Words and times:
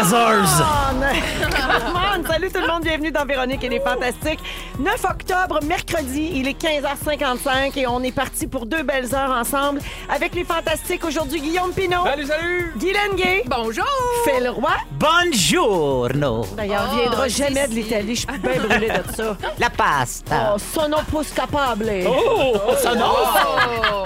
Come 1.80 1.96
on! 1.96 2.24
Salut 2.26 2.50
tout 2.50 2.60
le 2.60 2.66
monde, 2.66 2.82
bienvenue 2.84 3.10
dans 3.12 3.24
Véronique 3.26 3.62
et 3.64 3.68
les 3.68 3.80
Fantastiques. 3.80 4.38
9 4.78 5.04
octobre, 5.04 5.60
mercredi, 5.64 6.30
il 6.36 6.48
est 6.48 6.58
15h55 6.58 7.78
et 7.78 7.86
on 7.86 8.02
est 8.02 8.12
parti 8.12 8.46
pour 8.46 8.64
deux 8.64 8.82
belles 8.82 9.14
heures 9.14 9.30
ensemble 9.30 9.80
avec 10.08 10.34
les 10.34 10.44
Fantastiques. 10.44 11.04
Aujourd'hui, 11.04 11.40
Guillaume 11.42 11.72
Pinot, 11.72 12.04
Salut, 12.04 12.24
salut! 12.26 12.72
Guylaine 12.78 13.14
Gay, 13.16 13.42
Bonjour! 13.46 13.84
Phil 14.24 14.48
Roy. 14.48 14.70
Buongiorno! 14.92 16.46
D'ailleurs, 16.56 16.88
Oh, 16.90 16.94
il 16.94 17.00
viendra 17.02 17.28
jamais 17.28 17.66
de 17.68 17.72
si. 17.72 17.82
l'Italie, 17.82 18.14
je 18.16 18.20
suis 18.20 18.38
bien 18.38 18.58
brûlée 18.66 18.88
de 18.88 19.14
ça. 19.14 19.36
La 19.58 19.68
pasta! 19.70 20.54
Oh, 20.54 20.58
sono 20.58 20.96
plus 21.10 21.30
capable. 21.32 21.90
Oh! 22.06 22.54
Ça 22.82 22.92
Oh! 22.96 24.04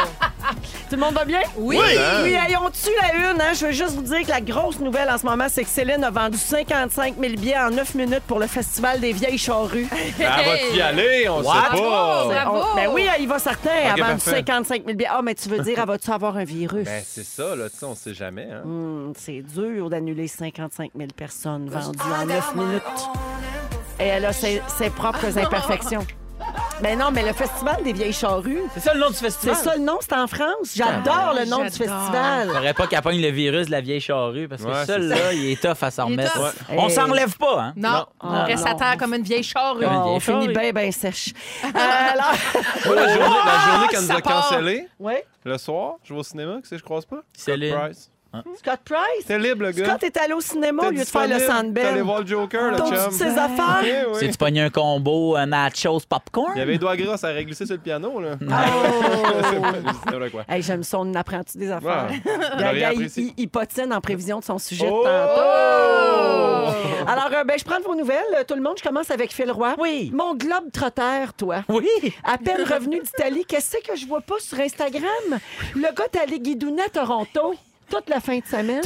Tout 0.88 0.97
le 0.97 1.01
monde 1.01 1.15
va 1.15 1.24
bien? 1.24 1.41
Oui! 1.56 1.79
Oui, 2.23 2.33
hey, 2.34 2.56
on 2.56 2.69
tue 2.70 2.91
la 3.01 3.30
une. 3.33 3.41
Hein? 3.41 3.52
Je 3.59 3.66
veux 3.66 3.73
juste 3.73 3.92
vous 3.95 4.02
dire 4.02 4.23
que 4.23 4.29
la 4.30 4.41
grosse 4.41 4.79
nouvelle 4.79 5.09
en 5.11 5.16
ce 5.19 5.25
moment, 5.27 5.47
c'est 5.48 5.65
que 5.65 5.69
Céline 5.70 6.05
a 6.05 6.11
vendu 6.11 6.37
55 6.37 7.15
000 7.19 7.34
billets 7.34 7.56
en 7.59 7.70
9 7.70 7.95
minutes 7.95 8.23
pour 8.27 8.38
le 8.38 8.47
Festival 8.47 9.01
des 9.01 9.12
Vieilles 9.12 9.39
Charrues. 9.39 9.89
Ben, 10.19 10.30
elle 10.39 10.47
va-tu 10.47 10.77
y 10.77 10.80
aller? 10.83 11.28
On 11.28 11.41
What? 11.42 11.55
sait 11.55 11.78
pas. 11.78 12.25
Bravo. 12.27 12.62
On- 12.73 12.77
ben 12.77 12.89
oui, 12.92 13.06
il 13.19 13.27
va 13.28 13.39
certain. 13.39 13.70
Elle 13.83 13.87
a 13.91 13.95
vendu 14.06 14.23
parfait. 14.23 14.30
55 14.37 14.84
000 14.84 14.97
billets. 14.97 15.09
Ah, 15.11 15.20
mais 15.23 15.34
tu 15.34 15.48
veux 15.48 15.59
dire, 15.61 15.78
elle 15.78 15.87
va-tu 15.87 16.11
avoir 16.11 16.37
un 16.37 16.45
virus? 16.45 16.84
Ben, 16.84 17.03
c'est 17.05 17.25
ça, 17.25 17.56
là, 17.56 17.69
tu 17.70 17.78
sais, 17.78 17.87
on 17.87 17.95
sait 17.95 18.14
jamais. 18.14 18.48
Hein. 18.53 18.62
Hum, 18.64 19.12
c'est 19.19 19.41
dur 19.42 19.89
d'annuler 19.91 20.28
55 20.28 20.91
000 20.97 21.09
personnes 21.16 21.69
vendues 21.69 21.98
en 22.23 22.27
9 22.27 22.55
minutes. 22.55 22.83
Et 23.98 24.05
elle 24.06 24.27
a 24.27 24.33
ses, 24.33 24.61
ses 24.78 24.91
propres 24.91 25.36
imperfections. 25.39 26.06
Mais 26.83 26.97
non, 26.97 27.11
mais 27.12 27.22
le 27.25 27.33
Festival 27.33 27.83
des 27.83 27.92
Vieilles 27.92 28.12
Charrues, 28.12 28.62
C'est 28.75 28.80
ça 28.80 28.94
le 28.94 29.00
nom 29.00 29.08
du 29.08 29.14
c'est 29.14 29.25
festival? 29.27 29.56
ça 29.56 29.75
le 29.77 29.83
nom, 29.83 29.98
c'est 30.00 30.12
en 30.14 30.27
France. 30.27 30.72
J'adore 30.75 31.34
le 31.39 31.47
nom 31.48 31.58
du 31.58 31.64
festival. 31.70 32.48
Faudrait 32.48 32.75
pas 32.75 32.86
qu'elle 32.86 33.00
pogne 33.03 33.22
le 33.22 33.28
virus 33.30 33.67
de 33.67 33.70
la 33.70 33.80
vieille 33.80 34.00
charrue 34.00 34.48
parce 34.48 34.62
que 34.62 34.67
Ouais, 34.69 34.75
ça, 34.75 34.86
c'est 34.86 34.98
là, 34.98 35.33
il 35.33 35.52
est 35.52 35.61
tough 35.62 35.83
à 35.83 35.91
s'en 35.91 36.08
Il 36.08 36.20
est 36.20 36.27
remettre. 36.27 36.34
tough. 36.34 36.42
Ouais. 36.70 36.77
On 36.78 36.89
Hey. 36.89 36.95
s'en 36.95 37.06
relève 37.06 37.36
pas, 37.39 37.61
hein? 37.61 37.72
Non, 37.77 37.91
Non. 37.91 38.06
on 38.20 38.45
reste 38.45 38.64
Ah, 38.67 38.70
à 38.72 38.75
terre 38.75 38.97
comme 38.98 39.14
une 39.14 39.22
vieille 39.22 39.42
charrue. 39.45 39.86
On 39.86 40.05
vieille 40.08 40.20
finit 40.20 40.42
charrue. 40.47 40.52
bien, 40.72 40.72
bien 40.72 40.92
sèche. 40.92 41.33
Euh, 41.64 41.69
alors, 41.75 42.33
Moi, 42.86 42.95
la 42.97 43.08
journée, 43.08 43.36
la 43.47 43.72
journée 43.72 43.89
qu'elle 43.89 44.00
nous 44.00 44.06
ça 44.06 44.14
a 44.17 44.20
part. 44.20 44.48
cancellé, 44.48 44.89
ouais. 45.00 45.25
le 45.45 45.58
soir, 45.58 45.95
je 46.05 46.12
vais 46.12 46.20
au 46.20 46.22
cinéma, 46.22 46.61
que 46.61 46.69
c'est, 46.69 46.78
je 46.78 46.83
croise 46.84 47.05
pas? 47.06 47.22
Céline. 47.36 47.70
Scott 47.72 47.83
Price. 47.84 48.11
Scott 48.58 48.80
Price? 48.84 49.27
T'es 49.27 49.38
libre, 49.38 49.62
le 49.64 49.70
gars. 49.72 49.84
Scott 49.86 50.02
est 50.02 50.16
allé 50.16 50.32
au 50.34 50.40
cinéma 50.40 50.88
au 50.88 50.90
lieu 50.90 50.98
de 51.00 51.04
faire 51.04 51.22
le 51.28 51.34
disponible? 51.34 51.74
T'es 51.74 51.80
allé 51.80 51.90
Sandbell. 51.92 52.02
voir 52.02 52.20
le 52.20 52.27
Joker, 52.27 52.70
le 52.72 52.77
chum. 52.78 52.88
toutes 53.04 53.12
ses 53.12 53.38
affaires? 53.38 53.78
Oui, 53.82 53.90
oui. 54.12 54.18
Si 54.20 54.30
tu 54.30 54.38
pognes 54.38 54.60
un 54.60 54.70
combo, 54.70 55.36
un 55.36 55.46
nachos 55.46 56.00
popcorn? 56.08 56.52
Il 56.55 56.58
y 56.58 56.62
avait 56.62 56.72
les 56.72 56.78
doigts 56.78 56.96
gras, 56.96 57.16
ça 57.16 57.30
aurait 57.30 57.44
glissé 57.44 57.66
sur 57.66 57.74
le 57.74 57.80
piano, 57.80 58.20
là. 58.20 58.36
Oh! 58.40 58.44
Hey, 60.48 60.62
J'aime 60.62 60.82
ça, 60.82 60.98
on 61.00 61.14
apprend-tu 61.14 61.58
des 61.58 61.70
affaires? 61.70 62.08
Ouais. 62.10 62.22
Le 62.74 62.80
gars, 62.80 62.92
il, 62.92 63.08
il- 63.16 63.32
il 63.36 63.48
potine 63.48 63.92
en 63.92 64.00
prévision 64.00 64.38
de 64.40 64.44
son 64.44 64.58
sujet 64.58 64.88
Oh! 64.90 65.02
de 65.05 65.08
tantôt. 65.08 67.10
Alors, 67.10 67.30
euh, 67.34 67.44
ben, 67.44 67.56
je 67.58 67.64
prends 67.64 67.80
vos 67.80 67.94
nouvelles. 67.94 68.18
Euh, 68.38 68.44
Tout 68.46 68.55
le 68.55 68.62
monde, 68.62 68.74
je 68.78 68.82
commence 68.82 69.10
avec 69.10 69.32
Phil 69.32 69.50
Roy. 69.50 69.74
Oui. 69.78 70.10
Mon 70.14 70.34
globe 70.34 70.70
trotter, 70.72 71.24
toi. 71.36 71.62
Oui! 71.68 71.88
À 72.24 72.38
peine 72.38 72.62
revenu 72.62 73.00
d'Italie, 73.00 73.44
qu'est-ce 73.46 73.77
que 73.78 73.96
je 73.96 74.06
vois 74.06 74.20
pas 74.20 74.36
sur 74.38 74.58
Instagram? 74.60 75.05
Le 75.74 75.82
gars, 75.82 76.05
t'es 76.10 76.20
allé 76.20 76.38
guidouner 76.40 76.82
à 76.82 76.88
Toronto 76.88 77.55
toute 77.88 78.08
la 78.08 78.20
fin 78.20 78.38
de 78.38 78.44
semaine. 78.44 78.82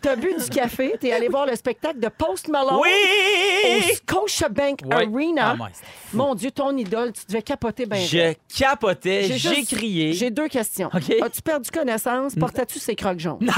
T'as 0.00 0.14
bu 0.16 0.28
du 0.32 0.48
café, 0.50 0.94
t'es 1.00 1.12
allé 1.12 1.28
voir 1.28 1.44
le 1.46 1.56
spectacle 1.56 1.98
de 1.98 2.08
Post 2.08 2.48
Malone 2.48 2.74
au 2.76 2.82
Oui! 2.82 3.82
Scotiabank 3.96 4.80
Oui. 4.84 4.92
Arena. 4.94 5.56
Ah, 5.60 5.66
c'était. 5.72 5.86
Mon 6.12 6.34
Dieu, 6.34 6.50
ton 6.52 6.76
idole, 6.76 7.12
tu 7.12 7.22
devais 7.28 7.42
capoter 7.42 7.84
bien. 7.84 7.98
Je 8.00 8.32
capotais, 8.56 9.24
j'ai 9.24 9.38
juste- 9.38 9.74
crié. 9.76 10.12
J'ai 10.12 10.30
deux 10.30 10.48
questions. 10.48 10.88
OK. 10.94 11.10
As-tu 11.22 11.42
perdu 11.42 11.70
connaissance? 11.70 12.34
Portais-tu 12.36 12.78
ces 12.78 12.94
crocs 12.94 13.18
jaunes? 13.18 13.38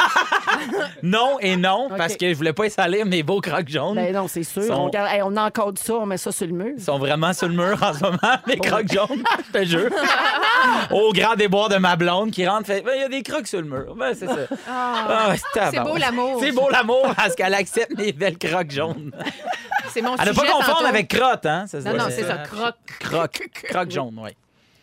Non 1.03 1.39
et 1.41 1.57
non, 1.57 1.89
parce 1.97 2.17
que 2.17 2.29
je 2.31 2.35
voulais 2.37 2.53
pas 2.53 2.69
salir 2.69 3.07
mes 3.07 3.23
beaux 3.23 3.41
crocs 3.41 3.69
jaunes. 3.69 3.95
Ben 3.95 4.13
non, 4.15 4.29
c'est 4.29 4.43
sûr. 4.43 4.63
Sont- 4.65 4.73
On, 4.75 4.85
regarde- 4.87 5.09
hey, 5.13 5.23
on 5.23 5.37
encode 5.37 5.79
ça, 5.79 5.95
on 5.95 6.07
met 6.07 6.17
ça 6.19 6.33
sur 6.33 6.47
le 6.47 6.53
mur. 6.53 6.73
Ils 6.77 6.83
sont 6.83 6.99
vraiment 6.99 7.33
sur 7.33 7.49
le 7.49 7.55
mur 7.55 7.79
en 7.83 7.95
ce 7.95 8.01
moment, 8.03 8.19
mes 8.47 8.57
crocs 8.59 8.93
jaunes, 8.93 9.23
je 9.47 9.59
te 9.59 9.65
jure. 9.65 9.91
Au 10.91 11.13
grand 11.13 11.35
déboire 11.37 11.69
de 11.69 11.77
ma 11.77 11.97
blonde 11.97 12.31
qui 12.31 12.47
rentre, 12.47 12.67
fait 12.67 12.83
Ben, 12.83 12.93
il 12.97 13.01
y 13.01 13.05
a 13.05 13.09
des 13.09 13.23
crocs 13.23 13.47
sur 13.47 13.61
le 13.61 13.67
mur. 13.69 13.95
Ben, 13.97 14.13
c'est 14.15 14.27
ça. 14.27 14.35
Ah, 14.69 15.31
ouais, 15.31 15.37
C'est 15.71 15.81
beau 15.81 15.97
l'amour. 15.97 16.30
C'est 16.39 16.53
beau 16.53 16.69
l'amour 16.71 17.13
parce 17.17 17.35
qu'elle 17.35 17.55
accepte 17.55 17.97
mes 17.99 18.13
belles 18.13 18.39
crocs 18.39 18.71
jaunes. 18.71 19.13
C'est 19.93 20.03
mon 20.03 20.15
À 20.15 20.25
ne 20.25 20.33
sujet 20.33 20.35
pas 20.47 20.53
confondre 20.53 20.77
tantôt. 20.79 20.87
avec 20.87 21.09
crotte, 21.09 21.47
hein? 21.47 21.65
Ça, 21.67 21.81
Non, 21.81 21.95
non, 21.97 22.05
c'est 22.11 22.23
ça, 22.23 22.37
croque. 22.39 22.77
Crocs. 23.01 23.49
Crocs 23.69 23.91
jaunes, 23.91 24.21
oui. 24.23 24.31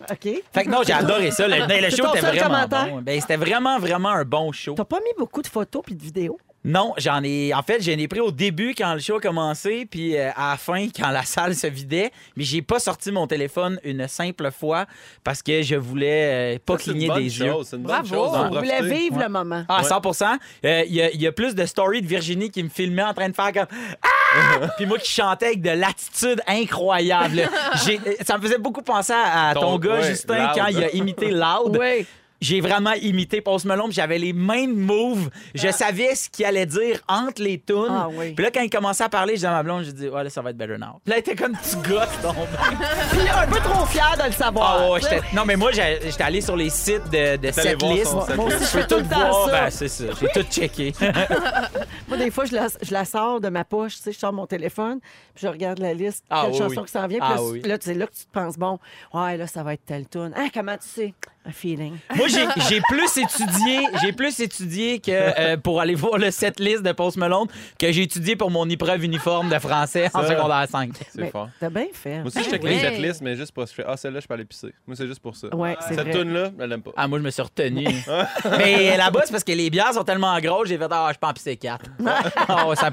OK. 0.01 0.43
Fait 0.53 0.63
que 0.65 0.69
non, 0.69 0.79
j'ai 0.85 0.91
adoré 0.93 1.31
ça. 1.31 1.47
Le, 1.47 1.55
le 1.59 1.89
C'est 1.89 1.95
show 1.95 2.03
ton 2.03 2.11
était 2.11 2.21
seul 2.21 2.35
vraiment 2.37 2.55
commentaire? 2.67 2.87
bon. 2.89 3.01
Ben, 3.01 3.21
c'était 3.21 3.37
vraiment, 3.37 3.79
vraiment 3.79 4.09
un 4.09 4.25
bon 4.25 4.51
show. 4.51 4.73
T'as 4.75 4.83
pas 4.83 4.99
mis 4.99 5.13
beaucoup 5.17 5.41
de 5.41 5.47
photos 5.47 5.81
puis 5.85 5.95
de 5.95 6.03
vidéos? 6.03 6.37
Non, 6.67 6.93
j'en 6.97 7.23
ai. 7.23 7.53
En 7.53 7.63
fait, 7.63 7.81
j'en 7.81 7.93
ai 7.97 8.07
pris 8.09 8.19
au 8.19 8.29
début 8.29 8.75
quand 8.77 8.93
le 8.93 8.99
show 8.99 9.15
a 9.15 9.19
commencé, 9.21 9.87
puis 9.89 10.17
euh, 10.17 10.29
à 10.35 10.51
la 10.51 10.57
fin 10.57 10.87
quand 10.95 11.09
la 11.11 11.23
salle 11.23 11.55
se 11.55 11.65
vidait. 11.67 12.11
Mais 12.35 12.43
j'ai 12.43 12.61
pas 12.61 12.77
sorti 12.79 13.09
mon 13.11 13.25
téléphone 13.25 13.79
une 13.85 14.05
simple 14.09 14.51
fois 14.51 14.85
parce 15.23 15.41
que 15.41 15.61
je 15.61 15.75
voulais 15.75 16.55
euh, 16.55 16.59
pas 16.65 16.77
Ça, 16.77 16.83
cligner 16.91 17.07
des 17.07 17.39
yeux. 17.39 17.51
chose, 17.51 17.69
une 17.71 17.83
bonne 17.83 17.91
Bravo. 18.03 18.07
chose. 18.15 18.29
On 18.33 18.49
d'en 18.49 18.59
voulait 18.59 18.77
profiter. 18.79 18.95
vivre 18.99 19.17
Ouais. 19.17 19.23
le 19.23 19.29
moment. 19.29 19.63
Ah, 19.69 19.81
Ouais. 19.81 19.87
100 19.87 20.39
Euh, 20.65 20.83
Il 20.87 20.93
y, 20.95 21.01
a- 21.01 21.11
il 21.11 21.21
y 21.21 21.25
a 21.27 21.31
plus 21.31 21.55
de 21.55 21.65
stories 21.65 22.01
de 22.01 22.07
Virginie 22.07 22.51
qui 22.51 22.61
me 22.61 22.69
filmait 22.69 23.03
en 23.03 23.13
train 23.13 23.29
de 23.29 23.35
faire 23.35 23.53
comme 23.53 23.67
Ah! 24.03 24.67
Puis 24.77 24.85
moi 24.85 24.97
qui 24.99 25.09
chantais 25.09 25.45
avec 25.47 25.61
de 25.61 25.69
l'attitude 25.69 26.41
incroyable. 26.47 27.49
J'ai- 27.85 27.99
Ça 28.25 28.37
me 28.37 28.41
faisait 28.43 28.57
beaucoup 28.57 28.81
penser 28.81 29.13
à, 29.13 29.49
à 29.49 29.53
ton, 29.53 29.61
Ton- 29.61 29.79
gars, 29.79 29.99
ouais, 30.01 30.07
Justin, 30.09 30.37
Loud. 30.47 30.51
quand 30.55 30.67
il 30.67 30.83
a 30.83 30.91
imité 30.93 31.31
Loud. 31.31 31.77
Oui. 31.79 32.05
J'ai 32.39 32.61
vraiment 32.61 32.93
imité 32.93 33.41
Post 33.41 33.65
Malone, 33.65 33.87
puis 33.87 33.95
j'avais 33.95 34.19
les 34.19 34.31
mêmes 34.33 34.75
moves. 34.75 35.29
Je 35.55 35.69
savais 35.71 36.13
ce 36.15 36.29
qu'il 36.29 36.45
allait 36.45 36.65
dire 36.67 36.99
entre 37.07 37.41
les 37.41 37.59
tunes. 37.59 37.87
Ah 37.89 38.07
oui. 38.11 38.33
Puis 38.33 38.43
là, 38.45 38.51
quand 38.53 38.61
il 38.61 38.69
commençait 38.69 39.03
à 39.03 39.09
parler, 39.09 39.31
je 39.33 39.37
disais 39.37 39.47
à 39.47 39.51
ma 39.51 39.63
blonde, 39.63 39.83
je 39.85 39.91
dis, 39.91 40.07
ouais, 40.07 40.23
là, 40.23 40.29
ça 40.29 40.41
va 40.43 40.51
être 40.51 40.57
better 40.57 40.77
now. 40.77 40.99
Puis 41.03 41.09
là, 41.11 41.15
elle 41.15 41.19
était 41.19 41.35
comme 41.35 41.53
petit 41.53 41.75
gosse, 41.77 42.21
donc. 42.21 42.35
Puis 43.11 43.23
là, 43.25 43.41
un 43.41 43.47
peu 43.47 43.59
trop 43.59 43.85
fier 43.87 44.15
de 44.21 44.25
le 44.27 44.31
savoir. 44.33 44.77
Ah 44.81 44.89
ouais, 44.91 44.99
tu 44.99 45.07
sais. 45.07 45.15
j'étais- 45.15 45.35
Non, 45.35 45.45
mais 45.45 45.55
moi, 45.55 45.71
j'ai- 45.71 45.99
j'étais 46.03 46.23
allé 46.23 46.41
sur 46.41 46.55
les 46.55 46.69
sites 46.69 47.05
de, 47.05 47.37
de 47.37 47.47
allé 47.47 47.51
cette 47.53 47.81
voir 47.81 47.93
liste. 47.93 48.05
son 48.07 48.35
Moi 48.35 48.45
aussi, 48.45 48.57
je 48.59 48.63
fais 48.65 48.87
tout 48.87 48.95
tout 48.95 49.01
le 49.01 49.07
temps 49.09 49.29
voir. 49.29 49.45
ça. 49.49 49.51
Ben, 49.63 49.69
c'est 49.71 49.87
ça. 49.87 50.03
J'ai 50.21 50.27
tout 50.27 50.47
checké. 50.51 50.93
Moi, 52.07 52.17
des 52.17 52.31
fois, 52.31 52.45
je 52.45 52.53
la, 52.55 52.67
je 52.81 52.93
la 52.93 53.05
sors 53.05 53.41
de 53.41 53.49
ma 53.49 53.63
poche, 53.65 53.95
tu 53.97 54.03
sais, 54.03 54.11
je 54.13 54.19
sors 54.19 54.31
mon 54.33 54.45
téléphone, 54.45 54.99
puis 55.35 55.43
je 55.43 55.47
regarde 55.47 55.79
la 55.79 55.93
liste, 55.93 56.23
Ah 56.29 56.43
quelle 56.45 56.51
oui, 56.53 56.57
chanson 56.59 56.81
oui. 56.81 56.85
qui 56.85 56.91
s'en 56.91 57.07
vient, 57.07 57.19
puis 57.19 57.27
Ah 57.31 57.35
là, 57.35 57.43
oui. 57.43 57.61
là, 57.63 57.77
c'est 57.79 57.93
là 57.93 58.07
que 58.07 58.13
tu 58.13 58.25
te 58.25 58.31
penses, 58.31 58.57
bon, 58.57 58.79
ouais, 59.13 59.37
là, 59.37 59.47
ça 59.47 59.63
va 59.63 59.73
être 59.73 59.85
telle 59.85 60.07
tune. 60.07 60.31
Hein, 60.35 60.47
comment 60.53 60.77
tu 60.77 60.87
sais? 60.87 61.13
Un 61.47 61.51
feeling. 61.51 61.95
Moi, 62.15 62.27
j'ai 62.27 62.45
j'ai 62.69 62.81
plus 62.81 63.17
étudié, 63.17 63.79
j'ai 64.01 64.11
plus 64.11 64.39
étudié 64.39 64.99
que 64.99 65.11
euh, 65.11 65.57
pour 65.57 65.79
aller 65.79 65.95
voir 65.95 66.17
le 66.17 66.29
set 66.31 66.59
list 66.59 66.81
de 66.83 66.91
Post 66.91 67.15
Malone 67.17 67.47
que 67.79 67.91
j'ai 67.91 68.03
étudié 68.03 68.35
pour 68.35 68.51
mon 68.51 68.67
épreuve 68.69 69.03
uniforme 69.05 69.49
de 69.49 69.57
français 69.59 70.09
en 70.13 70.27
secondaire 70.27 70.65
5. 70.69 70.91
C'est 70.99 71.21
Mais 71.21 71.29
fort. 71.29 71.49
T'as 71.59 71.69
bien 71.69 71.85
fait. 71.93 72.17
Moi 72.17 72.27
aussi, 72.27 72.43
je 72.43 72.49
check 72.49 72.63
Ouais. 72.63 72.71
les 72.71 72.79
setlists, 72.79 73.21
mais 73.21 73.35
juste 73.37 73.53
pour 73.53 73.67
se 73.67 73.73
faire. 73.73 73.85
Ah, 73.87 73.95
celle-là, 73.95 74.19
je 74.19 74.27
peux 74.27 74.33
aller 74.33 74.43
pisser. 74.45 74.73
Moi, 74.85 74.95
c'est 74.97 75.07
juste 75.07 75.21
pour 75.21 75.35
ça. 75.35 75.47
Ouais, 75.55 75.77
c'est 75.87 75.95
Cette 75.95 76.11
tune-là, 76.11 76.49
elle 76.59 76.69
l'aime 76.69 76.81
pas. 76.81 76.91
Ah, 76.97 77.07
moi, 77.07 77.17
je 77.19 77.23
me 77.23 77.29
suis 77.29 77.41
retenu. 77.41 77.85
Mais 78.57 78.97
là-bas, 78.97 79.21
c'est 79.25 79.31
parce 79.31 79.43
que 79.43 79.51
les 79.53 79.69
bières 79.69 79.93
sont 79.93 80.03
tellement 80.03 80.37
grosses, 80.39 80.67
j'ai 80.67 80.77
fait, 80.77 80.87
ah, 80.91 81.09
je 81.13 81.17
peux 81.19 81.27
en 81.27 81.33
pisser 81.33 81.55
4. 81.55 81.85
Ah, 82.49 82.67
ouais, 82.67 82.75
100 82.75 82.87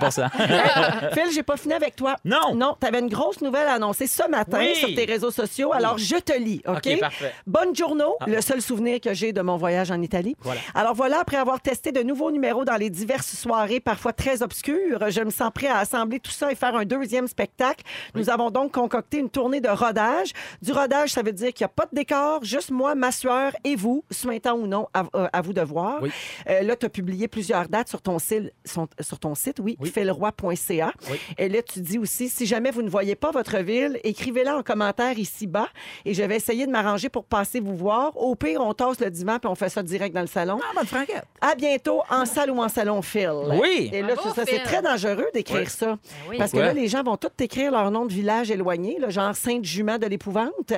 Phil, 1.13 1.33
j'ai 1.35 1.43
pas 1.43 1.57
fini 1.57 1.75
avec 1.75 1.97
toi. 1.97 2.17
Non. 2.25 2.55
Non, 2.55 2.77
t'avais 2.79 3.01
une 3.01 3.09
grosse 3.09 3.41
nouvelle 3.41 3.67
à 3.67 3.75
annoncer 3.75 4.07
ce 4.07 4.29
matin 4.29 4.59
Oui. 4.61 4.75
sur 4.77 4.95
tes 4.95 5.05
réseaux 5.05 5.31
sociaux. 5.31 5.73
Alors, 5.73 5.99
je 5.99 6.17
te 6.17 6.37
lis, 6.39 6.61
OK? 6.67 6.77
OK, 6.87 7.01
parfait. 7.01 7.33
Ah. 7.37 7.43
Bonne 7.47 7.75
journaux, 7.75 8.17
le 8.27 8.41
seul 8.45 8.63
souvenir 8.63 9.01
que 9.01 9.13
j'ai 9.15 9.33
de 9.33 9.41
mon 9.43 9.57
voyage 9.57 9.91
en 9.91 10.01
Italie. 10.01 10.37
Voilà. 10.43 10.61
Alors 10.75 10.95
voilà, 10.95 11.19
après 11.21 11.37
avoir 11.37 11.61
testé 11.61 11.91
de 11.91 12.03
nouveaux 12.03 12.31
numéros 12.31 12.65
dans 12.65 12.77
les 12.77 12.91
diverses 12.91 13.35
soirées, 13.35 13.81
parfois 13.81 14.13
très 14.13 14.43
obscures, 14.43 15.11
je 15.11 15.21
me 15.23 15.31
sens 15.31 15.51
prêt 15.53 15.67
à 15.67 15.79
assembler 15.79 16.21
tout 16.21 16.31
ça 16.31 16.53
et 16.53 16.55
faire 16.55 16.77
un 16.77 16.85
deuxième 16.85 17.27
spectacle. 17.27 17.83
Nous 18.15 18.31
avons 18.31 18.51
donc 18.51 18.73
concocté 18.73 19.19
une 19.19 19.31
tournée 19.31 19.61
de 19.61 19.69
rodage. 19.69 20.31
Du 20.63 20.71
rodage, 20.73 21.11
ça 21.11 21.23
veut 21.23 21.33
dire 21.33 21.53
qu'il 21.53 21.65
n'y 21.65 21.71
a 21.71 21.75
pas 21.75 21.87
de 21.91 21.97
décor, 21.97 22.45
juste 22.45 22.71
moi, 22.71 22.95
ma 22.95 23.11
sueur 23.11 23.53
et 23.65 23.75
vous, 23.77 24.05
souhaitant 24.11 24.55
ou 24.57 24.67
non, 24.67 24.87
à, 24.95 25.05
euh, 25.17 25.27
à 25.33 25.41
vous 25.41 25.53
de 25.53 25.63
voir. 25.63 26.01
Oui. 26.03 26.11
Euh, 26.49 26.63
là, 26.63 26.77
tu 26.77 26.87
as 26.87 26.91
publié 26.91 27.27
plusieurs 27.29 27.69
dates 27.69 27.89
sur 27.89 28.01
ton, 28.03 28.19
son- 28.19 28.89
sur 29.01 29.19
ton 29.19 29.35
site, 29.35 29.59
oui, 29.61 29.77
Oui. 29.81 29.91
felroy.ca. 29.91 30.93
Oui. 31.11 31.19
Et 31.39 31.49
là, 31.49 31.63
tu 31.63 31.81
dis 31.81 31.99
aussi, 31.99 32.29
si 32.29 32.47
jamais 32.47 32.71
vous 32.71 32.83
ne 32.83 32.91
voyez 32.91 33.15
pas 33.17 33.31
votre 33.31 33.59
ville, 33.59 33.99
écrivez-la 34.05 34.57
en 34.59 34.63
commentaire 34.63 35.19
ici-bas 35.19 35.69
et 36.05 36.15
je 36.15 36.23
vais 36.23 36.37
essayer 36.37 36.67
de 36.67 36.71
m'arranger 36.73 37.09
pour 37.09 37.25
passer 37.25 37.61
vous 37.61 37.77
voir. 37.77 38.17
Au 38.17 38.34
pire, 38.35 38.61
on 38.61 38.73
tasse 38.75 39.01
le 39.01 39.11
divan 39.11 39.39
puis 39.39 39.49
on 39.49 39.55
fait 39.55 39.69
ça 39.69 39.83
direct 39.83 40.15
dans 40.15 40.21
le 40.21 40.27
salon. 40.27 40.59
Ah, 40.63 40.73
bonne 40.75 40.87
franquette. 40.87 41.25
À 41.41 41.55
bientôt 41.55 42.03
en 42.11 42.25
salle 42.27 42.51
ou 42.51 42.63
en 42.63 42.69
salon 42.69 43.03
Phil. 43.03 43.31
Oui. 43.61 43.91
Et 43.93 44.03
là, 44.03 44.15
c'est 44.23 44.31
ça, 44.31 44.43
c'est 44.47 44.63
très 44.63 44.83
dangereux 44.83 45.27
d'écrire 45.33 45.59
Ouais. 45.61 45.67
ça. 45.67 45.97
oui. 46.29 46.39
Parce 46.39 46.53
que 46.53 46.59
là, 46.59 46.73
les 46.73 46.89
gens 46.89 47.03
vont 47.03 47.17
tous 47.17 47.31
écrire 47.43 47.71
leur 47.71 47.91
nom 47.91 48.05
de 48.07 48.13
village 48.13 48.51
éloigné, 48.51 48.99
là, 48.99 49.09
genre 49.11 49.35
Sainte-Jument 49.35 49.99
de 49.99 50.07
l'épouvante. 50.07 50.73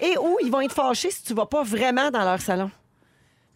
Et 0.00 0.16
où 0.18 0.36
ils 0.42 0.50
vont 0.50 0.60
être 0.60 0.72
fâchés 0.74 1.10
si 1.10 1.22
tu 1.22 1.34
vas 1.34 1.46
pas 1.46 1.62
vraiment 1.62 2.10
dans 2.10 2.24
leur 2.24 2.40
salon. 2.40 2.70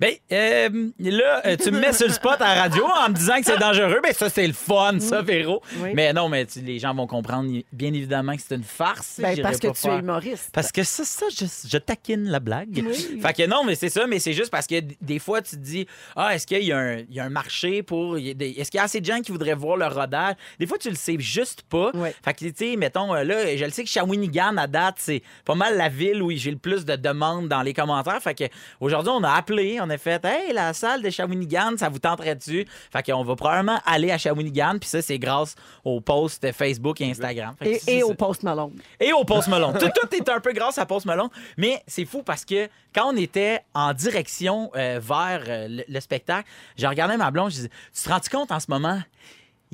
Ben, 0.00 0.12
euh, 0.32 0.88
là, 0.98 1.42
euh, 1.46 1.56
tu 1.56 1.70
me 1.70 1.78
mets 1.78 1.92
sur 1.92 2.08
le 2.08 2.12
spot 2.12 2.40
à 2.40 2.54
la 2.54 2.62
radio 2.62 2.84
en 2.84 3.08
me 3.10 3.14
disant 3.14 3.38
que 3.38 3.44
c'est 3.46 3.58
dangereux. 3.58 4.00
Ben, 4.02 4.12
ça, 4.12 4.28
c'est 4.28 4.46
le 4.46 4.52
fun, 4.52 4.98
ça, 4.98 5.22
Véro. 5.22 5.62
Oui. 5.78 5.90
Mais 5.94 6.12
non, 6.12 6.28
mais 6.28 6.46
tu- 6.46 6.60
les 6.60 6.80
gens 6.80 6.92
vont 6.94 7.06
comprendre, 7.06 7.48
bien 7.72 7.92
évidemment, 7.94 8.34
que 8.34 8.42
c'est 8.46 8.56
une 8.56 8.64
farce. 8.64 9.20
Ben, 9.22 9.40
parce 9.40 9.58
que 9.58 9.68
tu 9.68 9.74
faire- 9.74 9.94
es 9.94 9.98
humoriste. 10.00 10.50
Parce 10.52 10.72
que 10.72 10.82
ça, 10.82 11.04
ça 11.04 11.26
je, 11.30 11.44
je 11.68 11.78
taquine 11.78 12.24
la 12.28 12.40
blague. 12.40 12.82
Oui. 12.84 13.20
Fait 13.22 13.32
que 13.34 13.46
non, 13.46 13.62
mais 13.64 13.76
c'est 13.76 13.88
ça, 13.88 14.06
mais 14.08 14.18
c'est 14.18 14.32
juste 14.32 14.50
parce 14.50 14.66
que 14.66 14.74
des 15.00 15.18
fois, 15.20 15.40
tu 15.42 15.52
te 15.56 15.60
dis, 15.62 15.86
ah, 16.16 16.34
est-ce 16.34 16.46
qu'il 16.46 16.64
y, 16.64 16.72
a 16.72 16.76
un- 16.78 16.98
il 16.98 17.14
y 17.14 17.20
a 17.20 17.24
un 17.24 17.30
marché 17.30 17.82
pour. 17.84 18.16
Est-ce 18.18 18.70
qu'il 18.70 18.78
y 18.78 18.80
a 18.80 18.84
assez 18.84 19.00
de 19.00 19.06
gens 19.06 19.20
qui 19.20 19.30
voudraient 19.30 19.54
voir 19.54 19.76
le 19.76 19.86
rodage? 19.86 20.34
Des 20.58 20.66
fois, 20.66 20.76
tu 20.78 20.90
le 20.90 20.96
sais 20.96 21.16
juste 21.20 21.62
pas. 21.62 21.92
Ouais. 21.94 22.14
Fait 22.24 22.34
que, 22.34 22.44
tu 22.46 22.52
sais, 22.56 22.76
mettons, 22.76 23.14
euh, 23.14 23.22
là, 23.22 23.56
je 23.56 23.64
le 23.64 23.70
sais 23.70 23.84
que 23.84 23.90
Shawinigan, 23.90 24.56
à 24.56 24.66
date, 24.66 24.96
c'est 24.98 25.22
pas 25.44 25.54
mal 25.54 25.76
la 25.76 25.88
ville 25.88 26.20
où 26.20 26.32
j'ai 26.32 26.50
le 26.50 26.58
plus 26.58 26.84
de 26.84 26.96
demandes 26.96 27.48
dans 27.48 27.62
les 27.62 27.72
commentaires. 27.74 28.20
Fait 28.20 28.34
que 28.34 28.44
aujourd'hui, 28.80 29.12
on 29.14 29.22
a 29.22 29.30
appelé, 29.32 29.80
on 29.84 29.90
a 29.90 29.98
fait, 29.98 30.24
hey, 30.24 30.52
la 30.52 30.72
salle 30.72 31.02
de 31.02 31.10
Shawinigan, 31.10 31.76
ça 31.76 31.88
vous 31.88 31.98
tenterait-tu? 31.98 32.66
Fait 32.92 33.02
qu'on 33.02 33.24
va 33.24 33.36
probablement 33.36 33.80
aller 33.86 34.10
à 34.10 34.18
Shawinigan, 34.18 34.78
puis 34.80 34.88
ça, 34.88 35.02
c'est 35.02 35.18
grâce 35.18 35.54
aux 35.84 36.00
posts 36.00 36.52
Facebook 36.52 37.00
et 37.00 37.10
Instagram. 37.10 37.54
Et, 37.62 37.80
et 37.86 38.02
au 38.02 38.14
Post 38.14 38.42
Malone. 38.42 38.72
Et 39.00 39.12
au 39.12 39.24
Post 39.24 39.48
Malone. 39.48 39.76
tout, 39.78 39.88
tout 40.00 40.14
est 40.14 40.28
un 40.28 40.40
peu 40.40 40.52
grâce 40.52 40.78
à 40.78 40.86
Post 40.86 41.06
Malone. 41.06 41.28
Mais 41.56 41.82
c'est 41.86 42.04
fou 42.04 42.22
parce 42.22 42.44
que 42.44 42.68
quand 42.94 43.12
on 43.12 43.16
était 43.16 43.60
en 43.74 43.92
direction 43.92 44.70
euh, 44.76 45.00
vers 45.02 45.42
euh, 45.48 45.68
le, 45.68 45.84
le 45.88 46.00
spectacle, 46.00 46.48
j'ai 46.76 46.86
regardé 46.86 47.16
ma 47.16 47.30
blonde, 47.30 47.50
je 47.50 47.56
disais, 47.56 47.70
tu 47.94 48.02
te 48.02 48.08
rends 48.08 48.20
compte 48.30 48.52
en 48.52 48.60
ce 48.60 48.66
moment? 48.68 49.00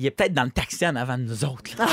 Il 0.01 0.07
est 0.07 0.11
peut-être 0.11 0.33
dans 0.33 0.45
le 0.45 0.49
taxi 0.49 0.83
en 0.87 0.95
avant 0.95 1.15
de 1.15 1.25
nous 1.25 1.45
autres. 1.45 1.77
là. 1.77 1.85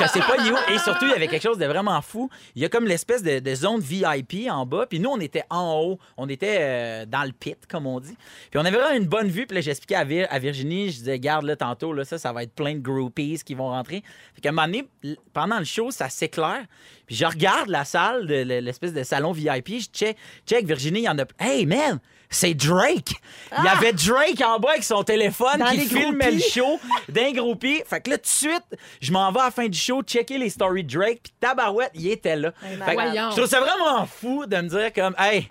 Je 0.00 0.06
sais 0.08 0.20
pas, 0.20 0.36
il 0.38 0.46
est 0.46 0.52
où. 0.52 0.56
Et 0.72 0.78
surtout, 0.78 1.04
il 1.04 1.10
y 1.10 1.14
avait 1.14 1.28
quelque 1.28 1.42
chose 1.42 1.58
de 1.58 1.66
vraiment 1.66 2.00
fou. 2.00 2.30
Il 2.54 2.62
y 2.62 2.64
a 2.64 2.70
comme 2.70 2.86
l'espèce 2.86 3.22
de, 3.22 3.54
zone 3.54 3.78
VIP 3.78 4.48
en 4.50 4.64
bas. 4.64 4.86
Puis 4.88 5.00
nous, 5.00 5.10
on 5.10 5.20
était 5.20 5.42
en 5.50 5.78
haut. 5.78 5.98
On 6.16 6.30
était 6.30 6.56
euh, 6.60 7.04
dans 7.04 7.24
le 7.24 7.32
pit, 7.32 7.58
comme 7.68 7.86
on 7.86 8.00
dit. 8.00 8.16
Puis 8.50 8.58
on 8.58 8.64
avait 8.64 8.78
vraiment 8.78 8.96
une 8.96 9.06
bonne 9.06 9.28
vue. 9.28 9.46
Puis 9.46 9.54
là, 9.54 9.60
j'expliquais 9.60 9.96
à, 9.96 10.32
à 10.32 10.38
Virginie, 10.38 10.88
je 10.90 10.96
disais, 10.96 11.18
garde 11.18 11.44
là, 11.44 11.56
tantôt, 11.56 11.92
là, 11.92 12.06
ça, 12.06 12.16
ça 12.16 12.32
va 12.32 12.42
être 12.42 12.54
plein 12.54 12.72
de 12.72 12.80
groupies 12.80 13.38
qui 13.44 13.52
vont 13.52 13.68
rentrer. 13.68 14.02
Fait 14.34 14.40
qu'à 14.40 14.48
un 14.48 14.52
moment 14.52 14.68
donné, 14.68 14.88
pendant 15.34 15.58
le 15.58 15.66
show, 15.66 15.90
ça 15.90 16.08
s'éclaire. 16.08 16.64
Puis 17.06 17.16
je 17.16 17.26
regarde 17.26 17.68
la 17.68 17.84
salle, 17.84 18.24
l'espèce 18.24 18.94
de 18.94 19.02
salon 19.02 19.32
VIP. 19.32 19.78
Je 19.78 19.88
check, 19.92 20.16
check 20.46 20.64
Virginie, 20.64 21.00
il 21.00 21.04
y 21.04 21.08
en 21.10 21.18
a. 21.18 21.24
Hey, 21.38 21.66
man! 21.66 22.00
C'est 22.30 22.54
Drake! 22.54 23.14
Il 23.56 23.64
y 23.64 23.68
avait 23.68 23.92
Drake 23.92 24.42
en 24.44 24.58
bas 24.58 24.70
avec 24.70 24.84
son 24.84 25.02
téléphone 25.04 25.58
Dans 25.58 25.70
qui 25.70 25.80
filmait 25.80 26.32
le 26.32 26.40
show 26.40 26.80
d'un 27.08 27.32
groupie. 27.32 27.82
Fait 27.86 28.00
que 28.00 28.10
là, 28.10 28.18
tout 28.18 28.24
de 28.24 28.28
suite, 28.28 28.64
je 29.00 29.12
m'en 29.12 29.30
vais 29.32 29.40
à 29.40 29.44
la 29.44 29.50
fin 29.50 29.66
du 29.66 29.78
show 29.78 30.02
checker 30.02 30.38
les 30.38 30.50
stories 30.50 30.84
de 30.84 30.92
Drake. 30.98 31.20
Puis 31.22 31.32
Tabarouette, 31.40 31.92
il 31.94 32.10
était 32.10 32.36
là. 32.36 32.52
Fait 32.84 32.96
que 32.96 33.02
je 33.02 33.36
trouve 33.36 33.46
ça 33.46 33.60
vraiment 33.60 34.06
fou 34.06 34.46
de 34.46 34.56
me 34.56 34.68
dire 34.68 34.92
comme, 34.92 35.14
hey, 35.18 35.48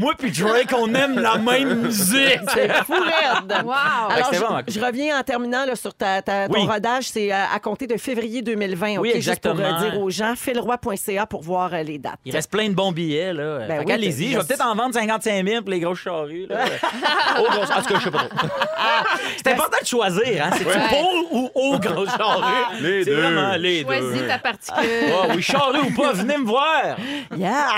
moi 0.00 0.14
puis 0.18 0.30
Drake, 0.30 0.72
on 0.76 0.92
aime 0.94 1.18
la 1.18 1.36
même 1.36 1.82
musique. 1.82 2.40
C'est 2.54 2.72
fou 2.84 2.94
raide. 2.94 3.54
Wow! 3.64 3.72
Alors, 4.10 4.28
c'était 4.32 4.44
je, 4.68 4.80
reviens 4.80 5.18
en 5.18 5.22
terminant 5.22 5.64
là, 5.66 5.76
sur 5.76 5.94
ta, 5.94 6.22
ta- 6.22 6.48
ton 6.48 6.54
Oui. 6.54 6.66
rodage. 6.66 7.08
C'est 7.10 7.30
à 7.30 7.58
compter 7.62 7.86
de 7.86 7.96
février 7.96 8.42
2020. 8.42 8.96
Oui, 8.98 9.10
OK? 9.14 9.20
Juste 9.20 9.40
pour 9.42 9.52
euh, 9.52 9.54
exactement. 9.58 9.80
dire 9.90 10.00
aux 10.00 10.10
gens, 10.10 10.34
philroy.ca 10.36 11.26
pour 11.26 11.42
voir 11.42 11.74
euh, 11.74 11.82
les 11.82 11.98
dates. 11.98 12.18
Il 12.24 12.32
reste 12.34 12.50
plein 12.50 12.68
de 12.68 12.74
bons 12.74 12.92
billets, 12.92 13.32
là. 13.32 13.66
Ben 13.68 13.78
oui, 13.80 13.84
qu'allez-y, 13.84 14.24
il 14.26 14.32
je 14.32 14.38
vais 14.38 14.44
peut-être 14.44 14.64
en 14.66 14.74
vendre 14.74 14.94
55 14.94 15.46
000 15.46 15.62
pour 15.62 15.70
les 15.70 15.80
grosses 15.80 16.00
charrues. 16.00 16.46
Là. 16.48 16.64
aux 17.38 17.50
grosses... 17.50 17.70
En 17.70 17.82
tout 17.82 17.92
cas, 17.92 17.98
je 17.98 18.04
sais 18.04 18.10
pas 18.10 18.24
trop. 18.36 18.48
C'est 19.36 19.52
important 19.52 19.76
de 19.82 19.86
choisir, 19.86 20.44
hein? 20.46 20.50
C'est-tu 20.56 20.70
Ouais. 20.70 20.88
pour 20.88 21.34
ou 21.34 21.50
aux 21.54 21.78
grosses 21.78 22.16
charrues? 22.16 22.54
Les 22.80 23.04
C'est 23.04 23.10
deux. 23.10 23.20
vraiment 23.20 23.56
les 23.56 23.84
deux. 23.84 23.92
Choisis 23.92 24.26
ta 24.28 24.38
particule. 24.38 24.84
Ah 25.12 25.26
oui, 25.34 25.42
charrue 25.42 25.80
ou 25.80 25.94
pas, 25.94 26.12
venez 26.12 26.38
me 26.38 26.44
voir. 26.46 26.96
Yeah! 27.36 27.68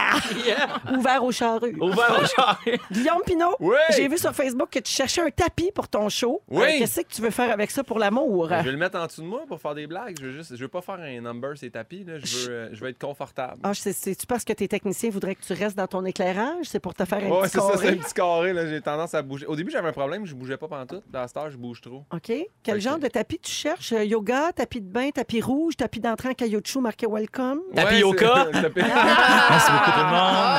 Yeah. 0.46 0.68
Ouvert 0.96 1.24
aux 1.24 1.32
charrues. 1.32 1.76
Ouvert 1.80 1.92
aux 1.92 1.96
charrues. 1.96 2.11
Guillaume 2.92 3.22
Pinot, 3.24 3.56
Oui. 3.60 3.76
j'ai 3.96 4.08
vu 4.08 4.18
sur 4.18 4.32
Facebook 4.32 4.70
que 4.70 4.78
tu 4.78 4.92
cherchais 4.92 5.22
un 5.22 5.30
tapis 5.30 5.70
pour 5.74 5.88
ton 5.88 6.08
show. 6.08 6.42
Oui. 6.48 6.62
Euh, 6.64 6.78
Qu'est-ce 6.78 7.00
que 7.02 7.06
tu 7.14 7.22
veux 7.22 7.30
faire 7.30 7.50
avec 7.50 7.70
ça 7.70 7.82
pour 7.84 7.98
l'amour? 7.98 8.48
Ben, 8.48 8.60
Je 8.60 8.64
vais 8.66 8.72
le 8.72 8.78
mettre 8.78 8.98
en 8.98 9.06
dessous 9.06 9.22
de 9.22 9.26
moi 9.26 9.42
pour 9.46 9.60
faire 9.60 9.74
des 9.74 9.86
blagues. 9.86 10.16
Je 10.20 10.26
veux 10.26 10.32
juste, 10.32 10.56
je 10.56 10.60
veux 10.60 10.68
pas 10.68 10.80
faire 10.82 10.96
un 11.00 11.20
number 11.20 11.56
ces 11.56 11.70
tapis. 11.70 12.04
Là. 12.04 12.14
Je, 12.22 12.36
veux, 12.48 12.50
euh, 12.54 12.68
je 12.72 12.80
veux 12.80 12.88
être 12.90 12.98
confortable. 12.98 13.58
Ah, 13.62 13.72
c'est- 13.74 13.92
C'est-tu 13.92 14.26
parce 14.26 14.44
que 14.44 14.52
tes 14.52 14.68
techniciens 14.68 15.10
voudraient 15.10 15.34
que 15.34 15.42
tu 15.44 15.52
restes 15.52 15.76
dans 15.76 15.86
ton 15.86 16.04
éclairage? 16.04 16.64
C'est 16.64 16.80
pour 16.80 16.94
te 16.94 17.04
faire 17.04 17.18
un 17.24 17.28
Ouais, 17.28 17.42
petit 17.42 17.50
c'est 17.52 17.58
ça, 17.60 17.68
c'est 17.76 17.78
un 17.78 17.90
carré? 17.90 17.96
petit 17.96 18.14
carré. 18.14 18.52
là. 18.52 18.66
J'ai 18.66 18.80
tendance 18.80 19.14
à 19.14 19.22
bouger. 19.22 19.46
Au 19.46 19.56
début, 19.56 19.70
j'avais 19.70 19.88
un 19.88 19.92
problème, 19.92 20.26
je 20.26 20.34
bougeais 20.34 20.56
pas 20.56 20.68
pantoute. 20.68 21.02
Dans 21.10 21.20
la 21.20 21.28
star, 21.28 21.50
je 21.50 21.56
bouge 21.56 21.80
trop. 21.80 22.04
OK. 22.12 22.32
Quel 22.62 22.74
Ok. 22.76 22.80
genre 22.80 22.98
de 22.98 23.08
tapis 23.08 23.38
tu 23.38 23.50
cherches? 23.50 23.92
Euh, 23.92 24.04
Yoga, 24.04 24.52
tapis 24.54 24.80
de 24.80 24.86
bain, 24.88 25.10
tapis 25.10 25.40
rouge, 25.40 25.76
tapis 25.76 26.00
d'entrée 26.00 26.30
en 26.30 26.34
caoutchouc 26.34 26.80
marqué 26.80 27.06
Welcome? 27.06 27.60
Tapioca. 27.74 28.46
c'est- 28.52 28.62
tapis- 28.62 28.80
Merci 29.50 29.70
beaucoup 29.72 29.90
tout 29.90 29.98
le 29.98 30.04
monde. 30.04 30.12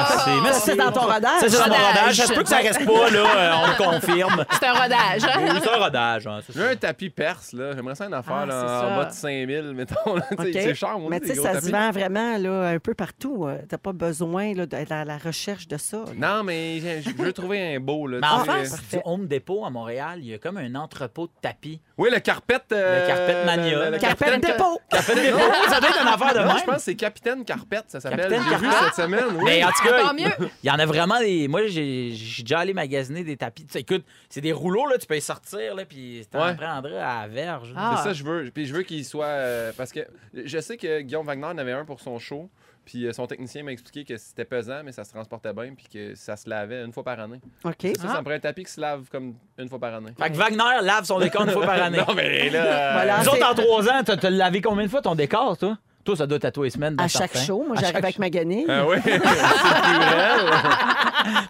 Merci. 0.10 0.16
Ça, 0.16 0.42
Merci. 0.44 0.62
c'est 0.66 0.76
dans 0.76 0.92
ton 0.92 1.06
rodage. 1.36 1.52
C'est 1.52 1.70
mon 1.70 1.76
Rodage. 1.76 2.16
Ça 2.16 2.26
se 2.28 2.34
peut 2.34 2.44
que 2.44 2.50
ça 2.50 2.58
reste 2.58 2.86
pas, 2.86 3.10
là. 3.10 3.20
euh, 3.20 3.52
on 3.64 3.68
le 3.68 3.92
confirme. 3.92 4.46
C'est 4.60 4.66
un 4.68 4.74
rodage. 4.74 5.24
hein? 5.24 5.40
Oui, 5.42 5.60
c'est 5.64 5.70
un 5.70 5.78
rodage. 5.84 6.28
hein, 6.28 6.40
J'ai 6.56 6.64
un 6.64 6.76
tapis 6.76 7.10
perse, 7.10 7.54
là. 7.54 7.72
J'aimerais 7.76 7.96
ça 7.96 8.06
une 8.06 8.14
affaire 8.14 8.36
Ah, 8.42 8.46
là, 8.46 8.64
en 8.64 8.82
ça. 8.90 8.96
bas 8.98 9.06
de 9.06 9.12
5000, 9.14 9.62
mettons. 9.74 10.16
C'est 10.52 10.76
cher, 10.76 11.00
moi. 11.00 11.10
Mais 11.10 11.20
tu 11.20 11.28
sais, 11.28 11.36
ça 11.36 11.60
se 11.62 11.70
vend 11.72 11.92
vraiment 11.92 12.38
là, 12.38 12.70
un 12.70 12.80
peu 12.80 12.94
partout. 12.94 13.46
Euh, 13.48 13.58
T'as 13.68 13.78
pas 13.78 13.94
besoin 13.94 14.54
là, 14.54 14.66
d'être 14.66 14.92
à 14.92 15.06
la 15.06 15.18
recherche 15.18 15.68
de 15.68 15.78
ça. 15.78 15.98
là. 16.18 16.36
Non, 16.38 16.44
mais 16.44 16.80
j'ai- 16.80 17.02
je 17.02 17.10
veux 17.16 17.34
trouver 17.34 17.76
un 17.76 17.80
beau. 17.80 18.08
Là, 18.08 18.20
Mais 18.22 18.28
en 18.28 18.44
face 18.44 18.74
du 18.92 18.98
Home 19.06 19.28
Depot 19.28 19.66
à 19.66 19.70
Montréal, 19.70 20.20
il 20.20 20.28
y 20.30 20.34
a 20.34 20.38
comme 20.38 20.58
un 20.58 20.76
entrepôt 20.76 21.28
de 21.28 21.32
tapis. 21.42 21.82
Oui, 21.98 22.10
le 22.12 22.20
carpet. 22.20 22.60
euh, 22.72 23.02
Le 23.02 23.08
carpet 23.08 23.46
mania. 23.46 23.86
le- 23.86 23.92
le 23.92 23.98
Carpet 24.00 24.26
capitaine- 24.26 24.42
dépôt! 24.52 24.80
De 24.92 24.98
dépôt, 25.22 25.38
ça 25.70 25.80
doit 25.80 25.90
être 25.90 26.02
une 26.02 26.08
affaire 26.08 26.34
de 26.34 26.40
Non, 26.40 26.46
même. 26.48 26.58
je 26.60 26.64
pense 26.66 26.76
que 26.76 26.82
c'est 26.82 26.96
Capitaine 26.96 27.44
Carpet, 27.46 27.82
ça 27.88 28.00
s'appelle. 28.00 28.20
Capitaine 28.22 28.44
J'ai 28.50 28.56
vu 28.58 28.70
Carpet. 28.70 28.86
cette 28.86 29.06
semaine. 29.06 29.24
Oui. 29.38 29.44
Mais 29.46 29.64
en 29.64 29.68
tout 29.70 29.88
cas, 29.88 30.00
Encore 30.02 30.14
mieux. 30.14 30.50
il 30.64 30.68
y 30.68 30.72
en 30.72 30.80
a 30.80 30.86
vraiment 30.86 31.20
des. 31.26 31.48
Moi, 31.48 31.68
j'ai 31.68 32.12
j'ai 32.12 32.44
déjà 32.44 32.60
allé 32.60 32.74
magasiner 32.74 33.24
des 33.24 33.38
tapis. 33.38 33.66
Tu 33.66 33.72
sais, 33.74 33.80
écoute, 33.82 34.04
c'est 34.30 34.42
des 34.42 34.52
rouleaux, 34.54 34.88
là, 34.88 34.98
tu 34.98 35.06
peux 35.08 35.14
les 35.16 35.20
sortir, 35.22 35.76
là, 35.76 35.86
puis 35.86 36.26
t'en 36.30 36.44
Ouais. 36.46 36.56
prendras 36.56 37.00
à 37.04 37.22
la 37.24 37.28
verge. 37.28 37.74
Ah. 37.76 37.96
C'est 37.98 38.04
ça, 38.10 38.14
je 38.14 38.24
veux. 38.24 38.52
Puis 38.54 38.66
je 38.66 38.74
veux 38.74 38.84
qu'il 38.84 39.04
soit. 39.06 39.26
euh, 39.26 39.72
parce 39.78 39.92
que 39.92 40.02
je 40.34 40.60
sais 40.60 40.78
que 40.78 41.02
Guillaume 41.02 41.26
Wagner 41.26 41.46
en 41.46 41.58
avait 41.58 41.72
un 41.74 41.86
pour 41.86 42.00
son 42.00 42.20
show. 42.20 42.50
Puis 42.86 43.08
euh, 43.08 43.14
son 43.14 43.28
technicien 43.28 43.64
m'a 43.64 43.72
expliqué 43.72 44.04
que 44.04 44.18
c'était 44.18 44.44
pesant, 44.44 44.82
mais 44.84 44.92
ça 44.92 45.06
se 45.06 45.12
transportait 45.14 45.54
bien, 45.54 45.74
puis 45.74 45.86
que 45.88 46.16
ça 46.16 46.36
se 46.36 46.50
lavait 46.50 46.84
une 46.84 46.92
fois 46.92 47.04
par 47.04 47.18
année. 47.18 47.40
OK. 47.64 47.76
Ça, 47.96 48.02
ça 48.02 48.14
Ah. 48.16 48.18
me 48.20 48.24
prend 48.26 48.34
un 48.34 48.40
tapis 48.42 48.66
qui 48.66 48.72
se 48.74 48.82
lave 48.82 49.08
comme 49.10 49.36
une 49.58 49.70
fois 49.70 49.80
par 49.80 49.94
année. 49.94 50.12
Fait 50.22 50.30
que 50.30 50.36
Wagner 50.36 50.82
lave 50.82 51.06
son 51.06 51.18
décor 51.20 51.44
une 51.46 51.52
fois 51.52 51.66
par 51.66 51.82
année. 51.82 52.00
Non, 52.08 52.14
mais 52.14 52.50
là. 52.50 52.66
euh, 52.66 52.94
Voilà. 52.94 53.20
Nous 53.24 53.30
autres, 53.30 53.50
en 53.50 53.54
trois 53.56 53.88
ans, 53.90 54.02
t'as 54.06 54.18
t'as 54.18 54.30
lavé 54.30 54.60
combien 54.62 54.84
de 54.84 54.90
fois 54.90 55.02
ton 55.02 55.16
décor, 55.16 55.58
toi? 55.58 55.78
Toi, 56.04 56.18
ça 56.18 56.28
doit 56.28 56.40
tatouer 56.40 56.70
semaine. 56.70 56.96
À 57.00 57.08
chaque 57.08 57.38
show, 57.38 57.64
moi, 57.66 57.78
j'arrive 57.80 57.96
avec 57.98 58.20
ma 58.20 58.30
guenille. 58.30 58.66
Ah 58.68 58.86
oui, 58.88 58.98
c'est. 59.06 59.20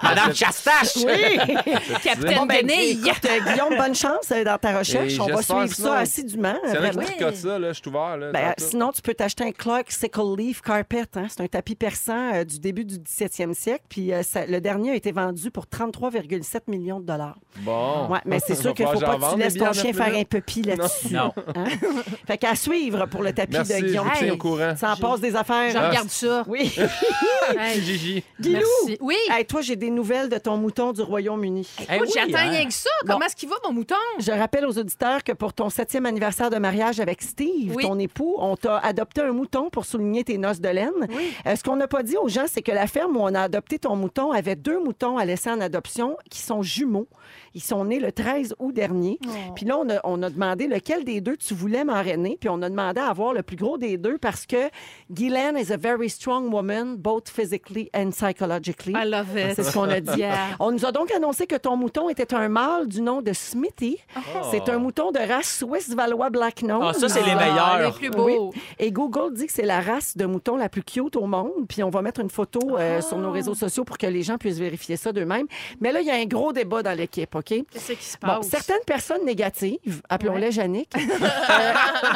Madame 0.04 0.34
Chastache! 0.34 0.98
Oui! 0.98 1.38
Capitaine 2.04 2.38
Bon, 2.38 2.46
ben, 2.46 2.70
écoute, 2.70 3.10
euh, 3.26 3.40
Guillaume, 3.54 3.76
bonne 3.78 3.96
chance 3.96 4.32
euh, 4.32 4.44
dans 4.44 4.58
ta 4.58 4.78
recherche. 4.78 5.14
Et 5.14 5.20
On 5.20 5.26
va 5.26 5.42
suivre 5.42 5.74
ça 5.74 5.98
assidûment. 5.98 6.56
C'est 6.66 6.78
vrai 6.78 6.90
que 6.90 6.94
vraiment. 6.96 7.02
je 7.02 7.16
tricote 7.16 7.36
ça, 7.36 7.60
là, 7.60 7.74
je 7.74 7.80
suis 7.80 7.90
ouvert. 7.90 8.18
Là, 8.18 8.32
Ben, 8.32 8.54
sinon, 8.58 8.92
tu 8.92 9.02
peux 9.02 9.14
t'acheter 9.14 9.44
un 9.46 9.52
Clark 9.52 9.92
Sickle 9.92 10.36
Leaf 10.38 10.62
Carpet. 10.62 11.06
hein. 11.16 11.26
C'est 11.30 11.42
un 11.42 11.48
tapis 11.48 11.76
persan 11.76 12.34
euh, 12.36 12.44
du 12.44 12.60
début 12.60 12.86
du 12.86 12.98
17e 12.98 13.54
siècle. 13.54 13.84
Puis 13.90 14.14
euh, 14.14 14.22
ça- 14.24 14.46
le 14.46 14.62
dernier 14.62 14.92
a 14.92 14.96
été 14.96 15.12
vendu 15.12 15.50
pour 15.50 15.66
33,7 15.66 16.62
millions 16.68 17.00
de 17.00 17.06
dollars. 17.06 17.38
Bon. 17.60 18.08
Ouais, 18.10 18.20
mais 18.26 18.40
c'est 18.46 18.56
sûr 18.56 18.74
qu'il 18.74 18.86
ne 18.86 18.92
faut 18.92 19.00
pas 19.00 19.16
que 19.18 19.34
tu 19.34 19.40
laisses 19.40 19.56
ton 19.56 19.74
chien 19.74 19.94
faire 19.94 20.16
un 20.16 20.24
peu 20.24 20.42
là-dessus. 20.66 21.14
Non. 21.14 21.32
Hein? 21.56 21.66
fait 22.28 22.38
qu'à 22.38 22.56
suivre 22.56 23.06
pour 23.08 23.24
le 23.24 23.34
tapis 23.34 23.58
de 23.58 23.86
Guillaume. 23.86 24.08
Hey. 24.44 24.52
courant. 24.52 24.76
Ça 24.76 24.94
en 24.94 24.96
passe 24.98 25.20
des 25.22 25.36
affaires. 25.36 25.72
Je 25.72 25.78
regarde 25.78 26.10
ça. 26.10 26.44
Oui. 26.48 26.74
Hey, 27.60 27.82
Gigi. 27.82 28.24
Guilou, 28.40 28.60
Merci. 28.86 28.98
Oui. 29.02 29.18
hey, 29.30 29.46
toi, 29.46 29.60
j'ai 29.60 29.76
des 29.76 29.90
nouvelles 29.90 30.30
de 30.30 30.38
ton 30.38 30.56
mouton 30.56 30.94
du 30.94 31.02
Royaume-Uni. 31.02 31.68
Eh 31.78 31.96
Écoute, 31.96 32.08
oui, 32.08 32.14
j'attends 32.16 32.38
hein? 32.38 32.50
rien 32.52 32.66
que 32.66 32.74
ça. 32.74 32.90
Bon. 33.06 33.14
Comment 33.14 33.26
est-ce 33.26 33.36
qu'il 33.36 33.50
va, 33.50 33.56
mon 33.66 33.74
mouton? 33.74 33.96
Je 34.20 34.32
rappelle 34.32 34.66
aux 34.66 34.78
auditeurs 34.78 35.22
que 35.26 35.34
pour 35.34 35.52
ton 35.54 35.70
septième 35.70 36.06
anniversaire 36.06 36.50
de 36.50 36.56
mariage 36.58 37.02
avec 37.02 37.22
Steve, 37.22 37.74
Oui. 37.76 37.84
ton 37.84 38.00
époux, 38.00 38.36
on 38.40 38.56
t'a 38.56 38.78
adopté 38.78 39.20
un 39.22 39.34
mouton 39.34 39.70
pour 39.70 39.84
souligner 39.86 40.24
tes 40.24 40.38
noces 40.38 40.62
de 40.62 40.70
laine. 40.70 40.92
Oui. 41.10 41.34
Euh, 41.46 41.58
ce 41.58 41.64
qu'on 41.64 41.76
n'a 41.76 41.90
pas 41.90 42.02
dit 42.02 42.16
aux 42.16 42.30
gens, 42.30 42.46
c'est 42.50 42.62
que 42.62 42.72
la 42.72 42.88
ferme 42.88 43.18
où 43.18 43.20
on 43.22 43.36
a 43.36 43.42
adopté 43.42 43.78
ton 43.78 43.98
mouton 43.98 44.32
avait 44.32 44.56
deux 44.56 44.82
moutons 44.82 45.18
à 45.18 45.26
laisser 45.26 45.50
en 45.50 45.60
adoption 45.60 46.16
qui 46.32 46.40
sont 46.40 46.62
jumeaux. 46.64 47.08
Ils 47.56 47.62
sont 47.64 47.86
nés 47.86 48.00
le 48.00 48.12
13 48.12 48.56
août 48.60 48.72
dernier. 48.74 49.20
Oh. 49.26 49.30
Puis 49.56 49.66
là, 49.66 49.78
on 49.78 49.90
a, 49.90 50.00
on 50.04 50.22
a 50.24 50.30
demandé 50.30 50.68
lequel 50.68 51.04
des 51.04 51.22
deux 51.22 51.38
tu 51.38 51.54
voulais 51.54 51.84
marrainer. 51.84 52.38
Puis 52.40 52.50
on 52.50 52.62
a 52.62 52.70
demandé 52.70 53.00
à 53.00 53.08
avoir 53.08 53.34
le 53.34 53.44
plus 53.44 53.56
gros 53.58 53.78
des 53.78 53.98
deux 53.98 54.18
parce 54.18 54.46
que 54.46 54.70
Guylaine 55.12 55.58
is 55.58 55.72
a 55.72 55.78
very 55.78 56.10
strong 56.10 56.52
woman, 56.52 56.96
both 56.96 57.30
physically 57.30 57.90
and 57.96 58.12
psychologically. 58.12 58.94
I 58.96 59.06
love 59.06 59.38
it. 59.38 59.56
C'est 59.56 59.64
ce 59.64 59.74
qu'on 59.74 59.90
a 59.90 60.00
dit. 60.00 60.20
Yeah. 60.20 60.56
On 60.60 60.72
nous 60.72 60.86
a 60.86 60.92
donc 60.92 61.12
annoncé 61.12 61.46
que 61.48 61.56
ton 61.56 61.76
mouton 61.76 62.10
était 62.10 62.34
un 62.34 62.50
mâle 62.50 62.88
du 62.88 63.02
nom 63.02 63.22
de 63.22 63.34
Smithy. 63.34 63.98
C'est 64.52 64.70
un 64.70 64.78
mouton 64.80 65.12
de 65.12 65.20
race 65.20 65.60
Swiss 65.60 65.94
Valois 65.94 66.30
Black 66.30 66.62
Nose. 66.64 66.84
Ah, 66.90 66.94
ça, 66.94 67.10
c'est 67.10 67.24
les 67.24 67.32
Ah, 67.32 67.36
meilleurs. 67.80 67.92
Les 67.92 67.98
plus 67.98 68.10
beaux. 68.10 68.54
Et 68.80 68.92
Google 68.92 69.34
dit 69.34 69.48
que 69.48 69.54
c'est 69.54 69.66
la 69.66 69.82
race 69.82 70.16
de 70.18 70.26
mouton 70.26 70.56
la 70.58 70.70
plus 70.70 70.84
cute 70.84 71.16
au 71.16 71.26
monde. 71.28 71.68
Puis 71.68 71.84
on 71.84 71.90
va 71.90 72.02
mettre 72.02 72.22
une 72.22 72.30
photo 72.30 72.78
euh, 72.78 73.02
sur 73.02 73.18
nos 73.18 73.32
réseaux 73.32 73.56
sociaux 73.56 73.84
pour 73.84 73.98
que 73.98 74.08
les 74.08 74.22
gens 74.24 74.38
puissent 74.38 74.60
vérifier 74.60 74.98
ça 74.98 75.12
d'eux-mêmes. 75.12 75.48
Mais 75.82 75.92
là, 75.92 76.02
il 76.02 76.08
y 76.08 76.12
a 76.12 76.16
un 76.16 76.26
gros 76.26 76.54
débat 76.54 76.82
dans 76.84 76.98
l'équipe, 76.98 77.34
OK? 77.36 77.43
Qu'est-ce 77.44 77.92
qui 77.94 78.04
se 78.06 78.18
Bon, 78.22 78.28
passe? 78.28 78.48
certaines 78.50 78.84
personnes 78.86 79.26
négatives, 79.26 80.02
appelons-les 80.10 80.56
Yannick, 80.56 80.90
euh, 80.98 81.74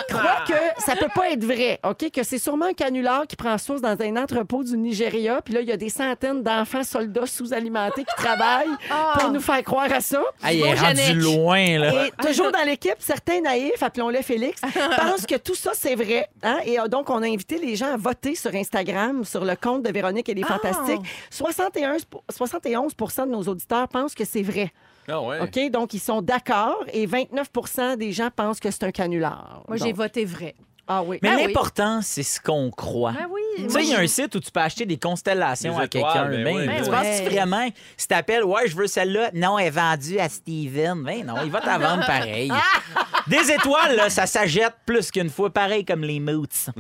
croient 0.10 0.44
que 0.48 0.82
ça 0.82 0.96
peut 0.96 1.10
pas 1.14 1.32
être 1.32 1.44
vrai, 1.44 1.80
OK? 1.84 2.10
Que 2.12 2.24
c'est 2.24 2.38
sûrement 2.38 2.66
un 2.68 2.74
canular 2.74 3.26
qui 3.28 3.36
prend 3.36 3.58
source 3.58 3.82
dans 3.82 3.96
un 4.02 4.16
entrepôt 4.18 4.64
du 4.64 4.78
Nigeria. 4.78 5.42
Puis 5.44 5.54
là, 5.54 5.62
il 5.62 5.68
y 5.68 5.72
a 5.72 5.78
des 5.78 5.90
centaines 5.90 6.44
d'enfants 6.44 6.84
soldats 6.84 7.26
sous-alimentés 7.26 8.04
qui 8.04 8.16
travaillent 8.16 8.68
Ah. 8.90 9.18
pour 9.20 9.32
nous 9.32 9.42
faire 9.42 9.62
croire 9.64 9.92
à 9.92 10.02
ça. 10.02 10.22
Hey, 10.44 10.60
il 10.60 10.66
est 10.66 10.74
rendu 10.76 11.14
loin, 11.20 11.80
là. 11.80 12.06
Et 12.08 12.12
toujours 12.26 12.52
dans 12.52 12.64
l'équipe, 12.66 12.96
certains 13.00 13.42
naïfs, 13.42 13.82
appelons-les 13.82 14.24
Félix, 14.24 14.62
pensent 14.98 15.26
que 15.26 15.36
tout 15.36 15.56
ça, 15.56 15.72
c'est 15.74 15.96
vrai. 15.96 16.28
hein? 16.44 16.60
Et 16.66 16.80
euh, 16.80 16.88
donc, 16.88 17.10
on 17.10 17.22
a 17.22 17.28
invité 17.28 17.58
les 17.58 17.76
gens 17.76 17.94
à 17.94 17.98
voter 17.98 18.36
sur 18.36 18.54
Instagram, 18.56 19.24
sur 19.26 19.44
le 19.46 19.56
compte 19.56 19.84
de 19.84 19.92
Véronique 19.92 20.30
et 20.30 20.34
les 20.34 20.44
Ah. 20.44 20.58
Fantastiques. 20.60 21.02
71, 21.30 22.06
pour- 22.06 22.24
71 22.30 22.96
de 22.96 23.26
nos 23.32 23.44
auditeurs 23.44 23.88
pensent 23.88 24.16
que 24.16 24.26
c'est 24.26 24.42
vrai. 24.44 24.72
Ah 25.10 25.22
ouais. 25.22 25.40
OK? 25.42 25.72
Donc, 25.72 25.94
ils 25.94 26.00
sont 26.00 26.22
d'accord. 26.22 26.84
Et 26.92 27.08
29% 27.08 27.98
des 27.98 28.12
gens 28.12 28.30
pensent 28.36 28.60
que 28.60 28.72
c'est 28.72 28.84
un 28.84 28.92
canular. 28.92 29.64
Moi, 29.68 29.78
j'ai 29.78 29.94
voté 29.94 30.26
vrai. 30.26 30.56
Ah 30.88 31.04
oui. 31.04 31.20
Mais 31.22 31.30
Ah 31.32 31.36
oui. 31.38 31.48
l'important, 31.48 32.00
c'est 32.02 32.24
ce 32.24 32.40
qu'on 32.40 32.72
croit. 32.72 33.14
Ah 33.20 33.26
oui. 33.30 33.42
Tu 33.58 33.70
sais, 33.70 33.84
il 33.84 33.90
y 33.90 33.96
a 33.96 34.00
un 34.00 34.08
site 34.08 34.34
où 34.36 34.40
tu 34.40 34.52
peux 34.52 34.60
acheter 34.60 34.86
des 34.86 34.98
constellations 34.98 35.76
Des 35.78 35.84
à 35.84 35.88
quelqu'un. 35.88 36.10
étoiles, 36.30 36.32
ben 36.32 36.44
Ben, 36.44 36.56
oui. 36.58 36.62
tu 36.64 36.68
Ben 36.68 36.92
penses 36.92 37.02
ouais. 37.06 37.30
vraiment, 37.30 37.68
si 37.98 38.08
t'appelles, 38.08 38.44
ouais, 38.44 38.68
je 38.68 38.76
veux 38.76 38.88
celle-là, 38.88 39.32
non, 39.34 39.58
elle 39.60 39.68
est 39.68 39.70
vendue 39.72 40.20
à 40.20 40.30
Steven. 40.30 41.04
Ben 41.04 41.26
non, 41.26 41.36
il 41.44 41.52
va 41.52 41.62
t'en 41.62 41.80
vendre 41.80 42.06
pareil. 42.06 42.52
Des 43.28 43.52
étoiles, 43.52 43.96
là, 43.98 44.10
ça 44.10 44.26
s'achète 44.26 44.74
plus 44.86 45.12
qu'une 45.12 45.30
fois, 45.30 45.50
pareil 45.50 45.84
comme 45.84 46.02
les 46.04 46.20
moots. 46.20 46.46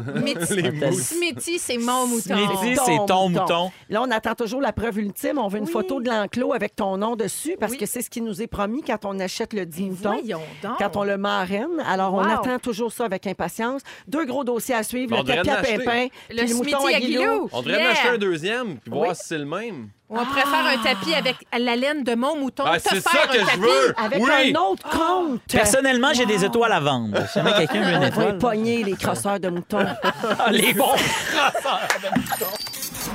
Smithy, 0.92 1.60
c'est 1.60 1.78
mon 1.78 2.08
mouton. 2.08 2.36
Smithy, 2.36 2.78
c'est 2.86 3.06
ton 3.08 3.30
mouton. 3.30 3.72
Là, 3.90 4.02
on 4.02 4.12
attend 4.12 4.36
toujours 4.36 4.62
la 4.62 4.72
preuve 4.72 5.00
ultime. 5.00 5.38
On 5.38 5.48
veut 5.48 5.60
une 5.60 5.66
Oui. 5.66 5.72
photo 5.72 6.00
de 6.02 6.10
l'enclos 6.10 6.54
avec 6.54 6.76
ton 6.76 6.98
nom 6.98 7.16
dessus 7.16 7.56
parce 7.60 7.74
Oui. 7.74 7.78
que 7.78 7.86
c'est 7.86 8.02
ce 8.02 8.10
qui 8.10 8.22
nous 8.22 8.42
est 8.42 8.48
promis 8.48 8.82
quand 8.84 9.06
on 9.06 9.20
achète 9.20 9.54
le 9.54 9.66
10 9.66 9.90
moutons. 9.90 10.14
Voyons 10.14 10.42
donc. 10.64 10.78
Quand 10.78 10.96
on 10.96 11.04
le 11.04 11.18
marraine. 11.18 11.68
Alors, 11.86 12.14
on 12.14 12.24
Wow. 12.24 12.30
attend 12.42 12.60
toujours 12.60 12.92
ça 12.92 13.06
avec 13.06 13.28
impatience. 13.28 13.82
Deux 14.08 14.26
gros 14.26 14.44
dossiers 14.44 14.76
à 14.76 14.84
suivre. 14.84 15.16
On 15.18 15.24
le 15.24 15.28
tapis 15.36 15.50
à. 15.50 15.56
Pimpin, 15.58 16.08
Le 16.30 16.36
puis 16.38 16.48
le 16.50 16.54
mouton 16.56 16.80
Smithy 16.88 17.18
à. 17.18 17.32
On 17.52 17.62
devrait 17.62 17.76
en 17.76 17.80
Yeah. 17.80 17.92
acheter 17.92 18.10
un 18.10 18.18
deuxième 18.18 18.78
puis 18.80 18.92
voir 18.92 19.10
Oui. 19.10 19.16
si 19.16 19.28
c'est 19.28 19.38
le 19.38 19.46
même. 19.46 19.90
On 20.10 20.24
pourrait 20.26 20.42
faire 20.42 20.66
un 20.66 20.78
tapis 20.84 21.14
avec 21.16 21.36
la 21.58 21.76
laine 21.76 22.04
de 22.06 22.16
mon 22.16 22.38
mouton. 22.38 22.64
Ah, 22.66 22.80
te 22.80 22.88
c'est 22.90 23.02
ça 23.02 23.10
un 23.26 23.28
que 23.28 23.40
je 23.40 23.60
veux! 23.60 23.94
Avec 23.98 24.24
Oui! 24.24 24.54
un 24.56 24.60
autre 24.62 24.88
compte. 24.90 25.42
Personnellement, 25.52 26.14
j'ai 26.14 26.26
des 26.26 26.46
étoiles 26.46 26.72
à 26.72 26.80
vendre. 26.80 27.18
Si 27.28 27.34
jamais 27.40 27.52
quelqu'un 27.54 27.82
veut 27.82 27.90
une 27.92 27.98
On 27.98 28.00
va 28.00 28.08
étoile. 28.08 28.32
les 28.32 28.38
pogner, 28.38 28.84
les 28.86 28.96
crosseurs 28.96 29.40
de 29.40 29.50
moutons. 29.50 29.80
Ah, 30.40 30.50
les 30.52 30.74
bons. 30.74 30.96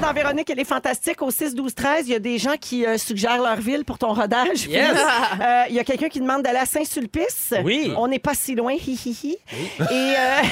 Dans 0.02 0.12
Véronique, 0.12 0.50
elle 0.50 0.58
est 0.58 0.64
fantastique. 0.64 1.22
Au 1.22 1.30
6-12-13, 1.30 2.02
il 2.06 2.08
y 2.08 2.14
a 2.16 2.18
des 2.18 2.36
gens 2.36 2.56
qui 2.60 2.84
euh, 2.84 2.98
suggèrent 2.98 3.40
leur 3.40 3.54
ville 3.60 3.84
pour 3.84 3.98
ton 3.98 4.12
rodage. 4.12 4.66
Yes. 4.66 4.98
Euh, 5.40 5.62
Il 5.70 5.74
y 5.76 5.78
a 5.78 5.84
quelqu'un 5.84 6.08
qui 6.08 6.20
demande 6.20 6.42
d'aller 6.42 6.58
à 6.58 6.66
Saint-Sulpice. 6.66 7.54
Oui. 7.64 7.92
On 7.96 8.08
n'est 8.08 8.18
pas 8.18 8.34
si 8.34 8.54
loin, 8.54 8.72
hi, 8.72 8.98
hi, 9.06 9.18
hi. 9.22 9.36
Et 9.52 9.84
euh, 9.92 10.42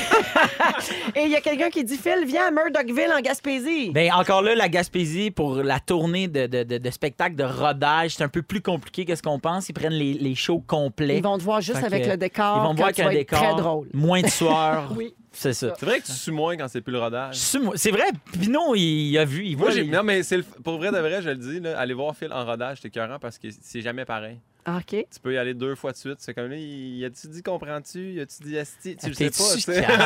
et 1.17 1.25
il 1.25 1.31
y 1.31 1.37
a 1.37 1.41
quelqu'un 1.41 1.69
qui 1.69 1.85
dit 1.85 1.97
Phil, 1.97 2.25
viens 2.27 2.47
à 2.47 2.51
Murdochville 2.51 3.13
en 3.17 3.21
Gaspésie. 3.21 3.91
Ben, 3.91 4.11
encore 4.13 4.43
là, 4.43 4.55
la 4.55 4.69
Gaspésie, 4.69 5.31
pour 5.31 5.57
la 5.57 5.81
tournée 5.81 6.29
de, 6.29 6.47
de, 6.47 6.63
de, 6.63 6.79
de 6.79 6.91
spectacle 6.91 7.35
de 7.37 7.45
rodage, 7.45 8.13
c'est 8.17 8.25
un 8.25 8.29
peu 8.29 8.43
plus 8.43 8.63
compliqué 8.63 9.05
que 9.05 9.15
ce 9.15 9.23
qu'on 9.23 9.39
pense. 9.39 9.69
Ils 9.69 9.73
prennent 9.75 9.93
les, 9.93 10.15
les 10.15 10.35
shows 10.35 10.63
complets. 10.67 11.19
Ils 11.19 11.23
vont 11.23 11.39
te 11.39 11.43
voir 11.43 11.61
juste 11.61 11.81
Fait 11.81 11.87
avec 11.87 12.05
que 12.05 12.11
le 12.11 12.17
décor. 12.17 12.59
Ils 12.59 12.69
vont 12.69 12.75
voir 12.75 12.93
qu'un 12.93 13.11
décor. 13.11 13.39
Très 13.39 13.55
drôle. 13.55 13.89
Moins 13.93 14.23
de 14.23 14.29
sueur. 14.29 14.93
Oui. 14.97 15.15
C'est 15.33 15.53
ça. 15.53 15.75
C'est 15.79 15.87
vrai 15.87 16.01
que 16.01 16.07
tu 16.07 16.13
sues 16.13 16.33
moins 16.33 16.57
quand 16.57 16.67
c'est 16.69 16.81
plus 16.81 16.93
le 16.93 16.99
rodage. 16.99 17.37
C'est 17.37 17.91
vrai, 17.93 18.05
Pino, 18.33 18.75
il 18.75 19.17
a 19.17 19.25
vu. 19.25 19.45
Il 19.47 19.57
voit 19.57 19.69
Moi, 19.69 19.75
j'ai- 19.77 19.85
non, 19.85 20.03
mais 20.03 20.23
c'est 20.25 20.39
le- 20.39 20.43
pour 20.43 20.79
vrai 20.79 20.91
de 20.91 20.99
vrai, 20.99 21.23
je 21.23 21.29
le 21.31 21.37
dis, 21.37 21.61
là, 21.61 21.79
aller 21.79 21.95
voir 21.95 22.17
Phil 22.17 22.33
en 22.33 22.45
rodage, 22.45 22.79
c'est 22.83 22.89
écœurant 22.89 23.19
parce 23.21 23.39
que 23.39 23.49
c'est 23.63 23.81
jamais 23.81 24.05
pareil. 24.05 24.41
Ah, 24.67 24.77
OK. 24.79 24.89
Tu 24.89 25.21
peux 25.23 25.33
y 25.35 25.39
aller 25.39 25.55
deux 25.55 25.75
fois 25.75 25.93
de 25.93 25.97
suite. 25.97 26.17
C'est 26.19 26.35
comme 26.35 26.49
là, 26.51 26.57
il 26.57 27.05
a-tu 27.05 27.29
dit 27.29 27.43
comprends-tu? 27.43 28.13
Y 28.15 28.21
a-tu 28.21 28.43
dit 28.43 28.57
esti? 28.57 28.97
Tu 28.97 29.09
le 29.09 29.15
sais 29.15 29.31
T'es-tu 29.31 29.39
pas, 29.43 29.55
tu 29.55 29.61
sais. 29.61 29.87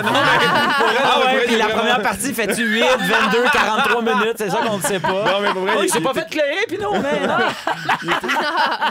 Ah 1.07 1.21
ouais, 1.25 1.45
puis 1.47 1.57
la 1.57 1.69
première 1.69 2.03
partie, 2.03 2.33
fait-tu 2.33 2.65
8, 2.67 2.81
22, 2.81 3.43
43 3.53 4.03
minutes? 4.03 4.35
C'est 4.37 4.51
ça 4.51 4.59
qu'on 4.67 4.77
ne 4.79 4.83
sait 4.83 5.01
pas. 5.01 5.25
Non, 5.33 5.41
mais 5.41 5.53
pour 5.53 5.63
vrai, 5.63 5.73
Oh, 5.77 5.81
il, 5.83 5.87
il 5.87 5.91
s'est 5.91 5.99
il 5.99 6.05
pas 6.05 6.11
était- 6.13 6.21
fait 6.23 6.31
clairer, 6.31 6.67
Pino, 6.69 6.93
mais 6.93 7.27
non. 7.27 7.37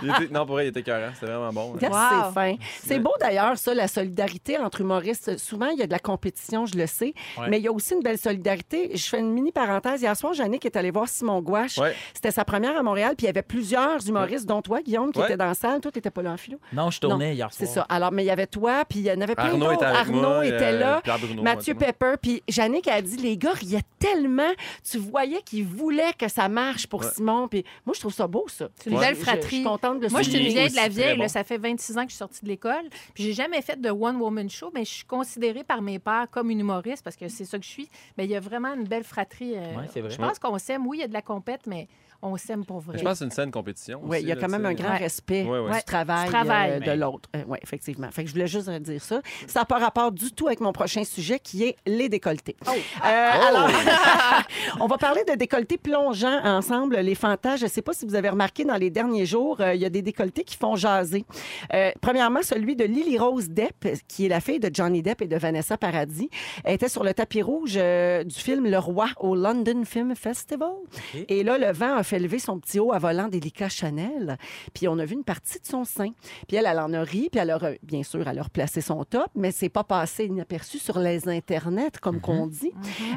il 0.01 0.09
était- 0.09 0.33
Non, 0.33 0.45
pour 0.45 0.55
vrai, 0.55 0.65
il 0.65 0.69
était 0.69 0.81
écœurant. 0.81 1.11
C'était 1.13 1.27
vraiment 1.31 1.53
bon. 1.53 1.73
là. 1.73 1.79
Qu'est-ce 1.79 1.91
que 1.91 1.95
Wow. 1.95 2.23
c'est 2.27 2.33
fin. 2.33 2.55
C'est 2.85 2.99
beau 2.99 3.13
d'ailleurs, 3.19 3.57
ça, 3.57 3.73
la 3.73 3.87
solidarité 3.87 4.57
entre 4.57 4.81
humoristes. 4.81 5.37
Souvent, 5.37 5.67
il 5.69 5.79
y 5.79 5.83
a 5.83 5.87
de 5.87 5.91
la 5.91 5.99
compétition, 5.99 6.65
je 6.65 6.77
le 6.77 6.87
sais, 6.87 7.13
Ouais. 7.37 7.47
mais 7.49 7.59
il 7.59 7.63
y 7.63 7.67
a 7.67 7.71
aussi 7.71 7.93
une 7.93 8.01
belle 8.03 8.17
solidarité. 8.17 8.91
Je 8.95 9.05
fais 9.05 9.19
une 9.19 9.31
mini 9.31 9.51
parenthèse. 9.51 10.01
Hier 10.01 10.15
soir, 10.15 10.33
Jannick 10.33 10.65
est 10.65 10.75
allée 10.75 10.91
voir 10.91 11.07
Simon 11.07 11.41
Gouache. 11.41 11.77
Ouais. 11.77 11.95
C'était 12.13 12.31
sa 12.31 12.43
première 12.45 12.77
à 12.77 12.83
Montréal, 12.83 13.15
puis 13.17 13.25
il 13.25 13.27
y 13.27 13.29
avait 13.29 13.41
plusieurs 13.41 14.05
humoristes, 14.07 14.45
dont 14.45 14.61
toi, 14.61 14.81
Guillaume, 14.81 15.11
qui 15.11 15.19
Ouais. 15.19 15.25
était 15.25 15.37
dans 15.37 15.52
la 15.53 15.69
salle. 15.69 15.81
Toi, 15.81 15.91
tu 15.91 15.97
n'étais 15.99 16.11
pas 16.11 16.21
là 16.21 16.31
en 16.31 16.37
philo. 16.37 16.59
Non, 16.73 16.89
je 16.91 16.99
tournais 16.99 17.33
hier 17.35 17.47
C'est 17.51 17.65
soir. 17.65 17.85
ça. 17.87 17.93
Alors, 17.95 18.11
mais 18.11 18.23
il 18.23 18.27
y 18.27 18.31
avait 18.31 18.47
toi, 18.47 18.83
puis 18.85 18.99
il 18.99 19.05
y 19.05 19.11
en 19.11 19.21
avait 19.21 19.35
plein 19.35 19.45
Arnaud 19.45 19.59
d'autres. 19.65 19.73
était 19.75 19.85
Arnaud 19.85 20.21
moi, 20.21 20.45
était 20.45 20.55
euh, 20.73 20.79
là. 20.79 21.01
Bruno, 21.19 21.43
Mathieu 21.43 21.73
moi, 21.73 21.83
Pepper, 21.85 22.13
puis 22.21 22.43
Jannick 22.47 22.87
a 22.87 23.01
dit 23.01 23.17
les 23.17 23.37
gars 23.37 23.53
riaient 23.53 23.81
tellement, 23.99 24.51
tu 24.89 24.97
voyais 24.97 25.41
qu'ils 25.43 25.65
voulaient 25.65 26.13
que 26.17 26.27
ça 26.27 26.49
marche 26.49 26.87
pour 26.87 27.01
Ouais. 27.01 27.09
Simon. 27.15 27.47
Puis 27.47 27.63
moi, 27.85 27.93
je 27.95 27.99
trouve 27.99 28.13
ça 28.13 28.27
beau, 28.27 28.45
ça. 28.47 28.69
C'est 28.75 28.89
une 28.89 28.95
Ouais. 28.97 29.01
belle 29.05 29.15
Je- 29.15 29.19
Je, 29.19 29.25
fratrie. 29.25 29.55
suis 29.57 29.63
contente 29.63 29.99
de 29.99 30.05
le 30.05 30.11
Moi, 30.11 30.21
je 30.21 30.29
suis 30.29 30.39
une 30.39 30.45
Il 30.45 30.53
vieille 30.53 30.69
de 30.69 30.75
la 30.75 30.87
vieille. 30.89 31.17
là. 31.17 31.27
ça 31.27 31.43
fait 31.43 31.57
26 31.57 31.97
ans 31.97 32.01
que 32.03 32.07
je 32.09 32.13
suis 32.13 32.17
sortie 32.19 32.43
de 32.43 32.49
l'école. 32.49 32.83
Puis 33.13 33.23
j'ai 33.23 33.33
jamais 33.33 33.61
fait 33.61 33.79
de 33.79 33.89
one-woman 33.89 34.49
show, 34.49 34.71
mais 34.73 34.85
je 34.85 34.91
suis 34.91 35.05
considérée 35.05 35.63
par 35.63 35.81
mes 35.81 35.99
pères 35.99 36.27
comme 36.31 36.49
une 36.49 36.59
humoriste 36.59 37.03
parce 37.03 37.15
que 37.15 37.27
c'est 37.27 37.45
ça 37.45 37.57
que 37.57 37.65
je 37.65 37.69
suis. 37.69 37.89
Mais 38.17 38.25
il 38.25 38.31
y 38.31 38.35
a 38.35 38.39
vraiment 38.39 38.73
une 38.73 38.83
belle 38.87 39.03
fratrie. 39.03 39.53
euh, 39.55 39.75
Ouais, 39.75 39.87
c'est 39.91 40.01
vrai. 40.01 40.09
Je 40.09 40.17
pense 40.17 40.39
qu'on 40.39 40.57
s'aime. 40.57 40.85
Oui, 40.87 40.97
il 40.97 41.01
y 41.01 41.03
a 41.03 41.07
de 41.07 41.13
la 41.13 41.21
compète, 41.21 41.61
mais 41.67 41.87
on 42.23 42.37
s'aime 42.37 42.65
pour 42.65 42.79
vrai. 42.79 42.97
Je 42.97 43.03
pense 43.03 43.13
que 43.13 43.17
c'est 43.19 43.25
une 43.25 43.31
saine 43.31 43.51
compétition. 43.51 43.99
Oui, 44.03 44.19
il 44.21 44.27
y 44.27 44.31
a 44.31 44.35
là, 44.35 44.41
quand 44.41 44.49
même 44.49 44.65
un 44.65 44.73
grand 44.73 44.89
Ouais. 44.91 44.97
respect 44.97 45.43
Ouais, 45.43 45.59
ouais. 45.59 45.77
du 45.77 45.83
travail, 45.83 46.29
euh, 46.31 46.79
de 46.79 46.85
Mais- 46.85 46.95
l'autre. 46.95 47.29
oui, 47.47 47.57
effectivement. 47.61 48.09
Fait 48.11 48.23
que 48.23 48.29
je 48.29 48.33
voulais 48.33 48.47
juste 48.47 48.69
dire 48.69 49.01
ça. 49.03 49.21
Ça 49.47 49.59
n'a 49.61 49.65
pas 49.65 49.77
rapport 49.77 50.11
du 50.11 50.31
tout 50.31 50.47
avec 50.47 50.59
mon 50.59 50.71
prochain 50.73 51.03
sujet 51.03 51.39
qui 51.39 51.63
est 51.63 51.75
les 51.85 52.09
décolletés. 52.09 52.55
Oh. 52.67 52.71
Euh, 52.71 53.29
Alors, 53.47 53.69
on 54.79 54.87
va 54.87 54.97
parler 54.97 55.23
de 55.27 55.35
décolletés 55.35 55.77
plongeants 55.77 56.39
ensemble, 56.43 56.97
les 56.97 57.15
fantasmes. 57.15 57.57
Je 57.59 57.63
ne 57.65 57.69
sais 57.69 57.81
pas 57.81 57.93
si 57.93 58.05
vous 58.05 58.15
avez 58.15 58.29
remarqué 58.29 58.63
dans 58.65 58.75
les 58.77 58.89
derniers 58.89 59.25
jours, 59.25 59.57
euh, 59.61 59.73
il 59.75 59.81
y 59.81 59.85
a 59.85 59.89
des 59.89 60.01
décolletés 60.01 60.43
qui 60.43 60.55
font 60.57 60.75
jaser. 60.75 61.25
Euh, 61.73 61.91
premièrement, 62.01 62.41
celui 62.41 62.75
de 62.75 62.85
Lily 62.85 63.17
Rose 63.17 63.49
Depp, 63.49 63.87
qui 64.07 64.25
est 64.25 64.29
la 64.29 64.39
fille 64.39 64.59
de 64.59 64.69
Johnny 64.73 65.01
Depp 65.01 65.21
et 65.21 65.27
de 65.27 65.37
Vanessa 65.37 65.77
Paradis, 65.77 66.29
Elle 66.63 66.75
était 66.75 66.89
sur 66.89 67.03
le 67.03 67.13
tapis 67.13 67.41
rouge 67.41 67.73
euh, 67.77 68.23
du 68.23 68.35
film 68.35 68.65
Le 68.69 68.77
Roi 68.79 69.07
au 69.19 69.35
London 69.35 69.83
Film 69.85 70.15
Festival. 70.15 70.71
Et 71.27 71.43
là, 71.43 71.57
le 71.57 71.71
vent 71.71 71.95
a 71.95 72.03
fait 72.03 72.12
lever 72.19 72.39
son 72.39 72.59
petit 72.59 72.79
haut 72.79 72.93
à 72.93 72.99
volant 72.99 73.27
délicat 73.27 73.69
Chanel. 73.69 74.37
Puis 74.73 74.87
on 74.87 74.97
a 74.99 75.05
vu 75.05 75.13
une 75.15 75.23
partie 75.23 75.59
de 75.59 75.65
son 75.65 75.83
sein. 75.85 76.09
Puis 76.47 76.57
elle, 76.57 76.65
elle 76.65 76.79
en 76.79 76.93
a 76.93 77.01
ri. 77.03 77.29
Puis 77.31 77.39
elle 77.39 77.51
a, 77.51 77.59
bien 77.83 78.03
sûr, 78.03 78.27
elle 78.27 78.39
a 78.39 78.43
replacé 78.43 78.81
son 78.81 79.03
top, 79.03 79.27
mais 79.35 79.51
c'est 79.51 79.69
pas 79.69 79.83
passé 79.83 80.25
inaperçu 80.25 80.79
sur 80.79 80.99
les 80.99 81.27
internets, 81.29 81.91
comme 82.01 82.19
qu'on 82.21 82.47
dit. 82.47 82.71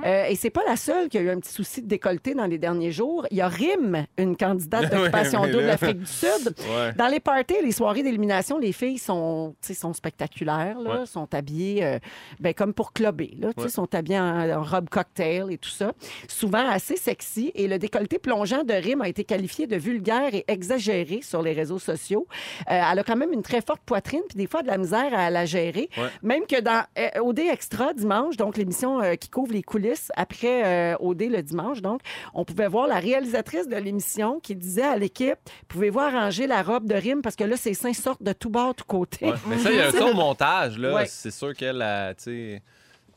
Euh, 0.04 0.24
et 0.26 0.34
c'est 0.36 0.50
pas 0.50 0.62
la 0.66 0.76
seule 0.76 1.08
qui 1.08 1.18
a 1.18 1.20
eu 1.20 1.30
un 1.30 1.38
petit 1.40 1.52
souci 1.52 1.82
de 1.82 1.86
décolleté 1.88 2.34
dans 2.34 2.46
les 2.46 2.58
derniers 2.58 2.92
jours. 2.92 3.26
Il 3.30 3.36
y 3.38 3.40
a 3.40 3.48
Rim, 3.48 4.04
une 4.18 4.36
candidate 4.36 4.90
d'occupation 4.92 5.42
double 5.46 5.60
là- 5.60 5.66
d'Afrique 5.76 5.98
du 6.00 6.06
Sud. 6.06 6.54
Ouais. 6.66 6.92
Dans 6.94 7.06
les 7.06 7.20
parties, 7.20 7.54
les 7.62 7.70
soirées 7.72 8.02
d'élimination, 8.02 8.58
les 8.58 8.72
filles 8.72 8.98
sont, 8.98 9.54
sont 9.60 9.92
spectaculaires, 9.92 10.78
là, 10.80 11.00
Ouais. 11.00 11.06
sont 11.06 11.32
habillées 11.34 11.84
euh, 11.84 11.98
ben, 12.40 12.52
comme 12.54 12.72
pour 12.74 12.92
clubber, 12.92 13.36
là, 13.38 13.50
Ouais. 13.56 13.68
sont 13.68 13.94
habillées 13.94 14.18
en, 14.18 14.50
en 14.50 14.62
robe 14.64 14.88
cocktail 14.88 15.46
et 15.50 15.58
tout 15.58 15.68
ça. 15.70 15.92
Souvent 16.28 16.68
assez 16.68 16.96
sexy. 16.96 17.52
Et 17.54 17.68
le 17.68 17.78
décolleté 17.78 18.18
plongeant 18.18 18.64
de 18.64 18.72
A 19.00 19.08
été 19.08 19.24
qualifié 19.24 19.66
de 19.66 19.76
vulgaire 19.76 20.34
et 20.34 20.44
exagéré 20.48 21.20
sur 21.22 21.42
les 21.42 21.52
réseaux 21.52 21.78
sociaux. 21.78 22.26
Euh, 22.70 22.80
elle 22.92 22.98
a 22.98 23.02
quand 23.02 23.16
même 23.16 23.32
une 23.32 23.42
très 23.42 23.60
forte 23.60 23.82
poitrine, 23.84 24.22
puis 24.28 24.36
des 24.36 24.46
fois 24.46 24.62
de 24.62 24.68
la 24.68 24.78
misère 24.78 25.12
à 25.12 25.28
la 25.30 25.44
gérer. 25.44 25.90
Ouais. 25.96 26.08
Même 26.22 26.46
que 26.46 26.60
dans 26.60 26.84
euh, 26.98 27.20
OD 27.20 27.40
Extra 27.40 27.92
dimanche, 27.92 28.36
donc 28.36 28.56
l'émission 28.56 29.02
euh, 29.02 29.14
qui 29.14 29.28
couvre 29.28 29.52
les 29.52 29.62
coulisses 29.62 30.10
après 30.16 30.94
OD 31.00 31.22
le 31.22 31.42
dimanche, 31.42 31.82
donc, 31.82 32.00
on 32.34 32.44
pouvait 32.44 32.68
voir 32.68 32.86
la 32.86 32.98
réalisatrice 32.98 33.68
de 33.68 33.76
l'émission 33.76 34.40
qui 34.40 34.54
disait 34.54 34.82
à 34.82 34.96
l'équipe 34.96 35.38
Pouvez-vous 35.68 36.00
arranger 36.00 36.46
la 36.46 36.62
robe 36.62 36.86
de 36.86 36.94
Rim 36.94 37.22
parce 37.22 37.36
que 37.36 37.44
là, 37.44 37.56
ses 37.56 37.74
seins 37.74 37.92
sortent 37.92 38.22
de 38.22 38.32
tout 38.32 38.50
bord, 38.50 38.74
tout 38.74 38.84
côté. 38.86 39.26
Ouais. 39.26 39.34
Mais 39.48 39.58
ça, 39.58 39.70
il 39.70 39.76
y 39.76 39.80
a 39.80 39.90
ça 39.90 40.06
au 40.06 40.14
montage, 40.14 40.78
là. 40.78 40.94
Ouais. 40.94 41.06
C'est 41.06 41.30
sûr 41.30 41.54
qu'elle 41.54 41.82
a, 41.82 42.14
tu 42.14 42.24
sais. 42.24 42.62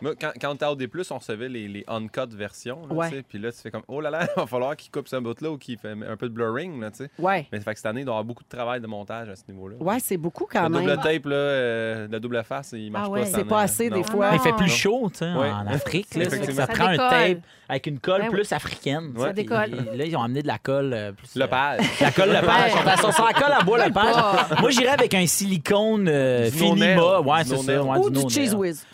Moi, 0.02 0.14
quand, 0.20 0.32
quand 0.40 0.52
on 0.52 0.56
était 0.56 0.66
à 0.66 0.72
OD+, 0.72 0.88
on 1.12 1.18
recevait 1.18 1.50
les, 1.50 1.68
les 1.68 1.84
uncut 1.88 2.34
versions, 2.34 2.88
là, 2.88 2.94
Ouais. 2.96 3.24
Puis 3.28 3.38
là, 3.40 3.52
tu 3.52 3.58
fais 3.60 3.72
comme, 3.72 3.84
oh 3.88 4.00
là 4.02 4.10
là, 4.10 4.28
il 4.38 4.40
va 4.40 4.46
falloir 4.48 4.76
qu'il 4.76 4.92
coupe 4.92 5.08
ce 5.08 5.16
bout-là 5.18 5.52
ou 5.52 5.58
qu'il 5.58 5.78
fait 5.78 5.92
un 5.92 6.16
peu 6.18 6.30
de 6.30 6.34
blurring, 6.34 6.80
là, 6.80 6.92
tu 6.92 6.98
sais. 7.04 7.10
Ouais. 7.20 7.48
Mais 7.52 7.60
fait 7.60 7.72
que 7.74 7.78
cette 7.78 7.86
année, 7.86 8.02
il 8.02 8.06
doit 8.06 8.14
y 8.14 8.16
avoir 8.16 8.24
beaucoup 8.26 8.44
de 8.44 8.50
travail 8.50 8.80
de 8.82 8.88
montage 8.88 9.30
à 9.30 9.36
ce 9.36 9.44
niveau-là. 9.50 9.76
Ouais, 9.80 9.98
c'est 10.00 10.18
beaucoup 10.18 10.48
quand 10.52 10.64
le 10.64 10.70
même. 10.70 10.86
double 10.86 11.02
tape, 11.02 11.26
là, 11.26 11.36
euh, 11.36 12.08
le 12.10 12.20
double 12.20 12.44
face, 12.44 12.72
il 12.74 12.92
marche 12.92 13.08
Ah 13.08 13.10
pas. 13.10 13.20
ouais. 13.20 13.26
cette 13.26 13.36
C'est 13.36 13.44
pas 13.46 13.62
assez, 13.62 13.90
des 13.90 14.04
fois. 14.04 14.32
Mais 14.32 14.38
il 14.38 14.42
fait 14.42 14.54
plus 14.56 14.70
chaud, 14.72 15.10
tu 15.12 15.20
sais, 15.20 15.34
Ouais. 15.34 15.50
en 15.52 15.68
Afrique. 15.68 16.14
Là, 16.16 16.30
ça, 16.30 16.68
prend 16.68 16.86
un 16.88 16.98
tape 16.98 17.40
avec 17.68 17.86
une 17.88 18.00
colle 18.00 18.22
Ben 18.22 18.28
oui. 18.30 18.36
plus 18.36 18.52
africaine. 18.52 19.14
Ça 19.18 19.32
décolle. 19.34 19.72
Là, 19.96 20.06
ils 20.06 20.16
ont 20.18 20.24
amené 20.24 20.42
de 20.42 20.48
la 20.48 20.58
colle 20.58 20.92
euh, 20.94 21.12
plus. 21.12 21.36
Le 21.36 21.44
euh, 21.44 21.48
page. 21.48 21.82
La 22.02 22.12
colle 22.12 22.30
Lepage. 22.30 22.74
Ouais. 22.74 22.94
On 23.06 23.12
sur 23.12 23.26
la 23.26 23.34
colle 23.34 23.52
à 23.52 23.64
bois 23.64 23.86
Lepage. 23.86 24.14
pas. 24.16 24.48
Moi, 24.60 24.72
j'irais 24.72 24.88
avec 24.90 25.14
un 25.14 25.28
silicone 25.28 26.08
euh, 26.10 26.50
Du 26.50 26.58
Finima. 26.58 27.22
Ouais, 27.22 27.44
Du 27.44 27.50
c'est 27.50 27.58
ça. 27.58 27.84
Ou 27.84 28.10
du 28.10 28.30
cheese 28.30 28.54
whiz. 28.56 28.86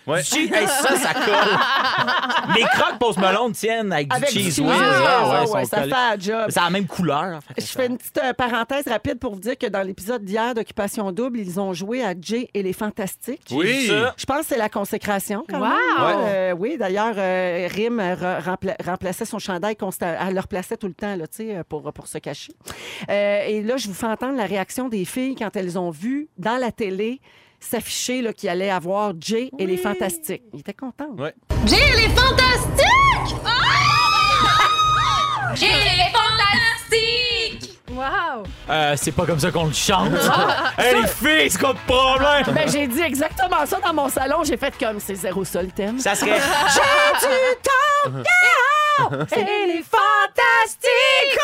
Ça, 0.98 1.14
ça, 1.14 1.14
ça 1.14 1.26
colle. 1.26 2.54
Mes 2.56 2.62
crocs 2.64 3.00
Post 3.00 3.20
Malone 3.20 3.52
tiennent 3.54 3.92
avec, 3.92 4.14
Avec 4.14 4.30
du 4.30 4.38
du 4.38 4.44
cheese 4.46 4.62
Ah, 4.68 5.44
ouais, 5.46 5.66
ça 5.66 5.78
collés. 5.78 5.90
fait 5.90 5.96
un 5.96 6.20
job. 6.20 6.46
C'est 6.50 6.62
la 6.62 6.70
même 6.70 6.86
couleur. 6.88 7.40
fait 7.48 7.54
que 7.56 7.62
Je 7.62 7.66
ça- 7.68 7.80
fais 7.80 7.88
une 7.88 7.98
petite 7.98 8.18
euh, 8.24 8.34
parenthèse 8.34 8.88
rapide 8.88 9.20
pour 9.20 9.34
vous 9.34 9.40
dire 9.40 9.58
que 9.58 9.68
dans 9.68 9.82
l'épisode 9.82 10.24
d'hier 10.24 10.54
d'Occupation 10.54 11.12
Double, 11.12 11.40
ils 11.40 11.60
ont 11.60 11.74
joué 11.74 12.04
à 12.04 12.14
Jay 12.20 12.50
et 12.54 12.64
les 12.64 12.74
Fantastiques. 12.74 13.42
Ça. 13.50 14.14
Je 14.18 14.26
pense 14.26 14.40
que 14.42 14.46
c'est 14.48 14.58
la 14.58 14.70
consécration 14.70 15.44
quand 15.50 15.60
Wow! 15.60 15.66
même. 15.68 16.18
Ouais. 16.20 16.24
Euh, 16.28 16.54
oui, 16.58 16.78
d'ailleurs, 16.78 17.16
euh, 17.18 17.68
Rim 17.74 18.00
euh, 18.00 18.16
re- 18.16 18.42
rempla- 18.44 18.86
remplaçait 18.86 19.26
son 19.26 19.40
chandail 19.40 19.76
constant. 19.76 20.14
Elle 20.28 20.34
le 20.34 20.40
replaçait 20.40 20.78
tout 20.78 20.88
le 20.88 20.94
temps 20.94 21.16
là, 21.16 21.28
tu 21.28 21.38
sais, 21.48 21.62
pour, 21.68 21.92
pour 21.94 22.08
se 22.08 22.18
cacher. 22.18 22.54
Euh, 23.10 23.46
et 23.48 23.62
là, 23.64 23.78
je 23.78 23.88
vous 23.88 23.94
fais 23.94 24.08
entendre 24.08 24.36
la 24.38 24.46
réaction 24.46 24.90
des 24.90 25.06
filles 25.06 25.36
quand 25.36 25.56
elles 25.56 25.78
ont 25.78 25.90
vu 25.92 26.28
dans 26.38 26.58
la 26.58 26.72
télé 26.72 27.20
s'afficher 27.60 28.22
là, 28.22 28.34
qu'il 28.34 28.50
allait 28.50 28.70
avoir 28.70 29.14
Jay 29.20 29.50
et 29.58 29.66
les 29.66 29.78
Fantastiques. 29.78 30.44
Ils 30.54 30.60
étaient 30.60 30.74
contents. 30.74 31.12
Ouais. 31.18 31.34
J'ai 31.66 31.76
les 31.76 32.10
fantastiques! 32.10 33.36
J'ai 35.56 35.68
les 35.68 36.12
fantastiques! 36.12 37.80
Wow! 37.92 38.44
Euh, 38.70 38.96
c'est 38.98 39.14
pas 39.14 39.26
comme 39.26 39.40
ça 39.40 39.52
qu'on 39.52 39.68
le 39.68 39.74
chante. 39.74 40.12
hey, 40.78 41.02
les 41.02 41.08
filles, 41.08 41.50
c'est 41.50 41.60
quoi 41.60 41.74
le 41.74 41.94
problème? 41.94 42.54
Ben, 42.54 42.70
j'ai 42.70 42.88
dit 42.88 43.02
exactement 43.02 43.66
ça 43.66 43.80
dans 43.80 43.94
mon 43.94 44.10
salon. 44.10 44.44
J'ai 44.44 44.58
fait 44.58 44.74
comme 44.78 45.00
c'est 45.00 45.16
zéro 45.16 45.44
le 45.54 45.72
thème. 45.72 45.98
Ça 46.00 46.14
serait. 46.14 46.32
J'ai 46.74 47.28
du 47.28 47.36
temps, 47.64 48.18
yeah! 48.18 48.85
C'est 49.30 49.44
les 49.68 49.84
fantastiques! 49.84 51.40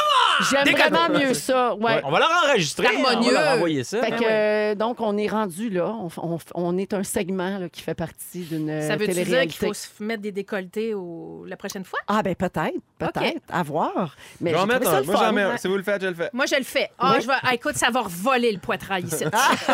J'aime 0.50 0.64
Décadent. 0.64 0.94
vraiment 0.96 1.20
mieux 1.20 1.34
ça. 1.34 1.76
Ouais. 1.76 2.02
On 2.04 2.12
va 2.12 2.20
leur 2.20 2.32
enregistrer. 2.48 2.88
Harmonieux. 2.88 3.30
On 3.32 3.34
va 3.36 3.44
leur 3.44 3.54
envoyer 3.54 3.84
ça. 3.84 4.02
Fait 4.02 4.12
Ben 4.12 4.20
que, 4.20 4.26
euh, 4.26 4.76
donc, 4.76 5.00
on 5.02 5.18
est 5.18 5.28
rendu 5.28 5.70
là. 5.70 5.88
On, 5.88 6.10
on- 6.18 6.40
on 6.56 6.78
est 6.78 6.94
un 6.94 7.04
segment 7.04 7.58
là, 7.60 7.70
qui 7.70 7.82
fait 7.82 7.94
partie 7.94 8.42
d'une 8.42 8.70
euh, 8.70 8.88
Ça 8.88 8.96
veut 8.96 9.08
dire 9.08 9.42
qu'il 9.42 9.52
faut 9.54 9.74
se 9.74 9.88
mettre 10.00 10.22
des 10.22 10.32
décolletés 10.32 10.94
au... 10.94 11.44
la 11.48 11.58
prochaine 11.58 11.84
fois? 11.84 12.00
Ah, 12.08 12.24
ben 12.24 12.36
peut-être, 12.36 12.74
peut-être, 12.98 13.42
à 13.52 13.64
voir. 13.64 14.16
Mais 14.40 14.54
un. 14.54 14.66
Moi, 14.66 14.80
j'en 15.06 15.34
mets 15.34 15.42
un. 15.44 15.58
Si 15.58 15.68
vous 15.68 15.78
le 15.78 15.84
faites, 15.84 16.02
je 16.02 16.08
le 16.08 16.16
fais. 16.16 16.30
Moi, 16.34 16.46
je 16.46 16.56
le 16.56 16.64
fais. 16.64 16.90
Ah, 16.98 17.14
Oui. 17.16 17.22
je 17.22 17.28
vais... 17.28 17.34
ah, 17.44 17.54
écoute, 17.54 17.76
ça 17.76 17.90
va 17.92 18.02
revoler 18.02 18.52
le 18.52 18.60
poitrail 18.60 19.04
ici. 19.04 19.24
Moi, 19.68 19.74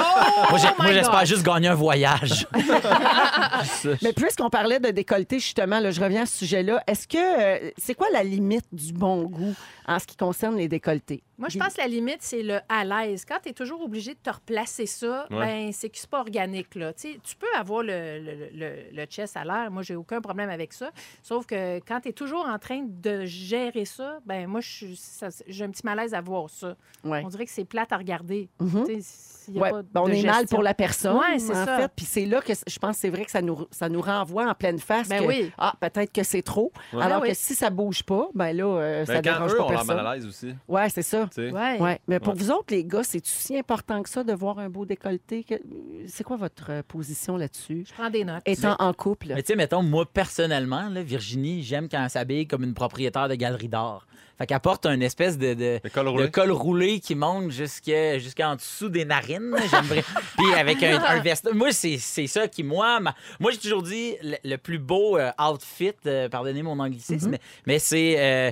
Oh 0.49 0.81
moi, 0.83 0.91
j'espère 0.93 1.25
juste 1.25 1.43
gagner 1.43 1.67
un 1.69 1.75
voyage. 1.75 2.47
Mais 4.01 4.13
puisqu'on 4.13 4.49
parlait 4.49 4.79
de 4.79 4.89
décolleté, 4.91 5.39
justement, 5.39 5.79
là, 5.79 5.91
je 5.91 6.01
reviens 6.01 6.23
à 6.23 6.25
ce 6.25 6.37
sujet-là. 6.39 6.81
Est-ce 6.87 7.07
que 7.07 7.17
euh, 7.17 7.66
c'est 7.77 7.95
quoi 7.95 8.07
la 8.11 8.23
limite 8.23 8.65
du 8.71 8.93
bon 8.93 9.23
goût 9.23 9.55
en 9.87 9.99
ce 9.99 10.05
qui 10.05 10.15
concerne 10.17 10.55
les 10.57 10.67
décolletés? 10.67 11.23
Moi, 11.37 11.49
je 11.49 11.59
pense 11.59 11.73
que 11.75 11.81
la 11.81 11.87
limite, 11.87 12.17
c'est 12.21 12.41
le 12.41 12.59
à 12.67 12.83
l'aise. 12.83 13.23
Quand 13.23 13.37
tu 13.43 13.49
es 13.49 13.53
toujours 13.53 13.81
obligé 13.81 14.13
de 14.15 14.19
te 14.19 14.29
replacer 14.31 14.87
ça, 14.87 15.27
Ouais. 15.29 15.37
ben, 15.37 15.71
c'est 15.71 15.89
que 15.89 15.97
c'est 15.97 16.09
pas 16.09 16.19
organique. 16.21 16.73
Là. 16.75 16.93
Tu 16.93 17.19
peux 17.39 17.45
avoir 17.55 17.83
le, 17.83 18.19
le, 18.19 18.49
le, 18.55 18.75
le 18.91 19.05
chest 19.05 19.37
à 19.37 19.43
l'air. 19.45 19.69
Moi, 19.69 19.83
j'ai 19.83 19.95
aucun 19.95 20.19
problème 20.19 20.49
avec 20.49 20.73
ça. 20.73 20.89
Sauf 21.21 21.45
que 21.45 21.77
quand 21.87 22.01
tu 22.01 22.09
es 22.09 22.13
toujours 22.13 22.45
en 22.47 22.57
train 22.57 22.83
de 22.87 23.25
gérer 23.25 23.85
ça, 23.85 24.17
ben 24.25 24.47
moi, 24.47 24.61
j'ai 24.61 25.63
un 25.63 25.69
petit 25.69 25.85
malaise 25.85 26.13
à 26.15 26.21
voir 26.21 26.49
ça. 26.49 26.75
Ouais. 27.03 27.21
On 27.23 27.27
dirait 27.29 27.45
que 27.45 27.51
c'est 27.51 27.65
plate 27.65 27.91
à 27.91 27.97
regarder. 27.97 28.49
Mhm. 28.59 28.83
Tu 28.87 28.95
sais, 28.95 28.99
s'il 29.01 29.53
y 29.55 29.59
a 29.59 29.61
Ouais, 29.61 29.71
pas 29.71 29.81
ben, 29.83 30.01
on 30.01 30.07
de 30.09 30.13
est 30.13 30.23
mal 30.25 30.45
pour 30.47 30.61
la 30.63 30.73
personne, 30.73 31.17
Ouais, 31.17 31.37
c'est 31.39 31.51
en 31.55 31.65
ça. 31.65 31.77
fait. 31.81 31.91
Puis 31.95 32.05
c'est 32.05 32.25
là 32.25 32.41
que 32.41 32.53
je 32.67 32.79
pense 32.79 32.95
que 32.95 33.01
c'est 33.01 33.09
vrai 33.09 33.23
que 33.25 33.31
ça 33.31 33.41
nous, 33.41 33.65
ça 33.71 33.87
nous 33.89 34.01
renvoie 34.01 34.49
en 34.49 34.53
pleine 34.55 34.79
face 34.79 35.07
Ben 35.07 35.21
que, 35.21 35.27
oui. 35.27 35.51
ah, 35.57 35.75
peut-être 35.79 36.11
que 36.11 36.23
c'est 36.23 36.41
trop. 36.41 36.71
Ouais. 36.93 37.01
Alors 37.03 37.21
Ben 37.21 37.27
que 37.27 37.31
oui. 37.31 37.35
si 37.39 37.55
ça 37.57 37.69
bouge 37.69 38.03
pas, 38.03 38.29
ben 38.33 38.51
là, 38.55 38.63
euh, 38.65 39.05
ça 39.05 39.13
Mais 39.13 39.21
quand 39.21 39.31
dérange 39.33 39.53
eux 39.53 39.57
pas 39.57 39.67
personne. 39.67 39.95
mal 39.97 40.07
à 40.07 40.15
l'aise 40.15 40.25
aussi. 40.25 40.53
Ouais, 40.67 40.89
c'est 40.89 41.01
ça. 41.01 41.29
Ouais. 41.37 41.51
Ouais. 41.79 41.99
Mais 42.07 42.19
pour 42.19 42.33
Ouais. 42.33 42.39
vous 42.39 42.51
autres, 42.51 42.67
les 42.69 42.83
gars, 42.85 43.03
c'est 43.03 43.25
si 43.25 43.57
important 43.57 44.01
que 44.03 44.09
ça 44.09 44.23
de 44.23 44.33
voir 44.33 44.59
un 44.59 44.69
beau 44.69 44.85
décolleté? 44.85 45.43
Que- 45.43 45.55
C'est 46.07 46.23
quoi 46.23 46.37
votre 46.37 46.67
euh, 46.71 46.81
position 46.87 47.37
là-dessus? 47.37 47.83
Je 47.87 47.93
prends 47.93 48.09
des 48.09 48.23
notes. 48.23 48.41
Étant 48.45 48.75
en 48.79 48.93
couple. 48.93 49.27
Mais 49.29 49.41
tu 49.43 49.47
sais, 49.47 49.55
mettons, 49.55 49.83
moi, 49.83 50.05
personnellement, 50.05 50.89
là, 50.89 51.01
Virginie, 51.03 51.63
j'aime 51.63 51.87
quand 51.89 52.01
elle 52.03 52.09
s'habille 52.09 52.47
comme 52.47 52.63
une 52.63 52.73
propriétaire 52.73 53.27
de 53.27 53.35
galerie 53.35 53.67
d'art. 53.69 54.07
Fait 54.37 54.45
qu'elle 54.45 54.59
porte 54.59 54.85
une 54.85 55.01
espèce 55.01 55.37
de, 55.37 55.53
de, 55.55 55.79
col 55.91 56.05
de 56.05 56.09
roulé. 56.09 56.31
col 56.31 56.51
roulé 56.51 56.99
qui 56.99 57.15
monte 57.15 57.49
jusqu'en 57.51 58.55
dessous 58.55 58.87
des 58.89 59.03
narines. 59.03 59.55
Puis 60.37 60.53
avec 60.55 60.83
un, 60.83 61.01
un 61.03 61.19
veston. 61.21 61.55
Moi, 61.55 61.71
c'est 61.71 61.97
c'est 61.97 62.27
ça 62.27 62.47
qui, 62.47 62.63
moi, 62.63 62.99
ma- 62.99 63.15
moi 63.39 63.51
j'ai 63.51 63.57
toujours 63.57 63.81
dit 63.81 64.15
le, 64.21 64.35
le 64.43 64.57
plus 64.57 64.77
beau 64.77 65.17
euh, 65.17 65.31
outfit, 65.39 65.91
euh, 66.05 66.29
pardonnez 66.29 66.61
mon 66.61 66.77
anglicisme, 66.79 67.31
mais, 67.31 67.39
mais 67.65 67.79
c'est 67.79 68.15
euh, 68.19 68.51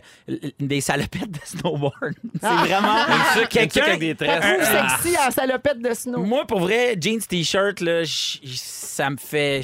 des 0.60 0.82
salopettes 0.82 1.32
de 1.32 1.40
snowboard. 1.44 1.94
c'est 2.42 2.48
vraiment 2.48 2.96
truc- 3.06 3.16
une 3.16 3.36
truc 3.36 3.50
quelqu'un 3.50 3.84
avec 3.84 4.00
des 4.00 4.16
tresses. 4.16 4.44
Ah. 4.44 4.98
sexy 5.00 5.16
en 5.20 5.30
salopette 5.32 5.82
de 5.82 5.94
snow. 5.94 6.24
Moi, 6.24 6.46
pour 6.48 6.62
vrai, 6.62 6.96
jeans, 7.00 7.20
t-shirt, 7.22 7.84
ça 8.06 9.10
me 9.12 9.18
fait 9.18 9.62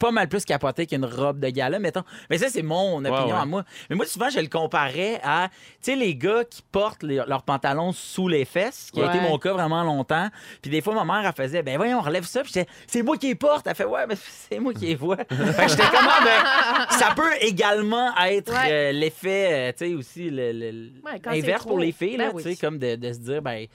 pas 0.00 0.10
mal 0.10 0.28
plus 0.28 0.44
capoter 0.44 0.86
qu'une 0.86 1.04
robe 1.04 1.38
de 1.38 1.48
gala, 1.50 1.78
mettons. 1.78 2.02
Mais 2.30 2.38
ça, 2.38 2.48
c'est 2.48 2.62
mon 2.62 2.98
opinion 3.04 3.26
ouais. 3.36 3.42
à 3.42 3.44
moi. 3.44 3.64
Mais 3.88 3.94
moi, 3.96 4.06
souvent, 4.06 4.30
je 4.30 4.40
le 4.40 4.48
comparais 4.48 5.20
à, 5.22 5.48
tu 5.82 5.92
sais, 5.92 5.94
les 5.96 6.16
gars 6.16 6.42
qui 6.44 6.62
portent 6.72 7.02
les- 7.04 7.22
leurs 7.26 7.42
pantalons 7.42 7.92
sous 7.92 8.26
les 8.26 8.44
fesses, 8.44 8.90
qui 8.92 9.00
a 9.02 9.14
été 9.14 9.20
mon 9.20 9.38
cas 9.38 9.52
vraiment 9.52 9.84
longtemps. 9.84 10.28
Puis 10.62 10.70
des 10.70 10.80
fois, 10.80 10.94
ma 10.94 11.04
mère, 11.04 11.24
elle 11.36 11.44
faisait, 11.44 11.62
ben 11.62 11.76
voyons, 11.76 11.98
on 11.98 12.02
relève 12.02 12.24
ça. 12.24 12.40
Puis 12.42 12.50
j'étais, 12.54 12.68
c'est 12.86 13.02
moi 13.02 13.16
qui 13.16 13.28
les 13.28 13.34
porte. 13.34 13.66
Elle 13.66 13.74
fait, 13.76 13.84
ouais, 13.84 14.06
mais 14.08 14.16
c'est 14.50 14.58
moi 14.58 14.72
qui 14.74 14.86
les 14.86 14.94
vois. 14.96 15.18
fait 15.18 15.26
que 15.26 15.68
j'étais 15.68 15.82
comme, 15.82 16.08
Ah, 16.08 16.20
ben, 16.24 16.96
ça 16.98 17.12
peut 17.14 17.32
également 17.42 18.16
être 18.26 18.50
Ouais. 18.52 18.72
euh, 18.72 18.92
l'effet, 18.92 19.48
euh, 19.52 19.72
tu 19.76 19.86
sais, 19.86 19.94
aussi, 19.94 20.30
le, 20.30 20.90
inverse 21.26 21.64
pour 21.64 21.78
les 21.78 21.92
filles, 21.92 22.16
là, 22.16 22.30
Ben 22.32 22.42
tu 22.42 22.50
sais, 22.50 22.56
comme 22.56 22.78
de, 22.78 22.96
de 22.96 23.12
se 23.12 23.18
dire, 23.18 23.42
ben, 23.42 23.66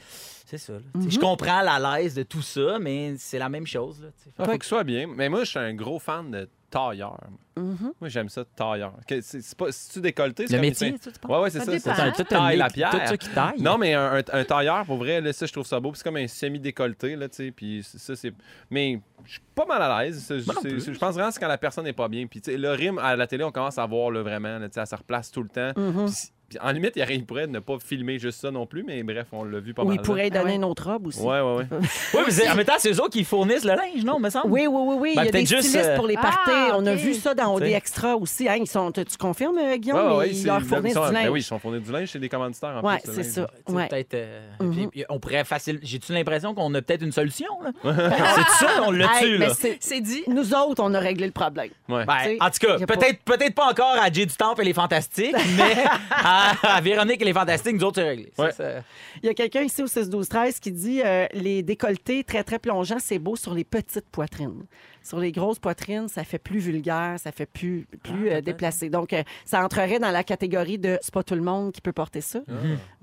c'est 0.46 0.58
ça. 0.58 0.74
là. 0.74 0.80
Tu 0.94 1.00
sais, 1.02 1.06
Mhm. 1.08 1.12
Je 1.12 1.20
comprends 1.20 1.62
la 1.62 1.98
l'aise 2.00 2.14
de 2.16 2.24
tout 2.24 2.42
ça, 2.42 2.78
mais 2.80 3.16
c'est 3.18 3.40
la 3.40 3.50
même 3.50 3.68
chose. 3.68 4.02
Là, 4.02 4.10
tu 4.24 4.30
faut 4.46 4.58
que 4.58 4.64
ce 4.66 4.70
soit 4.70 4.84
bien. 4.84 5.08
Mais 5.08 5.28
moi, 5.30 5.44
je 5.44 5.50
suis 5.50 5.60
un 5.60 5.74
gros 5.74 6.00
fan 6.00 6.32
de 6.32 6.50
tailleur. 6.70 7.18
Mhm. 7.58 7.94
Moi, 8.02 8.10
j'aime 8.10 8.28
ça, 8.28 8.44
tailleur. 8.44 8.94
C'est 9.08 9.22
c'est 9.24 9.58
pas, 9.58 9.72
c'est-tu 9.72 10.02
décolleté? 10.02 10.46
c'est 10.48 10.54
Le 10.54 10.58
comme 10.60 10.68
métier, 10.68 10.94
tu 11.00 11.10
penses? 11.22 11.32
Ouais, 11.32 11.44
ouais, 11.44 11.50
c'est 11.50 11.60
Ça 11.60 11.66
ça. 11.80 11.96
c'est 11.96 12.02
un 12.02 12.12
Tout 12.12 12.24
taille 12.26 12.58
la 12.58 12.70
pierre. 12.70 12.90
Tout 12.92 12.98
ça 13.06 13.18
qui 13.18 13.30
taille. 13.30 13.62
Non, 13.62 13.78
mais 13.78 13.94
un, 13.94 14.16
un- 14.18 14.24
un 14.34 14.44
tailleur, 14.44 14.86
pour 14.86 14.98
vrai, 14.98 15.22
là, 15.22 15.32
ça, 15.32 15.46
je 15.46 15.54
trouve 15.54 15.66
ça 15.66 15.80
beau. 15.80 15.94
C'est 15.94 16.04
comme 16.04 16.18
un 16.18 16.28
semi-décolleté, 16.28 17.16
là, 17.16 17.30
tu 17.30 17.36
sais. 17.38 17.52
Puis 17.52 17.82
ça, 17.84 18.16
c'est. 18.16 18.34
Mais 18.70 19.00
je 19.26 19.32
suis 19.34 19.42
pas 19.56 19.66
mal 19.66 19.82
à 19.82 20.04
l'aise. 20.04 20.28
Je 20.30 20.98
pense 21.00 21.14
vraiment 21.14 21.30
que 21.30 21.34
c'est 21.34 21.40
quand 21.40 21.48
la 21.48 21.58
personne 21.58 21.86
n'est 21.86 21.94
pas 21.94 22.10
bien. 22.10 22.28
Puis, 22.28 22.42
tu 22.42 22.52
sais, 22.52 22.58
le 22.58 22.72
rime 22.72 22.98
à 23.00 23.16
la 23.16 23.26
télé, 23.26 23.44
on 23.46 23.52
commence 23.52 23.78
à 23.78 23.86
voir, 23.86 24.12
là, 24.12 24.22
vraiment, 24.22 24.60
là, 24.60 24.68
tu 24.68 24.74
sais, 24.74 24.82
elle 24.82 24.88
se 24.88 24.96
replace 24.96 25.32
tout 25.32 25.44
le 25.44 25.50
temps. 25.50 25.72
Mhm. 25.78 26.08
Si- 26.10 26.28
puis 26.28 26.35
en 26.62 26.72
limite, 26.72 26.94
il, 26.96 27.00
y 27.00 27.04
aurait- 27.04 27.16
il 27.16 27.26
pourrait 27.26 27.48
ne 27.48 27.60
pas 27.60 27.78
filmer 27.84 28.20
juste 28.20 28.40
ça 28.42 28.52
non 28.52 28.66
plus, 28.66 28.84
mais 28.84 29.02
bref, 29.04 29.28
on 29.32 29.44
l'a 29.44 29.60
vu 29.60 29.74
pas 29.74 29.84
Ou 29.84 29.88
mal. 29.88 29.96
il 29.96 30.02
pourrait 30.02 30.28
Ah 30.32 30.38
donner 30.38 30.52
ouais. 30.52 30.56
une 30.56 30.64
autre 30.64 30.90
robe 30.92 31.08
aussi. 31.08 31.20
là. 31.20 31.26
Ouais, 31.26 31.42
ouais, 31.42 31.58
ouais. 31.60 31.68
Oui, 32.14 32.20
mais 32.26 32.32
c'est- 32.32 32.50
en 32.50 32.56
même 32.56 32.66
temps, 32.66 32.74
c'est 32.78 32.92
eux 32.92 33.00
autres 33.02 33.10
qui 33.12 33.24
fournissent 33.24 33.64
le 33.64 33.72
linge, 33.76 34.04
non, 34.06 34.20
me 34.20 34.30
semble? 34.30 34.52
Oui, 34.52 34.68
oui, 34.68 34.82
oui, 34.86 34.96
oui. 35.00 35.14
Ben, 35.16 35.22
il 35.24 35.26
y 35.26 35.30
a 35.30 35.32
des 35.32 35.32
peut-être 35.32 35.48
juste, 35.48 35.70
stylistes 35.70 35.90
euh, 35.90 35.96
pour 35.96 36.08
les 36.08 36.16
Ah, 36.18 36.22
parties. 36.22 36.72
On 36.76 36.86
a 36.86 36.94
vu 36.96 37.14
ça 37.14 37.34
dans 37.34 37.54
OD. 37.56 37.64
Extra 37.64 38.16
aussi. 38.16 38.48
Hein, 38.48 38.58
ils 38.60 38.68
sont, 38.68 38.92
tu 38.92 39.04
tu 39.06 39.18
confirmes, 39.18 39.58
euh, 39.58 39.78
Guillaume? 39.78 39.98
Ouais, 40.00 40.08
ouais, 40.12 40.18
ouais, 40.18 40.30
ils 40.32 40.46
leur 40.46 40.60
ils 40.60 40.66
fournissent 40.66 40.94
sont- 40.94 41.08
du 41.08 41.14
ben 41.14 41.22
linge. 41.24 41.30
oui, 41.30 41.40
ils 41.40 41.44
sont 41.44 41.60
fournis 41.60 41.80
du 41.82 41.92
linge 41.92 42.10
chez 42.10 42.20
des 42.20 42.30
commanditaires 42.30 42.80
en 42.82 42.88
Ouais, 42.88 43.00
plus. 43.00 43.08
le 43.18 43.24
c'est 43.24 43.30
ça. 43.30 43.48
Peut-être. 43.66 44.14
euh, 44.14 44.42
Mhm. 44.62 44.90
puis, 44.90 45.04
on 45.10 45.20
pourrait 45.20 45.44
facile. 45.44 45.80
J'ai-tu 45.84 46.14
l'impression 46.14 46.54
qu'on 46.54 46.74
a 46.74 46.82
peut-être 46.82 47.02
une 47.04 47.12
solution, 47.12 47.48
là? 47.64 47.72
c'est 47.84 48.66
ça, 48.66 48.84
on 48.86 48.92
l'a 48.92 49.08
tu 49.20 49.38
là? 49.38 49.50
c'est- 49.54 50.02
dit. 50.02 50.24
Nous 50.28 50.54
autres, 50.54 50.84
on 50.84 50.94
a 50.94 51.00
réglé 51.00 51.26
le 51.26 51.32
problème. 51.32 51.70
Ouais. 51.90 52.06
Ben, 52.06 52.38
en 52.40 52.50
tout 52.50 52.68
cas, 52.68 52.78
peut-être 52.86 53.20
peut-être 53.24 53.56
pas 53.56 53.70
encore 53.70 53.96
à 54.00 54.12
Jay 54.12 54.26
du 54.26 54.36
Temple 54.36 54.62
et 54.62 54.66
les 54.66 54.74
Fantastiques, 54.74 55.34
mais 55.58 55.76
à, 56.36 56.52
à 56.78 56.82
Véronique 56.82 57.22
et 57.22 57.26
les 57.26 57.34
Fantastiques, 57.34 57.74
nous 57.76 57.84
autres, 57.84 58.02
c'est 58.02 58.08
réglé. 58.08 58.32
Ça, 58.36 58.44
Ouais. 58.44 58.52
ça- 58.52 58.84
Il 59.24 59.28
y 59.28 59.30
a 59.30 59.34
quelqu'un 59.34 59.62
ici 59.62 59.82
au 59.84 59.88
6-12-13 59.88 60.60
qui 60.60 60.72
dit 60.72 61.02
euh, 61.04 61.26
les 61.34 61.64
décolletés 61.64 62.24
très, 62.24 62.44
très 62.44 62.60
plongeants, 62.60 63.00
c'est 63.00 63.20
beau 63.20 63.36
sur 63.36 63.54
les 63.54 63.64
petites 63.64 64.10
poitrines. 64.12 64.66
Sur 65.06 65.20
les 65.20 65.32
grosses 65.32 65.60
poitrines, 65.60 66.08
ça 66.08 66.24
fait 66.24 66.40
plus 66.40 66.58
vulgaire, 66.60 67.16
ça 67.18 67.32
fait 67.32 67.46
plus, 67.46 67.88
plus 68.04 68.30
Ah, 68.32 68.34
euh, 68.38 68.42
déplacé. 68.42 68.90
Donc, 68.90 69.14
euh, 69.14 69.22
ça 69.46 69.64
entrerait 69.64 70.00
dans 70.00 70.10
la 70.10 70.24
catégorie 70.24 70.80
de 70.80 70.98
c'est 71.02 71.14
pas 71.14 71.22
tout 71.22 71.36
le 71.36 71.42
monde 71.44 71.72
qui 71.74 71.80
peut 71.80 71.94
porter 71.94 72.22
ça. 72.22 72.40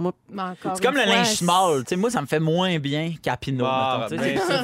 Encore 0.01 0.77
C'est 0.77 0.83
comme 0.83 0.97
le 0.97 1.03
fois, 1.03 1.15
linge 1.15 1.27
small. 1.35 1.85
Tu 1.85 1.91
sais, 1.91 1.97
moi, 1.97 2.11
ça 2.11 2.21
me 2.21 2.27
fait 2.27 2.41
moins 2.41 2.79
bien 2.79 3.13
qu'à 3.23 3.37
Pinot. 3.37 3.65
Ah, 3.67 4.09
ben, 4.11 4.19
C'est- 4.21 4.37
ça, 4.39 4.63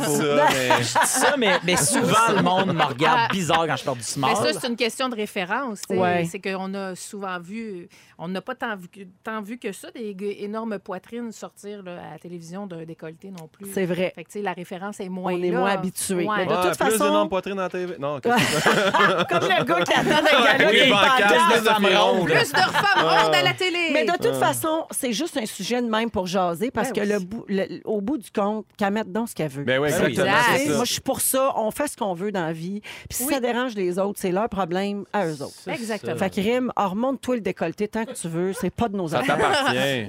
mais- 0.50 0.82
Je 0.82 1.00
dis 1.00 1.06
ça, 1.06 1.34
mais, 1.36 1.58
mais 1.64 1.76
souvent, 1.76 2.32
le 2.36 2.42
monde 2.42 2.74
me 2.74 2.82
regarde 2.84 3.20
Ah. 3.24 3.32
bizarre 3.32 3.66
quand 3.66 3.76
je 3.76 3.84
porte 3.84 3.98
du 3.98 4.04
small. 4.04 4.30
Mais 4.30 4.52
ça, 4.52 4.60
c'est 4.60 4.68
une 4.68 4.76
question 4.76 5.08
de 5.08 5.14
référence. 5.14 5.82
Ouais. 5.90 6.26
C'est 6.30 6.40
qu'on 6.40 6.74
a 6.74 6.94
souvent 6.94 7.38
vu, 7.38 7.88
on 8.18 8.28
n'a 8.28 8.40
pas 8.40 8.54
tant 8.54 8.74
vu, 8.76 8.88
que, 8.88 9.00
tant 9.22 9.42
vu 9.42 9.58
que 9.58 9.72
ça, 9.72 9.90
des 9.90 10.16
énormes 10.40 10.78
poitrines 10.78 11.30
sortir 11.32 11.82
là, 11.82 12.00
à 12.08 12.12
la 12.14 12.18
télévision 12.18 12.66
d'un 12.66 12.84
décolleté 12.84 13.30
non 13.30 13.46
plus. 13.48 13.66
C'est 13.72 13.86
vrai. 13.86 14.12
Fait 14.14 14.24
que, 14.24 14.38
la 14.40 14.52
référence 14.52 15.00
est 15.00 15.08
moins 15.08 15.34
On 15.34 15.42
est 15.42 15.50
là. 15.50 15.58
moins 15.60 15.70
habitué. 15.70 16.26
Ouais. 16.26 16.46
De 16.46 16.68
toute 16.68 16.76
façon- 16.76 17.27
poitrine 17.28 17.54
dans 17.54 17.62
la 17.62 17.68
TV. 17.68 17.96
Non. 17.98 18.20
Comme 18.22 18.32
le 18.34 19.64
gars 19.64 19.80
qui 19.82 19.92
attend 19.92 20.10
un 20.10 20.58
gars 20.58 20.68
Oui, 20.70 20.78
qui 20.78 21.52
plus 21.52 21.60
de 21.60 22.56
femmes 22.56 23.06
rondes. 23.06 23.34
À 23.34 23.42
la 23.42 23.52
télé. 23.52 23.90
Mais 23.92 24.04
de 24.04 24.12
toute 24.12 24.36
façon, 24.36 24.86
c'est 24.90 25.12
juste 25.12 25.36
un 25.36 25.46
sujet 25.46 25.80
de 25.82 25.88
même 25.88 26.10
pour 26.10 26.26
jaser 26.26 26.70
parce 26.70 26.92
ben 26.92 27.02
que 27.06 27.08
le 27.12 27.18
bout- 27.20 27.46
au 27.84 28.00
bout 28.00 28.18
du 28.18 28.30
compte, 28.30 28.66
qu'elle 28.76 28.92
mette 28.92 29.12
dans 29.12 29.26
ce 29.26 29.34
qu'elle 29.34 29.50
veut. 29.50 29.64
Ben 29.64 29.82
exactement, 29.84 30.32
c'est 30.56 30.66
ça. 30.66 30.74
Moi, 30.74 30.84
je 30.84 30.92
suis 30.92 31.00
pour 31.00 31.20
ça. 31.20 31.52
On 31.56 31.70
fait 31.70 31.88
ce 31.88 31.96
qu'on 31.96 32.14
veut 32.14 32.32
dans 32.32 32.46
la 32.46 32.52
vie. 32.52 32.80
Puis 33.08 33.18
si 33.18 33.24
ça 33.26 33.40
dérange 33.40 33.74
les 33.74 33.98
autres, 33.98 34.18
c'est 34.20 34.32
leur 34.32 34.48
problème 34.48 35.04
à 35.12 35.26
eux 35.26 35.42
autres. 35.42 35.52
Exactement. 35.68 36.12
ça. 36.12 36.18
Fait 36.18 36.30
que 36.30 36.40
Rim, 36.40 36.72
remonte-toi 36.76 37.36
le 37.36 37.40
décolleté 37.40 37.88
tant 37.88 38.04
que 38.04 38.12
tu 38.12 38.28
veux. 38.28 38.52
C'est 38.52 38.70
pas 38.70 38.88
de 38.88 38.96
nos 38.96 39.08
Ça 39.08 39.20
affaires. 39.20 39.66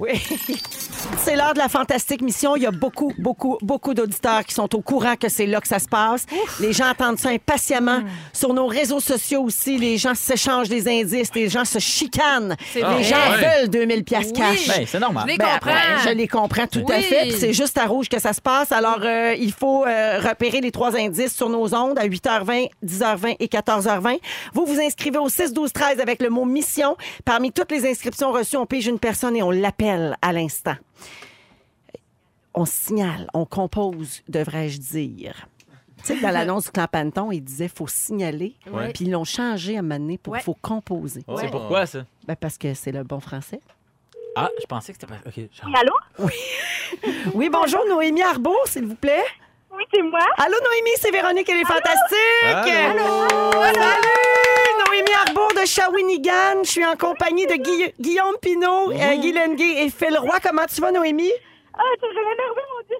C'est 1.18 1.36
l'heure 1.36 1.54
de 1.54 1.58
la 1.58 1.68
fantastique 1.68 2.22
mission. 2.22 2.56
Il 2.56 2.62
y 2.62 2.66
a 2.66 2.70
beaucoup, 2.70 3.12
beaucoup, 3.18 3.58
beaucoup 3.62 3.94
d'auditeurs 3.94 4.44
qui 4.44 4.54
sont 4.54 4.74
au 4.74 4.80
courant 4.80 5.16
que 5.16 5.28
c'est 5.28 5.46
là 5.46 5.60
que 5.60 5.68
ça 5.68 5.78
se 5.78 5.88
passe. 5.88 6.26
Les 6.60 6.72
gens 6.72 6.90
entendent 6.90 7.09
45 7.16 7.40
patiemment. 7.42 8.00
Sur 8.32 8.54
nos 8.54 8.66
réseaux 8.66 9.00
sociaux 9.00 9.42
aussi, 9.42 9.78
les 9.78 9.98
gens 9.98 10.14
s'échangent 10.14 10.68
des 10.68 10.88
indices, 10.88 11.34
les 11.34 11.48
gens 11.48 11.64
se 11.64 11.78
chicanent. 11.78 12.56
Les 12.74 12.80
gens 13.02 13.16
Ouais. 13.30 13.60
veulent 13.62 13.68
2000 13.70 14.04
pièces 14.04 14.32
cash. 14.32 14.68
Ben, 14.68 14.84
c'est 14.86 14.98
normal. 15.00 15.26
Ben, 15.36 15.46
je 16.04 16.10
les 16.10 16.28
comprends. 16.28 16.66
tout 16.66 16.84
à 16.90 17.00
fait. 17.00 17.30
C'est 17.32 17.52
juste 17.52 17.76
à 17.78 17.86
rouge 17.86 18.08
que 18.08 18.20
ça 18.20 18.32
se 18.32 18.40
passe. 18.40 18.72
Alors, 18.72 19.00
euh, 19.02 19.34
il 19.38 19.52
faut 19.52 19.84
euh, 19.84 20.20
repérer 20.20 20.60
les 20.60 20.70
trois 20.70 20.96
indices 20.96 21.34
sur 21.34 21.48
nos 21.48 21.74
ondes 21.74 21.98
à 21.98 22.06
8h20, 22.06 22.68
10h20 22.84 23.36
et 23.40 23.46
14h20. 23.48 24.18
Vous 24.54 24.64
vous 24.66 24.80
inscrivez 24.80 25.18
au 25.18 25.28
6, 25.28 25.52
12, 25.52 25.72
13 25.72 26.00
avec 26.00 26.22
le 26.22 26.30
mot 26.30 26.44
mission. 26.44 26.96
Parmi 27.24 27.52
toutes 27.52 27.70
les 27.72 27.88
inscriptions 27.88 28.32
reçues, 28.32 28.56
on 28.56 28.66
pige 28.66 28.86
une 28.86 28.98
personne 28.98 29.36
et 29.36 29.42
on 29.42 29.50
l'appelle 29.50 30.16
à 30.22 30.32
l'instant. 30.32 30.74
On 32.54 32.64
signale, 32.64 33.28
on 33.32 33.44
compose, 33.46 34.22
devrais-je 34.28 34.78
dire. 34.78 35.46
Tu 36.04 36.14
sais, 36.14 36.20
dans 36.20 36.30
l'annonce 36.30 36.64
du 36.64 36.70
Clampanton, 36.70 37.30
il 37.32 37.40
disait 37.42 37.68
faut 37.68 37.86
signaler. 37.86 38.54
Ouais. 38.70 38.92
Puis 38.92 39.04
ils 39.04 39.10
l'ont 39.10 39.24
changé 39.24 39.76
à 39.76 39.80
un 39.80 39.82
moment 39.82 39.98
donné 39.98 40.18
pour 40.18 40.32
Ouais. 40.34 40.40
faut 40.40 40.56
composer. 40.60 41.24
C'est 41.38 41.50
pourquoi, 41.50 41.86
ça? 41.86 42.00
Ben, 42.26 42.36
parce 42.36 42.56
que 42.58 42.72
c'est 42.74 42.92
le 42.92 43.02
bon 43.04 43.20
français. 43.20 43.60
Ah, 44.36 44.48
je 44.60 44.66
pensais 44.66 44.92
que 44.92 44.98
c'était 45.00 45.12
pas. 45.12 45.20
OK. 45.26 45.34
genre- 45.34 45.76
Allô? 45.76 46.28
Oui, 47.34 47.48
bonjour, 47.50 47.84
Noémie 47.88 48.22
Arbour, 48.22 48.58
s'il 48.66 48.86
vous 48.86 48.94
plaît. 48.94 49.24
Oui, 49.72 49.84
c'est 49.92 50.02
moi. 50.02 50.20
Allô, 50.38 50.54
Noémie, 50.64 50.90
c'est 50.96 51.10
Véronique, 51.10 51.48
elle 51.48 51.60
est 51.60 51.64
fantastique. 51.64 52.72
Allô? 52.74 53.28
Salut! 53.28 54.86
Noémie 54.86 55.12
Arbour 55.26 55.48
de 55.60 55.66
Shawinigan. 55.66 56.62
Je 56.64 56.70
suis 56.70 56.84
en 56.84 56.96
compagnie 56.96 57.46
de 57.46 57.54
Guy- 57.54 57.92
Guillaume 58.00 58.34
Pinot, 58.40 58.92
euh, 58.92 59.16
Guy 59.16 59.32
Lenguet 59.32 59.84
et 59.84 59.90
Phil 59.90 60.16
Roy. 60.18 60.38
Comment 60.42 60.66
tu 60.66 60.80
vas, 60.80 60.90
Noémie? 60.92 61.30
Ah, 61.74 61.82
tu 61.98 62.06
énervé, 62.06 62.60
mon 62.74 62.86
Dieu. 62.86 62.96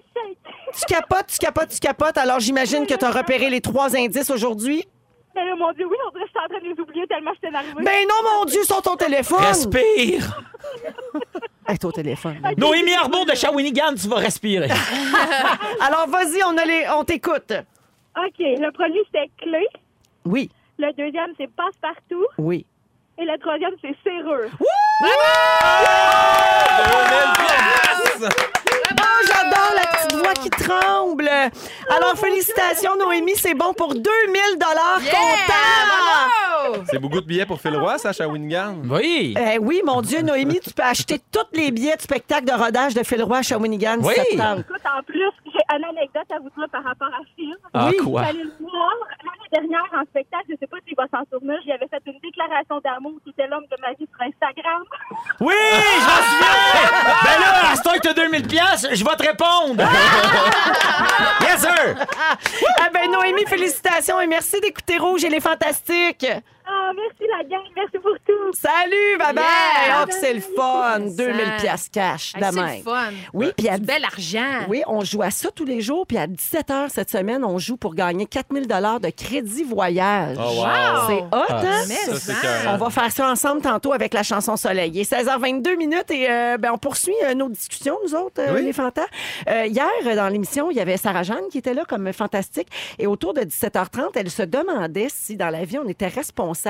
Tu 0.77 0.85
capotes, 0.85 1.27
tu 1.27 1.37
capotes, 1.37 1.69
tu 1.69 1.79
capotes. 1.79 2.17
Alors, 2.17 2.39
j'imagine 2.39 2.85
que 2.85 2.93
tu 2.93 3.05
as 3.05 3.11
repéré 3.11 3.49
les 3.49 3.61
trois 3.61 3.95
indices 3.95 4.29
aujourd'hui. 4.29 4.85
Mais 5.35 5.45
là, 5.45 5.55
mon 5.55 5.71
Dieu, 5.73 5.85
oui, 5.85 5.95
on 6.07 6.11
dirait 6.11 6.23
que 6.25 6.27
je 6.27 6.31
suis 6.31 6.45
en 6.45 6.49
train 6.49 6.59
de 6.69 6.73
les 6.75 6.81
oublier 6.81 7.07
tellement 7.07 7.31
j'étais 7.35 7.47
énervée. 7.47 7.83
Ben 7.83 8.07
non, 8.07 8.39
mon 8.39 8.45
Dieu, 8.45 8.63
sur 8.63 8.81
ton 8.81 8.95
téléphone. 8.95 9.39
Respire! 9.39 10.41
Hey, 11.67 11.77
ton 11.77 11.91
téléphone. 11.91 12.37
Noémie 12.57 12.93
Arbour 12.95 13.25
de 13.25 13.33
Shawinigan, 13.35 13.93
tu 13.93 14.07
vas 14.09 14.17
respirer. 14.17 14.67
Alors, 15.79 16.07
vas-y, 16.09 16.43
on, 16.43 16.57
a 16.57 16.65
les... 16.65 16.85
on 16.93 17.03
t'écoute. 17.05 17.53
OK, 18.17 18.39
le 18.39 18.71
premier, 18.71 18.99
c'était 19.05 19.29
clé. 19.37 19.65
Oui, 20.25 20.49
Le 20.79 20.91
deuxième, 20.93 21.31
c'est 21.37 21.49
passe-partout. 21.55 22.25
oui. 22.39 22.65
Et 23.21 23.25
le 23.25 23.37
troisième, 23.37 23.71
c'est 23.81 23.95
serrure. 24.03 24.49
Oh, 28.21 29.21
j'adore 29.27 29.71
la 29.75 29.87
petite 29.91 30.13
voix 30.17 30.33
qui 30.33 30.49
tremble. 30.49 31.29
Alors, 31.29 32.15
félicitations, 32.17 32.95
Noémie, 32.97 33.35
c'est 33.35 33.53
bon 33.53 33.73
pour 33.73 33.93
2000 33.93 34.03
dollars 34.59 34.99
Yeah! 35.01 35.11
comptables. 35.11 36.71
Bravo! 36.71 36.83
C'est 36.89 36.99
beaucoup 36.99 37.21
de 37.21 37.25
billets 37.25 37.45
pour 37.45 37.59
Phil 37.59 37.75
Roy, 37.77 37.97
Sacha 37.97 38.27
Wingan. 38.27 38.75
Oui! 38.89 39.35
Eh 39.37 39.57
oui, 39.59 39.81
mon 39.85 40.01
Dieu, 40.01 40.21
Noémie, 40.21 40.59
tu 40.59 40.71
peux 40.73 40.83
acheter 40.83 41.19
tous 41.31 41.45
les 41.53 41.71
billets 41.71 41.95
de 41.95 42.01
spectacle 42.01 42.45
de 42.45 42.53
rodage 42.53 42.93
de 42.93 43.03
Phil 43.03 43.23
Roy 43.23 43.37
à 43.37 43.41
Shawinigan 43.41 43.97
Oui. 44.01 44.13
septembre. 44.15 44.61
Écoute, 44.61 44.81
en 44.97 45.03
plus, 45.03 45.31
j'ai 45.45 45.77
une 45.77 45.83
anecdote 45.85 46.27
à 46.33 46.39
vous 46.39 46.49
dire 46.57 46.67
par 46.71 46.83
rapport 46.83 47.07
à 47.09 47.21
Phil. 47.35 47.53
Ah, 47.73 47.87
Oui. 47.89 47.97
quoi? 47.97 48.23
J'allais 48.23 48.43
le 48.43 48.51
voir 48.59 48.93
l'année 49.23 49.49
dernière 49.67 49.83
en 49.99 50.03
spectacle. 50.05 50.45
Je 50.49 50.55
sais 50.59 50.67
pas 50.67 50.77
s'il 50.87 50.95
va 50.95 51.05
s'en 51.11 51.23
souvenir. 51.31 51.57
J'y 51.63 51.71
avais 51.71 51.87
fait 51.87 52.01
une 52.05 52.19
déclaration 52.23 52.79
d'amour. 52.83 53.10
C'était 53.25 53.47
l'homme 53.47 53.65
de 53.69 53.77
ma 53.81 53.93
vie 53.93 54.07
sur 54.11 54.21
Instagram. 54.21 54.83
Oui, 55.39 55.53
je 55.55 56.05
m'en 56.05 56.21
souviens! 56.21 56.91
ben 57.23 57.39
là, 57.39 57.71
à 57.71 57.75
ce 57.75 57.81
temps 57.81 57.93
que 57.93 57.99
t'as 57.99 58.13
2000 58.13 58.47
pièces, 58.47 58.87
je 58.91 59.03
vais 59.03 59.15
te 59.15 59.23
répondre! 59.23 59.83
yes, 61.41 61.61
sir! 61.61 61.95
Ah 62.79 62.89
ben 62.93 63.09
Noémie, 63.11 63.45
félicitations 63.47 64.19
et 64.21 64.27
merci 64.27 64.59
d'écouter 64.61 64.97
Rouge 64.99 65.23
et 65.23 65.29
les 65.29 65.39
Fantastiques. 65.39 66.27
Ah, 66.73 66.91
merci 66.95 67.29
la 67.29 67.43
gang. 67.43 67.63
Merci 67.75 67.97
pour 67.99 68.15
tout. 68.25 68.53
Salut, 68.53 69.17
bye 69.19 69.33
bye. 69.33 69.43
Yeah. 69.85 70.01
Oh, 70.03 70.05
que 70.07 70.13
c'est 70.13 70.33
le 70.33 70.39
fun. 70.41 70.99
2000 70.99 71.35
pièces 71.59 71.89
cash, 71.89 72.33
Hey, 72.35 72.41
de 72.41 72.45
c'est 72.55 72.77
le 72.77 72.83
fun. 72.83 73.09
Oui, 73.33 73.51
puis 73.57 73.67
à 73.67 73.77
Du 73.77 73.85
bel 73.85 74.03
argent. 74.05 74.65
Oui, 74.69 74.81
on 74.87 75.03
joue 75.03 75.21
à 75.21 75.31
ça 75.31 75.49
tous 75.51 75.65
les 75.65 75.81
jours. 75.81 76.05
Puis 76.07 76.17
à 76.17 76.27
17h 76.27 76.89
cette 76.89 77.09
semaine, 77.09 77.43
on 77.43 77.57
joue 77.57 77.75
pour 77.77 77.93
gagner 77.95 78.25
4000 78.25 78.67
de 78.67 79.09
crédit 79.09 79.63
voyage. 79.63 80.37
Oh, 80.39 80.61
wow. 80.61 81.07
C'est 81.07 81.21
hot, 81.35 81.45
Ah, 81.49 81.61
hein? 81.65 81.83
Ça, 81.85 82.15
ça. 82.15 82.33
On 82.73 82.77
va 82.77 82.89
faire 82.89 83.11
ça 83.11 83.29
ensemble 83.29 83.61
tantôt 83.61 83.91
avec 83.91 84.13
la 84.13 84.23
chanson 84.23 84.55
Soleil. 84.55 84.91
Il 84.93 84.99
est 85.01 85.11
16h22 85.11 85.75
minutes 85.77 86.09
et 86.11 86.29
euh, 86.29 86.57
ben, 86.57 86.71
on 86.73 86.77
poursuit 86.77 87.13
euh, 87.25 87.33
nos 87.33 87.49
discussions, 87.49 87.97
nous 88.05 88.15
autres, 88.15 88.39
euh, 88.39 88.53
Oui. 88.55 88.63
les 88.63 88.73
fantas. 88.73 89.07
Euh, 89.49 89.65
hier, 89.65 89.89
euh, 90.05 90.15
dans 90.15 90.29
l'émission, 90.29 90.71
il 90.71 90.77
y 90.77 90.79
avait 90.79 90.97
Sarah 90.97 91.23
Jeanne 91.23 91.49
qui 91.51 91.57
était 91.57 91.73
là 91.73 91.83
comme 91.87 92.11
fantastique. 92.13 92.67
Et 92.97 93.07
autour 93.07 93.33
de 93.33 93.41
17h30, 93.41 94.11
elle 94.15 94.29
se 94.29 94.43
demandait 94.43 95.07
si 95.09 95.35
dans 95.35 95.49
la 95.49 95.65
vie, 95.65 95.77
on 95.77 95.87
était 95.87 96.07
responsable 96.07 96.60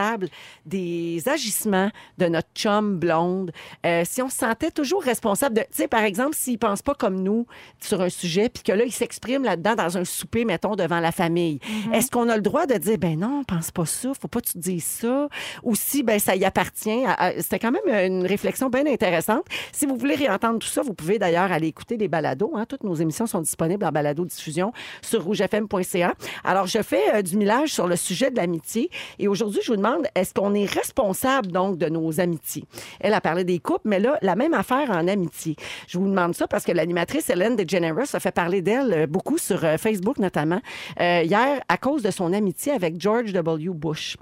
des 0.65 1.21
agissements 1.27 1.89
de 2.17 2.27
notre 2.27 2.49
chum 2.56 2.97
blonde, 2.97 3.51
euh, 3.86 4.04
si 4.06 4.21
on 4.21 4.30
se 4.30 4.38
sentait 4.38 4.71
toujours 4.71 5.04
responsable 5.04 5.56
de, 5.56 5.62
tu 5.62 5.67
sais, 5.71 5.88
par 5.88 6.04
exemple, 6.04 6.36
s'il 6.36 6.60
pense 6.60 6.82
pas 6.82 6.93
comme 6.93 7.21
nous 7.21 7.45
sur 7.80 8.01
un 8.01 8.10
sujet, 8.10 8.49
puis 8.49 8.63
que 8.63 8.71
là, 8.71 8.84
il 8.86 8.91
s'exprime 8.91 9.43
là-dedans 9.43 9.75
dans 9.75 9.97
un 9.97 10.06
souper, 10.06 10.45
mettons, 10.45 10.75
devant 10.75 10.99
la 10.99 11.12
famille. 11.12 11.60
Est-ce 11.93 12.12
qu'on 12.12 12.30
a 12.30 12.36
le 12.36 12.41
droit 12.41 12.65
de 12.65 12.75
dire, 12.75 12.97
ben 12.97 13.19
non, 13.19 13.43
pense 13.43 13.71
pas 13.71 13.86
ça, 13.86 14.12
faut 14.19 14.27
pas 14.27 14.41
que 14.41 14.49
tu 14.51 14.58
dises 14.58 14.84
ça, 14.84 15.27
ou 15.63 15.75
si, 15.75 16.04
ben 16.04 16.19
ça 16.19 16.36
y 16.36 16.45
appartient. 16.45 17.04
C'était 17.38 17.60
quand 17.60 17.71
même 17.71 18.06
une 18.06 18.25
réflexion 18.25 18.69
bien 18.69 18.86
intéressante. 18.86 19.45
Si 19.71 19.86
vous 19.86 19.95
voulez 19.95 20.15
réentendre 20.15 20.60
tout 20.60 20.67
ça, 20.67 20.82
vous 20.82 20.93
pouvez 20.93 21.19
d'ailleurs 21.19 21.51
aller 21.51 21.67
écouter 21.67 21.97
les 21.97 22.08
balados. 22.08 22.51
Hein. 22.56 22.65
Toutes 22.65 22.84
nos 22.84 22.95
émissions 22.95 23.27
sont 23.27 23.41
disponibles 23.41 23.86
en 23.86 23.91
balado-diffusion 23.91 24.73
sur 25.01 25.23
rougefm.ca. 25.23 26.13
Alors, 26.43 26.67
je 26.67 26.82
fais 26.82 27.15
euh, 27.15 27.21
du 27.21 27.38
millage 27.38 27.69
sur 27.73 27.88
le 27.88 27.95
sujet 27.95 28.32
de 28.32 28.38
l'amitié. 28.38 28.89
Et 29.19 29.27
aujourd'hui, 29.27 29.62
je 29.63 29.71
vous 29.72 29.78
demande, 29.78 30.08
est-ce 30.16 30.34
qu'on 30.34 30.54
est 30.54 30.66
responsable, 30.66 31.52
donc, 31.52 31.78
de 31.78 31.88
nos 31.88 32.20
amitiés? 32.20 32.66
Elle 33.00 33.14
a 33.14 33.22
parlé 33.22 33.44
des 33.44 33.60
couples, 33.60 33.88
mais 33.88 34.00
là, 34.00 34.18
la 34.22 34.36
même 34.36 34.54
affaire 34.54 34.92
en 34.92 35.08
amitié. 35.08 35.56
Je 35.88 35.98
vous 35.98 36.08
demande 36.08 36.36
ça 36.36 36.48
parce 36.48 36.66
que 36.66 36.72
l'animatrice 36.72 37.30
Hélène 37.30 37.56
DeGeneres 37.56 38.14
a 38.14 38.20
fait 38.20 38.32
parler 38.32 38.62
d'elle 38.62 38.94
euh, 38.94 39.08
beaucoup 39.08 39.38
sur 39.38 39.64
euh, 39.64 39.78
Facebook, 39.78 40.20
notamment, 40.20 40.62
euh, 41.00 41.22
hier, 41.24 41.62
à 41.68 41.78
cause 41.78 42.04
de 42.04 42.12
son 42.12 42.34
amitié 42.34 42.74
avec 42.74 43.00
George 43.00 43.32
W. 43.32 43.70
Bush. 43.70 44.18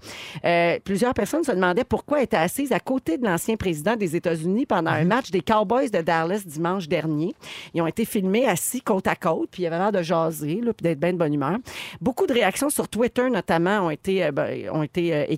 Euh, 0.46 0.78
plusieurs 0.84 1.14
personnes 1.14 1.44
se 1.44 1.52
demandaient 1.52 1.84
pourquoi 1.84 2.20
elle 2.20 2.26
était 2.26 2.38
assise 2.38 2.72
à 2.72 2.80
côté 2.80 3.18
de 3.18 3.26
l'ancien 3.26 3.56
président 3.56 3.96
des 3.96 4.16
États-Unis 4.16 4.66
pendant 4.66 4.92
un 4.92 5.06
match 5.06 5.32
des 5.32 5.42
Cowboys 5.42 5.90
de 5.90 6.02
Dallas 6.02 6.44
dimanche 6.46 6.88
dernier. 6.88 7.34
Ils 7.74 7.82
ont 7.82 7.88
été 7.88 8.06
filmés 8.06 8.48
assis 8.48 8.82
côte 8.82 9.08
à 9.08 9.16
côte, 9.16 9.50
puis 9.52 9.64
il 9.64 9.68
avait 9.68 9.78
l'air 9.78 9.92
de 9.92 10.02
jaser, 10.02 10.62
là, 10.62 10.74
puis 10.74 10.84
d'être 10.84 11.00
bien 11.00 11.14
de 11.14 11.18
bonne 11.18 11.34
humeur. 11.34 11.58
Beaucoup 12.02 12.28
de 12.28 12.34
réactions 12.34 12.70
sur 12.70 12.88
Twitter, 12.88 13.30
notamment, 13.30 13.88
ont 13.88 13.90
été, 13.90 14.24
euh, 14.26 14.32
ben, 14.32 14.70
ont 14.72 14.84
été 14.84 15.32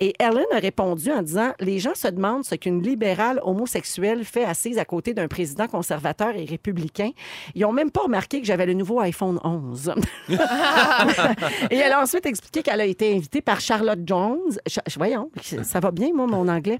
Et 0.00 0.14
Ellen 0.18 0.44
a 0.52 0.58
répondu 0.58 1.10
en 1.10 1.22
disant 1.22 1.52
Les 1.60 1.78
gens 1.78 1.94
se 1.94 2.08
demandent 2.08 2.44
ce 2.44 2.54
qu'une 2.54 2.82
libérale 2.82 3.40
homosexuelle 3.42 4.24
fait 4.24 4.44
assise 4.44 4.78
à 4.78 4.84
côté 4.84 5.14
d'un 5.14 5.28
président 5.28 5.66
conservateur 5.66 6.34
et 6.36 6.44
républicain. 6.44 7.10
Ils 7.54 7.62
n'ont 7.62 7.72
même 7.72 7.90
pas 7.90 8.02
remarqué 8.02 8.40
que 8.40 8.46
j'avais 8.46 8.66
le 8.66 8.74
nouveau 8.74 9.00
iPhone 9.00 9.38
11. 9.44 9.94
et 11.70 11.76
elle 11.76 11.92
a 11.92 12.02
ensuite 12.02 12.26
expliqué 12.26 12.62
qu'elle 12.62 12.80
a 12.80 12.84
été 12.86 13.14
invitée 13.14 13.40
par 13.40 13.60
Charlotte 13.60 14.00
Jones. 14.04 14.58
Voyons, 14.96 15.30
ça 15.62 15.80
va 15.80 15.90
bien, 15.90 16.10
moi, 16.14 16.26
mon 16.26 16.48
anglais. 16.48 16.78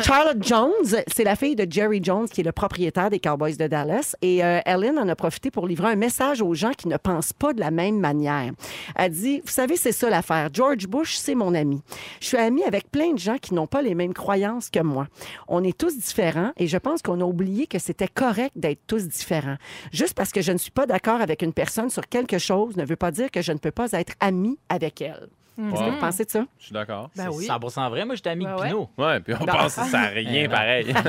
Charlotte 0.00 0.42
Jones, 0.42 1.02
c'est 1.06 1.24
la 1.24 1.36
fille 1.36 1.56
de 1.56 1.66
Jerry 1.70 2.00
Jones, 2.02 2.28
qui 2.28 2.40
est 2.40 2.44
le 2.44 2.52
propriétaire 2.52 3.10
des 3.10 3.20
Cowboys 3.20 3.56
de 3.56 3.66
Dallas. 3.66 4.14
Et 4.22 4.44
euh, 4.44 4.60
Ellen 4.64 4.98
en 4.98 5.08
a 5.08 5.16
profité 5.16 5.50
pour 5.50 5.66
livrer 5.66 5.88
un 5.88 5.96
message 5.96 6.42
aux 6.42 6.54
gens 6.54 6.72
qui 6.72 6.88
ne 6.88 6.96
pensent 6.96 7.32
pas 7.32 7.52
de 7.52 7.60
la 7.60 7.70
même 7.70 7.98
manière. 7.98 8.52
Elle 8.96 9.12
dit, 9.12 9.40
vous 9.44 9.52
savez, 9.52 9.76
c'est 9.76 9.92
ça 9.92 10.10
l'affaire. 10.10 10.48
George 10.52 10.86
Bush, 10.86 11.16
c'est 11.16 11.34
mon 11.34 11.54
ami. 11.54 11.73
Je 12.20 12.26
suis 12.26 12.36
amie 12.36 12.62
avec 12.64 12.90
plein 12.90 13.12
de 13.12 13.18
gens 13.18 13.38
qui 13.38 13.54
n'ont 13.54 13.66
pas 13.66 13.82
les 13.82 13.94
mêmes 13.94 14.14
croyances 14.14 14.70
que 14.70 14.80
moi. 14.80 15.06
On 15.48 15.62
est 15.64 15.76
tous 15.76 15.96
différents 15.96 16.52
et 16.56 16.66
je 16.66 16.78
pense 16.78 17.02
qu'on 17.02 17.20
a 17.20 17.24
oublié 17.24 17.66
que 17.66 17.78
c'était 17.78 18.08
correct 18.08 18.52
d'être 18.56 18.80
tous 18.86 19.06
différents. 19.08 19.56
Juste 19.92 20.14
parce 20.14 20.30
que 20.30 20.42
je 20.42 20.52
ne 20.52 20.58
suis 20.58 20.70
pas 20.70 20.86
d'accord 20.86 21.20
avec 21.20 21.42
une 21.42 21.52
personne 21.52 21.90
sur 21.90 22.08
quelque 22.08 22.38
chose 22.38 22.76
ne 22.76 22.84
veut 22.84 22.96
pas 22.96 23.10
dire 23.10 23.30
que 23.30 23.42
je 23.42 23.52
ne 23.52 23.58
peux 23.58 23.70
pas 23.70 23.92
être 23.92 24.14
amie 24.20 24.58
avec 24.68 25.00
elle. 25.00 25.28
Qu'est-ce 25.56 25.84
que 25.84 25.90
vous 25.90 25.98
pensez 26.00 26.24
de 26.24 26.30
ça? 26.30 26.44
Je 26.58 26.64
suis 26.64 26.72
d'accord. 26.72 27.10
Ben 27.16 27.28
oui. 27.32 27.44
C'est 27.46 27.52
100% 27.52 27.88
vrai. 27.90 28.04
Moi, 28.04 28.14
j'étais 28.16 28.30
ami 28.30 28.44
Ouais, 28.46 28.52
de. 28.56 28.62
Pinot. 28.62 28.88
Ouais, 28.98 29.20
puis 29.20 29.34
on 29.40 29.44
pense 29.46 29.76
que 29.76 29.82
ça 29.84 30.00
n'a 30.00 30.08
rien 30.08 30.48
pareil. 30.50 30.92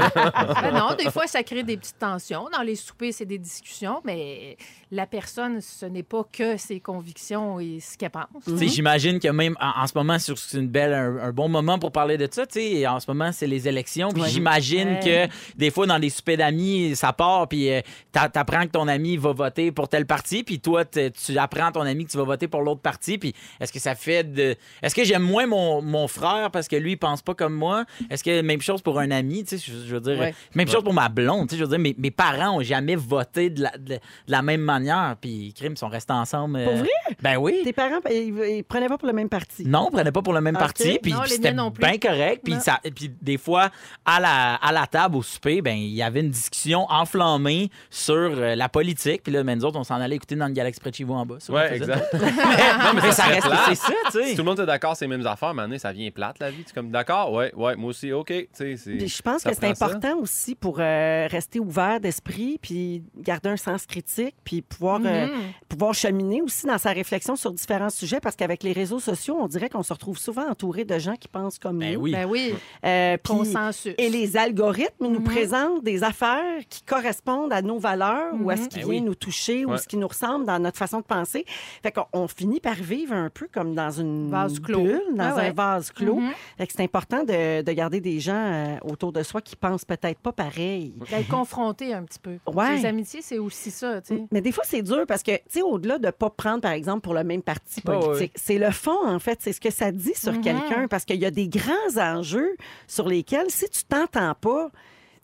Ben 0.62 0.72
non, 0.74 0.96
des 0.96 1.10
fois, 1.12 1.28
ça 1.28 1.44
crée 1.44 1.64
des 1.64 1.78
petites 1.78 1.98
tensions. 2.00 2.48
Dans 2.56 2.62
les 2.62 2.76
soupers, 2.76 3.12
c'est 3.14 3.26
des 3.26 3.38
discussions, 3.40 4.02
mais 4.04 4.58
la 4.92 5.06
personne, 5.08 5.62
ce 5.62 5.86
n'est 5.86 6.04
pas 6.04 6.24
que 6.32 6.58
ses 6.58 6.80
convictions 6.80 7.60
et 7.60 7.80
ce 7.80 7.98
qu'elle 7.98 8.10
pense. 8.12 8.26
Sais, 8.58 8.68
J'imagine 8.68 9.20
que 9.20 9.28
même 9.30 9.56
en, 9.60 9.82
en 9.84 9.88
ce 9.88 9.94
moment, 9.96 10.18
c'est 10.20 10.34
une 10.58 10.68
belle, 10.68 10.94
un, 10.94 11.18
un 11.28 11.32
bon 11.32 11.50
moment 11.50 11.80
pour 11.80 11.92
parler 11.92 12.18
de 12.18 12.28
ça. 12.32 12.46
tu 12.46 12.54
sais. 12.60 12.66
Et 12.72 12.88
En 12.88 13.00
ce 13.00 13.06
moment, 13.10 13.32
c'est 13.32 13.48
les 13.48 13.68
élections. 13.68 14.10
Puis 14.10 14.24
j'imagine 14.28 14.76
Ouais. 15.04 15.28
que 15.30 15.58
des 15.58 15.72
fois, 15.72 15.86
dans 15.88 15.98
les 15.98 16.10
soupers 16.10 16.38
d'amis, 16.38 16.96
ça 16.96 17.14
part. 17.14 17.48
Puis 17.48 17.70
euh, 17.72 17.82
t'a- 18.12 18.30
t'apprends 18.30 18.64
que 18.64 18.72
ton 18.72 18.88
ami 18.88 19.18
va 19.18 19.34
voter 19.34 19.72
pour 19.72 19.90
tel 19.90 20.06
parti. 20.06 20.44
Puis 20.44 20.60
toi, 20.60 20.86
tu 20.86 21.38
apprends 21.38 21.68
à 21.68 21.72
ton 21.72 21.82
ami 21.82 22.06
que 22.06 22.12
tu 22.12 22.18
vas 22.18 22.24
voter 22.24 22.48
pour 22.48 22.62
l'autre 22.62 22.82
parti. 22.82 23.18
Puis 23.18 23.34
est-ce 23.60 23.72
que 23.74 23.80
ça 23.80 23.96
fait 23.96 24.24
de. 24.36 24.56
Est-ce 24.84 24.94
que 24.94 25.04
j'aime 25.04 25.24
moins 25.24 25.48
mon, 25.48 25.82
mon 25.82 26.08
frère 26.08 26.52
parce 26.52 26.68
que 26.68 26.76
lui, 26.76 26.92
il 26.92 26.98
pense 26.98 27.22
pas 27.22 27.34
comme 27.34 27.54
moi? 27.56 27.86
Est-ce 28.10 28.24
que 28.24 28.42
même 28.42 28.62
chose 28.62 28.82
pour 28.82 29.00
un 29.00 29.10
ami? 29.12 29.44
Tu 29.44 29.58
sais, 29.58 29.66
je, 29.72 29.88
je 29.88 29.96
veux 29.96 30.02
dire. 30.02 30.20
Ouais. 30.20 30.36
Même 30.54 30.68
chose 30.68 30.84
pour 30.84 30.94
ma 30.94 31.10
blonde. 31.10 31.48
Tu 31.50 31.56
sais, 31.56 31.60
je 31.60 31.64
veux 31.64 31.70
dire, 31.70 31.80
mes, 31.80 31.96
mes 31.98 32.12
parents 32.12 32.58
ont 32.58 32.62
jamais 32.64 32.96
voté 32.96 33.50
de 33.50 33.64
la, 33.64 33.72
de, 33.78 33.96
de 33.96 34.00
la 34.28 34.42
même 34.42 34.62
manière. 34.62 35.16
Puis, 35.20 35.54
crime, 35.58 35.76
sont 35.78 35.88
restés 35.88 36.14
ensemble. 36.14 36.58
euh, 36.60 36.66
Pour 36.66 36.76
vrai? 36.76 36.90
Ben 37.22 37.38
oui. 37.38 37.62
Tes 37.64 37.74
parents, 37.74 38.00
ben, 38.04 38.12
ils, 38.14 38.58
ils 38.58 38.64
prenaient 38.64 38.88
pas 38.90 38.98
pour 38.98 39.08
le 39.08 39.14
même 39.14 39.30
parti? 39.30 39.66
Non, 39.66 39.88
on 39.88 39.92
prenait 39.92 40.12
pas 40.12 40.22
pour 40.22 40.34
le 40.34 40.42
même 40.42 40.58
parti. 40.58 41.00
Puis 41.02 41.14
Non, 41.14 41.22
puis 41.22 41.30
les 41.30 41.36
c'était 41.38 41.54
miens 41.54 41.64
non 41.64 41.72
plus. 41.72 41.82
bien 41.82 41.98
correct. 41.98 42.42
Puis, 42.44 42.56
ça, 42.60 42.80
puis 42.96 43.12
des 43.22 43.38
fois, 43.38 43.70
à 44.06 44.20
la, 44.20 44.56
à 44.56 44.72
la 44.72 44.86
table, 44.88 45.16
au 45.18 45.24
souper, 45.24 45.62
ben 45.62 45.76
il 45.78 45.94
y 45.94 46.04
avait 46.04 46.20
une 46.20 46.30
discussion 46.30 46.86
enflammée 46.90 47.70
sur 47.90 48.14
euh, 48.16 48.56
la 48.56 48.70
politique. 48.70 49.24
Puis 49.24 49.32
là, 49.34 49.44
ben, 49.44 49.58
nous 49.58 49.66
autres, 49.66 49.80
on 49.80 49.84
s'en 49.84 49.96
allait 49.96 50.16
écouter 50.16 50.36
dans 50.36 50.48
le 50.48 50.54
Galaxy 50.54 50.80
près 50.80 50.92
de 50.92 50.96
chez 50.96 51.04
vous 51.04 51.14
en 51.14 51.26
bas. 51.26 51.38
Ouais, 51.50 51.76
exact. 51.78 52.06
ça. 52.12 52.18
non, 52.18 52.94
mais 52.96 53.02
Mais 53.06 53.12
ça 53.12 53.24
reste 53.24 53.48
c'est 53.68 53.76
ça, 53.76 53.94
tu 54.12 54.25
Si 54.26 54.36
tout 54.36 54.42
le 54.42 54.46
monde 54.46 54.60
est 54.60 54.66
d'accord, 54.66 54.96
c'est 54.96 55.06
les 55.06 55.16
mêmes 55.18 55.26
affaires, 55.28 55.54
maintenant, 55.54 55.78
ça 55.78 55.92
vient 55.92 56.10
plate, 56.12 56.40
la 56.40 56.52
vie. 56.52 56.64
Tu 56.64 56.72
es 56.72 56.74
comme, 56.74 56.92
d'accord, 56.92 57.32
ouais, 57.34 57.54
ouais, 57.56 57.76
moi 57.76 57.90
aussi, 57.90 58.12
OK. 58.12 58.28
Tu 58.28 58.48
sais, 58.54 58.76
c'est- 58.78 58.92
Puis 58.98 59.08
je 59.08 59.22
pense 59.22 59.44
que 59.44 59.54
c'est 59.54 59.76
ça. 59.76 59.86
important 59.86 60.18
aussi 60.20 60.56
pour 60.56 60.78
euh, 60.80 61.28
rester 61.30 61.60
ouvert 61.60 62.00
d'esprit, 62.00 62.60
puis 62.62 63.04
garder 63.18 63.50
un 63.50 63.58
sens 63.58 63.86
critique, 63.86 64.36
puis 64.44 64.62
pouvoir, 64.62 65.00
euh, 65.06 65.28
Mhm. 65.28 65.34
pouvoir 65.70 65.94
cheminer 65.94 66.42
aussi 66.42 66.66
dans 66.66 66.78
sa 66.78 66.92
réflexion 66.92 67.36
sur 67.36 67.52
différents 67.52 67.90
sujets, 67.90 68.20
parce 68.20 68.36
qu'avec 68.36 68.64
les 68.64 68.72
réseaux 68.74 69.00
sociaux, 69.00 69.38
on 69.40 69.48
dirait 69.48 69.70
qu'on 69.70 69.84
se 69.84 69.94
retrouve 69.94 70.18
souvent 70.18 70.48
entouré 70.50 70.86
de 70.86 70.98
gens 71.00 71.16
qui 71.16 71.28
pensent 71.28 71.60
comme 71.60 71.80
Ben 71.80 71.94
nous. 71.96 72.02
oui. 72.02 72.12
Ben 72.12 72.26
oui, 72.26 72.54
Euh, 72.86 73.18
consensus. 73.26 73.94
et 73.98 74.10
les 74.10 74.38
algorithmes 74.38 75.08
nous 75.08 75.20
Mhm. 75.20 75.24
présentent 75.24 75.84
des 75.84 76.04
affaires 76.04 76.62
qui 76.70 76.84
correspondent 76.84 77.54
à 77.54 77.62
nos 77.62 77.78
valeurs 77.80 78.34
ou 78.40 78.50
à 78.50 78.56
ce 78.58 78.64
Mhm. 78.64 78.68
qui 78.70 78.76
Ben 78.80 78.82
vient 78.84 78.90
oui. 79.00 79.02
nous 79.02 79.16
toucher 79.16 79.66
ou 79.66 79.78
ce 79.78 79.88
qui 79.88 79.98
nous 79.98 80.08
ressemble 80.08 80.46
dans 80.46 80.60
notre 80.60 80.78
façon 80.78 81.00
de 81.00 81.06
penser. 81.06 81.46
Fait 81.84 81.92
qu'on 81.92 82.06
on 82.14 82.28
finit 82.28 82.60
par 82.60 82.76
vivre 82.76 83.14
un 83.14 83.30
peu 83.30 83.48
comme 83.52 83.76
dans 83.76 83.92
une 83.92 84.15
Vase 84.30 84.60
clos. 84.60 84.84
bulle, 84.84 85.02
dans 85.16 85.24
Ah 85.24 85.36
ouais. 85.36 85.48
un 85.50 85.54
vase 85.54 85.92
clos. 85.92 86.20
Fait 86.58 86.68
que 86.68 86.74
c'est 86.74 86.84
important 86.84 87.24
de, 87.24 87.62
de 87.62 87.72
garder 87.72 88.00
des 88.02 88.20
gens 88.20 88.34
euh, 88.36 88.76
autour 88.84 89.12
de 89.14 89.24
soi 89.24 89.42
qui 89.42 89.56
pensent 89.56 89.86
peut-être 89.86 90.20
pas 90.20 90.32
pareil. 90.32 90.94
D'être 91.10 91.28
confronté 91.28 91.94
un 91.94 92.04
petit 92.04 92.20
peu. 92.20 92.38
Ouais. 92.52 92.78
Les 92.78 92.86
amitiés, 92.86 93.22
c'est 93.22 93.38
aussi 93.40 93.72
ça. 93.72 94.02
Mais 94.32 94.42
des 94.42 94.52
fois, 94.52 94.64
c'est 94.66 94.82
dur 94.82 95.06
parce 95.08 95.24
que, 95.24 95.32
tu 95.36 95.42
sais, 95.50 95.62
au-delà 95.62 95.98
de 96.00 96.10
pas 96.10 96.30
prendre, 96.30 96.62
par 96.62 96.72
exemple, 96.72 97.02
pour 97.02 97.14
le 97.14 97.24
même 97.24 97.42
parti 97.42 97.82
politique, 97.82 98.20
ouais. 98.20 98.32
c'est 98.36 98.58
le 98.58 98.72
fond, 98.72 99.06
en 99.08 99.20
fait. 99.20 99.40
C'est 99.42 99.54
ce 99.54 99.62
que 99.62 99.72
ça 99.72 99.92
dit 99.92 100.14
sur 100.16 100.34
Mhm. 100.34 100.42
quelqu'un 100.42 100.88
parce 100.88 101.06
qu'il 101.06 101.20
y 101.20 101.26
a 101.26 101.32
des 101.32 101.48
grands 101.48 101.98
enjeux 101.98 102.56
sur 102.88 103.08
lesquels, 103.08 103.50
si 103.50 103.70
tu 103.70 103.84
t'entends 103.84 104.34
pas, 104.40 104.70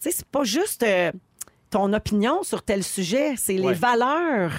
tu 0.02 0.10
sais, 0.10 0.12
c'est 0.12 0.26
pas 0.28 0.44
juste 0.44 0.84
euh, 0.84 1.12
ton 1.70 1.94
opinion 1.94 2.44
sur 2.44 2.64
tel 2.64 2.84
sujet, 2.84 3.36
c'est 3.38 3.54
les 3.54 3.74
valeurs 3.74 4.52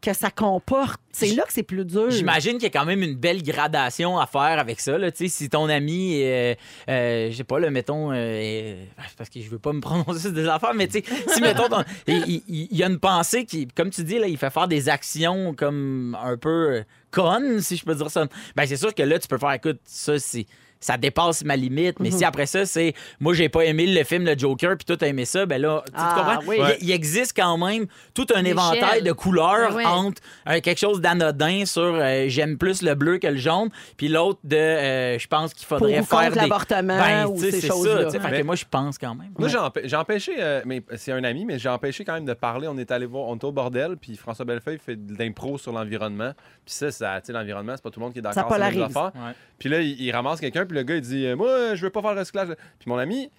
que 0.00 0.12
ça 0.14 0.30
comporte. 0.30 1.00
C'est 1.12 1.28
là 1.34 1.42
que 1.44 1.52
c'est 1.52 1.62
plus 1.62 1.84
dur. 1.84 2.10
J'imagine 2.10 2.54
qu'il 2.54 2.62
y 2.62 2.66
a 2.66 2.70
quand 2.70 2.86
même 2.86 3.02
une 3.02 3.16
belle 3.16 3.42
gradation 3.42 4.18
à 4.18 4.26
faire 4.26 4.58
avec 4.58 4.80
ça. 4.80 4.96
Là. 4.96 5.10
Si 5.14 5.48
ton 5.50 5.68
ami, 5.68 6.22
euh, 6.22 6.54
euh, 6.88 7.30
je 7.30 7.36
sais 7.36 7.44
pas, 7.44 7.58
le 7.58 7.70
mettons, 7.70 8.10
euh, 8.10 8.14
euh, 8.16 8.84
parce 9.18 9.28
que 9.28 9.40
je 9.40 9.48
veux 9.50 9.58
pas 9.58 9.72
me 9.72 9.80
prononcer 9.80 10.20
sur 10.20 10.32
des 10.34 10.46
affaires, 10.48 10.72
mais 10.74 10.88
si 10.90 11.02
mettons, 11.42 11.68
ton- 11.68 11.84
il, 12.06 12.42
il- 12.48 12.68
il 12.70 12.76
y 12.78 12.82
a 12.82 12.86
une 12.86 12.98
pensée 13.00 13.44
qui, 13.44 13.66
comme 13.68 13.90
tu 13.90 14.02
dis, 14.04 14.18
là, 14.18 14.26
il 14.26 14.38
fait 14.38 14.50
faire 14.50 14.68
des 14.68 14.88
actions 14.88 15.54
comme 15.54 16.16
un 16.22 16.36
peu 16.36 16.48
euh, 16.76 16.82
connes, 17.10 17.60
si 17.60 17.76
je 17.76 17.84
peux 17.84 17.94
dire 17.94 18.10
ça. 18.10 18.26
Ben 18.56 18.66
c'est 18.66 18.76
sûr 18.76 18.94
que 18.94 19.02
là, 19.02 19.18
tu 19.18 19.28
peux 19.28 19.38
faire, 19.38 19.52
écoute, 19.52 19.80
ça, 19.84 20.18
c'est. 20.18 20.46
Ça 20.82 20.96
dépasse 20.96 21.44
ma 21.44 21.56
limite, 21.56 22.00
mais 22.00 22.08
Mhm. 22.08 22.16
si 22.18 22.24
après 22.24 22.46
ça, 22.46 22.64
c'est 22.64 22.94
moi, 23.20 23.34
j'ai 23.34 23.50
pas 23.50 23.64
aimé 23.66 23.86
le 23.86 24.02
film 24.02 24.24
Le 24.24 24.36
Joker, 24.38 24.76
puis 24.78 24.86
toi, 24.86 24.96
t'as 24.96 25.08
aimé 25.08 25.26
ça, 25.26 25.44
ben 25.44 25.60
là, 25.60 25.82
tu- 25.84 25.92
tu 25.92 25.98
Ah, 25.98 26.14
comprends? 26.38 26.48
oui. 26.50 26.56
Il- 26.80 26.90
existe 26.90 27.36
quand 27.36 27.58
même 27.58 27.86
tout 28.14 28.26
un 28.34 28.44
éventail 28.44 29.02
de 29.02 29.12
couleurs 29.12 29.74
Ben 29.74 29.86
entre 29.86 30.22
euh, 30.48 30.60
quelque 30.60 30.78
chose 30.78 31.00
d'anodin 31.02 31.64
sur 31.66 31.82
euh, 31.82 32.24
j'aime 32.28 32.56
plus 32.56 32.80
le 32.82 32.94
bleu 32.94 33.18
que 33.18 33.26
le 33.26 33.36
jaune, 33.36 33.68
puis 33.98 34.08
l'autre 34.08 34.40
de 34.42 34.56
euh, 34.56 35.18
je 35.18 35.26
pense 35.26 35.52
qu'il 35.54 35.66
faudrait 35.66 36.02
faire 36.02 36.30
des 36.32 36.36
l'avortement 36.40 36.96
Ben, 36.98 37.26
ou 37.26 37.38
ces 37.38 37.50
c'est 37.52 37.60
ça, 37.60 37.66
choses-là. 37.68 38.08
Mais- 38.30 38.42
moi 38.42 38.54
je 38.56 38.64
pense 38.70 38.96
quand 38.96 39.14
même. 39.14 39.32
Moi, 39.38 39.48
j'ai 39.48 39.58
empê- 39.58 39.82
j'ai 39.84 39.96
empêché, 39.96 40.32
euh, 40.38 40.62
mais 40.64 40.82
c'est 40.96 41.12
un 41.12 41.22
ami, 41.24 41.44
mais 41.44 41.58
j'ai 41.58 41.68
empêché 41.68 42.04
quand 42.04 42.14
même 42.14 42.24
de 42.24 42.32
parler. 42.34 42.68
On 42.68 42.78
est 42.78 42.90
allé 42.90 43.04
voir, 43.06 43.24
on 43.28 43.36
était 43.36 43.44
au 43.44 43.52
bordel, 43.52 43.96
puis 44.00 44.16
François 44.16 44.44
Bellefeuille 44.46 44.78
fait 44.78 44.96
de 44.96 45.18
l'impro 45.18 45.58
sur 45.58 45.72
l'environnement. 45.72 46.32
Puis 46.64 46.74
ça, 46.74 46.90
ça 46.90 47.20
tu 47.20 47.26
sais, 47.26 47.32
l'environnement, 47.32 47.72
c'est 47.76 47.82
pas 47.82 47.90
tout 47.90 48.00
le 48.00 48.04
monde 48.06 48.12
qui 48.14 48.18
est 48.20 48.22
d'accord 48.22 48.48
sur 48.50 48.58
les 48.70 48.80
affaires. 48.82 49.12
Puis 49.58 49.68
là, 49.68 49.80
il, 49.80 50.00
il 50.00 50.10
ramasse 50.12 50.40
quelqu'un, 50.40 50.64
puis 50.70 50.78
le 50.78 50.84
gars, 50.84 50.94
il 50.96 51.00
dit 51.02 51.26
euh, 51.26 51.36
Moi, 51.36 51.74
je 51.74 51.82
veux 51.82 51.90
pas 51.90 52.00
faire 52.02 52.14
le 52.14 52.20
recyclage. 52.20 52.48
Puis 52.78 52.88
mon 52.88 52.96
ami, 52.98 53.30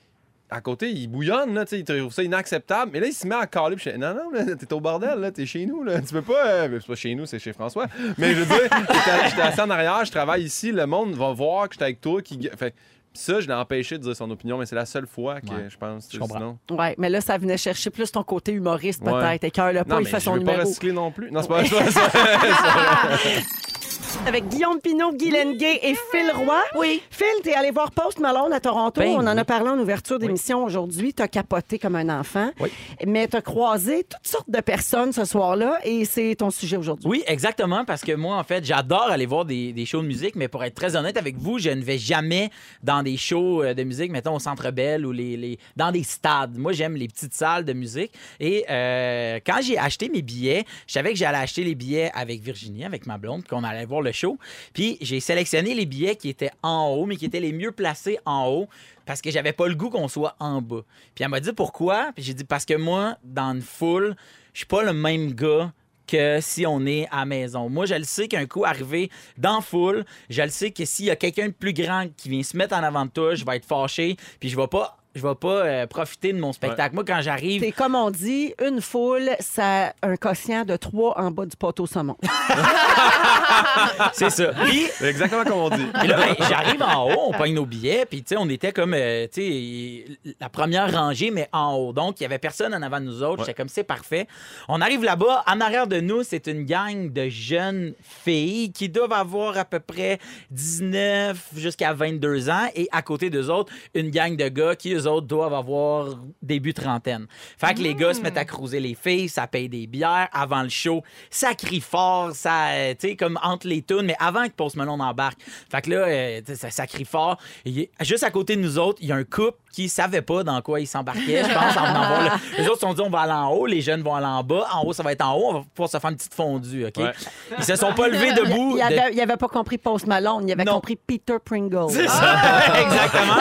à 0.49 0.59
côté, 0.59 0.89
il 0.91 1.07
bouillonne, 1.07 1.53
là, 1.53 1.63
tu 1.65 1.69
sais, 1.77 1.79
il 1.79 1.85
trouve 1.85 2.11
ça 2.11 2.23
inacceptable. 2.23 2.91
Mais 2.93 2.99
là, 2.99 3.07
il 3.07 3.13
se 3.13 3.25
met 3.25 3.35
à 3.35 3.47
caler. 3.47 3.77
Puis 3.77 3.85
je 3.85 3.91
dis, 3.95 3.97
non, 3.99 4.13
non, 4.13 4.29
là, 4.31 4.43
t'es 4.55 4.73
au 4.73 4.81
bordel, 4.81 5.17
là, 5.19 5.31
t'es 5.31 5.45
chez 5.45 5.65
nous, 5.65 5.83
là. 5.83 6.01
Tu 6.01 6.13
peux 6.13 6.21
pas. 6.21 6.45
euh, 6.45 6.79
c'est 6.81 6.87
pas 6.87 6.95
chez 6.95 7.15
nous, 7.15 7.25
c'est 7.25 7.39
chez 7.39 7.53
François. 7.53 7.87
Mais 8.17 8.33
je 8.33 8.41
veux 8.41 8.45
dire, 8.45 8.63
j'étais 8.79 9.29
j'étais 9.29 9.41
assis 9.41 9.61
en 9.61 9.69
arrière, 9.69 10.03
je 10.03 10.11
travaille 10.11 10.43
ici, 10.43 10.71
le 10.73 10.85
monde 10.85 11.13
va 11.15 11.31
voir 11.31 11.69
que 11.69 11.75
j'étais 11.75 11.85
avec 11.85 12.01
toi. 12.01 12.21
Qui... 12.21 12.49
Fait, 12.57 12.75
ça, 13.13 13.39
je 13.41 13.47
l'ai 13.47 13.53
empêché 13.53 13.97
de 13.97 14.03
dire 14.03 14.15
son 14.15 14.29
opinion, 14.31 14.57
mais 14.57 14.65
c'est 14.65 14.75
la 14.75 14.85
seule 14.85 15.07
fois 15.07 15.39
que 15.41 15.47
Ouais. 15.47 15.67
je 15.69 15.77
pense. 15.77 16.09
Je 16.11 16.17
comprends. 16.19 16.37
Sinon... 16.67 16.77
Ouais, 16.77 16.95
mais 16.97 17.09
là, 17.09 17.21
ça 17.21 17.37
venait 17.37 17.57
chercher 17.57 17.89
plus 17.89 18.11
ton 18.11 18.23
côté 18.23 18.51
humoriste, 18.51 19.01
Ouais. 19.03 19.11
peut-être. 19.11 19.43
Et 19.45 19.51
cœur 19.51 19.71
le 19.71 19.83
pas, 19.85 19.95
Non, 19.95 19.99
il 20.01 20.03
mais 20.03 20.09
fait 20.09 20.19
je 20.19 20.23
son 20.25 20.33
veux 20.33 20.39
pas 20.43 20.51
numéro. 20.51 20.67
recycler 20.67 20.91
non 20.91 21.11
plus. 21.11 21.31
Non, 21.31 21.41
c'est 21.41 21.47
pas, 21.47 21.63
c'est 21.63 21.75
pas 21.77 21.91
ça. 21.91 22.11
Avec 24.27 24.47
Guillaume 24.49 24.79
Pinot, 24.79 25.13
Guy 25.13 25.31
Lenguet 25.31 25.79
et 25.83 25.95
Phil 26.11 26.31
Roy. 26.33 26.61
Oui. 26.77 27.01
Phil, 27.09 27.25
t'es 27.43 27.53
allé 27.53 27.71
voir 27.71 27.91
Post 27.91 28.19
Malone 28.19 28.53
à 28.53 28.59
Toronto. 28.59 29.01
Ben 29.01 29.09
On 29.17 29.27
en 29.27 29.33
oui. 29.33 29.39
a 29.39 29.43
parlé 29.43 29.67
en 29.69 29.79
ouverture 29.79 30.19
d'émission 30.19 30.63
aujourd'hui. 30.63 31.13
T'as 31.13 31.27
capoté 31.27 31.79
comme 31.79 31.95
un 31.95 32.07
enfant. 32.19 32.51
Oui. 32.59 32.69
Mais 33.05 33.27
t'as 33.27 33.41
croisé 33.41 34.05
toutes 34.07 34.25
sortes 34.27 34.49
de 34.49 34.59
personnes 34.61 35.11
ce 35.11 35.25
soir-là 35.25 35.79
et 35.83 36.05
c'est 36.05 36.35
ton 36.35 36.49
sujet 36.51 36.77
aujourd'hui. 36.77 37.09
Oui, 37.09 37.23
exactement, 37.27 37.83
parce 37.83 38.03
que 38.03 38.13
moi, 38.13 38.37
en 38.37 38.43
fait, 38.43 38.63
j'adore 38.63 39.09
aller 39.09 39.25
voir 39.25 39.43
des, 39.43 39.73
des 39.73 39.85
shows 39.85 40.01
de 40.03 40.07
musique, 40.07 40.35
mais 40.35 40.47
pour 40.47 40.63
être 40.63 40.75
très 40.75 40.95
honnête 40.95 41.17
avec 41.17 41.35
vous, 41.37 41.57
je 41.59 41.69
ne 41.71 41.81
vais 41.81 41.97
jamais 41.97 42.51
dans 42.83 43.01
des 43.03 43.17
shows 43.17 43.63
euh, 43.63 43.73
de 43.73 43.83
musique, 43.83 44.11
mettons 44.11 44.35
au 44.35 44.39
Centre 44.39 44.69
Bell 44.71 45.05
ou 45.05 45.11
les, 45.11 45.35
les- 45.35 45.59
dans 45.75 45.91
des 45.91 46.03
stades. 46.03 46.57
Moi, 46.57 46.71
j'aime 46.73 46.95
les 46.95 47.07
petites 47.07 47.33
salles 47.33 47.65
de 47.65 47.73
musique. 47.73 48.11
Et 48.39 48.65
euh, 48.69 49.39
quand 49.45 49.59
j'ai 49.61 49.77
acheté 49.79 50.07
mes 50.09 50.21
billets, 50.21 50.63
je 50.87 50.93
savais 50.93 51.11
que 51.11 51.17
j'allais 51.17 51.39
acheter 51.39 51.63
les 51.63 51.75
billets 51.75 52.11
avec 52.13 52.39
Virginie, 52.41 52.85
avec 52.85 53.07
ma 53.07 53.17
blonde, 53.17 53.45
qu'on 53.47 53.63
allait 53.63 53.85
voir 53.85 54.01
le 54.01 54.10
show. 54.11 54.37
Puis 54.73 54.97
j'ai 55.01 55.19
sélectionné 55.19 55.73
les 55.73 55.85
billets 55.85 56.15
qui 56.15 56.29
étaient 56.29 56.51
en 56.63 56.89
haut, 56.89 57.05
mais 57.05 57.15
qui 57.15 57.25
étaient 57.25 57.39
les 57.39 57.53
mieux 57.53 57.71
placés 57.71 58.19
en 58.25 58.47
haut. 58.47 58.67
Parce 59.05 59.21
que 59.21 59.31
j'avais 59.31 59.53
pas 59.53 59.67
le 59.67 59.75
goût 59.75 59.89
qu'on 59.89 60.07
soit 60.07 60.35
en 60.39 60.61
bas. 60.61 60.83
Puis 61.15 61.23
elle 61.23 61.29
m'a 61.29 61.39
dit 61.39 61.53
pourquoi? 61.53 62.11
Puis 62.15 62.23
j'ai 62.23 62.33
dit 62.33 62.43
parce 62.43 62.65
que 62.65 62.75
moi, 62.75 63.17
dans 63.23 63.53
une 63.53 63.61
foule, 63.61 64.15
je 64.53 64.59
suis 64.59 64.67
pas 64.67 64.83
le 64.83 64.93
même 64.93 65.33
gars 65.33 65.73
que 66.07 66.39
si 66.41 66.65
on 66.65 66.85
est 66.85 67.07
à 67.09 67.25
maison. 67.25 67.69
Moi, 67.69 67.85
je 67.85 67.95
le 67.95 68.03
sais 68.03 68.27
qu'un 68.27 68.45
coup 68.45 68.65
arrivé 68.65 69.09
dans 69.37 69.61
foule, 69.61 70.05
je 70.29 70.41
le 70.41 70.49
sais 70.49 70.71
que 70.71 70.83
s'il 70.83 71.05
y 71.05 71.09
a 71.09 71.15
quelqu'un 71.15 71.47
de 71.47 71.53
plus 71.53 71.73
grand 71.73 72.07
qui 72.17 72.29
vient 72.29 72.43
se 72.43 72.57
mettre 72.57 72.75
en 72.75 72.83
avant 72.83 73.05
de 73.05 73.11
toi, 73.11 73.33
je 73.33 73.45
vais 73.45 73.55
être 73.55 73.65
fâché, 73.65 74.17
puis 74.39 74.49
je 74.49 74.57
vais 74.57 74.67
pas 74.67 75.00
je 75.13 75.21
vais 75.21 75.35
pas 75.35 75.65
euh, 75.65 75.87
profiter 75.87 76.31
de 76.31 76.39
mon 76.39 76.53
spectacle. 76.53 76.95
Moi, 76.95 77.03
quand 77.05 77.21
j'arrive, 77.21 77.61
C'est 77.61 77.71
comme 77.71 77.95
on 77.95 78.11
dit, 78.11 78.53
une 78.65 78.81
foule, 78.81 79.31
ça 79.39 79.87
a 79.87 79.93
un 80.03 80.15
quotient 80.15 80.63
de 80.63 80.77
3 80.77 81.19
en 81.19 81.31
bas 81.31 81.45
du 81.45 81.57
poteau 81.57 81.85
saumon. 81.85 82.15
c'est 84.13 84.29
ça. 84.29 84.53
Puis, 84.65 84.85
C'est 84.93 85.09
exactement 85.09 85.43
comme 85.43 85.59
on 85.59 85.69
dit. 85.69 85.85
Puis 85.99 86.07
là, 86.07 86.17
ben, 86.17 86.35
j'arrive 86.47 86.81
en 86.81 87.11
haut, 87.11 87.27
on 87.27 87.31
pogne 87.33 87.53
nos 87.53 87.65
billets, 87.65 88.05
puis 88.05 88.23
tu 88.23 88.29
sais, 88.29 88.35
on 88.37 88.47
était 88.47 88.71
comme, 88.71 88.93
euh, 88.93 89.27
tu 89.31 89.41
sais, 89.41 90.33
la 90.39 90.47
première 90.47 90.91
rangée, 90.91 91.29
mais 91.29 91.49
en 91.51 91.75
haut. 91.75 91.91
Donc, 91.91 92.21
il 92.21 92.23
y 92.23 92.25
avait 92.25 92.39
personne 92.39 92.73
en 92.73 92.81
avant 92.81 93.01
de 93.01 93.05
nous 93.05 93.21
autres. 93.21 93.39
Ouais. 93.39 93.45
J'étais 93.47 93.53
comme, 93.53 93.69
c'est 93.69 93.83
parfait. 93.83 94.27
On 94.69 94.79
arrive 94.79 95.03
là-bas, 95.03 95.43
en 95.45 95.59
arrière 95.59 95.87
de 95.87 95.99
nous, 95.99 96.23
c'est 96.23 96.47
une 96.47 96.63
gang 96.63 97.11
de 97.11 97.27
jeunes 97.27 97.93
filles 98.01 98.71
qui 98.71 98.87
doivent 98.87 99.13
avoir 99.13 99.57
à 99.57 99.65
peu 99.65 99.79
près 99.81 100.19
19 100.51 101.49
jusqu'à 101.57 101.93
22 101.93 102.49
ans, 102.49 102.69
et 102.75 102.87
à 102.93 103.01
côté 103.01 103.29
d'eux 103.29 103.49
autres, 103.49 103.73
une 103.93 104.09
gang 104.09 104.37
de 104.37 104.47
gars 104.47 104.75
qui, 104.77 104.93
eux 104.93 105.00
autres, 105.07 105.27
doivent 105.27 105.53
avoir 105.53 106.07
début 106.41 106.73
trentaine. 106.73 107.27
Fait 107.57 107.73
que 107.73 107.79
les 107.79 107.95
gars 107.95 108.13
se 108.13 108.21
mettent 108.21 108.37
à 108.37 108.45
cruiser 108.45 108.79
les 108.79 108.95
filles, 108.95 109.29
ça 109.29 109.47
paye 109.47 109.69
des 109.69 109.87
bières 109.87 110.27
avant 110.33 110.61
le 110.63 110.69
show, 110.69 111.03
ça 111.29 111.53
crie 111.53 111.81
fort, 111.81 112.31
ça, 112.33 112.67
euh, 112.69 112.93
tu 112.99 113.09
sais, 113.09 113.15
comme 113.15 113.39
entre 113.43 113.67
les 113.67 113.81
tunes, 113.81 114.03
mais 114.03 114.15
avant 114.19 114.45
que 114.45 114.51
Post 114.53 114.75
Malone 114.75 115.01
embarque. 115.01 115.39
Fait 115.71 115.81
que 115.81 115.89
là, 115.91 115.97
euh, 116.07 116.41
ça, 116.55 116.69
ça 116.69 116.87
crie 116.87 117.05
fort. 117.05 117.37
Et 117.65 117.89
juste 118.01 118.23
à 118.23 118.31
côté 118.31 118.55
de 118.55 118.61
nous 118.61 118.77
autres, 118.79 118.99
il 119.01 119.07
y 119.09 119.11
a 119.11 119.15
un 119.15 119.23
couple 119.23 119.57
qui 119.73 119.87
savait 119.87 120.21
pas 120.21 120.43
dans 120.43 120.61
quoi 120.61 120.81
ils 120.81 120.87
s'embarquaient, 120.87 121.43
je 121.45 121.53
pense, 121.53 121.77
en 121.77 121.85
venant 121.87 122.07
voir. 122.07 122.23
là. 122.23 122.39
Les 122.57 122.65
autres 122.67 122.75
se 122.81 122.87
sont 122.87 122.93
dit, 122.93 123.01
on 123.01 123.09
va 123.09 123.21
aller 123.21 123.31
en 123.31 123.49
haut, 123.51 123.65
les 123.65 123.79
jeunes 123.81 124.01
vont 124.01 124.13
aller 124.15 124.25
en 124.25 124.43
bas. 124.43 124.67
En 124.73 124.83
haut, 124.83 124.91
ça 124.93 125.01
va 125.01 125.13
être 125.13 125.21
en 125.25 125.33
haut, 125.35 125.45
on 125.49 125.53
va 125.53 125.63
pouvoir 125.73 125.89
se 125.89 125.97
faire 125.97 126.09
une 126.09 126.17
petite 126.17 126.33
fondue, 126.33 126.85
OK? 126.87 126.97
Ouais. 126.97 127.11
Ils 127.57 127.63
se 127.63 127.75
sont 127.77 127.93
pas 127.93 128.07
levés 128.09 128.33
debout. 128.33 128.75
Il 128.77 128.79
de- 128.79 128.81
avait, 128.99 129.13
il 129.13 129.21
avait 129.21 129.37
pas 129.37 129.47
compris 129.47 129.77
Post 129.77 130.07
Malone, 130.07 130.43
il 130.47 130.51
avait 130.51 130.65
Non. 130.65 130.73
compris 130.73 130.97
Peter 130.97 131.37
Pringle. 131.43 131.85
C'est 131.89 132.07
ça, 132.07 132.35
exactement. 132.81 133.35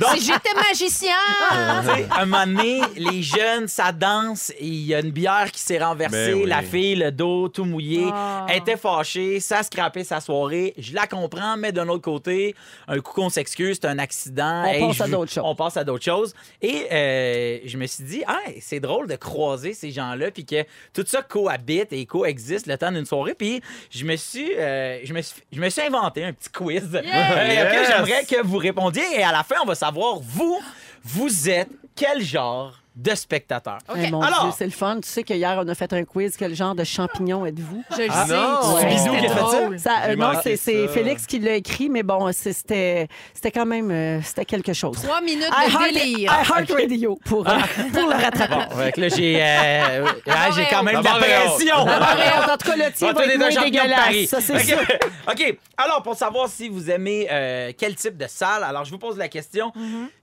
Donc, 0.00 0.16
si 0.16 0.24
j'étais 0.24 0.54
magicien, 0.54 0.86
Sais, 0.96 2.06
un 2.18 2.26
moment 2.26 2.46
donné, 2.46 2.80
les 2.96 3.22
jeunes, 3.22 3.68
ça 3.68 3.92
danse 3.92 4.50
et 4.58 4.64
il 4.66 4.86
y 4.86 4.94
a 4.94 5.00
une 5.00 5.10
bière 5.10 5.50
qui 5.52 5.60
s'est 5.60 5.78
renversée, 5.78 6.32
Ben 6.32 6.34
oui. 6.42 6.46
la 6.46 6.62
fille, 6.62 6.94
le 6.96 7.12
dos 7.12 7.48
tout 7.48 7.64
mouillé. 7.64 8.06
Ah. 8.12 8.46
Elle 8.48 8.58
était 8.58 8.76
fâchée, 8.76 9.40
ça 9.40 9.62
scrapait 9.62 10.04
sa 10.04 10.20
soirée. 10.20 10.74
Je 10.78 10.94
la 10.94 11.06
comprends, 11.06 11.56
mais 11.56 11.72
d'un 11.72 11.88
autre 11.88 12.02
côté, 12.02 12.54
un 12.88 12.98
coup 13.00 13.12
qu'on 13.14 13.28
s'excuse, 13.28 13.78
c'est 13.80 13.86
un 13.88 13.98
accident. 13.98 14.64
On 14.66 14.88
passe 14.88 15.00
à 15.00 15.08
d'autres 15.08 15.32
choses. 15.32 15.44
On 15.46 15.54
passe 15.54 15.76
à 15.76 15.84
d'autres 15.84 16.04
choses. 16.04 16.34
Et 16.62 16.86
euh, 16.92 17.58
je 17.64 17.76
me 17.76 17.86
suis 17.86 18.04
dit, 18.04 18.22
ah, 18.26 18.38
c'est 18.60 18.80
drôle 18.80 19.06
de 19.08 19.16
croiser 19.16 19.74
ces 19.74 19.90
gens-là, 19.90 20.30
puis 20.30 20.44
que 20.44 20.62
tout 20.94 21.04
ça 21.06 21.22
cohabite 21.22 21.92
et 21.92 22.04
coexiste 22.06 22.66
le 22.66 22.76
temps 22.78 22.92
d'une 22.92 23.06
soirée. 23.06 23.34
Puis 23.34 23.60
je 23.90 24.04
me 24.04 24.16
suis, 24.16 24.54
euh, 24.56 25.00
je 25.04 25.12
me 25.12 25.22
suis, 25.22 25.42
je 25.52 25.60
me 25.60 25.68
suis 25.68 25.82
inventé 25.82 26.24
un 26.24 26.32
petit 26.32 26.50
quiz 26.50 26.84
euh, 26.94 26.98
auquel 27.00 27.50
Yes! 27.50 27.88
j'aimerais 27.88 28.24
que 28.24 28.42
vous 28.46 28.58
répondiez. 28.58 29.02
Et 29.16 29.22
à 29.22 29.32
la 29.32 29.42
fin, 29.42 29.56
on 29.62 29.66
va 29.66 29.74
savoir, 29.74 30.18
vous, 30.20 30.60
vous 31.06 31.48
êtes 31.48 31.70
quel 31.94 32.20
genre 32.20 32.82
de 32.96 33.14
spectateur? 33.14 33.78
Eh, 33.94 34.10
mon 34.10 34.22
Alors- 34.22 34.44
Dieu, 34.44 34.52
c'est 34.56 34.64
le 34.64 34.70
fun. 34.70 34.98
Tu 35.02 35.08
sais 35.08 35.22
qu'hier, 35.22 35.60
on 35.62 35.68
a 35.68 35.74
fait 35.74 35.92
un 35.92 36.04
quiz. 36.04 36.34
Quel 36.36 36.54
genre 36.54 36.74
de 36.74 36.82
champignon 36.82 37.44
êtes-vous? 37.46 37.84
Je 37.96 38.02
le 38.02 38.08
Ah 38.10 38.26
sais. 38.26 38.32
non! 38.34 38.78
C'est 38.80 38.86
Bisou 38.86 39.04
c'était 39.04 39.20
qui 39.20 39.26
a 39.26 39.28
fait 39.34 39.78
ça? 39.78 39.90
euh, 40.04 40.06
J'ai 40.10 40.16
non, 40.16 40.30
c'est 40.42 40.56
c'est. 40.56 40.88
Félix 40.88 41.26
qui 41.26 41.38
l'a 41.38 41.54
écrit, 41.56 41.88
mais 41.90 42.02
bon, 42.02 42.32
c'est- 42.32 42.52
c'était 42.54 43.08
c'était 43.34 43.50
quand 43.50 43.66
même 43.66 43.90
euh, 43.90 44.20
c'était 44.22 44.44
quelque 44.46 44.72
chose. 44.72 44.96
Trois 45.02 45.20
minutes 45.20 45.44
I 45.52 45.66
de 45.66 45.72
Heart, 45.72 45.92
délire. 45.92 46.32
I 46.32 46.48
Heart 46.48 46.70
Radio 46.72 47.18
pour, 47.24 47.46
euh, 47.48 47.52
pour 47.92 48.08
le 48.08 48.14
rattraper. 48.14 48.74
Bon, 48.74 49.00
là, 49.02 49.08
j'ai 49.08 49.38
euh, 49.42 50.06
ah, 50.28 50.48
j'ai 50.56 50.66
quand 50.70 50.82
même 50.82 51.00
de 51.00 51.04
la 51.04 51.14
pression. 51.14 51.76
En 51.76 52.56
tout 52.56 52.70
cas, 52.70 52.76
le 52.76 52.92
tien 52.92 53.12
va 53.12 53.24
être 53.26 53.38
moins 53.38 53.62
dégueulasse. 53.64 54.28
Ça, 54.28 54.40
c'est 54.40 54.54
OK. 54.54 54.60
sûr. 54.62 54.78
OK. 55.30 55.58
Alors, 55.76 56.02
pour 56.02 56.14
savoir 56.16 56.48
si 56.48 56.68
vous 56.68 56.90
aimez 56.90 57.28
euh, 57.30 57.72
quel 57.76 57.94
type 57.94 58.16
de 58.16 58.26
salle, 58.26 58.64
alors 58.64 58.84
je 58.84 58.90
vous 58.90 58.98
pose 58.98 59.18
la 59.18 59.28
question. 59.28 59.72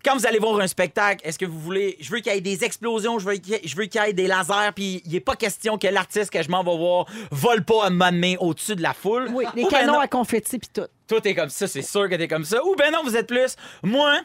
Quand 0.04 0.16
vous 0.18 0.26
allez 0.26 0.40
voir 0.40 0.60
un 0.60 0.68
spectacle, 0.68 1.22
est-ce 1.28 1.38
que 1.38 1.46
vous 1.46 1.60
voulez. 1.60 1.98
Je 2.00 2.10
veux 2.12 2.20
qu'il 2.20 2.34
y 2.34 2.38
ait 2.38 2.42
des 2.42 2.63
explosions, 2.64 3.20
je 3.20 3.26
veux 3.26 3.36
qu'il 3.36 3.54
y 3.54 3.56
ait, 3.56 3.62
je 3.64 3.76
veux 3.76 3.86
qu'il 3.86 4.02
y 4.02 4.10
ait 4.10 4.14
des 4.14 4.28
lasers, 4.28 4.72
puis 4.76 5.02
il 5.06 5.12
n'est 5.12 5.20
pas 5.20 5.36
question 5.36 5.78
que 5.78 5.88
l'artiste 5.88 6.32
que 6.32 6.42
je 6.42 6.50
m'en 6.50 6.64
vais 6.64 6.76
voir 6.76 7.06
vole 7.32 7.64
pas 7.64 7.90
moment 7.90 8.12
donné 8.12 8.38
au-dessus 8.40 8.76
de 8.76 8.82
la 8.82 8.94
foule. 8.94 9.30
Oui, 9.34 9.46
les 9.56 9.64
Ou 9.64 9.70
ben 9.70 9.80
canons 9.80 9.94
non, 9.94 10.00
à 10.00 10.08
confetti 10.08 10.58
puis 10.58 10.70
tout. 10.74 10.88
Toi, 11.08 11.22
t'es 11.22 11.36
comme 11.36 11.50
ça, 11.50 11.68
c'est 11.68 11.82
sûr 11.82 12.10
que 12.10 12.16
t'es 12.16 12.28
comme 12.28 12.46
ça. 12.46 12.64
Ou 12.66 12.76
ben 12.76 12.92
non, 12.92 13.04
vous 13.04 13.16
êtes 13.16 13.28
plus. 13.28 13.56
Moi, 13.84 14.22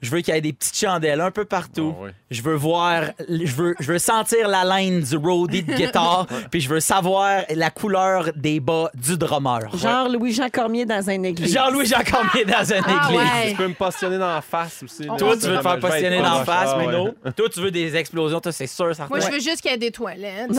je 0.00 0.10
veux 0.10 0.20
qu'il 0.20 0.34
y 0.34 0.36
ait 0.36 0.40
des 0.40 0.52
petites 0.52 0.76
chandelles 0.76 1.20
un 1.20 1.30
peu 1.30 1.44
partout. 1.44 1.94
Ah. 2.02 2.10
Je 2.30 2.42
veux 2.42 2.54
voir, 2.54 3.02
je 3.28 3.52
veux, 3.54 3.74
je 3.80 3.92
veux 3.92 3.98
sentir 3.98 4.46
la 4.48 4.62
laine 4.64 5.00
du 5.00 5.16
roadie 5.16 5.62
de 5.62 5.72
guitare, 5.72 6.26
puis 6.50 6.60
je 6.60 6.68
veux 6.68 6.80
savoir 6.80 7.42
la 7.54 7.70
couleur 7.70 8.30
des 8.36 8.60
bas 8.60 8.90
du 8.94 9.16
drummer. 9.16 9.60
Genre 9.76 10.08
Louis-Jean 10.08 10.48
Cormier 10.50 10.84
dans 10.86 11.08
un 11.10 11.22
église. 11.22 11.52
Jean-Louis 11.52 11.86
Jean 11.86 12.02
Cormier 12.08 12.44
dans 12.44 12.64
une 12.64 12.82
Ah 12.86 13.08
église. 13.08 13.18
ouais. 13.20 13.50
Tu 13.50 13.56
peux 13.56 13.68
me 13.68 13.74
positionner 13.74 14.18
dans 14.18 14.34
la 14.34 14.42
face 14.42 14.82
aussi. 14.82 15.04
là. 15.04 15.14
Toi, 15.18 15.34
Ça, 15.34 15.40
tu 15.40 15.46
veux 15.52 15.56
te 15.56 15.62
faire 15.62 15.78
proche. 15.78 16.02
dans 16.02 16.38
la 16.38 16.44
face, 16.44 16.70
Ah, 16.74 16.76
mais 16.78 16.86
non. 16.86 17.14
Toi, 17.36 17.48
tu 17.52 17.60
veux 17.60 17.70
des 17.70 17.96
explosions, 17.96 18.40
toi, 18.40 18.52
c'est 18.52 18.66
sûr, 18.66 18.94
certain. 18.94 19.08
Moi, 19.14 19.20
je 19.20 19.30
veux 19.32 19.40
juste 19.40 19.60
qu'il 19.62 19.70
y 19.70 19.74
ait 19.74 19.78
des 19.78 19.90
toilettes. 19.90 20.50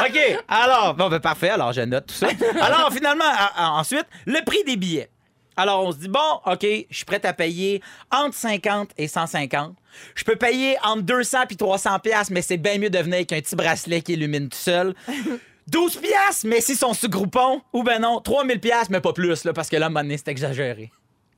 OK. 0.00 0.38
Alors, 0.48 0.94
bon, 0.94 1.08
ben 1.08 1.20
parfait. 1.20 1.50
Alors, 1.50 1.72
je 1.72 1.80
note 1.82 2.06
tout 2.06 2.14
ça. 2.14 2.28
Alors, 2.60 2.90
finalement, 2.92 3.24
à- 3.24 3.64
à- 3.66 3.70
ensuite, 3.72 4.06
le 4.26 4.44
prix 4.44 4.62
des 4.64 4.76
billets. 4.76 5.08
Alors, 5.56 5.84
on 5.84 5.92
se 5.92 5.96
dit, 5.96 6.08
bon, 6.08 6.40
OK, 6.44 6.62
je 6.62 6.96
suis 6.96 7.04
prêt 7.04 7.24
à 7.24 7.32
payer 7.32 7.82
entre 8.10 8.34
50 8.34 8.90
et 8.98 9.08
150. 9.08 9.74
Je 10.14 10.24
peux 10.24 10.36
payer 10.36 10.76
entre 10.84 11.02
200 11.02 11.38
puis 11.48 11.56
300 11.56 11.98
pièces, 12.00 12.30
mais 12.30 12.42
c'est 12.42 12.58
bien 12.58 12.78
mieux 12.78 12.90
de 12.90 12.98
venir 12.98 13.16
avec 13.16 13.32
un 13.32 13.40
petit 13.40 13.56
bracelet 13.56 14.02
qui 14.02 14.12
illumine 14.12 14.48
tout 14.48 14.58
seul. 14.58 14.94
12 15.68 15.96
pièces, 15.96 16.44
mais 16.44 16.60
s'ils 16.60 16.76
sont 16.76 16.94
sous 16.94 17.08
groupon, 17.08 17.60
ou 17.72 17.82
ben 17.82 18.00
non, 18.00 18.20
3000 18.20 18.60
pièces, 18.60 18.88
mais 18.88 19.00
pas 19.00 19.12
plus, 19.12 19.44
là, 19.44 19.52
parce 19.52 19.68
que 19.68 19.76
là, 19.76 19.86
à 19.86 19.88
un 19.88 19.90
moment 19.90 20.02
donné, 20.02 20.16
c'est 20.16 20.28
exagéré. 20.28 20.92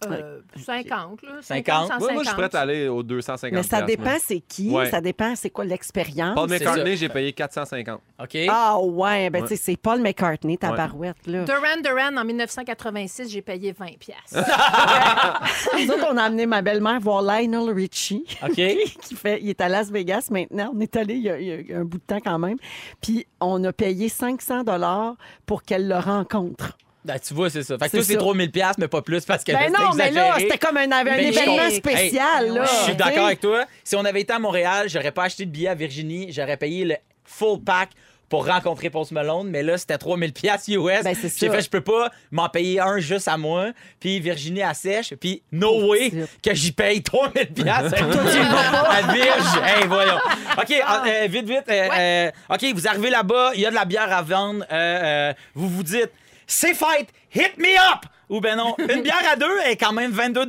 Euh, 0.07 0.41
50, 0.65 1.23
là. 1.23 1.31
50. 1.41 1.89
50, 1.89 1.89
Moi, 2.01 2.13
moi, 2.13 2.23
je 2.23 2.29
suis 2.29 2.37
150. 2.37 2.37
prêt 2.51 2.59
à 2.59 2.61
aller 2.63 2.89
aux 2.89 3.03
250 3.03 3.53
Mais 3.57 3.63
ça 3.65 3.83
dépend 3.83 4.17
c'est 4.21 4.41
qui, 4.41 4.71
Ouais. 4.71 4.89
ça 4.91 5.01
dépend 5.01 5.35
c'est 5.35 5.51
quoi 5.51 5.65
l'expérience? 5.65 6.35
Paul 6.37 6.49
McCartney, 6.49 6.97
j'ai 6.97 7.09
payé 7.09 7.33
450. 7.33 8.01
OK? 8.23 8.37
Ah 8.49 8.79
ouais, 8.81 9.29
ben 9.31 9.43
tu 9.43 9.49
sais, 9.49 9.57
c'est 9.57 9.77
Paul 9.77 10.01
McCartney, 10.01 10.57
ta 10.57 10.71
Ouais. 10.71 10.77
barouette, 10.77 11.27
là. 11.27 11.45
Duran 11.45 11.81
Duran, 11.83 12.17
en 12.17 12.25
1986, 12.25 13.29
j'ai 13.31 13.43
payé 13.43 13.73
20 13.73 13.99
pièces. 13.99 14.17
Nous 15.79 15.91
autres, 15.93 16.07
on 16.13 16.17
a 16.17 16.23
amené 16.23 16.47
ma 16.47 16.63
belle-mère 16.63 17.01
voir 17.01 17.23
Lionel 17.23 17.71
Richie. 17.75 18.25
OK. 18.43 18.55
qui 19.03 19.15
fait, 19.15 19.41
il 19.43 19.49
est 19.51 19.61
à 19.61 19.69
Las 19.69 19.91
Vegas 19.91 20.29
maintenant. 20.31 20.73
On 20.75 20.81
est 20.81 20.95
allé 20.97 21.15
il 21.15 21.23
y, 21.23 21.31
a, 21.31 21.39
il 21.39 21.67
y 21.71 21.73
a 21.75 21.79
un 21.79 21.85
bout 21.85 21.99
de 21.99 22.03
temps 22.05 22.21
quand 22.25 22.39
même. 22.39 22.57
Puis 23.01 23.27
on 23.41 23.63
a 23.65 23.73
payé 23.73 24.09
500 24.09 24.65
dollars 24.65 25.17
pour 25.47 25.63
qu'elle 25.63 25.89
le 25.89 25.97
rencontre. 25.99 26.77
Ben, 27.09 27.19
tu 27.19 27.35
vois, 27.35 27.51
c'est 27.51 27.63
ça. 27.63 27.77
Fait 27.79 27.87
que 27.87 27.91
C'est 27.91 27.97
toi, 27.97 28.05
c'est 28.07 28.13
ça. 28.13 28.19
3000 28.19 28.51
pièces, 28.51 28.79
mais 28.79 28.87
pas 28.89 29.03
plus, 29.03 29.25
parce 29.25 29.43
que 29.43 29.53
Ben 29.53 29.73
là, 29.73 29.79
non, 29.81 29.95
mais 29.97 30.11
là, 30.11 30.35
c'était 30.39 30.59
comme 30.59 30.77
un, 30.77 30.91
un 30.93 31.05
Mais 31.05 31.29
événement 31.29 31.71
spécial. 31.71 32.45
Hey, 32.47 32.53
là, 32.53 32.65
Je 32.65 32.85
suis 32.85 32.95
d'accord 32.97 33.27
avec 33.27 33.41
toi. 33.41 33.65
Si 33.83 33.97
on 33.97 34.05
avait 34.05 34.21
été 34.21 34.33
à 34.33 34.39
Montréal, 34.39 34.87
j'aurais 34.89 35.13
pas 35.13 35.25
acheté 35.25 35.45
de 35.47 35.51
billet 35.51 35.69
à 35.69 35.75
Virginie, 35.75 36.31
j'aurais 36.33 36.57
payé 36.57 36.85
le 36.85 36.97
full 37.25 37.61
pack 37.65 37.91
pour 38.29 38.47
rencontrer 38.47 38.91
Post 38.91 39.13
Malone, 39.13 39.49
mais 39.49 39.63
là, 39.63 39.79
c'était 39.79 39.97
3000 39.97 40.35
pièces 40.35 40.69
US. 40.69 41.03
Ben, 41.03 41.15
c'est 41.19 41.33
J'ai 41.39 41.49
fait, 41.49 41.63
je 41.63 41.71
peux 41.71 41.81
pas 41.81 42.11
m'en 42.31 42.51
payer 42.51 42.79
un 42.79 42.99
juste 42.99 43.27
à 43.27 43.39
moi, 43.39 43.69
puis 44.01 44.21
Virginie 44.21 44.63
à 44.63 44.75
sèche, 44.75 45.15
puis 45.15 45.41
no 45.51 45.89
way 45.89 46.11
Pauvre 46.11 46.27
que 46.43 46.53
j'y 46.55 46.73
paye 46.73 47.03
3000 47.03 47.47
pièces 47.55 47.69
à 47.95 49.13
Virge. 49.15 49.63
Hey, 49.65 49.87
voyons. 49.87 50.19
OK, 50.59 50.75
Ah. 50.87 51.05
euh, 51.07 51.27
vite, 51.31 51.49
vite. 51.49 51.65
euh, 51.71 51.89
euh, 51.99 52.31
OK, 52.51 52.67
vous 52.75 52.87
arrivez 52.87 53.09
là-bas, 53.09 53.53
il 53.55 53.63
y 53.63 53.67
a 53.67 53.71
de 53.71 53.75
la 53.75 53.87
bière 53.87 54.13
à 54.13 54.21
vendre. 54.21 54.63
euh, 54.71 54.75
euh, 54.75 55.33
vous 55.55 55.71
vous 55.71 55.83
dites, 55.83 56.11
c'est 56.49 56.75
fight, 56.75 57.09
hit 57.33 57.57
me 57.59 57.77
up! 57.93 58.01
Ou 58.29 58.41
ben 58.41 58.57
non, 58.57 58.75
une 58.79 59.03
bière 59.03 59.23
à 59.31 59.37
deux 59.37 59.59
est 59.67 59.77
quand 59.77 59.93
même 59.93 60.11
22 60.11 60.45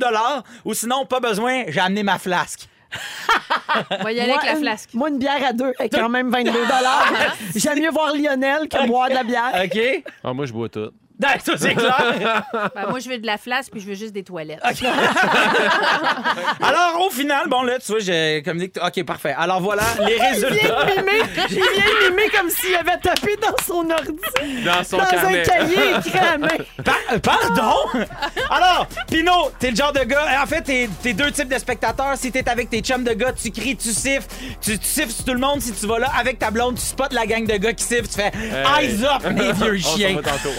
Ou 0.64 0.74
sinon, 0.74 1.06
pas 1.06 1.20
besoin, 1.20 1.62
j'ai 1.68 1.80
amené 1.80 2.02
ma 2.02 2.18
flasque. 2.18 2.68
On 3.90 4.02
va 4.02 4.12
y 4.12 4.18
aller 4.20 4.32
Moi, 4.32 4.38
avec 4.38 4.50
la 4.50 4.56
une- 4.56 4.62
flasque. 4.64 4.90
Moi, 4.94 5.08
une 5.10 5.18
bière 5.18 5.44
à 5.44 5.52
deux 5.52 5.72
est 5.78 5.88
quand 5.88 6.08
même 6.08 6.28
22 6.30 6.50
J'aime 7.54 7.78
mieux 7.80 7.90
voir 7.90 8.14
Lionel 8.14 8.68
que 8.68 8.86
boire 8.86 9.08
de 9.08 9.14
la 9.14 9.22
bière. 9.22 9.52
OK? 9.64 10.04
Ah, 10.24 10.32
moi, 10.32 10.44
je 10.46 10.52
bois 10.52 10.68
tout. 10.68 10.90
Ça, 11.44 11.52
c'est 11.56 11.74
clair. 11.74 12.42
Ben, 12.74 12.86
moi, 12.88 12.98
je 12.98 13.08
veux 13.08 13.18
de 13.18 13.26
la 13.26 13.36
flasque 13.38 13.70
puis 13.72 13.80
je 13.80 13.86
veux 13.86 13.94
juste 13.94 14.12
des 14.12 14.22
toilettes. 14.24 14.60
Alors, 16.62 17.06
au 17.06 17.10
final, 17.10 17.48
bon, 17.48 17.62
là, 17.62 17.78
tu 17.78 17.92
vois, 17.92 18.00
j'ai 18.00 18.42
comme 18.44 18.58
dit 18.58 18.70
que- 18.70 18.80
OK, 18.80 19.04
parfait. 19.04 19.34
Alors, 19.36 19.60
voilà 19.60 19.82
les 20.06 20.16
résultats. 20.20 20.86
Mimer, 20.96 21.22
il 21.50 21.54
vient 21.56 22.10
mimer 22.10 22.28
comme 22.36 22.50
s'il 22.50 22.74
avait 22.74 22.98
tapé 22.98 23.36
dans 23.40 23.54
son 23.64 23.88
ordi, 23.90 24.64
Dans 24.64 24.84
son 24.84 24.98
dans 24.98 25.04
un 25.04 25.06
carnet. 25.06 25.42
cahier 25.42 25.90
écrit 25.98 26.18
à 26.18 26.24
la 26.32 26.38
main. 26.38 26.48
Par- 26.84 26.94
euh, 27.12 27.18
pardon? 27.18 27.74
Alors, 28.50 28.86
Pino, 29.10 29.50
t'es 29.58 29.70
le 29.70 29.76
genre 29.76 29.92
de 29.92 30.00
gars. 30.04 30.26
En 30.42 30.46
fait, 30.46 30.62
t'es 30.62 30.88
t'es 31.02 31.12
deux 31.12 31.30
types 31.30 31.48
de 31.48 31.58
spectateurs. 31.58 32.14
Si 32.16 32.30
t'es 32.32 32.48
avec 32.48 32.70
tes 32.70 32.80
chums 32.80 33.04
de 33.04 33.12
gars, 33.12 33.32
tu 33.32 33.50
cries, 33.50 33.76
tu 33.76 33.90
siffles. 33.90 34.26
Tu, 34.60 34.78
tu 34.78 34.86
siffles 34.86 35.10
sur 35.12 35.24
tout 35.24 35.32
le 35.34 35.40
monde. 35.40 35.60
Si 35.60 35.72
tu 35.72 35.86
vas 35.86 35.98
là 35.98 36.10
avec 36.18 36.38
ta 36.38 36.50
blonde, 36.50 36.76
tu 36.76 36.82
spots 36.82 37.04
la 37.12 37.26
gang 37.26 37.46
de 37.46 37.56
gars 37.56 37.72
qui 37.72 37.84
sifflent. 37.84 38.08
Tu 38.08 38.14
fais 38.14 38.30
Hey. 38.40 38.86
Eyes 38.90 39.04
up, 39.04 39.22
mes 39.32 39.52
vieux 39.52 39.76
On 39.78 39.82
s'en 39.82 39.96
chiens. 39.96 40.16
va 40.16 40.22
tantôt. 40.22 40.50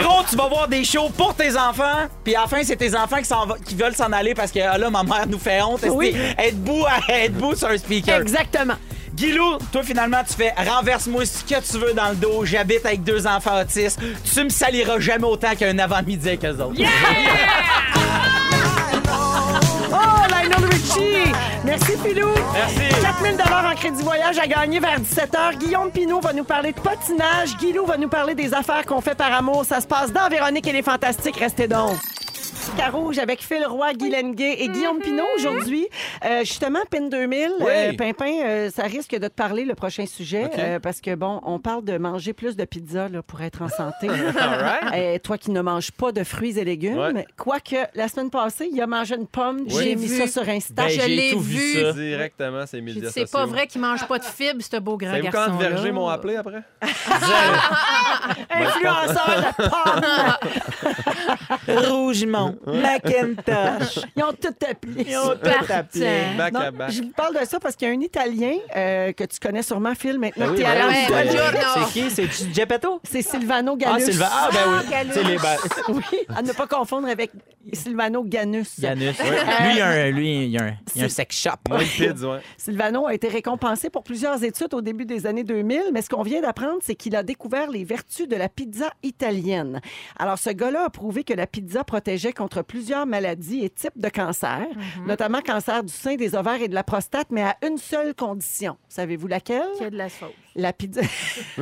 Véro, 0.00 0.22
tu 0.28 0.36
vas 0.36 0.46
voir 0.48 0.68
des 0.68 0.84
shows 0.84 1.10
pour 1.16 1.34
tes 1.34 1.56
enfants, 1.56 2.08
puis 2.24 2.34
à 2.34 2.42
la 2.42 2.46
fin, 2.46 2.62
c'est 2.62 2.76
tes 2.76 2.94
enfants 2.96 3.18
qui, 3.18 3.24
s'en 3.24 3.46
va- 3.46 3.56
qui 3.64 3.74
veulent 3.74 3.94
s'en 3.94 4.12
aller 4.12 4.34
parce 4.34 4.50
que 4.52 4.60
ah 4.60 4.78
là, 4.78 4.90
ma 4.90 5.02
mère 5.02 5.26
nous 5.28 5.38
fait 5.38 5.60
honte. 5.62 5.84
Oui. 5.90 6.14
Être 6.38 6.56
debout, 6.62 6.84
à- 6.86 7.12
être 7.12 7.34
debout 7.34 7.54
sur 7.54 7.68
un 7.68 7.76
speaker? 7.78 8.20
Exactement. 8.20 8.74
Guilou, 9.14 9.58
toi, 9.72 9.82
finalement, 9.82 10.22
tu 10.26 10.34
fais 10.34 10.54
renverse-moi 10.56 11.26
ce 11.26 11.42
que 11.44 11.60
tu 11.60 11.78
veux 11.78 11.92
dans 11.92 12.10
le 12.10 12.14
dos. 12.16 12.44
J'habite 12.44 12.86
avec 12.86 13.02
deux 13.02 13.26
enfants 13.26 13.60
autistes. 13.60 14.00
Tu 14.32 14.44
me 14.44 14.48
saliras 14.48 14.98
jamais 15.00 15.24
autant 15.26 15.54
qu'un 15.56 15.78
avant-midi 15.78 16.28
avec 16.28 16.44
eux 16.44 16.56
autres. 16.62 16.80
Lionel 20.50 20.70
Richie! 20.70 21.32
Merci, 21.64 21.92
Pilou! 22.02 22.28
Merci. 22.52 23.02
4000 23.02 23.36
en 23.40 23.74
crédit 23.74 24.02
voyage 24.02 24.38
à 24.38 24.46
gagner 24.46 24.80
vers 24.80 24.98
17h. 25.00 25.58
Guillaume 25.58 25.90
Pinot 25.90 26.20
va 26.20 26.32
nous 26.32 26.44
parler 26.44 26.72
de 26.72 26.80
patinage. 26.80 27.56
Guilou 27.58 27.86
va 27.86 27.96
nous 27.96 28.08
parler 28.08 28.34
des 28.34 28.52
affaires 28.52 28.84
qu'on 28.84 29.00
fait 29.00 29.14
par 29.14 29.32
amour. 29.32 29.64
Ça 29.64 29.80
se 29.80 29.86
passe 29.86 30.12
dans 30.12 30.28
Véronique 30.28 30.66
et 30.66 30.72
les 30.72 30.82
Fantastiques. 30.82 31.36
Restez 31.36 31.68
donc. 31.68 31.96
Avec 33.20 33.42
Phil 33.42 33.64
Roy, 33.66 33.92
Guy 33.94 34.10
Lenguet 34.10 34.56
et 34.62 34.68
Guillaume 34.68 35.00
Pinot 35.00 35.24
aujourd'hui. 35.36 35.86
Euh, 36.24 36.40
justement, 36.40 36.78
PIN 36.90 37.08
2000, 37.08 37.50
Oui. 37.60 37.66
euh, 37.68 37.92
Pimpin, 37.94 38.32
euh, 38.44 38.70
ça 38.70 38.84
risque 38.84 39.12
de 39.14 39.26
te 39.28 39.32
parler 39.34 39.64
le 39.64 39.74
prochain 39.74 40.06
sujet 40.06 40.44
OK. 40.46 40.52
euh, 40.58 40.78
parce 40.78 41.00
que, 41.00 41.14
bon, 41.14 41.40
on 41.44 41.58
parle 41.58 41.84
de 41.84 41.98
manger 41.98 42.32
plus 42.32 42.56
de 42.56 42.64
pizza 42.64 43.08
là, 43.08 43.22
pour 43.22 43.40
être 43.42 43.62
en 43.62 43.68
santé. 43.68 44.08
Euh, 44.94 45.18
toi 45.22 45.36
qui 45.38 45.50
ne 45.50 45.60
manges 45.60 45.90
pas 45.92 46.10
de 46.12 46.24
fruits 46.24 46.58
et 46.58 46.64
légumes, 46.64 46.98
Ouais. 46.98 47.26
quoique 47.36 47.76
la 47.94 48.08
semaine 48.08 48.30
passée, 48.30 48.68
il 48.72 48.80
a 48.80 48.86
mangé 48.86 49.14
une 49.16 49.26
pomme. 49.26 49.60
Oui. 49.66 49.74
J'ai 49.82 49.94
mis 49.96 50.06
Vu. 50.06 50.18
ça 50.18 50.26
sur 50.26 50.48
Insta. 50.48 50.74
Ben, 50.84 50.88
je 50.88 51.00
j'ai 51.00 51.08
l'ai 51.08 51.30
tout 51.32 51.40
vu 51.40 51.56
vu. 51.58 51.82
ça. 51.82 51.92
Directement, 51.92 52.64
c'est 52.66 52.80
médias 52.80 53.10
C'est 53.10 53.20
sociaux. 53.26 53.38
pas 53.38 53.46
vrai 53.46 53.66
qu'il 53.66 53.80
mange 53.80 54.06
pas 54.06 54.18
de 54.18 54.24
fibres, 54.24 54.62
ce 54.62 54.76
beau 54.78 54.96
grand 54.96 55.10
Savez-vous 55.10 55.30
garçon. 55.30 55.52
quand 55.52 55.58
Verger 55.58 55.92
m'ont 55.92 56.08
appelé 56.08 56.36
après? 56.36 56.62
Influenceur 58.50 59.54
de 59.58 59.68
pomme. 59.68 60.04
Rougemont. 61.90 62.56
Macintosh. 62.66 64.04
Ils 64.16 64.22
ont 64.22 64.32
tout 64.32 64.54
appelé. 64.68 65.06
Ils 65.08 65.16
ont 65.16 65.30
tout 65.36 65.72
appelé. 65.72 66.06
À 66.06 66.90
je 66.90 67.02
vous 67.02 67.10
parle 67.10 67.38
de 67.40 67.44
ça 67.46 67.58
parce 67.58 67.76
qu'il 67.76 67.88
y 67.88 67.90
a 67.90 67.94
un 67.94 68.00
Italien 68.00 68.52
euh, 68.76 69.12
que 69.12 69.24
tu 69.24 69.38
connais 69.40 69.62
sûrement, 69.62 69.94
Phil, 69.94 70.18
maintenant. 70.18 70.46
Ben 70.48 70.52
oui, 70.54 70.62
ben 70.62 70.88
oui, 70.88 70.94
ben 71.08 71.26
oui. 71.32 71.82
C'est 71.92 71.92
qui? 71.92 72.10
C'est 72.10 72.54
Geppetto? 72.54 73.00
C'est 73.04 73.22
Silvano 73.22 73.76
Ah, 73.80 73.92
Gallus. 73.92 74.04
Sylvain. 74.04 74.28
Ah, 74.30 74.48
ben 74.52 74.58
oui. 74.66 74.94
Ah. 74.94 75.02
C'est 75.12 75.24
les 75.24 75.38
Oui, 75.88 76.18
à 76.34 76.42
ne 76.42 76.52
pas 76.52 76.66
confondre 76.66 77.08
avec 77.08 77.30
Silvano 77.72 78.22
Ganus. 78.24 78.80
Janus. 78.80 79.18
Lui, 79.18 79.70
il 79.70 79.76
y 79.76 79.80
a 79.80 79.88
un, 79.88 80.10
lui, 80.10 80.44
il 80.44 80.50
y 80.50 80.58
a 80.58 80.64
un, 80.64 80.72
il 80.94 81.00
y 81.00 81.02
a 81.02 81.06
un 81.06 81.08
sex 81.08 81.36
shop. 81.36 81.50
Moi, 81.68 81.82
une 81.82 81.88
pizza, 81.88 82.28
ouais. 82.28 82.40
Silvano 82.56 83.06
a 83.06 83.14
été 83.14 83.28
récompensé 83.28 83.90
pour 83.90 84.02
plusieurs 84.02 84.42
études 84.44 84.74
au 84.74 84.80
début 84.80 85.06
des 85.06 85.26
années 85.26 85.44
2000, 85.44 85.84
mais 85.92 86.02
ce 86.02 86.08
qu'on 86.08 86.22
vient 86.22 86.40
d'apprendre, 86.40 86.78
c'est 86.82 86.94
qu'il 86.94 87.16
a 87.16 87.22
découvert 87.22 87.70
les 87.70 87.84
vertus 87.84 88.28
de 88.28 88.36
la 88.36 88.48
pizza 88.48 88.90
italienne. 89.02 89.80
Alors, 90.18 90.38
ce 90.38 90.50
gars-là 90.50 90.84
a 90.86 90.90
prouvé 90.90 91.24
que 91.24 91.34
la 91.34 91.46
pizza 91.46 91.84
protégeait 91.84 92.32
contre 92.32 92.49
plusieurs 92.62 93.06
maladies 93.06 93.64
et 93.64 93.70
types 93.70 93.96
de 93.98 94.08
cancers, 94.08 94.66
notamment 95.06 95.40
cancer 95.40 95.82
du 95.82 95.92
sein, 95.92 96.16
des 96.16 96.34
ovaires 96.34 96.60
et 96.60 96.68
de 96.68 96.74
la 96.74 96.84
prostate, 96.84 97.28
mais 97.30 97.42
à 97.42 97.56
une 97.66 97.78
seule 97.78 98.14
condition. 98.14 98.76
Savez-vous 98.88 99.26
laquelle? 99.26 99.70
Qu'il 99.74 99.84
y 99.84 99.86
a 99.86 99.90
de 99.90 99.96
la 99.96 100.08
sauce. 100.08 100.30
La 100.56 100.72
pizza. 100.72 101.00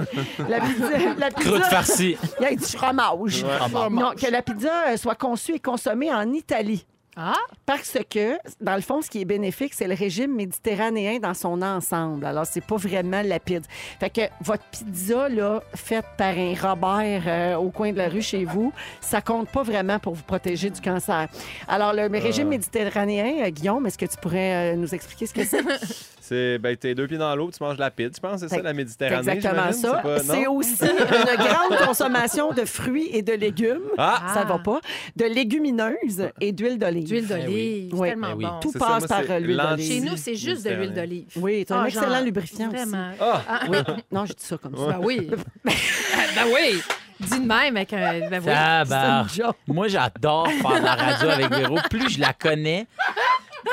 la 0.48 0.60
pizza. 0.60 1.14
La 1.18 1.30
pizza. 1.30 1.50
Croûte 1.50 1.64
farcie. 1.64 2.16
Il 2.40 2.42
y 2.42 2.46
a 2.46 2.54
du 2.54 2.64
fromage. 2.64 3.44
Fromage. 3.70 4.02
Non, 4.02 4.12
que 4.12 4.30
la 4.30 4.42
pizza 4.42 4.88
euh, 4.88 4.96
soit 4.96 5.14
conçue 5.14 5.54
et 5.54 5.60
consommée 5.60 6.12
en 6.12 6.32
Italie. 6.32 6.86
Ah, 7.20 7.34
Parce 7.66 7.98
que, 8.08 8.38
dans 8.60 8.76
le 8.76 8.80
fond, 8.80 9.02
ce 9.02 9.10
qui 9.10 9.20
est 9.20 9.24
bénéfique, 9.24 9.74
c'est 9.74 9.88
le 9.88 9.94
régime 9.94 10.36
méditerranéen 10.36 11.18
dans 11.18 11.34
son 11.34 11.60
ensemble. 11.62 12.24
Alors, 12.24 12.46
c'est 12.46 12.64
pas 12.64 12.76
vraiment 12.76 13.22
la 13.22 13.40
pizza. 13.40 13.68
Fait 13.98 14.08
que 14.08 14.20
votre 14.40 14.62
pizza, 14.70 15.28
là, 15.28 15.60
faite 15.74 16.04
par 16.16 16.38
un 16.38 16.54
Robert 16.54 17.22
euh, 17.26 17.56
au 17.56 17.70
coin 17.70 17.90
de 17.90 17.98
la 17.98 18.08
rue 18.08 18.22
chez 18.22 18.44
vous, 18.44 18.72
ça 19.00 19.20
compte 19.20 19.50
pas 19.50 19.64
vraiment 19.64 19.98
pour 19.98 20.14
vous 20.14 20.22
protéger 20.22 20.70
du 20.70 20.80
cancer. 20.80 21.26
Alors, 21.66 21.92
le 21.92 22.06
régime 22.20 22.48
méditerranéen, 22.48 23.46
euh, 23.46 23.50
Guillaume, 23.50 23.84
est-ce 23.88 23.98
que 23.98 24.06
tu 24.06 24.16
pourrais 24.18 24.74
euh, 24.74 24.76
nous 24.76 24.94
expliquer 24.94 25.26
ce 25.26 25.34
que 25.34 25.44
c'est? 25.44 25.58
C'est, 26.28 26.58
ben, 26.58 26.76
t'es 26.76 26.94
deux 26.94 27.06
pieds 27.06 27.16
dans 27.16 27.34
l'eau, 27.34 27.50
tu 27.50 27.62
manges 27.62 27.76
de 27.76 27.80
la 27.80 27.90
pizza, 27.90 28.10
je 28.16 28.20
pense, 28.20 28.40
c'est 28.40 28.48
ça, 28.48 28.56
C'est 28.56 28.62
la 28.62 28.72
Méditerranée. 28.74 29.16
exactement 29.16 29.72
j'imagine? 29.72 29.80
ça. 29.80 30.02
C'est 30.34 30.46
aussi 30.46 30.82
une 30.82 31.36
grande 31.36 31.78
consommation 31.86 32.52
de 32.52 32.64
fruits 32.66 33.08
et 33.12 33.22
de 33.22 33.32
légumes. 33.32 33.80
Ah! 33.96 34.30
Ça 34.34 34.44
va 34.44 34.58
pas. 34.58 34.80
De 35.16 35.24
légumineuses 35.24 36.28
et 36.40 36.52
d'huile 36.52 36.78
d'olive. 36.78 37.04
d'huile 37.06 37.26
d'olive. 37.26 37.48
Oui. 37.48 37.88
C'est 37.92 38.08
tellement 38.10 38.28
Ben 38.28 38.36
oui. 38.36 38.44
bon. 38.44 38.60
Tout 38.60 38.70
C'est 38.72 38.78
ça, 38.78 38.86
passe 38.86 38.98
moi, 39.00 39.08
par 39.08 39.20
c'est 39.26 39.30
euh, 39.32 39.38
l'huile 39.38 39.56
d'olive. 39.70 39.92
Chez 39.92 40.00
nous, 40.00 40.16
c'est 40.16 40.34
juste 40.34 40.64
de 40.66 40.70
l'huile 40.70 40.92
d'olive. 40.92 41.26
Oui, 41.36 41.64
c'est 41.66 41.72
un 41.74 41.82
Ah, 41.82 41.86
excellent 41.88 42.14
genre, 42.14 42.22
lubrifiant 42.24 42.68
aussi. 42.68 42.76
Vraiment. 42.76 43.10
Ah! 43.20 43.60
Oui. 43.68 43.78
Non, 44.12 44.26
je 44.26 44.32
dis 44.34 44.44
ça 44.44 44.56
comme 44.58 44.76
ça. 44.76 44.86
Ben 44.86 45.00
oui. 45.02 45.30
ben 45.64 46.44
oui. 46.54 46.82
Dis 47.20 47.40
de 47.40 47.46
même 47.46 47.76
avec 47.76 47.92
un. 47.94 48.28
Ben 48.30 48.42
oui. 48.44 49.28
C'est. 49.30 49.42
Moi, 49.72 49.88
j'adore 49.88 50.48
faire 50.48 50.78
de 50.80 50.84
la 50.84 50.94
radio 50.94 51.28
avec 51.30 51.50
Véro. 51.52 51.78
Plus 51.90 52.10
je 52.10 52.20
la 52.20 52.32
connais, 52.32 52.86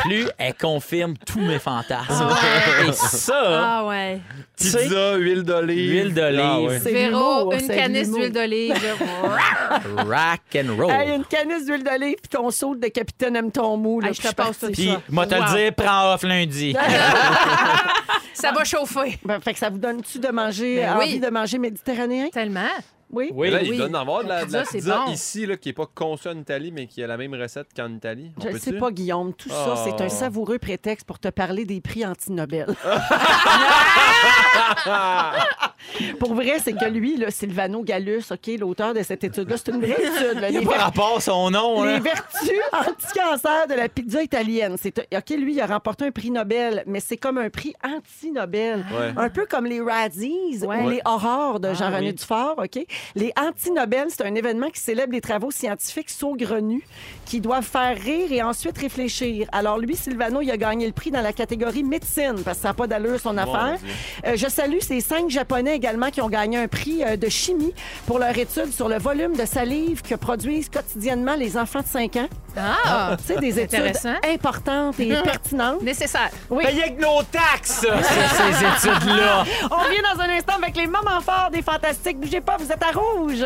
plus 0.02 0.28
elle 0.38 0.54
confirme 0.56 1.16
tous 1.26 1.40
mes 1.40 1.60
fantasmes. 1.60 2.30
Et 2.88 2.92
ça, 2.94 3.42
Ah 3.80 3.86
ouais. 3.86 4.20
tu 4.58 4.68
sais, 4.68 4.84
Pizza, 4.84 5.16
huile 5.16 5.44
d'olive. 5.44 5.92
Huile 5.92 6.14
d'olive. 6.14 6.40
Ah, 6.44 6.62
ouais. 6.62 6.80
C'est 6.80 6.90
de 6.92 6.96
Véro, 6.98 7.10
l'humour, 7.40 7.54
une 7.54 7.60
c'est 7.60 7.76
canisse 7.76 8.08
l'humour. 8.08 8.20
d'huile 8.22 8.32
d'olive. 8.34 8.74
rock 9.98 10.42
and 10.56 10.76
roll. 10.78 10.92
Hey, 10.92 11.16
une 11.16 11.26
canisse 11.26 11.66
d'huile 11.66 11.84
d'olive 11.84 12.16
puis 12.22 12.30
ton 12.30 12.50
saut 12.52 12.76
de 12.76 12.88
capitaine 12.88 13.36
aime 13.36 13.52
ton 13.52 13.78
mou. 13.78 14.00
Là, 14.02 14.08
Hey, 14.10 14.14
je 14.14 14.20
puis 14.22 14.30
te 14.30 14.36
passe 14.36 14.58
partie. 14.58 14.66
tout 14.68 14.72
Puis, 14.72 14.88
ça. 14.92 15.02
moi, 15.10 15.26
te 15.28 15.36
Wow. 15.36 15.42
le 15.42 15.58
dire, 15.58 15.74
prends 15.76 16.14
off 16.14 16.24
lundi. 16.24 16.76
Ça 18.34 18.52
va 18.52 18.64
chauffer. 18.64 19.18
Ben, 19.24 19.40
fait 19.40 19.54
que 19.54 19.60
ça 19.60 19.70
vous 19.70 19.78
donne-tu 19.78 20.20
de 20.20 20.28
manger, 20.28 20.76
Ben 20.78 20.98
oui. 21.00 21.06
envie 21.06 21.20
de 21.20 21.30
manger 21.30 21.58
méditerranéen? 21.58 22.28
Tellement. 22.30 22.68
Oui. 23.34 23.50
Là, 23.50 23.62
il 23.62 23.78
donne 23.78 23.92
d'en 23.92 24.02
avoir 24.02 24.24
de 24.24 24.30
la, 24.30 24.40
La 24.42 24.46
de 24.46 24.54
la 24.54 24.60
pizza, 24.60 24.72
c'est 24.72 24.78
pizza 24.80 25.04
bon. 25.06 25.12
ici, 25.12 25.46
là, 25.46 25.58
qui 25.58 25.70
n'est 25.70 25.74
pas 25.74 25.88
conçue 25.94 26.28
en 26.28 26.38
Italie, 26.38 26.72
mais 26.72 26.88
qui 26.88 27.04
a 27.04 27.08
la 27.08 27.18
même 27.18 27.34
recette 27.34 27.68
qu'en 27.76 27.92
Italie. 27.94 28.32
On 28.38 28.42
Je 28.42 28.50
ne 28.50 28.58
sais 28.58 28.74
pas, 28.74 28.92
Guillaume. 28.92 29.34
Tout 29.34 29.50
ça, 29.50 29.76
Oh. 29.76 29.80
c'est 29.84 30.02
un 30.04 30.10
savoureux 30.10 30.60
prétexte 30.60 31.06
pour 31.08 31.20
te 31.20 31.28
parler 31.30 31.66
des 31.66 31.82
prix 31.82 32.06
anti-Nobel. 32.06 32.68
pour 36.20 36.34
vrai, 36.34 36.58
c'est 36.64 36.74
que 36.74 36.86
lui, 36.86 37.18
là, 37.18 37.32
Silvano 37.32 37.84
Gallus, 37.84 38.24
OK, 38.32 38.48
l'auteur 38.60 38.94
de 38.94 39.04
cette 39.04 39.24
étude-là, 39.24 39.56
c'est 39.58 39.72
une 39.72 39.80
vraie 39.82 39.92
étude. 39.92 40.40
là. 40.40 40.50
il 40.50 40.60
n'y 40.60 40.66
Les 40.66 40.72
a 40.72 40.78
pas 40.78 40.84
rapport 40.86 41.18
à 41.18 41.22
son 41.22 41.50
nom. 41.52 41.84
Les 41.84 41.94
Là. 41.94 42.00
vertus 42.00 42.52
anti-cancer 42.72 43.68
de 43.68 43.74
la 43.76 43.90
pizza 43.90 44.22
italienne. 44.22 44.76
C'est 44.82 44.98
OK, 45.00 45.30
lui, 45.38 45.54
il 45.54 45.62
a 45.62 45.66
remporté 45.68 46.06
un 46.06 46.12
prix 46.12 46.32
Nobel, 46.32 46.84
mais 46.88 47.00
c'est 47.00 47.18
comme 47.18 47.38
un 47.38 47.50
prix 47.50 47.74
anti-Nobel. 47.84 48.86
Ouais. 48.98 49.14
Un 49.16 49.30
peu 49.30 49.46
comme 49.46 49.66
les 49.66 49.82
Razzies 49.82 50.60
Ouais. 50.64 50.82
ou 50.84 50.90
les 50.90 51.02
Aurores 51.06 51.60
de 51.60 51.70
Ah, 51.70 51.74
Jean-René 51.74 52.08
oui. 52.08 52.14
Dufort, 52.14 52.56
OK? 52.58 52.86
Les 53.16 53.32
anti-Nobel, 53.40 54.08
c'est 54.10 54.26
un 54.26 54.36
événement 54.36 54.70
qui 54.70 54.80
célèbre 54.80 55.14
les 55.14 55.22
travaux 55.22 55.52
scientifiques 55.52 56.10
saugrenus 56.10 56.84
qui 57.26 57.40
doivent 57.40 57.66
faire 57.66 57.98
rire 57.98 58.32
et 58.32 58.42
ensuite 58.42 58.78
réfléchir. 58.78 59.48
Alors 59.52 59.78
lui, 59.78 59.96
Silvano, 59.96 60.42
il 60.42 60.52
a 60.52 60.58
gagné 60.58 60.88
le 60.88 60.94
prix 60.94 61.12
dans 61.12 61.22
la 61.22 61.34
catégorie 61.34 61.84
médecine 61.84 62.42
parce 62.44 62.58
que 62.58 62.64
ça 62.64 62.70
n'a 62.70 62.74
pas 62.74 62.88
d'allure 62.88 63.20
son 63.20 63.38
affaire. 63.38 63.78
Euh, 64.26 64.36
je 64.36 64.48
salue 64.48 64.80
ces 64.82 65.02
cinq 65.02 65.30
Japonais 65.30 65.76
également 65.76 66.10
qui 66.10 66.22
ont 66.22 66.30
gagné 66.30 66.58
un 66.58 66.68
prix 66.68 67.04
euh, 67.04 67.16
de 67.18 67.30
chimie 67.30 67.74
pour 68.06 68.20
leur 68.20 68.38
étude 68.38 68.72
sur 68.72 68.90
le 68.90 68.98
volume 68.98 69.36
de 69.36 69.46
salive 69.46 70.02
que 70.02 70.16
produisent 70.16 70.70
quotidiennement 70.70 71.36
les 71.36 71.58
enfants 71.58 71.82
de 71.82 71.88
5 71.88 72.16
ans. 72.18 72.28
Ah, 72.58 73.16
Tu 73.18 73.34
sais, 73.34 73.40
des 73.40 73.60
études 73.60 73.80
Intéressant. 73.80 74.14
importantes 74.24 75.00
et 75.00 75.10
pertinentes. 75.24 75.82
nécessaire. 75.82 76.30
Oui. 76.50 76.64
Payez 76.66 76.84
avec 76.84 77.00
nos 77.00 77.22
taxes, 77.24 77.82
ces, 77.86 78.88
ces 78.88 78.90
études-là. 78.90 79.44
On 79.72 79.76
revient 79.78 80.02
dans 80.14 80.22
un 80.22 80.30
instant 80.30 80.54
avec 80.62 80.76
les 80.78 80.88
moments 80.88 81.22
forts 81.22 81.50
des 81.52 81.62
Fantastiques. 81.62 82.20
Bougez 82.20 82.42
pas, 82.42 82.58
vous 82.58 82.72
êtes 82.72 82.84
à 82.84 82.92
rouge. 82.98 83.46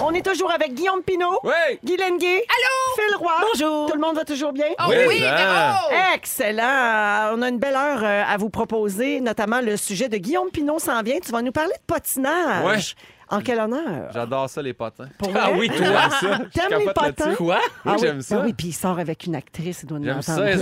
On 0.00 0.12
est 0.12 0.24
toujours 0.24 0.52
avec 0.52 0.74
Guillaume 0.74 1.02
Pinot, 1.02 1.40
Oui! 1.42 1.78
Guy 1.84 1.96
Lenguet, 1.96 2.44
Allô? 2.48 2.94
Phil 2.96 3.16
Roy. 3.16 3.32
Bonjour. 3.52 3.86
Tout 3.88 3.94
le 3.94 4.00
monde 4.00 4.14
va 4.16 4.24
toujours 4.24 4.52
bien? 4.52 4.66
Oh 4.78 4.84
Oui, 4.88 4.96
oui, 5.08 5.24
hein. 5.24 5.74
Excellent. 6.14 7.32
On 7.34 7.42
a 7.42 7.48
une 7.48 7.58
belle 7.58 7.74
heure 7.74 8.00
euh, 8.02 8.22
à 8.28 8.36
vous 8.36 8.50
proposer, 8.50 9.20
notamment 9.20 9.60
le 9.60 9.76
sujet 9.76 10.08
de 10.08 10.16
Guillaume 10.16 10.50
Pinot 10.50 10.78
s'en 10.78 11.02
vient. 11.02 11.18
Tu 11.24 11.32
vas 11.32 11.42
nous 11.42 11.52
parler 11.52 11.72
de 11.72 11.92
patinage. 11.92 12.64
Ouais. 12.64 13.04
En 13.30 13.40
quel 13.40 13.58
honneur? 13.58 14.10
J'adore 14.12 14.48
ça, 14.50 14.60
les 14.62 14.74
potins. 14.74 15.08
Pour 15.18 15.30
Ah 15.34 15.50
vrai? 15.50 15.58
oui, 15.58 15.68
toi. 15.68 16.10
Ça. 16.10 16.38
Je 16.54 16.60
T'aimes 16.60 16.78
les 16.80 16.92
potins? 16.92 17.34
Quoi? 17.36 17.58
Ah 17.84 17.92
oui, 17.92 17.96
j'aime 18.00 18.20
ça. 18.20 18.36
ah 18.38 18.42
oui, 18.44 18.52
puis 18.52 18.68
il 18.68 18.72
sort 18.72 18.98
avec 18.98 19.24
une 19.26 19.34
actrice, 19.34 19.80
il 19.82 19.86
doit 19.86 19.98
nous 19.98 20.04
J'aime 20.04 20.22
ça, 20.22 20.34
Hey, 20.46 20.56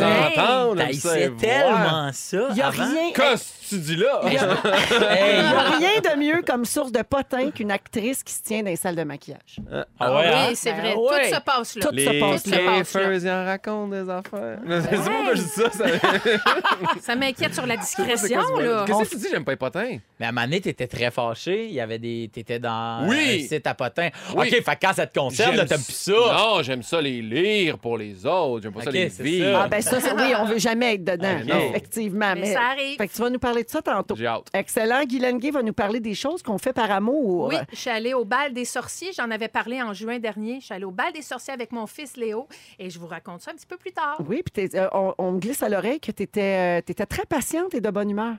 les 0.90 0.96
essayé 0.96 1.28
voir. 1.28 1.40
tellement 1.40 2.10
ça. 2.12 2.46
Il 2.50 2.54
n'y 2.54 2.60
a 2.62 2.66
avant. 2.68 2.84
rien. 2.84 3.10
Tu 3.76 3.80
dis 3.80 3.96
là? 3.96 4.20
Il 4.26 4.32
y 4.34 4.36
a- 4.38 5.76
rien 5.78 6.00
de 6.00 6.18
mieux 6.18 6.42
comme 6.46 6.64
source 6.64 6.92
de 6.92 7.02
potin 7.02 7.50
qu'une 7.50 7.70
actrice 7.70 8.22
qui 8.22 8.32
se 8.32 8.42
tient 8.42 8.62
dans 8.62 8.70
les 8.70 8.76
salles 8.76 8.96
de 8.96 9.04
maquillage. 9.04 9.56
Ah 9.98 10.14
ouais, 10.14 10.26
hein? 10.26 10.46
Oui, 10.50 10.56
c'est 10.56 10.72
Ben 10.72 10.80
vrai. 10.80 10.94
ouais. 10.94 11.28
Tout 11.30 11.34
se 11.36 11.40
passe 11.40 11.74
là. 11.76 11.82
Tout 11.86 11.94
Les 11.94 12.04
se 12.06 12.20
passe 12.20 12.46
là. 12.46 12.56
kiffers, 12.78 13.12
ils 13.14 13.30
en 13.30 13.44
racontent 13.44 13.88
des 13.88 14.08
affaires. 14.10 14.58
C'est 14.68 14.96
pas 14.96 15.10
pourquoi 15.10 15.34
je 15.34 15.42
dis 15.42 15.48
ça. 15.48 15.70
ça... 15.70 15.84
Ça 17.00 17.16
m'inquiète 17.16 17.54
sur 17.54 17.66
la 17.66 17.76
C'est 17.80 18.02
discrétion, 18.02 18.56
là? 18.58 18.84
Qu'est-ce 18.86 19.02
que 19.10 19.14
tu 19.14 19.16
dis? 19.16 19.26
J'aime 19.30 19.44
pas 19.44 19.52
les 19.52 19.56
potins? 19.56 19.98
Mais 20.20 20.26
à 20.26 20.28
un 20.28 20.32
moment 20.32 20.46
donné, 20.46 20.60
t'étais 20.60 20.86
très 20.86 21.10
fâché. 21.10 21.66
Il 21.66 21.72
y 21.72 21.80
avait 21.80 21.98
des. 21.98 22.30
T'étais 22.32 22.58
dans 22.58 23.06
Oui. 23.08 23.48
à 23.64 23.74
potins. 23.74 24.08
Oui. 24.36 24.48
OK, 24.48 24.50
fait 24.50 24.62
que 24.62 24.86
quand 24.86 24.92
ça 24.94 25.06
te 25.06 25.18
concerne, 25.18 25.56
t'aimes 25.66 25.82
plus 25.82 25.92
ça. 25.92 26.12
Non, 26.12 26.62
j'aime 26.62 26.82
ça 26.82 27.00
les 27.00 27.20
lire 27.22 27.78
pour 27.78 27.98
les 27.98 28.24
autres. 28.26 28.62
J'aime 28.62 28.72
pas 28.72 28.82
ça 28.82 28.90
les 28.90 29.08
c'est 29.10 29.22
vivre. 29.22 29.60
Ah, 29.64 29.68
ben 29.68 29.80
ça, 29.80 30.00
c'est- 30.00 30.12
oui, 30.12 30.32
on 30.38 30.44
veut 30.44 30.58
jamais 30.58 30.94
être 30.94 31.04
dedans, 31.04 31.28
Ah, 31.50 31.56
effectivement. 31.70 32.34
Mais 32.36 32.52
ça 32.52 32.60
arrive. 32.72 32.96
Fait 32.98 33.08
que 33.08 33.12
tu 33.12 33.20
vas 33.22 33.30
nous 33.30 33.38
parler 33.38 33.61
de 33.62 33.70
ça 33.70 33.82
tantôt. 33.82 34.14
J'ai 34.16 34.26
hâte. 34.26 34.48
Excellent. 34.52 35.04
Guy 35.04 35.18
Lenguet 35.18 35.50
va 35.50 35.62
nous 35.62 35.72
parler 35.72 36.00
des 36.00 36.14
choses 36.14 36.42
qu'on 36.42 36.58
fait 36.58 36.72
par 36.72 36.90
amour. 36.90 37.48
Oui, 37.48 37.56
je 37.72 37.76
suis 37.76 37.90
allée 37.90 38.14
au 38.14 38.24
bal 38.24 38.52
des 38.52 38.64
sorciers. 38.64 39.12
J'en 39.16 39.30
avais 39.30 39.48
parlé 39.48 39.82
en 39.82 39.92
juin 39.92 40.18
dernier. 40.18 40.60
Je 40.60 40.66
suis 40.66 40.74
allée 40.74 40.84
au 40.84 40.90
bal 40.90 41.12
des 41.12 41.22
sorciers 41.22 41.52
avec 41.52 41.72
mon 41.72 41.86
fils 41.86 42.16
Léo 42.16 42.46
et 42.78 42.90
je 42.90 42.98
vous 42.98 43.06
raconte 43.06 43.42
ça 43.42 43.50
un 43.50 43.54
petit 43.54 43.66
peu 43.66 43.76
plus 43.76 43.92
tard. 43.92 44.16
Oui, 44.28 44.42
puis 44.42 44.68
euh, 44.74 44.88
on, 44.92 45.14
on 45.18 45.32
me 45.32 45.38
glisse 45.40 45.62
à 45.62 45.68
l'oreille 45.68 46.00
que 46.00 46.12
tu 46.12 46.22
étais, 46.22 46.82
très 47.08 47.24
patiente 47.26 47.74
et 47.74 47.80
de 47.80 47.90
bonne 47.90 48.10
humeur. 48.10 48.34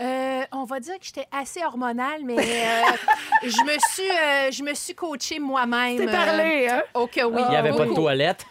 Euh, 0.00 0.42
on 0.52 0.64
va 0.64 0.80
dire 0.80 0.98
que 0.98 1.04
j'étais 1.04 1.26
assez 1.32 1.64
hormonale, 1.64 2.22
mais 2.24 2.36
euh, 2.38 2.42
je 3.42 3.64
me 3.64 3.78
suis, 3.90 4.10
euh, 4.10 4.50
je 4.50 4.62
me 4.62 4.74
suis 4.74 4.94
coachée 4.94 5.38
moi-même. 5.38 5.96
T'es 5.98 6.06
parlé, 6.06 6.68
hein? 6.68 6.82
Euh, 6.82 7.00
oh 7.00 7.06
que 7.06 7.24
oui. 7.24 7.42
Il 7.46 7.50
n'y 7.50 7.56
avait 7.56 7.70
pas 7.70 7.78
de 7.84 7.88
beaucoup. 7.88 8.02
toilette. 8.02 8.44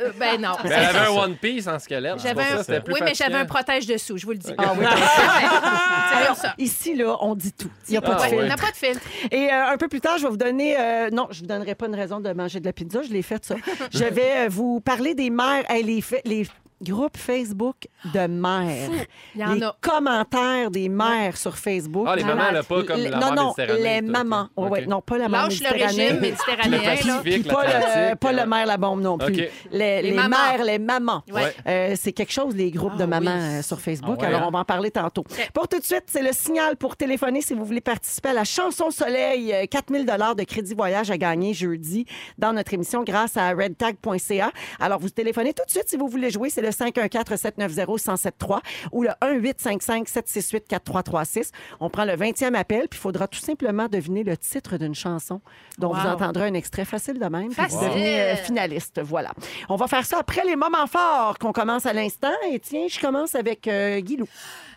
Euh, 0.00 0.10
ben 0.18 0.40
non. 0.40 0.52
Mais 0.64 0.70
elle 0.70 0.84
avait 0.96 0.98
un 1.06 1.10
One 1.10 1.36
Piece 1.36 1.66
en 1.66 1.78
squelette. 1.78 2.20
J'avais 2.22 2.42
un... 2.42 2.56
ça, 2.58 2.64
c'était 2.64 2.80
plus 2.80 2.94
Oui, 2.94 3.00
mais 3.04 3.14
j'avais 3.14 3.34
un 3.34 3.44
protège 3.44 3.86
dessous, 3.86 4.16
je 4.16 4.24
vous 4.26 4.32
le 4.32 4.38
dis. 4.38 4.52
Ah 4.58 4.72
oui. 4.78 4.84
C'est 6.12 6.26
comme 6.26 6.36
ça. 6.36 6.54
Ici, 6.58 6.94
là, 6.94 7.16
on 7.20 7.34
dit 7.34 7.52
tout. 7.52 7.70
Il 7.88 7.92
n'y 7.92 7.96
a 7.96 8.00
pas 8.00 8.12
Ah, 8.12 8.16
de 8.16 8.20
Ouais, 8.22 8.28
filtre. 8.28 8.44
On 8.44 8.48
n'a 8.48 8.56
pas 8.56 8.70
de 8.70 8.76
filtre. 8.76 9.00
Et 9.30 9.52
euh, 9.52 9.66
un 9.72 9.76
peu 9.76 9.88
plus 9.88 10.00
tard, 10.00 10.18
je 10.18 10.24
vais 10.24 10.30
vous 10.30 10.36
donner. 10.36 10.76
euh, 10.78 11.10
non, 11.10 11.26
je 11.30 11.38
ne 11.38 11.40
vous 11.42 11.46
donnerai 11.46 11.74
pas 11.74 11.86
une 11.86 11.94
raison 11.94 12.20
de 12.20 12.32
manger 12.32 12.60
de 12.60 12.64
la 12.66 12.72
pizza. 12.72 13.02
Je 13.02 13.12
l'ai 13.12 13.22
fait, 13.22 13.44
ça. 13.44 13.56
je 13.92 14.04
vais 14.04 14.46
euh, 14.46 14.48
vous 14.48 14.80
parler 14.80 15.14
des 15.14 15.30
mères. 15.30 15.64
Hey, 15.68 15.82
les, 15.82 16.02
les, 16.24 16.46
groupe 16.82 17.16
Facebook 17.16 17.86
de 18.12 18.26
mères. 18.26 18.90
Il 19.34 19.40
y 19.40 19.44
en 19.44 19.54
les 19.54 19.62
a. 19.62 19.76
commentaires 19.80 20.70
des 20.70 20.88
mères 20.88 21.36
sur 21.36 21.56
Facebook. 21.56 22.06
Ah, 22.08 22.16
les 22.16 22.24
mamans, 22.24 22.50
là, 22.50 22.62
pas 22.62 22.82
comme 22.82 22.96
Les- 22.98 23.08
la 23.08 23.18
non, 23.18 23.32
mère 23.32 23.34
non, 23.44 23.54
les 23.58 24.00
toi, 24.00 24.02
mamans. 24.02 24.48
Ouais, 24.56 24.86
non, 24.86 25.00
pas 25.00 25.18
la 25.18 25.28
mère 25.28 25.44
Lâche 25.44 25.60
le 25.60 25.70
régime 25.70 26.20
méditerranéen, 26.20 26.78
là. 26.82 26.90
Pacifique, 26.96 27.22
Puis 27.22 27.52
pas, 27.52 27.64
le, 27.64 28.14
pas 28.16 28.28
euh, 28.30 28.32
le 28.42 28.46
maire 28.46 28.66
la 28.66 28.76
bombe 28.76 29.00
non 29.00 29.18
plus. 29.18 29.46
Les, 29.70 30.02
les 30.02 30.12
mamans. 30.12 30.28
mères, 30.36 30.64
les 30.64 30.78
mamans. 30.78 31.22
Ouais. 31.32 31.54
Euh, 31.66 31.94
c'est 31.98 32.12
quelque 32.12 32.32
chose, 32.32 32.54
les 32.54 32.70
groupes 32.70 32.92
Ah 32.96 33.00
de 33.00 33.04
mamans 33.06 33.30
oui. 33.36 33.58
euh, 33.58 33.62
sur 33.62 33.80
Facebook. 33.80 34.16
Ah 34.18 34.22
ouais, 34.22 34.26
Alors, 34.28 34.42
hein? 34.42 34.46
on 34.48 34.50
va 34.50 34.58
en 34.60 34.64
parler 34.64 34.90
tantôt. 34.90 35.24
Pour 35.52 35.68
tout 35.68 35.78
de 35.78 35.84
suite, 35.84 36.04
c'est 36.06 36.22
le 36.22 36.32
signal 36.32 36.76
pour 36.76 36.96
téléphoner 36.96 37.40
si 37.40 37.54
vous 37.54 37.64
voulez 37.64 37.80
participer 37.80 38.30
à 38.30 38.34
la 38.34 38.44
Chanson 38.44 38.90
Soleil. 38.90 39.52
Euh, 39.52 39.66
4000 39.66 40.04
de 40.06 40.44
crédit 40.44 40.74
voyage 40.74 41.10
à 41.10 41.18
gagner 41.18 41.54
jeudi 41.54 42.06
dans 42.38 42.52
notre 42.52 42.72
émission 42.74 43.02
grâce 43.04 43.36
à 43.36 43.50
redtag.ca. 43.52 44.50
Alors, 44.80 44.98
vous 44.98 45.10
téléphonez 45.10 45.52
tout 45.52 45.64
de 45.64 45.70
suite 45.70 45.88
si 45.88 45.96
vous 45.96 46.08
voulez 46.08 46.30
jouer. 46.30 46.50
C'est 46.50 46.62
le 46.64 46.70
514-790-1073 46.70 48.58
ou 48.92 49.02
le 49.04 49.10
1-855-768-4336. 49.22 51.50
On 51.80 51.90
prend 51.90 52.04
le 52.04 52.12
20e 52.12 52.54
appel, 52.54 52.88
puis 52.88 52.98
il 52.98 53.02
faudra 53.02 53.28
tout 53.28 53.38
simplement 53.38 53.88
deviner 53.88 54.24
le 54.24 54.36
titre 54.36 54.76
d'une 54.76 54.94
chanson 54.94 55.40
dont 55.78 55.94
Wow. 55.94 56.00
vous 56.00 56.08
entendrez 56.08 56.46
un 56.48 56.54
extrait 56.54 56.84
facile 56.84 57.18
de 57.18 57.26
même. 57.26 57.48
puis 57.50 57.66
vous 57.68 57.80
devenez 57.84 58.20
euh, 58.20 58.36
finaliste. 58.36 59.00
Voilà. 59.02 59.30
On 59.68 59.76
va 59.76 59.86
faire 59.86 60.04
ça 60.04 60.18
après 60.18 60.44
les 60.44 60.56
moments 60.56 60.86
forts 60.86 61.38
qu'on 61.38 61.52
commence 61.52 61.86
à 61.86 61.92
l'instant. 61.92 62.32
Et 62.50 62.58
tiens, 62.58 62.86
je 62.88 62.98
commence 63.00 63.34
avec 63.34 63.68
euh, 63.68 64.00
Guilou. 64.00 64.26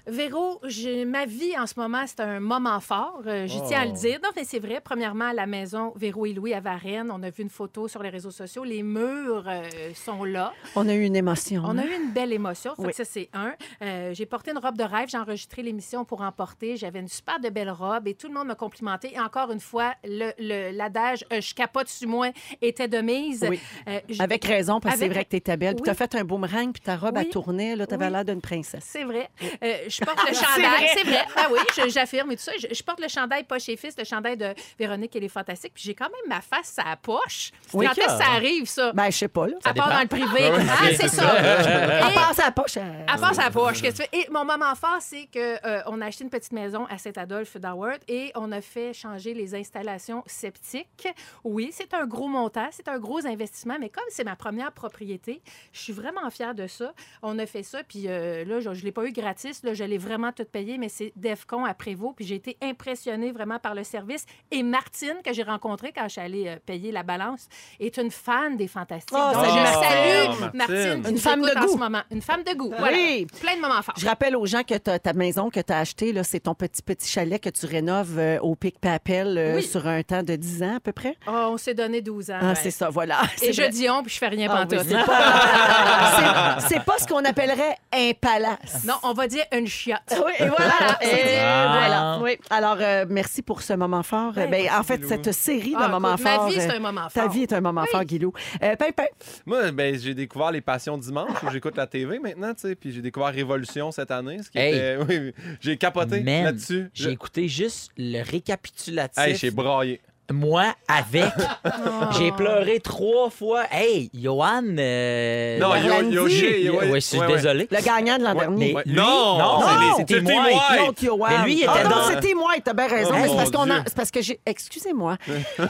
Véro, 0.08 0.62
ma 1.06 1.26
vie 1.26 1.58
en 1.60 1.68
ce 1.68 1.74
moment, 1.78 2.04
c'est 2.08 2.22
un 2.22 2.40
moment 2.40 2.80
fort. 2.80 3.22
Euh, 3.26 3.46
J'y 3.46 3.62
tiens 3.68 3.82
à 3.82 3.86
le 3.86 3.92
dire. 3.92 4.20
Non, 4.24 4.30
mais 4.38 4.46
c'est 4.46 4.60
vrai. 4.60 4.80
Premièrement, 4.84 5.26
à 5.26 5.34
la 5.34 5.46
maison 5.46 5.92
Véro 5.98 6.26
et 6.26 6.32
Louis 6.34 6.54
à 6.54 6.62
Varennes, 6.62 7.12
on 7.12 7.22
a 7.24 7.30
vu 7.30 7.44
une 7.44 7.50
photo 7.50 7.88
sur 7.90 8.02
les 8.02 8.10
réseaux 8.10 8.32
sociaux. 8.32 8.64
Les 8.64 8.84
murs 8.84 9.44
euh, 9.48 9.64
sont 9.96 10.24
là. 10.24 10.54
On 10.78 10.88
a 10.88 10.94
eu 10.94 11.04
une 11.04 11.16
émotion. 11.16 11.62
On 11.66 11.78
a 11.78 11.82
hein? 11.82 11.86
eu 11.86 12.04
une 12.06 12.12
belle 12.14 12.32
émotion. 12.32 12.74
Fait 12.76 12.82
Oui. 12.84 12.90
que 12.92 12.96
ça, 12.96 13.04
c'est 13.06 13.30
un. 13.34 13.54
Euh, 13.82 14.14
j'ai 14.14 14.26
porté 14.26 14.52
une 14.52 14.60
robe 14.60 14.78
de 14.78 14.84
rêve. 14.84 15.10
J'ai 15.10 15.18
enregistré 15.18 15.62
l'émission 15.62 16.06
pour 16.06 16.22
en 16.22 16.32
porter. 16.32 16.78
J'avais 16.78 17.00
une 17.00 17.10
super 17.10 17.40
de 17.42 17.50
belle 17.50 17.70
robe 17.72 18.08
et 18.08 18.14
tout 18.14 18.28
le 18.30 18.34
monde 18.34 18.48
m'a 18.48 18.56
complimenté. 18.56 19.14
Et 19.14 19.20
encore 19.20 19.52
une 19.52 19.60
fois, 19.60 19.94
le- 20.06 20.32
le- 20.40 20.72
l'adage 20.76 21.26
euh, 21.34 21.42
je 21.42 21.54
capote 21.54 21.90
sur 21.90 22.08
moi 22.08 22.30
était 22.62 22.88
de 22.88 23.00
mise. 23.00 23.46
Oui. 23.50 23.60
Euh, 23.90 24.00
Avec 24.20 24.46
raison, 24.46 24.80
parce 24.80 24.96
que 24.96 25.02
c'est 25.02 25.10
vrai 25.10 25.26
que 25.26 25.30
t'étais 25.32 25.58
belle. 25.58 25.76
Puis 25.76 25.82
Oui. 25.82 25.86
t'as 25.88 25.96
fait 25.96 26.16
un 26.16 26.24
boomerang, 26.24 26.72
puis 26.72 26.82
ta 26.82 26.96
robe, 26.96 27.18
tournait. 27.30 27.76
Là, 27.76 27.86
t'avais 27.86 28.06
Oui. 28.06 28.12
l'air 28.14 28.24
d'une 28.26 28.40
princesse. 28.42 28.86
C'est 28.88 29.04
vrai. 29.04 29.30
Euh, 29.64 29.76
je 30.00 30.06
porte 30.06 30.20
le 30.28 30.34
chandail. 30.34 30.88
C'est 30.96 31.04
vrai. 31.04 31.26
Ah 31.36 31.48
oui, 31.52 31.60
j'affirme 31.90 32.32
et 32.32 32.36
tout 32.36 32.44
ça. 32.44 32.52
Je, 32.60 32.74
je 32.74 32.84
porte 32.84 33.00
le 33.00 33.08
chandail 33.08 33.44
poche 33.44 33.70
et 33.70 33.78
fils, 33.78 33.96
le 33.98 34.04
chandail 34.04 34.38
de 34.38 34.54
Véronique 34.80 35.16
et 35.16 35.20
les 35.20 35.30
Fantastiques. 35.30 35.74
Puis 35.74 35.84
j'ai 35.86 35.96
quand 35.96 36.06
même 36.10 36.28
ma 36.28 36.42
face 36.42 36.78
à 36.80 36.90
la 36.90 36.96
poche. 36.96 37.52
Oui. 37.74 37.86
Quand 37.86 37.92
est-ce 37.94 38.06
que 38.18 38.24
ça 38.24 38.32
arrive, 38.32 38.66
ça? 38.66 38.92
Ben, 38.94 39.06
je 39.10 39.18
sais 39.18 39.28
pas, 39.28 39.48
là. 39.48 39.56
à 39.64 39.74
part 39.74 39.90
dans 39.90 40.02
le 40.02 40.08
privé. 40.08 40.52
Ah, 40.70 40.88
c'est 40.96 41.08
ça. 41.08 41.32
À 41.32 42.12
part 42.12 42.34
sa 42.34 42.52
poche. 42.52 42.78
euh, 42.78 43.04
à 43.08 43.18
part 43.18 43.34
sa 43.36 43.50
poche, 43.50 43.82
qu'est-ce 43.82 43.98
que 44.02 44.04
tu 44.04 44.10
fais? 44.12 44.20
Et 44.28 44.30
mon 44.32 44.46
moment 44.46 44.76
fort, 44.76 44.98
c'est 45.00 45.28
qu'on 45.34 46.02
a 46.02 46.06
acheté 46.06 46.24
une 46.24 46.30
petite 46.30 46.52
maison 46.54 46.86
à 46.90 46.98
Saint-Adolphe 46.98 47.58
d'Howard 47.58 48.00
et 48.08 48.32
on 48.36 48.52
a 48.52 48.62
fait 48.62 48.94
changer 48.94 49.34
les 49.34 49.56
installations 49.56 50.24
septiques. 50.26 51.08
Oui, 51.44 51.70
c'est 51.72 51.94
un 51.94 52.06
gros 52.06 52.28
montant, 52.28 52.68
c'est 52.72 52.88
un 52.88 53.00
gros 53.00 53.26
investissement, 53.26 53.78
mais 53.80 53.90
comme 53.90 54.04
c'est 54.10 54.24
ma 54.24 54.36
première 54.36 54.72
propriété, 54.72 55.42
je 55.74 55.80
suis 55.80 55.94
vraiment 55.94 56.30
fière 56.30 56.54
de 56.56 56.68
ça. 56.68 56.94
On 57.22 57.38
a 57.40 57.46
fait 57.46 57.64
ça, 57.64 57.84
puis 57.84 58.06
euh, 58.08 58.46
là, 58.46 58.60
je 58.60 58.70
ne 58.70 58.76
l'ai 58.76 58.92
pas 58.92 59.06
eu 59.06 59.12
gratis, 59.12 59.64
là, 59.64 59.74
je 59.74 59.84
l'ai 59.88 59.98
vraiment 59.98 60.32
tout 60.32 60.46
payé, 60.46 60.78
mais 60.78 60.90
c'est 60.90 61.12
DEFCON 61.16 61.66
à 61.66 61.74
Prévost, 61.74 62.16
puis 62.16 62.26
j'ai 62.26 62.36
été 62.36 62.58
impressionnée 62.62 63.32
vraiment 63.32 63.60
par 63.60 63.74
le 63.76 63.84
service. 63.84 64.26
Et 64.52 64.64
Martine, 64.64 65.16
que 65.26 65.34
j'ai 65.34 65.44
rencontrée 65.44 65.92
quand 65.96 66.04
je 66.04 66.10
suis 66.14 66.22
allée 66.22 66.48
euh, 66.48 66.56
payer 66.66 66.92
la 66.92 67.04
balance, 67.04 67.48
est 67.80 67.98
une 67.98 68.12
fan 68.12 68.58
des 68.58 68.68
Fantastiques. 68.68 69.18
Oh, 69.18 69.34
Donc, 69.34 69.46
salut, 69.46 69.58
je 69.58 69.64
Martine. 69.64 69.84
salue 69.84 70.58
Martine. 70.58 71.12
Une 71.12 71.18
femme 71.18 71.42
de 71.42 71.58
en 71.58 71.62
goût. 71.66 71.74
ce 71.74 71.78
moment. 71.78 72.02
Une 72.12 72.22
femme 72.22 72.44
de 72.44 72.54
goût. 72.54 72.74
Oui. 72.82 73.26
Plein 73.42 73.56
de 73.56 73.62
moments 73.62 73.82
forts. 73.82 73.96
Je 73.98 74.06
rappelle 74.06 74.36
aux 74.36 74.46
gens 74.46 74.64
que 74.64 74.76
ta 74.78 75.14
maison 75.14 75.50
que 75.50 75.60
tu 75.60 75.74
as 75.74 75.80
achetée, 75.80 76.14
là, 76.14 76.24
c'est 76.24 76.42
ton 76.42 76.54
petit 76.54 76.82
petit 76.82 77.08
chalet 77.10 77.42
que 77.42 77.50
tu 77.50 77.66
rénoves 77.66 78.18
euh, 78.20 78.40
au 78.42 78.56
pic 78.56 78.80
papel 78.80 79.38
euh, 79.38 79.56
Oui. 79.56 79.64
sur 79.64 79.88
un 79.88 80.04
temps 80.04 80.24
de 80.24 80.36
10 80.36 80.64
ans 80.64 80.76
à 80.78 80.80
peu 80.80 80.92
près? 80.92 81.16
Oh, 81.28 81.50
on 81.52 81.58
s'est 81.58 81.74
donné 81.74 82.02
12 82.02 82.32
ans. 82.32 82.40
Ah, 82.42 82.56
c'est 82.56 82.72
ça, 82.72 82.90
voilà. 82.90 83.22
Et 83.42 83.52
C'est 83.52 83.54
je 83.54 83.70
dis 83.70 83.90
on, 83.90 84.04
puis 84.04 84.12
je 84.14 84.18
fais 84.18 84.28
rien 84.28 84.48
Ah, 84.52 84.66
oui, 84.70 84.76
pantoute. 84.78 84.88
c'est 84.90 85.06
pas, 85.06 86.58
pas 86.86 86.98
ce 87.00 87.08
qu'on 87.08 87.24
appellerait 87.24 87.78
un 87.94 88.12
palace. 88.20 88.84
Non, 88.86 88.96
on 89.04 89.14
va 89.14 89.28
dire 89.28 89.44
une 89.52 89.68
chiotte. 89.78 90.00
Oui, 90.26 90.32
et 90.40 90.48
voilà. 90.48 90.98
Et 91.02 91.38
voilà. 91.40 92.20
Oui. 92.22 92.38
Alors, 92.50 92.78
euh, 92.80 93.06
merci 93.10 93.42
pour 93.42 93.62
ce 93.62 93.74
moment 93.74 94.04
fort. 94.04 94.34
Ben, 94.34 94.50
Ben, 94.50 94.68
en 94.78 94.84
fait, 94.84 95.06
cette 95.08 95.32
série 95.32 95.72
de 95.72 95.78
Ah, 95.80 95.88
moments 95.88 96.14
écoute, 96.16 96.24
ma 96.26 96.32
forts. 96.36 96.48
vie, 96.50 96.56
c'est 96.60 96.72
euh, 96.72 96.76
un 96.76 96.80
moment 96.80 97.08
Ta 97.14 97.22
fort. 97.24 97.32
vie 97.32 97.44
est 97.44 97.54
un 97.54 97.62
moment 97.62 97.86
fort, 97.86 98.04
Guilou. 98.04 98.34
Euh, 98.64 98.76
Pimpin, 98.76 99.06
Moi, 99.46 99.72
ben, 99.72 99.98
j'ai 99.98 100.14
découvert 100.14 100.52
Les 100.52 100.62
Passions 100.62 100.98
Dimanche, 100.98 101.44
où 101.44 101.50
j'écoute 101.52 101.78
la 101.78 101.88
TV 101.88 102.20
maintenant, 102.20 102.54
tu 102.54 102.62
sais, 102.62 102.76
puis 102.76 102.92
j'ai 102.92 103.02
découvert 103.02 103.30
Révolution 103.34 103.92
cette 103.92 104.12
année, 104.12 104.40
ce 104.44 104.50
qui 104.50 104.58
Hey. 104.58 104.74
était... 104.76 104.98
Oui, 105.08 105.34
j'ai 105.62 105.78
capoté 105.78 106.22
Man, 106.22 106.44
là-dessus. 106.46 106.90
J'ai 106.94 107.12
écouté 107.12 107.48
juste 107.48 107.92
le 107.98 108.22
récapitulatif. 108.24 109.24
Hey, 109.24 109.36
j'ai 109.36 109.52
braillé. 109.52 110.02
Moi, 110.32 110.66
avec. 110.90 111.24
Oh. 111.66 111.70
J'ai 112.20 112.32
pleuré 112.34 112.80
trois 112.82 113.30
fois. 113.30 113.64
Hey, 113.72 114.10
Johan. 114.14 114.62
euh, 114.78 115.58
Non. 115.58 115.74
Yo- 115.76 116.12
Yoshi, 116.12 116.70
ouais, 116.70 116.90
je 116.96 117.00
suis 117.00 117.18
ouais, 117.20 117.26
ouais. 117.28 117.34
désolé. 117.36 117.68
le 117.72 117.82
gagnant 117.82 118.18
de 118.18 118.24
l'an 118.24 118.34
Ouais. 118.34 118.40
dernier. 118.40 118.74
Ouais. 118.74 118.84
Lui? 118.86 118.96
Non, 118.96 119.38
Non, 119.38 119.60
c'est 119.62 119.80
les- 119.86 119.92
c'était 119.98 120.14
c'était 120.16 120.34
moi. 120.34 120.44
moi. 120.52 120.64
L'autre 120.86 121.02
Johan. 121.04 121.28
Mais 121.30 121.44
lui, 121.46 121.54
il 121.54 121.60
était 121.60 121.70
ah, 121.74 121.84
non, 121.88 121.96
c'était 122.10 122.34
moi, 122.34 122.52
t'as 122.64 122.74
bien 122.74 122.88
raison. 122.88 123.12
Oh, 123.14 123.16
mais 123.16 123.22
c'est 123.24 123.28
mon 123.30 123.36
parce 123.38 123.52
qu'on 123.52 123.84
c'est 123.86 123.96
parce 123.96 124.12
que 124.12 124.22
j'ai. 124.22 124.40
Excusez-moi. 124.46 125.16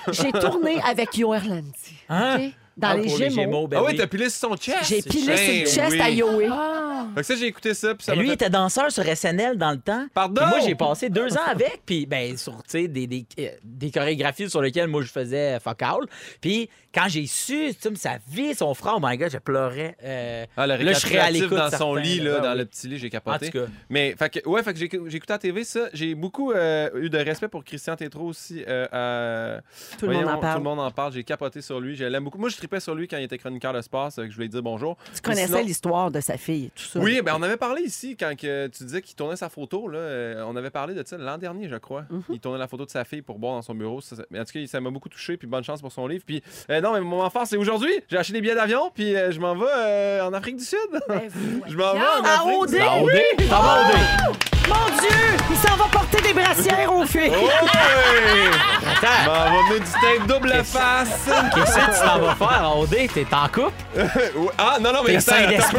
j'ai 0.10 0.32
tourné 0.32 0.82
avec 0.90 1.16
Yo 1.18 1.34
Orlandi. 1.34 1.94
Hein? 2.10 2.38
OK? 2.38 2.42
Dans 2.78 2.90
Ah, 2.90 2.96
les 2.98 3.08
pour 3.08 3.18
Gémeaux. 3.18 3.68
ben 3.68 3.78
Ah 3.80 3.84
oui, 3.84 3.92
oui. 3.94 3.98
t'as 3.98 4.06
pilé 4.08 4.30
sur 4.30 4.50
son 4.50 4.56
chest. 4.56 4.78
J'ai 4.88 5.02
pilé 5.02 5.26
Ben 5.28 5.38
sur 5.38 5.82
le 5.82 5.90
chest 5.90 5.92
oui. 5.94 6.02
à 6.02 6.10
Yoé. 6.12 6.48
Ah. 6.52 7.08
Fait 7.16 7.22
que 7.22 7.26
ça, 7.28 7.36
j'ai 7.36 7.48
écouté 7.48 7.74
ça, 7.74 7.96
puis 7.96 8.04
ça 8.06 8.12
Ben, 8.12 8.18
m'a 8.18 8.22
lui 8.22 8.30
fait- 8.30 8.36
était 8.36 8.50
danseur 8.52 8.92
sur 8.92 9.04
SNL 9.04 9.58
dans 9.58 9.72
le 9.72 9.80
temps. 9.80 10.06
Pardon? 10.14 10.42
Puis 10.42 10.50
moi, 10.50 10.60
j'ai 10.60 10.76
passé 10.76 11.10
deux 11.10 11.34
ans 11.36 11.42
avec, 11.48 11.82
puis 11.86 12.06
ben, 12.06 12.38
sur 12.38 12.54
tu 12.58 12.62
sais, 12.68 12.88
des, 12.88 13.08
des, 13.08 13.26
euh, 13.40 13.48
des 13.64 13.90
chorégraphies 13.92 14.50
sur 14.50 14.62
lesquelles 14.62 14.88
moi 14.88 15.02
je 15.02 15.08
faisais 15.12 15.60
fuck 15.60 15.82
all. 15.82 16.02
Puis 16.40 16.70
quand 16.94 17.06
j'ai 17.08 17.26
su 17.28 17.74
tu 17.82 17.90
sais, 17.90 17.96
sa 17.96 18.18
vie, 18.30 18.54
son 18.56 18.74
frère, 18.74 18.96
oh 18.98 19.00
my 19.02 19.18
god, 19.18 19.32
je 19.32 19.38
pleurais. 19.38 19.96
Euh, 20.04 20.46
Ah, 20.56 20.68
le 20.68 20.78
Là, 20.78 20.94
je 20.94 21.00
serais 21.00 21.18
à 21.18 21.26
récapitulatif 21.26 21.42
l'écoute, 21.44 21.58
dans 21.58 21.78
son 21.78 21.96
certain, 21.96 22.00
lit, 22.10 22.20
là, 22.20 22.24
là, 22.24 22.36
ouais, 22.36 22.42
dans 22.44 22.52
oui. 22.54 22.58
le 22.60 22.66
petit 22.66 22.88
lit, 22.88 22.98
j'ai 23.00 23.08
en 23.08 23.10
capoté. 23.10 23.50
tout 23.50 23.60
cas. 23.60 23.66
Mais, 23.90 24.16
fait 24.18 24.30
que, 24.30 24.48
ouais, 24.50 24.62
fait 24.64 24.74
que 24.74 24.80
j'ai 24.80 24.90
j'ai 25.08 25.18
écouté 25.18 25.34
à 25.34 25.36
la 25.36 25.40
TV 25.40 25.64
ça. 25.64 25.88
J'ai 25.94 26.14
beaucoup 26.16 26.52
euh, 26.52 26.90
eu 26.96 27.10
de 27.10 27.18
respect 27.18 27.48
pour 27.48 27.64
Christian 27.64 27.96
Tétrault 27.96 28.28
aussi. 28.28 28.64
euh, 28.68 28.86
à- 28.92 29.62
Tout 29.98 30.06
le 30.08 30.14
monde 30.14 30.24
voyons, 30.24 30.38
en 30.38 30.42
parle. 30.42 30.54
Tout 30.54 30.64
le 30.64 30.70
monde 30.70 30.80
en 30.80 30.92
parle. 30.92 31.14
J'ai 31.14 31.24
capoté 31.24 31.62
sur 31.62 31.80
lui. 31.80 31.96
Je 31.96 32.06
l'aime 32.06 32.24
beaucoup. 32.24 32.38
Moi, 32.38 32.50
je 32.50 32.58
tripais 32.68 32.80
sur 32.82 32.96
lui 32.96 33.08
quand 33.08 33.18
il 33.18 33.24
était 33.24 33.38
chroniqueur 33.38 33.74
de 33.74 33.82
sport, 33.82 34.10
que 34.14 34.30
je 34.30 34.36
voulais 34.36 34.48
dire 34.50 34.62
bonjour. 34.62 34.98
Tu 35.16 35.22
connaissais 35.22 35.48
Sinon- 35.48 35.64
l'histoire 35.64 36.12
de 36.12 36.20
sa 36.20 36.38
fille 36.38 36.66
et 36.66 36.72
tout 36.76 36.84
ça. 36.84 37.00
Oui, 37.00 37.22
ben 37.24 37.34
on 37.38 37.42
avait 37.44 37.58
parlé 37.58 37.82
ici 37.84 38.16
quand 38.18 38.36
que 38.38 38.68
tu 38.68 38.84
disais 38.84 39.02
qu'il 39.02 39.16
tournait 39.16 39.36
sa 39.38 39.50
photo. 39.50 39.88
Là, 39.88 39.98
euh, 40.00 40.44
on 40.48 40.56
avait 40.56 40.70
parlé 40.70 40.94
de 40.94 41.04
ça 41.06 41.18
l'an 41.18 41.38
dernier, 41.38 41.68
je 41.70 41.76
crois. 41.78 42.06
Mhm. 42.10 42.24
Il 42.30 42.40
tournait 42.40 42.60
la 42.60 42.68
photo 42.68 42.86
de 42.86 42.90
sa 42.90 43.04
fille 43.06 43.22
pour 43.22 43.40
boire 43.40 43.54
dans 43.56 43.62
son 43.62 43.74
bureau. 43.76 44.02
Ça, 44.02 44.16
ça- 44.18 44.24
mais 44.30 44.40
en 44.40 44.46
tout 44.46 44.52
cas, 44.54 44.60
ça 44.68 44.82
m'a 44.82 44.90
beaucoup 44.90 45.10
touché. 45.10 45.38
Puis 45.38 45.48
bonne 45.48 45.64
chance 45.64 45.82
pour 45.82 45.92
son 45.92 46.08
livre. 46.08 46.24
Puis 46.26 46.44
euh, 46.70 46.82
non, 46.82 46.94
mais 46.94 47.00
mon 47.02 47.18
moment 47.18 47.30
fort, 47.30 47.48
c'est 47.48 47.58
aujourd'hui. 47.58 47.94
J'ai 48.10 48.18
acheté 48.18 48.34
des 48.34 48.42
billets 48.42 48.56
d'avion. 48.56 48.92
Puis 48.94 49.16
euh, 49.16 49.32
je 49.32 49.40
m'en 49.40 49.56
vais 49.56 49.66
euh, 49.76 50.26
en 50.26 50.34
Afrique 50.34 50.58
du 50.58 50.66
Sud. 50.66 50.78
Ben, 51.08 51.22
je 51.68 51.76
m'en 51.78 51.94
vais 51.94 52.00
en 52.00 52.24
À 52.24 52.34
Afrique. 52.36 52.58
Au 52.58 52.66
dé? 52.66 54.57
Mon 54.68 55.00
Dieu! 55.00 55.38
Il 55.50 55.56
s'en 55.58 55.76
va 55.78 55.86
porter 55.86 56.22
des 56.22 56.34
brassières 56.34 56.94
aux 56.94 57.06
filles. 57.06 57.32
Oh, 57.32 57.46
ouais! 57.46 58.50
Attends, 58.98 59.08
Je 59.24 59.30
m'en 59.30 59.44
vais 59.70 59.74
mettre 59.80 59.86
du 59.86 59.92
tape 59.92 60.28
double 60.28 60.48
la 60.50 60.64
face. 60.64 61.30
qu'est-ce 61.56 61.76
que 61.76 61.94
tu 62.00 62.06
t'en 62.08 62.20
vas 62.20 62.36
faire 62.36 62.70
en 62.70 62.82
OD? 62.82 62.96
T'es 63.14 63.26
en 63.32 63.48
couple? 63.48 63.72
Ah, 64.58 64.78
non, 64.82 64.92
non, 64.94 65.00
mais 65.06 65.16
attends, 65.18 65.34
attends 65.36 65.78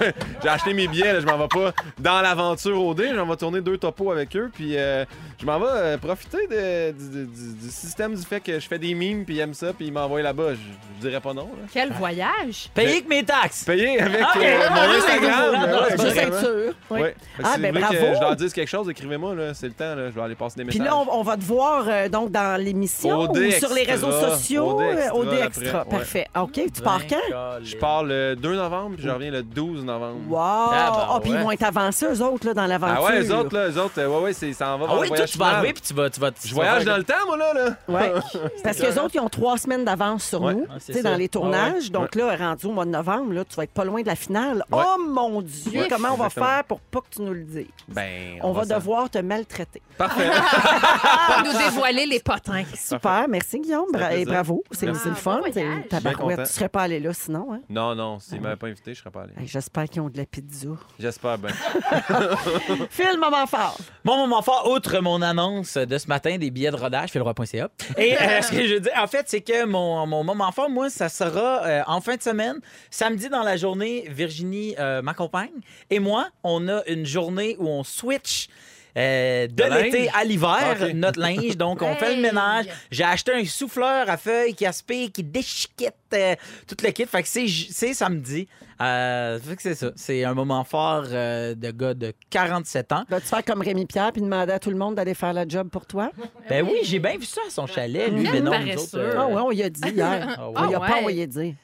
vais- 0.00 0.14
J'ai 0.42 0.48
acheté 0.48 0.74
mes 0.74 0.88
billets, 0.88 1.12
là, 1.12 1.20
je 1.20 1.26
m'en 1.26 1.36
vais 1.38 1.48
pas 1.48 1.72
dans 1.98 2.20
l'aventure 2.20 2.82
au 2.82 2.94
dé, 2.94 3.10
j'en 3.14 3.26
vais 3.26 3.36
tourner 3.36 3.60
deux 3.60 3.76
topos 3.78 4.10
avec 4.12 4.34
eux, 4.36 4.50
puis 4.52 4.76
euh, 4.76 5.04
je 5.40 5.46
m'en 5.46 5.58
vais 5.58 5.66
euh, 5.70 5.98
profiter 5.98 6.46
de- 6.48 6.92
du, 6.92 7.26
du- 7.26 7.54
du 7.64 7.70
système 7.70 8.14
du 8.14 8.22
fait 8.22 8.40
que 8.40 8.58
je 8.58 8.66
fais 8.66 8.78
des 8.78 8.94
mimes, 8.94 9.24
puis 9.24 9.36
ils 9.36 9.40
aiment 9.40 9.54
ça, 9.54 9.72
puis 9.72 9.86
ils 9.86 9.92
m'envoient 9.92 10.22
là-bas. 10.22 10.52
Je, 10.54 10.58
je 11.02 11.08
dirais 11.08 11.20
pas 11.20 11.32
non. 11.34 11.42
Là. 11.44 11.66
Quel 11.72 11.92
voyage! 11.92 12.68
Payé 12.74 13.02
que 13.02 13.08
mes 13.08 13.24
taxes. 13.24 13.64
Payé 13.64 14.00
avec 14.00 14.22
Ah, 14.22 14.32
euh, 14.38 14.68
mon 14.70 14.94
Instagram. 14.96 15.90
Juste 15.90 16.16
être 16.16 16.40
sûr. 16.40 16.74
Oui. 16.90 17.00
Ah, 17.42 17.56
ben 17.58 17.72
bravo. 17.74 18.29
Leur 18.30 18.36
dise 18.36 18.52
quelque 18.52 18.68
chose, 18.68 18.88
écrivez-moi, 18.88 19.34
là, 19.34 19.54
c'est 19.54 19.66
le 19.66 19.72
temps, 19.72 19.94
là, 19.94 20.10
je 20.10 20.14
vais 20.14 20.20
aller 20.22 20.34
passer 20.34 20.56
des 20.56 20.64
Puis 20.64 20.78
messages. 20.78 20.92
là, 20.94 20.98
on, 20.98 21.20
on 21.20 21.22
va 21.22 21.36
te 21.36 21.42
voir 21.44 21.84
euh, 21.88 22.08
donc 22.08 22.30
dans 22.30 22.60
l'émission 22.60 23.20
OD 23.20 23.36
ou 23.36 23.50
sur 23.50 23.72
les 23.74 23.82
Extra. 23.82 23.92
réseaux 24.08 24.12
sociaux. 24.12 24.70
OD 24.70 24.80
euh, 24.82 24.92
Extra, 24.92 25.16
OD 25.18 25.26
après, 25.28 25.46
Extra. 25.46 25.78
ouais. 25.78 25.84
Parfait. 25.90 26.26
OK, 26.40 26.52
tu 26.74 26.82
pars 26.82 27.00
quand? 27.06 27.58
Je 27.62 27.76
pars 27.76 28.02
le 28.04 28.34
2 28.36 28.54
novembre, 28.56 28.96
puis 28.96 29.04
je 29.04 29.10
reviens 29.10 29.30
le 29.30 29.42
12 29.42 29.84
novembre. 29.84 30.18
Wow! 30.28 30.38
Ah, 30.40 30.92
ben 30.96 31.06
Ah, 31.14 31.18
puis 31.20 31.30
ils 31.30 31.36
ouais. 31.36 31.42
vont 31.42 31.50
être 31.50 31.62
avancés, 31.64 32.06
eux 32.06 32.22
autres, 32.22 32.46
là, 32.46 32.54
dans 32.54 32.66
l'aventure. 32.66 32.96
Ah 33.00 33.04
ouais, 33.04 33.22
eux 33.22 33.34
autres, 33.34 33.54
là, 33.54 33.68
eux 33.68 33.78
autres, 33.78 33.98
euh, 34.00 34.08
ouais, 34.08 34.22
ouais, 34.24 34.32
c'est- 34.32 34.52
ça 34.52 34.74
en 34.74 34.78
va 34.78 34.86
Ah 34.88 34.96
oui, 35.00 35.08
toi, 35.08 35.16
tu 35.16 35.22
vas 35.22 35.26
final. 35.46 35.54
arriver 35.54 35.72
puis 35.74 35.82
tu 35.82 35.94
vas. 35.94 36.10
Tu 36.10 36.20
vas 36.20 36.30
Je 36.44 36.54
voyage 36.54 36.84
dans 36.84 36.96
le 36.96 37.04
temps, 37.04 37.14
moi, 37.26 37.36
là. 37.36 37.52
là. 37.54 37.76
Ouais. 37.88 38.12
Parce 38.64 38.78
qu'eux 38.78 39.00
autres, 39.00 39.14
ils 39.14 39.20
ont 39.20 39.28
trois 39.28 39.58
semaines 39.58 39.84
d'avance 39.84 40.24
sur 40.24 40.40
nous, 40.40 40.66
Ah, 40.70 40.74
tu 40.84 40.92
sais, 40.92 41.02
dans 41.02 41.16
les 41.16 41.28
tournages. 41.28 41.84
Ah 41.88 41.92
Donc 41.98 42.14
là, 42.14 42.36
rendu 42.36 42.66
au 42.66 42.72
mois 42.72 42.84
de 42.84 42.90
novembre, 42.90 43.32
là, 43.32 43.44
tu 43.44 43.54
vas 43.56 43.64
être 43.64 43.70
pas 43.72 43.84
loin 43.84 44.02
de 44.02 44.06
la 44.06 44.16
finale. 44.16 44.64
Oh 44.72 44.96
mon 45.08 45.42
Dieu! 45.42 45.86
Comment 45.88 46.10
on 46.12 46.16
va 46.16 46.30
faire 46.30 46.64
pour 46.66 46.80
pas 46.80 47.00
que 47.00 47.14
tu 47.16 47.22
nous 47.22 47.32
le 47.34 47.42
dises? 47.44 47.66
Ben, 47.88 48.19
on, 48.42 48.52
va, 48.52 48.64
devoir 48.64 49.10
te 49.10 49.18
maltraiter. 49.18 49.82
Parfait. 49.96 50.30
Pas 51.28 51.42
nous 51.44 51.52
dévoiler 51.52 52.06
les 52.06 52.20
potins. 52.20 52.64
Super, 52.74 53.26
merci 53.28 53.60
Guillaume. 53.60 53.90
Bra- 53.92 54.14
et 54.14 54.24
bravo, 54.24 54.62
c'est 54.70 54.92
c'est 54.94 55.08
le 55.08 55.14
fun. 55.14 55.40
tabarouette. 55.88 56.46
Tu 56.46 56.52
serais 56.52 56.68
pas 56.68 56.82
allé 56.82 57.00
là 57.00 57.12
sinon. 57.12 57.52
Hein? 57.52 57.60
non, 57.68 57.94
non, 57.94 58.18
s'ils 58.18 58.40
m'avaient 58.40 58.56
pas 58.56 58.68
invité, 58.68 58.94
je 58.94 59.00
serais 59.00 59.10
pas 59.10 59.22
allé. 59.22 59.32
J'espère 59.44 59.84
qu'ils 59.84 60.02
ont 60.02 60.08
de 60.08 60.16
la 60.16 60.26
pizza. 60.26 60.68
J'espère 60.98 61.38
bien. 61.38 61.50
Phil, 62.90 63.18
moment 63.18 63.46
fort. 63.46 63.76
Mon 64.02 64.16
moment 64.16 64.40
fort, 64.40 64.70
outre 64.70 65.00
mon 65.00 65.20
annonce 65.20 65.76
de 65.76 65.98
ce 65.98 66.06
matin 66.06 66.38
des 66.38 66.50
billets 66.50 66.70
de 66.70 66.76
rodage, 66.76 67.10
philroy.ca. 67.10 67.68
Et 67.98 68.14
euh, 68.14 68.40
ce 68.42 68.50
que 68.50 68.66
je 68.66 68.74
veux 68.74 68.80
dire, 68.80 68.92
en 68.96 69.06
fait, 69.06 69.24
c'est 69.26 69.42
que 69.42 69.66
mon, 69.66 70.06
mon 70.06 70.24
moment 70.24 70.50
fort, 70.52 70.70
moi, 70.70 70.88
ça 70.88 71.10
sera 71.10 71.64
euh, 71.66 71.82
en 71.86 72.00
fin 72.00 72.16
de 72.16 72.22
semaine. 72.22 72.60
Samedi 72.90 73.28
dans 73.28 73.42
la 73.42 73.58
journée, 73.58 74.06
Virginie 74.08 74.74
euh, 74.78 75.02
m'accompagne. 75.02 75.50
Et 75.90 75.98
moi, 75.98 76.30
on 76.44 76.66
a 76.68 76.82
une 76.86 77.04
journée 77.04 77.56
où 77.58 77.68
on 77.68 77.84
switch. 77.84 78.48
Euh, 78.96 79.46
de 79.46 79.62
l'été 79.82 80.10
à 80.18 80.24
l'hiver, 80.24 80.76
notre 80.94 81.20
linge. 81.20 81.56
Donc, 81.56 81.82
on 81.82 81.94
fait 81.94 82.16
le 82.16 82.22
ménage. 82.22 82.66
J'ai 82.90 83.04
acheté 83.04 83.32
un 83.32 83.44
souffleur 83.44 84.08
à 84.08 84.16
feuilles 84.16 84.54
qui 84.54 84.66
aspire, 84.66 85.10
qui 85.12 85.22
déchiquette 85.22 85.94
euh, 86.14 86.34
tout 86.66 86.76
le 86.82 86.90
kit. 86.90 87.06
Fait 87.06 87.22
que 87.22 87.28
c'est, 87.28 87.46
c'est 87.48 87.94
samedi. 87.94 88.48
Euh, 88.80 89.38
fait 89.38 89.56
que 89.56 89.62
c'est 89.62 89.74
ça. 89.74 89.90
C'est 89.94 90.24
un 90.24 90.32
moment 90.32 90.64
fort 90.64 91.04
euh, 91.10 91.54
de 91.54 91.70
gars 91.70 91.92
de 91.92 92.14
47 92.30 92.92
ans. 92.92 93.04
Vas-tu 93.10 93.26
faire 93.26 93.44
comme 93.44 93.60
Rémi 93.60 93.84
Pierre 93.84 94.10
puis 94.12 94.22
demander 94.22 94.52
à 94.52 94.58
tout 94.58 94.70
le 94.70 94.76
monde 94.76 94.94
d'aller 94.94 95.12
faire 95.14 95.34
la 95.34 95.46
job 95.46 95.68
pour 95.68 95.84
toi? 95.86 96.10
Ben 96.48 96.64
oui, 96.64 96.78
j'ai 96.84 96.98
bien 96.98 97.18
vu 97.18 97.26
ça 97.26 97.42
à 97.46 97.50
son 97.50 97.66
chalet, 97.66 98.10
lui, 98.10 98.26
mais 98.32 98.40
non, 98.40 98.58
nous 98.58 98.72
autres, 98.82 98.96
euh, 98.98 99.14
Ah 99.18 99.26
ouais, 99.26 99.42
on 99.42 99.50
y 99.52 99.62
a 99.62 99.68
dit 99.68 99.80
hier. 99.90 100.36
Ah 100.38 100.48
On 100.48 100.70
y 100.70 100.74
a 100.74 100.80
ouais. 100.80 100.88
pas 100.88 100.96
envoyé 100.96 101.26
dire. 101.26 101.54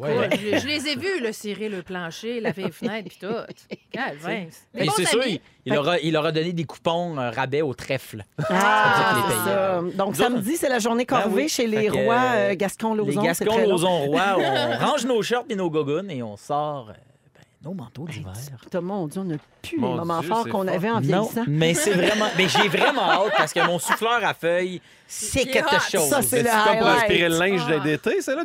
Ouais. 0.00 0.28
Je, 0.32 0.58
je 0.58 0.66
les 0.66 0.88
ai 0.88 0.96
vus, 0.96 1.20
le 1.20 1.32
cirer 1.32 1.68
le 1.68 1.82
plancher, 1.82 2.40
laver 2.40 2.64
les 2.64 2.72
fenêtres, 2.72 3.08
puis 3.08 3.18
tout. 3.20 3.76
Calvin. 3.92 4.46
Bons 4.74 4.92
c'est 4.96 5.06
sûr, 5.06 5.26
il, 5.26 5.40
il 5.64 5.76
aura, 5.76 5.98
il 6.00 6.16
aura 6.16 6.32
donné 6.32 6.52
des 6.52 6.64
coupons 6.64 7.18
euh, 7.18 7.30
rabais 7.30 7.62
au 7.62 7.74
trèfle. 7.74 8.24
Ah, 8.50 9.22
ça. 9.44 9.80
Donc, 9.94 10.08
Nous 10.10 10.14
samedi, 10.22 10.56
c'est 10.56 10.68
la 10.68 10.78
journée 10.78 11.04
Ben 11.08 11.20
corvée 11.22 11.42
oui. 11.44 11.48
chez 11.48 11.66
les 11.66 11.90
Fait 11.90 12.04
rois 12.04 12.14
euh, 12.34 12.50
euh, 12.50 12.54
Gascon-Lauzon. 12.56 13.22
Les 13.22 13.34
c'est 13.34 13.44
très 13.44 13.66
long. 13.66 13.76
Gascons-Lauzon 13.76 13.98
rois, 14.06 14.36
on 14.38 14.86
range 14.86 15.04
nos 15.06 15.22
shirts 15.22 15.46
et 15.50 15.54
nos 15.56 15.70
gogoons 15.70 16.08
et 16.08 16.22
on 16.22 16.36
sort 16.36 16.88
euh, 16.90 16.92
ben, 17.34 17.40
nos 17.70 17.74
manteaux 17.74 18.06
d'hiver. 18.08 18.32
Putain, 18.62 18.80
Mon 18.80 19.06
Dieu, 19.06 19.20
on 19.24 19.30
a 19.34 19.36
plus 19.62 19.78
Mon 19.78 19.92
les 19.92 19.96
moments 19.98 20.20
Dieu, 20.20 20.28
forts 20.28 20.48
qu'on 20.48 20.66
avait 20.68 20.90
en 20.90 21.00
Non, 21.00 21.22
vieillissant. 21.22 21.44
mais 21.46 21.74
c'est 21.74 21.92
vraiment. 21.94 22.26
Mais 22.36 22.48
j'ai 22.48 22.68
vraiment 22.68 23.02
hâte 23.10 23.32
parce 23.36 23.52
que 23.52 23.64
mon 23.66 23.78
souffleur 23.78 24.24
à 24.24 24.34
feuilles, 24.34 24.80
c'est 25.06 25.44
quelque 25.46 25.76
hot. 25.76 25.90
chose. 25.98 26.08
Ça, 26.08 26.22
c'est 26.22 26.42
le 26.42 26.48
comme 26.48 26.78
pour 26.78 26.88
aspirer 26.88 27.28
le 27.28 27.38
linge 27.38 27.62
Ah. 27.68 27.78
d'été, 27.80 28.20
c'est 28.20 28.34
là? 28.34 28.44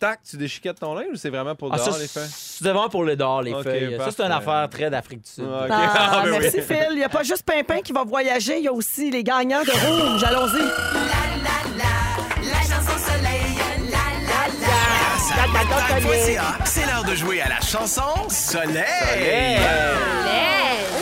Tu- 0.00 0.06
Tac, 0.06 0.20
tu 0.22 0.36
déchiquettes 0.38 0.80
ton 0.80 0.94
linge 0.94 1.08
ou 1.12 1.16
c'est 1.16 1.28
vraiment 1.28 1.54
pour 1.54 1.68
Ah, 1.72 1.76
dehors, 1.76 1.92
ça, 1.92 1.98
les 1.98 2.08
feuilles? 2.08 2.28
c'est 2.30 2.64
devant 2.64 2.88
pour 2.88 3.04
le 3.04 3.16
dehors, 3.16 3.42
les 3.42 3.52
feuilles. 3.62 3.96
Ça, 3.98 4.10
c'est 4.10 4.22
une 4.22 4.32
affaire 4.32 4.66
très 4.70 4.88
d'Afrique 4.88 5.20
du 5.22 5.30
Sud. 5.30 5.44
Ah. 5.46 5.66
Ah, 5.70 6.10
Ah, 6.12 6.22
ben 6.24 6.32
oui. 6.32 6.38
merci 6.40 6.62
Phil. 6.62 6.86
Il 6.92 6.96
n'y 6.96 7.04
a 7.04 7.08
pas 7.10 7.22
juste 7.22 7.42
Pimpin 7.42 7.80
qui 7.82 7.92
va 7.92 8.02
voyager, 8.04 8.56
il 8.58 8.64
y 8.64 8.68
a 8.68 8.72
aussi 8.72 9.10
les 9.10 9.22
gagnants 9.22 9.62
de 9.62 9.70
rouge. 9.70 10.24
Allons-y. 10.24 11.29
C'est 16.64 16.86
l'heure 16.86 17.04
de 17.04 17.14
jouer 17.16 17.40
à 17.40 17.48
la 17.48 17.60
chanson 17.60 18.28
Soleil. 18.28 18.84
Est. 19.20 19.58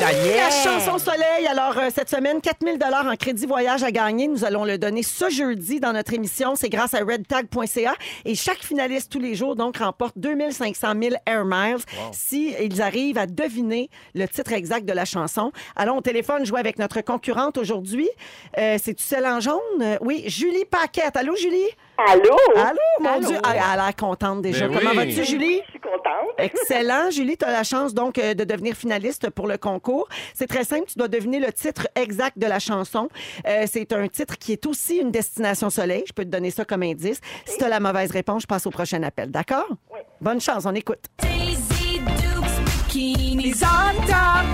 La 0.00 0.50
chanson 0.50 0.96
Soleil. 0.96 1.46
Alors, 1.46 1.76
euh, 1.76 1.90
cette 1.94 2.08
semaine, 2.08 2.40
4000 2.40 2.78
en 2.82 3.16
crédit 3.16 3.44
voyage 3.44 3.82
à 3.82 3.90
gagner. 3.90 4.28
Nous 4.28 4.46
allons 4.46 4.64
le 4.64 4.78
donner 4.78 5.02
ce 5.02 5.28
jeudi 5.28 5.78
dans 5.78 5.92
notre 5.92 6.14
émission. 6.14 6.54
C'est 6.56 6.70
grâce 6.70 6.94
à 6.94 7.00
redtag.ca. 7.00 7.94
Et 8.24 8.34
chaque 8.34 8.64
finaliste 8.64 9.12
tous 9.12 9.18
les 9.18 9.34
jours, 9.34 9.56
donc, 9.56 9.76
remporte 9.76 10.14
2500 10.16 10.92
000 11.02 11.16
Air 11.26 11.44
Miles 11.44 11.84
si 12.12 12.54
ils 12.58 12.80
arrivent 12.80 13.18
à 13.18 13.26
deviner 13.26 13.90
le 14.14 14.26
titre 14.26 14.52
exact 14.52 14.86
de 14.86 14.94
la 14.94 15.04
chanson. 15.04 15.52
Allons 15.76 15.98
au 15.98 16.00
téléphone 16.00 16.46
jouer 16.46 16.60
avec 16.60 16.78
notre 16.78 17.02
concurrente 17.02 17.58
aujourd'hui. 17.58 18.08
Euh, 18.56 18.78
C'est-tu 18.82 19.04
celle 19.04 19.26
en 19.26 19.40
jaune? 19.40 19.58
Euh, 19.82 19.98
oui, 20.00 20.24
Julie 20.28 20.64
Paquette. 20.64 21.16
Allô, 21.16 21.36
Julie? 21.36 21.68
Allô? 22.06 22.36
Allô, 22.56 22.78
mon 23.00 23.08
Allô? 23.10 23.26
Dieu. 23.26 23.38
Ah, 23.42 23.54
elle 23.54 23.80
a 23.80 23.84
l'air 23.86 23.96
contente 23.96 24.40
déjà. 24.40 24.68
Ben 24.68 24.78
Comment 24.78 24.90
oui. 24.90 24.96
vas-tu, 24.96 25.24
Julie? 25.24 25.60
Je 25.66 25.70
suis 25.70 25.80
contente. 25.80 26.28
Excellent. 26.38 27.10
Julie, 27.10 27.36
tu 27.36 27.44
as 27.44 27.50
la 27.50 27.64
chance 27.64 27.92
donc 27.92 28.18
euh, 28.18 28.34
de 28.34 28.44
devenir 28.44 28.76
finaliste 28.76 29.30
pour 29.30 29.48
le 29.48 29.58
concours. 29.58 30.08
C'est 30.32 30.46
très 30.46 30.62
simple. 30.62 30.84
Tu 30.86 30.96
dois 30.96 31.08
deviner 31.08 31.40
le 31.40 31.52
titre 31.52 31.88
exact 31.96 32.38
de 32.38 32.46
la 32.46 32.60
chanson. 32.60 33.08
Euh, 33.46 33.64
c'est 33.66 33.92
un 33.92 34.06
titre 34.06 34.38
qui 34.38 34.52
est 34.52 34.64
aussi 34.66 34.98
une 34.98 35.10
destination 35.10 35.70
soleil. 35.70 36.04
Je 36.06 36.12
peux 36.12 36.24
te 36.24 36.30
donner 36.30 36.50
ça 36.52 36.64
comme 36.64 36.84
indice. 36.84 37.20
Si 37.44 37.58
tu 37.58 37.64
as 37.64 37.68
la 37.68 37.80
mauvaise 37.80 38.12
réponse, 38.12 38.42
je 38.42 38.46
passe 38.46 38.66
au 38.66 38.70
prochain 38.70 39.02
appel. 39.02 39.30
D'accord? 39.32 39.66
Oui. 39.92 39.98
Bonne 40.20 40.40
chance. 40.40 40.66
On 40.66 40.74
écoute. 40.74 41.04
Daisy 41.20 41.98
Dukes, 41.98 42.64
bikinis 42.86 43.62
on 43.64 44.06
top. 44.06 44.46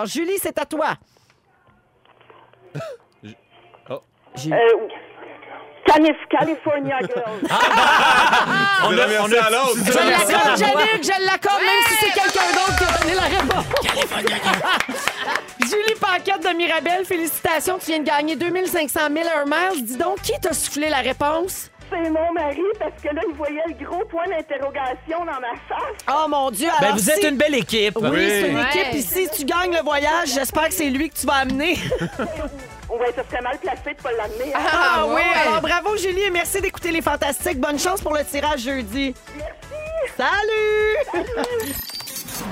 Alors, 0.00 0.08
Julie, 0.10 0.38
c'est 0.40 0.58
à 0.58 0.64
toi. 0.64 0.94
Oh. 3.90 4.00
Julie. 4.34 4.54
Euh, 4.54 4.88
Calif- 5.86 6.26
California 6.30 6.98
Girls. 7.06 7.42
On 8.84 8.96
a, 8.96 9.06
on 9.20 9.32
a- 9.32 9.44
à 9.44 9.50
l'autre. 9.50 9.76
Je 9.84 9.92
l'accorde, 9.92 10.56
je 11.02 11.26
l'accorde, 11.26 11.60
même 11.60 11.82
si 11.86 11.94
c'est 11.96 12.12
quelqu'un 12.18 12.50
d'autre 12.54 12.76
qui 12.78 12.84
a 12.84 12.98
donné 12.98 13.14
la 13.14 13.28
réponse. 13.28 13.66
Julie 15.70 16.00
Paquette 16.00 16.42
de 16.50 16.56
Mirabel, 16.56 17.04
félicitations. 17.04 17.78
Tu 17.78 17.86
viens 17.90 17.98
de 18.00 18.04
gagner 18.04 18.36
2500 18.36 19.00
000 19.12 19.16
Air 19.28 19.44
Miles. 19.46 19.84
Dis 19.84 19.96
donc, 19.98 20.22
qui 20.22 20.32
t'a 20.40 20.54
soufflé 20.54 20.88
la 20.88 21.00
réponse? 21.00 21.70
C'est 21.90 22.10
mon 22.10 22.32
mari 22.32 22.62
parce 22.78 23.02
que 23.02 23.14
là, 23.14 23.22
il 23.28 23.34
voyait 23.34 23.62
le 23.66 23.84
gros 23.84 24.04
point 24.04 24.26
d'interrogation 24.28 25.18
dans 25.20 25.40
ma 25.40 25.54
face. 25.68 26.04
Oh 26.08 26.28
mon 26.28 26.50
Dieu! 26.50 26.68
Ben, 26.80 26.86
alors 26.86 26.96
vous 26.98 27.10
êtes 27.10 27.20
si- 27.20 27.28
une 27.28 27.36
belle 27.36 27.54
équipe. 27.56 27.96
Oui, 28.00 28.10
c'est 28.28 28.48
une 28.50 28.56
Ouais. 28.58 28.64
équipe. 28.68 28.90
Puis 28.90 29.02
si 29.02 29.28
tu 29.30 29.44
gagnes 29.44 29.72
le 29.74 29.82
voyage, 29.82 30.28
j'espère 30.34 30.68
que 30.68 30.74
c'est 30.74 30.90
lui 30.90 31.10
que 31.10 31.16
tu 31.18 31.26
vas 31.26 31.34
amener. 31.36 31.76
Ouais, 32.90 33.12
ça 33.14 33.22
serait 33.30 33.40
mal 33.40 33.56
placé 33.58 33.94
de 33.96 34.02
pas 34.02 34.10
l'amener. 34.10 34.52
hein. 34.52 34.58
Ah, 34.68 35.04
oui! 35.06 35.14
ouais. 35.14 35.22
Alors 35.46 35.60
bravo, 35.60 35.96
Julie, 35.96 36.22
et 36.22 36.30
merci 36.30 36.60
d'écouter 36.60 36.90
les 36.90 37.00
Fantastiques. 37.00 37.60
Bonne 37.60 37.78
chance 37.78 38.00
pour 38.00 38.12
le 38.12 38.24
tirage 38.24 38.62
jeudi. 38.62 39.14
Salut! 40.16 41.24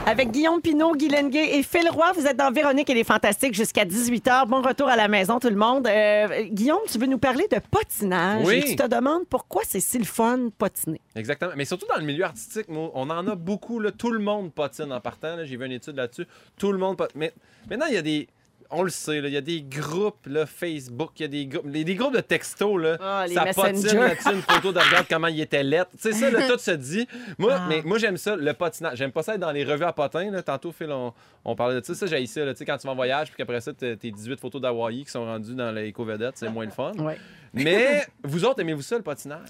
Avec 0.06 0.30
Guillaume 0.30 0.60
Pinot, 0.60 0.94
Guy 0.94 1.08
Lenguet 1.08 1.58
et 1.58 1.62
Phil 1.62 1.88
Roy, 1.90 2.12
vous 2.12 2.26
êtes 2.26 2.36
dans 2.36 2.50
Véronique 2.50 2.88
et 2.88 2.94
les 2.94 3.04
Fantastiques 3.04 3.54
jusqu'à 3.54 3.84
18h. 3.84 4.46
Bon 4.46 4.62
retour 4.62 4.88
à 4.88 4.96
la 4.96 5.06
maison, 5.08 5.38
tout 5.38 5.50
le 5.50 5.56
monde. 5.56 5.86
Euh, 5.86 6.44
Guillaume, 6.50 6.80
tu 6.90 6.98
veux 6.98 7.06
nous 7.06 7.18
parler 7.18 7.46
de 7.50 7.58
patinage. 7.58 8.46
Oui. 8.46 8.54
Et 8.56 8.64
tu 8.64 8.76
te 8.76 8.86
demandes 8.86 9.26
pourquoi 9.28 9.62
c'est 9.66 9.80
si 9.80 9.98
le 9.98 10.04
fun 10.04 10.38
de 10.38 10.50
patiner. 10.50 11.00
Exactement. 11.14 11.52
Mais 11.56 11.64
surtout 11.64 11.86
dans 11.86 12.00
le 12.00 12.06
milieu 12.06 12.24
artistique, 12.24 12.68
moi, 12.68 12.90
on 12.94 13.10
en 13.10 13.26
a 13.26 13.34
beaucoup. 13.34 13.80
Là. 13.80 13.90
Tout 13.92 14.10
le 14.10 14.20
monde 14.20 14.52
patine 14.52 14.92
en 14.92 15.00
partant. 15.00 15.36
J'ai 15.44 15.56
vu 15.56 15.66
une 15.66 15.72
étude 15.72 15.96
là-dessus. 15.96 16.26
Tout 16.58 16.72
le 16.72 16.78
monde 16.78 16.96
patine. 16.96 17.20
Mais 17.20 17.32
maintenant, 17.68 17.86
il 17.88 17.94
y 17.94 17.98
a 17.98 18.02
des. 18.02 18.28
On 18.70 18.82
le 18.82 18.90
sait, 18.90 19.22
là, 19.22 19.28
il 19.28 19.34
y 19.34 19.36
a 19.38 19.40
des 19.40 19.62
groupes 19.62 20.26
là, 20.26 20.44
Facebook, 20.44 21.12
il 21.16 21.22
y 21.22 21.24
a 21.24 21.28
des 21.28 21.46
groupes, 21.46 21.64
les- 21.66 21.84
des 21.84 21.94
groupes 21.94 22.14
de 22.14 22.20
textos. 22.20 22.78
Là, 22.78 22.98
Ah, 23.00 23.24
les 23.26 23.34
ça 23.34 23.44
Messenger. 23.46 23.72
patine 23.72 23.98
là-dessus, 24.00 24.32
une 24.34 24.42
photo 24.42 24.72
de 24.72 24.78
regarde 24.78 25.06
comment 25.08 25.26
il 25.28 25.40
était 25.40 25.62
lettre. 25.62 25.90
Tu 25.92 25.98
sais, 26.02 26.12
ça, 26.12 26.30
là, 26.30 26.46
tout 26.46 26.58
se 26.58 26.72
dit. 26.72 27.08
Moi, 27.38 27.54
Ah. 27.56 27.66
mais 27.66 27.80
moi 27.82 27.96
j'aime 27.96 28.18
ça, 28.18 28.36
le 28.36 28.52
patinage. 28.52 28.98
J'aime 28.98 29.10
pas 29.12 29.22
ça 29.22 29.34
être 29.36 29.40
dans 29.40 29.52
les 29.52 29.64
revues 29.64 29.84
à 29.84 29.92
patins. 29.94 30.30
Là. 30.30 30.42
Tantôt, 30.42 30.70
Phil, 30.72 30.90
on, 30.92 31.14
on 31.46 31.56
parlait 31.56 31.80
de 31.80 31.84
ça. 31.86 31.94
Ça, 31.94 32.04
j'ai 32.06 32.26
ça. 32.26 32.44
là. 32.44 32.52
Tu 32.52 32.58
sais, 32.58 32.64
quand 32.66 32.76
tu 32.76 32.86
vas 32.86 32.92
en 32.92 32.96
voyage, 32.96 33.28
puis 33.28 33.36
qu'après 33.38 33.60
ça, 33.62 33.72
tes 33.72 33.96
18 33.96 34.38
photos 34.38 34.60
d'Hawaii 34.60 35.04
qui 35.04 35.10
sont 35.10 35.24
rendues 35.24 35.54
dans 35.54 35.72
l'éco-vedette, 35.72 36.36
c'est 36.36 36.50
moins 36.50 36.66
le 36.66 36.70
fun. 36.70 36.92
Ouais. 36.98 37.16
Mais 37.54 38.04
vous 38.22 38.44
autres, 38.44 38.60
aimez-vous 38.60 38.82
ça, 38.82 38.96
le 38.98 39.02
patinage? 39.02 39.48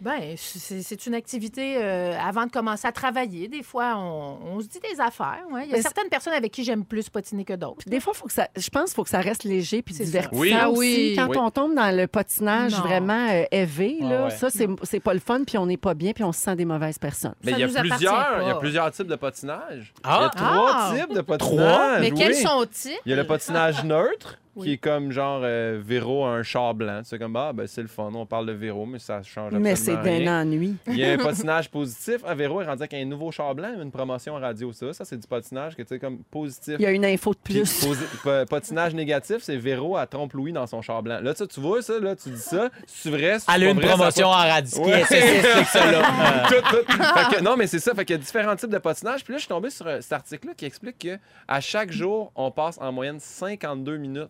Ben, 0.00 0.34
c'est 0.36 1.06
une 1.06 1.14
activité 1.14 1.76
euh, 1.78 2.14
avant 2.18 2.46
de 2.46 2.50
commencer 2.50 2.86
à 2.86 2.92
travailler. 2.92 3.48
Des 3.48 3.62
fois, 3.62 3.94
on, 3.96 4.38
on 4.54 4.60
se 4.60 4.66
dit 4.66 4.78
des 4.80 5.00
affaires. 5.00 5.42
ouais. 5.50 5.62
Il 5.64 5.70
y 5.70 5.72
a 5.74 5.76
Mais 5.76 5.82
certaines 5.82 6.08
personnes 6.08 6.34
avec 6.34 6.52
qui 6.52 6.62
j'aime 6.62 6.84
plus 6.84 7.08
patiner 7.08 7.44
que 7.44 7.54
d'autres. 7.54 7.82
Des 7.86 7.98
fois, 7.98 8.14
faut 8.14 8.26
que 8.26 8.32
ça, 8.32 8.48
je 8.56 8.68
pense 8.70 8.84
qu'il 8.90 8.94
faut 8.94 9.02
que 9.04 9.10
ça 9.10 9.20
reste 9.20 9.42
léger 9.44 9.82
puis 9.82 9.94
divertissant 9.94 10.40
Oui. 10.40 10.54
Ah 10.58 10.70
aussi. 10.70 10.78
oui. 10.78 11.14
Quand 11.16 11.28
Oui. 11.28 11.36
on 11.38 11.50
tombe 11.50 11.74
dans 11.74 11.94
le 11.96 12.06
patinage 12.06 12.72
Non. 12.76 12.82
vraiment 12.82 13.28
euh, 13.30 13.44
élevé, 13.50 13.96
là, 14.00 14.18
Ah 14.20 14.24
ouais. 14.26 14.30
ça, 14.30 14.48
c'est 14.50 15.00
pas 15.00 15.14
le 15.14 15.20
fun, 15.20 15.42
puis 15.44 15.58
on 15.58 15.66
n'est 15.66 15.76
pas 15.76 15.94
bien, 15.94 16.12
puis 16.12 16.22
on 16.24 16.32
se 16.32 16.40
sent 16.40 16.54
des 16.56 16.64
mauvaises 16.64 16.98
personnes. 16.98 17.34
Mais 17.42 17.52
il 17.52 17.58
y 17.58 17.64
a 17.64 17.68
plusieurs, 17.68 18.42
il 18.42 18.48
y 18.48 18.50
a 18.50 18.54
plusieurs 18.54 18.90
types 18.92 19.06
de 19.08 19.16
patinage. 19.16 19.92
Ah. 20.04 20.18
il 20.18 20.22
y 20.22 20.26
a 20.26 20.30
trois 20.30 20.70
Ah. 20.74 20.94
types 20.96 21.14
de 21.16 21.20
patinage. 21.22 22.00
Mais 22.00 22.10
quels 22.12 22.34
sont-ils? 22.36 22.96
Il 23.04 23.10
y 23.10 23.12
a 23.12 23.16
le 23.16 23.26
patinage 23.26 23.82
neutre, 23.84 24.38
Oui. 24.58 24.64
qui 24.66 24.72
est 24.74 24.78
comme 24.78 25.10
genre 25.12 25.40
euh, 25.44 25.80
Véro 25.82 26.24
à 26.24 26.30
un 26.30 26.42
char 26.42 26.74
blanc. 26.74 27.00
C'est 27.04 27.18
comme, 27.18 27.34
ah, 27.36 27.52
ben 27.52 27.66
c'est 27.66 27.82
le 27.82 27.88
fun, 27.88 28.10
on 28.14 28.26
parle 28.26 28.46
de 28.46 28.52
Véro, 28.52 28.84
mais 28.86 28.98
ça 28.98 29.22
change 29.22 29.52
Mais 29.54 29.76
c'est 29.76 29.92
absolument 29.92 30.24
d'un 30.24 30.40
ennui. 30.42 30.74
Il 30.88 30.96
y 30.98 31.04
a 31.04 31.12
un 31.12 31.16
patinage 31.18 31.70
positif. 31.70 32.18
Ah, 32.26 32.34
Véro 32.34 32.60
est 32.60 32.66
rendu 32.66 32.82
avec 32.82 32.94
un 32.94 33.04
nouveau 33.04 33.30
char 33.30 33.54
blanc, 33.54 33.68
une 33.80 33.90
promotion 33.90 34.34
en 34.34 34.40
radio, 34.40 34.72
ça. 34.72 34.92
Ça, 34.92 35.04
c'est 35.04 35.16
du 35.16 35.26
patinage 35.26 35.74
que 35.76 35.82
tu 35.82 35.88
sais, 35.88 35.98
comme 35.98 36.18
positif. 36.30 36.74
Il 36.78 36.82
y 36.82 36.86
a 36.86 36.90
une 36.90 37.04
info 37.04 37.32
de 37.32 37.38
Puis 37.42 37.54
plus. 37.60 37.86
pa- 38.24 38.46
patinage 38.50 38.94
négatif, 38.94 39.38
c'est 39.40 39.56
Véro 39.56 39.96
à 39.96 40.06
trompe 40.06 40.32
Louis 40.34 40.52
dans 40.52 40.66
son 40.66 40.82
char 40.82 41.02
blanc. 41.02 41.20
Là, 41.22 41.34
tu, 41.34 41.46
tu 41.46 41.60
vois 41.60 41.80
ça, 41.82 41.98
là, 42.00 42.16
tu 42.16 42.30
dis 42.30 42.40
ça. 42.40 42.70
C'est 42.86 43.10
vrai, 43.10 43.38
c'est 43.38 43.52
Elle 43.54 43.64
a 43.64 43.70
une 43.70 43.76
vrai, 43.76 43.86
ça 43.86 43.92
a 43.92 43.96
promotion 43.96 44.26
en 44.26 44.30
radio. 44.32 44.84
Ouais. 44.84 45.04
C'est 45.06 45.40
c'est 45.42 45.64
ça, 45.64 45.90
là. 45.92 46.42
Tout, 46.48 46.54
tout. 46.76 46.92
Fait 46.92 47.36
que- 47.36 47.42
non, 47.42 47.56
mais 47.56 47.66
c'est 47.66 47.78
ça. 47.78 47.94
Fait 47.94 48.04
qu'il 48.04 48.16
y 48.16 48.18
a 48.18 48.22
différents 48.22 48.56
types 48.56 48.70
de 48.70 48.78
patinage. 48.78 49.22
Puis 49.24 49.32
là, 49.32 49.38
je 49.38 49.42
suis 49.42 49.48
tombé 49.48 49.70
sur 49.70 49.86
euh, 49.86 50.00
cet 50.00 50.12
article-là 50.12 50.54
qui 50.56 50.64
explique 50.64 50.98
que 50.98 51.18
à 51.46 51.60
chaque 51.60 51.90
jour, 51.92 52.32
on 52.34 52.50
passe 52.50 52.78
en 52.80 52.90
moyenne 52.92 53.18
52 53.20 53.96
minutes 53.98 54.28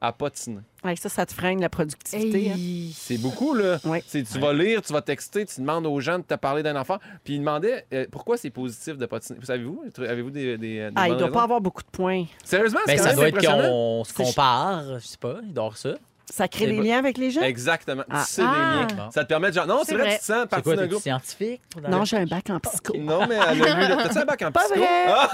à 0.00 0.12
patiner. 0.12 0.60
Ouais, 0.82 0.96
ça, 0.96 1.08
ça 1.10 1.26
te 1.26 1.32
freine 1.34 1.60
la 1.60 1.68
productivité. 1.68 2.50
hein. 2.50 2.90
C'est 2.94 3.18
beaucoup, 3.18 3.52
là. 3.54 3.78
Ouais. 3.84 4.02
C'est- 4.06 4.22
Tu 4.22 4.38
vas 4.38 4.52
lire, 4.54 4.80
tu 4.80 4.92
vas 4.94 5.02
texter, 5.02 5.44
tu 5.44 5.60
demandes 5.60 5.86
aux 5.86 6.00
gens 6.00 6.18
de 6.18 6.24
te 6.24 6.34
parler 6.34 6.62
d'un 6.62 6.74
enfant. 6.76 6.96
Puis 7.22 7.34
il 7.34 7.40
demandait 7.40 7.84
euh, 7.92 8.06
pourquoi 8.10 8.36
c'est 8.38 8.48
positif 8.50 8.96
de 8.96 9.04
patiner? 9.06 9.38
Vous 9.38 9.44
savez-vous? 9.46 9.82
Avez-vous 9.98 10.30
des, 10.30 10.56
des, 10.56 10.78
des 10.78 10.90
Ah, 10.96 11.06
il 11.08 11.10
doit 11.16 11.26
raisons? 11.26 11.32
pas 11.34 11.42
avoir 11.42 11.60
beaucoup 11.60 11.82
de 11.82 11.90
points. 11.90 12.24
Sérieusement, 12.44 12.80
c'est 12.86 12.92
Ben, 12.94 12.98
quand 12.98 13.02
ça 13.04 13.08
même 13.10 13.16
doit 13.18 13.28
être 13.28 13.58
qu'on 13.58 14.04
se 14.04 14.12
compare, 14.14 14.98
je 15.00 15.06
sais 15.06 15.18
pas, 15.18 15.36
il 15.42 15.52
dort 15.52 15.76
ça. 15.76 15.94
Ça 16.32 16.48
crée 16.48 16.64
Eh 16.64 16.70
des 16.70 16.76
ben- 16.78 16.84
liens 16.84 16.98
avec 16.98 17.18
les 17.18 17.30
gens? 17.30 17.42
Exactement. 17.42 18.02
Ah. 18.10 18.22
C'est 18.26 18.42
Ah. 18.42 18.86
des 18.88 18.94
liens. 18.94 19.10
Ça 19.12 19.24
te 19.24 19.28
permet 19.28 19.50
de 19.50 19.54
genre. 19.54 19.66
Non, 19.66 19.80
c'est 19.80 19.86
C'est 19.90 19.94
vrai, 19.94 20.02
vrai. 20.04 20.12
tu 20.14 20.20
te 20.20 20.24
sens 20.26 20.36
C'est 20.42 20.48
partie 20.48 20.62
quoi, 20.62 20.76
d'un 20.76 20.82
t'es 20.82 20.88
groupe? 20.88 21.02
scientifique? 21.02 21.60
Non, 21.88 22.04
j'ai 22.04 22.16
un 22.18 22.24
bac 22.26 22.50
en 22.50 22.60
psycho. 22.60 22.94
Non, 22.98 23.26
mais 23.28 23.34
elle 23.36 23.42
a 23.42 23.54
lu. 23.74 23.88
là. 23.88 23.96
T'as-tu 24.04 24.18
un 24.18 24.24
bac 24.24 24.42
en 24.42 24.52
Pas 24.52 24.60
psycho? 24.60 24.78
vrai. 24.78 24.88
Ah, 25.08 25.28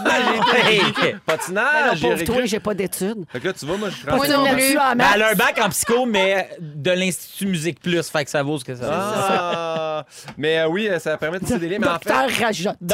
j'ai 0.67 0.77
été 0.77 1.13
non, 1.13 1.19
patinage, 1.27 1.99
j'ai 1.99 2.09
pauvre 2.11 2.25
toi, 2.25 2.45
j'ai 2.47 2.61
pas 2.61 2.75
d'études. 2.75 3.25
Fait 3.31 3.41
que 3.41 3.47
là, 3.49 3.53
tu 3.53 3.67
vois, 3.67 3.77
moi, 3.77 3.91
je 3.91 3.97
suis 3.97 4.07
Moi 4.07 4.27
non 4.29 4.45
plus. 4.47 4.79
Mais 4.97 5.05
elle 5.15 5.23
a 5.23 5.31
un 5.31 5.35
bac 5.35 5.61
en 5.63 5.69
psycho, 5.69 6.07
mais 6.07 6.51
de 6.61 6.91
l'Institut 6.93 7.47
Musique 7.47 7.81
Plus, 7.81 8.09
fait 8.09 8.25
que 8.25 8.31
ça 8.31 8.43
vaut 8.43 8.59
ce 8.59 8.65
que 8.65 8.75
ça 8.75 8.85
vaut. 8.87 8.91
Ah, 8.93 10.05
mais 10.39 10.61
euh, 10.61 10.69
oui, 10.69 10.89
euh, 10.89 10.99
ça 10.99 11.17
permet 11.19 11.39
de 11.39 11.45
tisser 11.45 11.59
des 11.59 11.69
liens. 11.69 11.79
Mais 11.81 11.89
en 11.89 11.99
fait, 11.99 12.09
Docteur 12.09 12.31
Rajotte. 12.47 12.77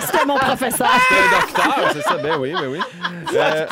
C'était 0.00 0.24
mon 0.26 0.36
professeur. 0.38 0.88
c'est 1.08 1.18
un 1.18 1.30
docteur, 1.40 1.90
c'est 1.92 2.02
ça. 2.02 2.16
Ben 2.16 2.36
oui, 2.38 2.52
ben 2.52 2.66
oui. 2.68 2.78
Euh, 3.34 3.66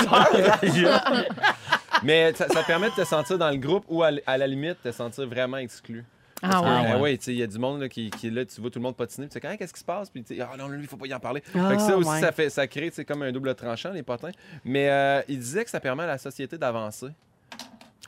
mais 2.03 2.32
ça, 2.34 2.48
ça 2.48 2.62
permet 2.62 2.90
de 2.90 2.94
te 2.94 3.05
sentir 3.05 3.38
dans 3.38 3.50
le 3.50 3.57
groupe 3.57 3.84
ou 3.88 4.03
à, 4.03 4.11
la 4.11 4.46
limite 4.46 4.82
te 4.82 4.92
sentir 4.92 5.26
vraiment 5.26 5.59
exclu. 5.59 6.05
Ah 6.44 6.61
ouais. 6.61 6.68
Ah 6.68 6.82
Ah 6.88 6.94
ouais. 6.96 7.00
ouais, 7.00 7.18
tu 7.18 7.24
sais, 7.24 7.32
il 7.32 7.38
y 7.38 7.42
a 7.42 7.46
du 7.46 7.59
monde 7.59 7.80
là, 7.80 7.88
qui, 7.88 8.11
qui 8.11 8.26
est 8.26 8.30
là, 8.30 8.44
tu 8.44 8.61
vois 8.61 8.70
tout 8.70 8.78
le 8.80 8.82
monde 8.82 8.96
patiner, 8.96 9.28
tu 9.28 9.38
sais, 9.38 9.46
Hein, 9.46 9.57
qu'est-ce 9.57 9.72
qui 9.72 9.80
se 9.80 9.84
passe? 9.84 10.11
Puis 10.11 10.24
tu 10.24 10.40
ah 10.40 10.57
non, 10.59 10.68
lui, 10.68 10.80
il 10.82 10.88
faut 10.88 10.96
pas 10.96 11.07
y 11.07 11.14
en 11.14 11.20
parler. 11.20 11.42
Ah, 11.55 11.68
fait 11.70 11.76
que 11.76 11.82
ça 11.82 11.96
aussi, 11.96 12.09
ouais. 12.11 12.20
ça, 12.20 12.32
fait, 12.32 12.50
ça 12.50 12.66
crée 12.66 12.90
comme 13.07 13.22
un 13.22 13.30
double 13.30 13.55
tranchant, 13.55 13.92
les 13.92 14.03
potins. 14.03 14.32
Mais 14.64 14.90
euh, 14.90 15.22
il 15.28 15.38
disait 15.38 15.64
que 15.64 15.70
ça 15.70 15.78
permet 15.80 16.03
à 16.03 16.09
la 16.09 16.18
société 16.18 16.59
d'avancer. 16.59 17.09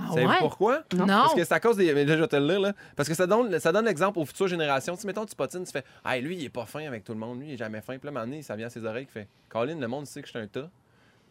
Ah 0.00 0.08
Savez-vous 0.08 0.28
ouais? 0.28 0.36
pourquoi? 0.40 0.82
Non. 0.92 1.06
Parce 1.06 1.34
que 1.34 1.44
c'est 1.44 1.54
à 1.54 1.60
cause 1.60 1.76
des. 1.76 1.94
Mais 1.94 2.04
là, 2.04 2.16
je 2.16 2.20
vais 2.22 2.26
te 2.26 2.34
le 2.34 2.48
lire, 2.48 2.60
là. 2.60 2.72
Parce 2.96 3.08
que 3.08 3.14
ça 3.14 3.28
donne, 3.28 3.56
ça 3.60 3.70
donne 3.70 3.84
l'exemple 3.84 4.18
aux 4.18 4.24
futures 4.24 4.48
générations. 4.48 4.96
Tu 4.96 5.02
sais, 5.02 5.06
mettons, 5.06 5.24
tu 5.24 5.36
patines, 5.36 5.62
tu 5.64 5.70
fais 5.70 5.84
Ah, 6.02 6.18
lui, 6.18 6.36
il 6.36 6.44
est 6.44 6.48
pas 6.48 6.66
fin 6.66 6.84
avec 6.84 7.04
tout 7.04 7.12
le 7.12 7.18
monde. 7.20 7.38
Lui, 7.38 7.50
il 7.50 7.54
est 7.54 7.56
jamais 7.56 7.80
fin. 7.80 7.96
Puis 7.96 8.00
là, 8.02 8.08
à 8.08 8.10
un 8.10 8.12
moment 8.14 8.26
donné, 8.26 8.42
ça 8.42 8.56
vient 8.56 8.66
à 8.66 8.70
ses 8.70 8.84
oreilles 8.84 9.06
qui 9.06 9.12
fait 9.12 9.28
Colin, 9.48 9.78
le 9.78 9.86
monde 9.86 10.06
sait 10.06 10.20
que 10.20 10.26
je 10.26 10.32
suis 10.32 10.40
un 10.40 10.48
tas. 10.48 10.68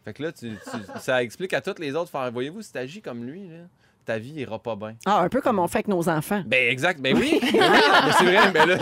Fait 0.04 0.12
que 0.12 0.22
là, 0.22 0.32
tu, 0.32 0.52
ça 1.00 1.22
explique 1.22 1.54
à 1.54 1.60
tous 1.60 1.78
les 1.78 1.94
autres 1.94 2.10
Voyez-vous, 2.30 2.62
si 2.62 2.72
t'agis 2.72 3.00
comme 3.00 3.24
lui, 3.24 3.48
là, 3.48 3.64
ta 4.04 4.18
vie 4.18 4.32
ira 4.40 4.58
pas 4.58 4.76
bien. 4.76 4.94
Ah, 5.06 5.20
un 5.20 5.28
peu 5.28 5.40
comme 5.40 5.58
on 5.58 5.66
fait 5.68 5.78
avec 5.78 5.88
nos 5.88 6.08
enfants. 6.08 6.42
Ben, 6.46 6.70
exact. 6.70 7.00
Ben 7.00 7.16
oui. 7.16 7.40
Ben 7.42 7.48
oui. 7.52 7.78
Mais 8.06 8.12
c'est 8.18 8.24
vrai. 8.24 8.50
Ben 8.52 8.66
là, 8.68 8.76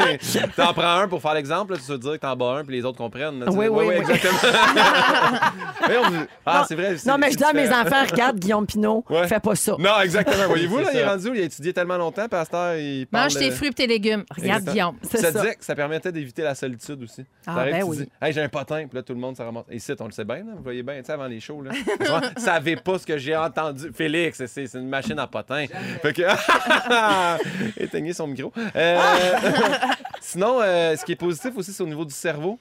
t'en 0.57 0.73
prends 0.75 0.97
un 0.99 1.09
pour 1.09 1.20
faire 1.23 1.35
l'exemple. 1.35 1.73
là, 1.73 1.79
Tu 1.79 1.91
vas 1.91 1.97
te 1.99 2.03
dire 2.03 2.12
que 2.12 2.16
t'en 2.18 2.37
bats 2.37 2.57
un, 2.59 2.64
puis 2.64 2.77
les 2.77 2.85
autres 2.85 2.99
comprennent. 2.99 3.41
là. 3.41 3.47
Oui, 3.51 3.66
oui, 3.68 3.85
oui. 3.89 3.95
exactement. 3.97 4.39
Mais 5.89 5.97
on- 5.99 6.27
Ah, 6.47 6.59
Non. 6.61 6.64
c'est 6.68 6.75
vrai. 6.75 6.97
c'est- 6.97 7.09
Non, 7.09 7.18
mais 7.18 7.31
je 7.31 7.37
dis 7.37 7.45
à 7.45 7.53
mes 7.53 7.68
enfants, 7.68 8.05
regarde, 8.11 8.39
Guillaume 8.39 8.66
Pinot, 8.66 9.05
Ouais. 9.11 9.27
fais 9.29 9.41
pas 9.41 9.55
ça. 9.55 9.77
Non, 9.79 10.01
exactement. 10.03 10.47
Voyez-vous, 10.49 10.79
là, 10.79 10.89
il 10.93 10.99
est 10.99 11.07
rendu 11.07 11.29
où? 11.31 11.35
Il 11.35 11.41
a 11.41 11.45
étudié 11.45 11.73
tellement 11.73 11.97
longtemps, 11.97 12.29
pasteur, 12.29 12.77
il 12.77 13.07
parle... 13.07 13.25
Mange 13.25 13.35
tes 13.39 13.51
euh, 13.51 13.55
fruits 13.55 13.68
et 13.68 13.73
tes 13.73 13.87
légumes. 13.87 14.25
Regarde, 14.31 14.62
Exactement. 14.62 14.73
Guillaume. 14.73 14.97
C'est 15.03 15.18
ça 15.18 15.33
ça. 15.33 15.41
disait 15.41 15.55
que 15.57 15.64
ça 15.64 15.75
permettait 15.75 16.12
d'éviter 16.12 16.43
la 16.43 16.55
solitude 16.55 17.03
aussi. 17.03 17.25
Ah, 17.47 17.55
T'arrives, 17.57 17.73
ben 17.73 17.79
tu 17.81 17.85
oui. 17.87 17.97
dis, 17.99 18.09
hey, 18.20 18.33
j'ai 18.33 18.43
un 18.43 18.49
potin, 18.49 18.87
puis 18.87 18.97
là, 18.97 19.03
tout 19.03 19.12
le 19.14 19.20
monde, 19.20 19.37
ça 19.37 19.45
remonte. 19.47 19.66
Et 19.70 19.77
ici, 19.77 19.93
on 19.99 20.07
le 20.07 20.12
sait 20.12 20.25
bien, 20.25 20.37
là, 20.39 20.53
vous 20.57 20.62
voyez 20.62 20.83
bien, 20.83 20.99
tu 20.99 21.05
sais, 21.07 21.12
avant 21.12 21.27
les 21.27 21.41
shows, 21.41 21.62
là. 21.62 21.70
Savez 22.37 22.77
pas 22.77 22.99
ce 22.99 23.07
que 23.07 23.16
j'ai 23.18 23.37
entendu. 23.37 23.91
Félix, 23.95 24.45
c'est, 24.47 24.66
c'est 24.66 24.79
une 24.79 24.89
machine 24.89 25.11
à 25.18 25.26
potin. 25.26 25.66
Fait 26.02 26.12
que. 26.12 26.22
Éteignez 27.82 28.12
son 28.12 28.26
micro. 28.26 28.52
Euh, 28.76 29.00
Sinon, 30.20 30.60
euh, 30.60 30.96
ce 30.96 31.04
qui 31.04 31.12
est 31.12 31.16
positif 31.16 31.52
aussi, 31.56 31.72
c'est 31.72 31.82
au 31.82 31.86
niveau 31.86 32.04
du 32.04 32.14
cerveau. 32.14 32.58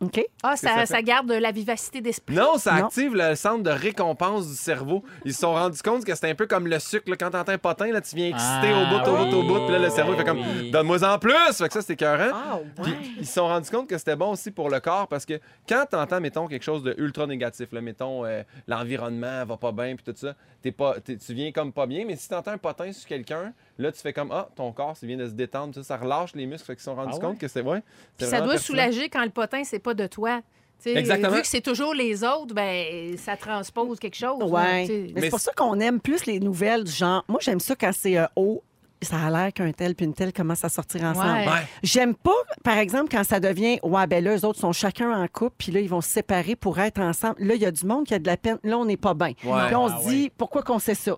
OK? 0.00 0.24
Ah, 0.44 0.56
ça 0.56 0.68
ça, 0.68 0.74
fait? 0.76 0.86
ça 0.86 1.02
garde 1.02 1.28
de 1.28 1.34
la 1.34 1.50
vivacité 1.50 2.00
d'esprit. 2.00 2.36
Non, 2.36 2.56
ça 2.56 2.72
Non. 2.78 2.84
active 2.86 3.16
le 3.16 3.34
centre 3.34 3.64
de 3.64 3.70
récompense 3.70 4.46
du 4.48 4.54
cerveau. 4.54 5.02
Ils 5.24 5.34
se 5.34 5.40
sont 5.40 5.52
rendus 5.52 5.82
compte 5.82 6.04
que 6.04 6.14
c'était 6.14 6.30
un 6.30 6.34
peu 6.36 6.46
comme 6.46 6.68
le 6.68 6.78
sucre. 6.78 7.10
là. 7.10 7.16
Quand 7.16 7.30
t'entends 7.30 7.50
un 7.52 7.58
potin, 7.58 7.90
là, 7.90 8.00
tu 8.00 8.14
viens 8.14 8.28
excité 8.28 8.68
Ah, 8.72 8.82
au 8.82 8.86
bout, 8.86 9.10
au 9.10 9.16
bout, 9.26 9.36
au 9.38 9.42
bout. 9.42 9.64
Puis 9.64 9.72
là, 9.72 9.80
le 9.80 9.90
cerveau 9.90 10.14
fait 10.14 10.24
comme. 10.24 10.40
Donne-moi 10.70 11.02
en 11.02 11.18
plus. 11.18 11.32
Fait 11.56 11.66
que 11.66 11.72
ça, 11.74 11.80
c'était 11.80 11.94
écœurant. 11.94 12.30
Ah, 12.32 12.58
Puis 12.82 12.92
ils 13.18 13.26
se 13.26 13.32
sont 13.34 13.48
rendus 13.48 13.70
compte 13.70 13.88
que 13.88 13.98
c'était 13.98 14.14
bon 14.16 14.30
aussi 14.32 14.52
pour 14.52 14.70
le 14.70 14.78
corps 14.78 15.08
parce 15.08 15.26
que 15.26 15.40
quand 15.68 15.84
tu 15.90 15.96
entends, 15.96 16.20
mettons, 16.20 16.46
quelque 16.46 16.62
chose 16.64 16.84
de 16.84 16.94
ultra 16.98 17.26
négatif, 17.26 17.72
là, 17.72 17.80
mettons, 17.80 18.24
euh, 18.24 18.42
l'environnement 18.68 19.44
va 19.44 19.56
pas 19.56 19.72
bien, 19.72 19.96
puis 19.96 20.04
tout 20.04 20.14
ça, 20.16 20.34
t'es 20.62 20.70
pas, 20.72 20.96
tu 21.04 21.18
viens 21.34 21.50
comme 21.50 21.72
pas 21.72 21.86
bien, 21.86 22.04
mais 22.06 22.14
si 22.16 22.28
tu 22.28 22.34
entends 22.34 22.52
un 22.52 22.58
potin 22.58 22.92
sur 22.92 23.06
quelqu'un, 23.08 23.52
là, 23.78 23.92
tu 23.92 24.00
fais 24.00 24.12
comme 24.12 24.30
Ah, 24.32 24.48
ton 24.56 24.72
corps, 24.72 24.96
ça 24.96 25.06
vient 25.06 25.16
de 25.16 25.26
se 25.26 25.32
détendre, 25.32 25.74
ça, 25.74 25.82
ça 25.82 25.96
relâche 25.96 26.34
les 26.34 26.46
muscles. 26.46 26.66
Fait 26.66 26.74
qu'ils 26.74 26.80
se 26.80 26.84
sont 26.86 26.94
rendus 26.94 27.10
Ah 27.12 27.16
ouais? 27.16 27.20
compte 27.22 27.38
que 27.38 27.48
c'est 27.48 27.62
vrai. 27.62 27.82
Puis 28.16 28.26
ça 28.26 28.40
doit 28.40 28.58
soulager 28.58 29.08
quand 29.08 29.24
le 29.24 29.30
potin, 29.30 29.62
c'est 29.64 29.78
pas 29.78 29.94
de 29.94 30.06
toi. 30.06 30.40
Exactement. 30.84 31.34
Vu 31.34 31.40
que 31.40 31.46
c'est 31.46 31.60
toujours 31.60 31.92
les 31.92 32.22
autres, 32.22 32.54
ben 32.54 33.16
ça 33.16 33.36
transpose 33.36 33.98
quelque 33.98 34.16
chose. 34.16 34.42
Ouais. 34.50 35.10
Mais 35.14 35.22
c'est 35.22 35.30
pour 35.30 35.40
ça 35.40 35.52
qu'on 35.52 35.80
aime 35.80 36.00
plus 36.00 36.26
les 36.26 36.38
nouvelles 36.40 36.84
du 36.84 36.92
genre. 36.92 37.24
Moi, 37.28 37.40
j'aime 37.42 37.60
ça 37.60 37.74
quand 37.74 37.92
c'est 37.92 38.16
euh, 38.16 38.26
haut. 38.36 38.62
Ça 39.02 39.16
a 39.20 39.30
l'air 39.30 39.52
qu'un 39.52 39.70
tel 39.72 39.94
puis 39.94 40.06
une 40.06 40.14
telle 40.14 40.32
commencent 40.32 40.64
à 40.64 40.68
sortir 40.68 41.02
ensemble. 41.04 41.28
Ouais. 41.40 41.46
Ouais. 41.46 41.66
J'aime 41.82 42.14
pas, 42.14 42.30
par 42.64 42.78
exemple, 42.78 43.08
quand 43.10 43.24
ça 43.24 43.38
devient 43.40 43.78
Ouais, 43.82 44.06
ben 44.06 44.22
là, 44.24 44.36
eux 44.36 44.44
autres 44.44 44.58
sont 44.58 44.72
chacun 44.72 45.10
en 45.12 45.26
couple, 45.28 45.54
puis 45.58 45.72
là, 45.72 45.80
ils 45.80 45.88
vont 45.88 46.00
se 46.00 46.08
séparer 46.08 46.56
pour 46.56 46.78
être 46.78 47.00
ensemble. 47.00 47.36
Là, 47.38 47.54
il 47.54 47.60
y 47.62 47.66
a 47.66 47.70
du 47.70 47.84
monde 47.86 48.06
qui 48.06 48.14
a 48.14 48.18
de 48.18 48.26
la 48.26 48.36
peine. 48.36 48.58
Là, 48.64 48.78
on 48.78 48.84
n'est 48.84 48.96
pas 48.96 49.14
bien. 49.14 49.32
Puis 49.34 49.48
on 49.48 49.86
Ah, 49.86 50.00
se 50.02 50.08
dit 50.08 50.30
Pourquoi 50.36 50.62
qu'on 50.62 50.78
sait 50.78 50.94
ça? 50.94 51.16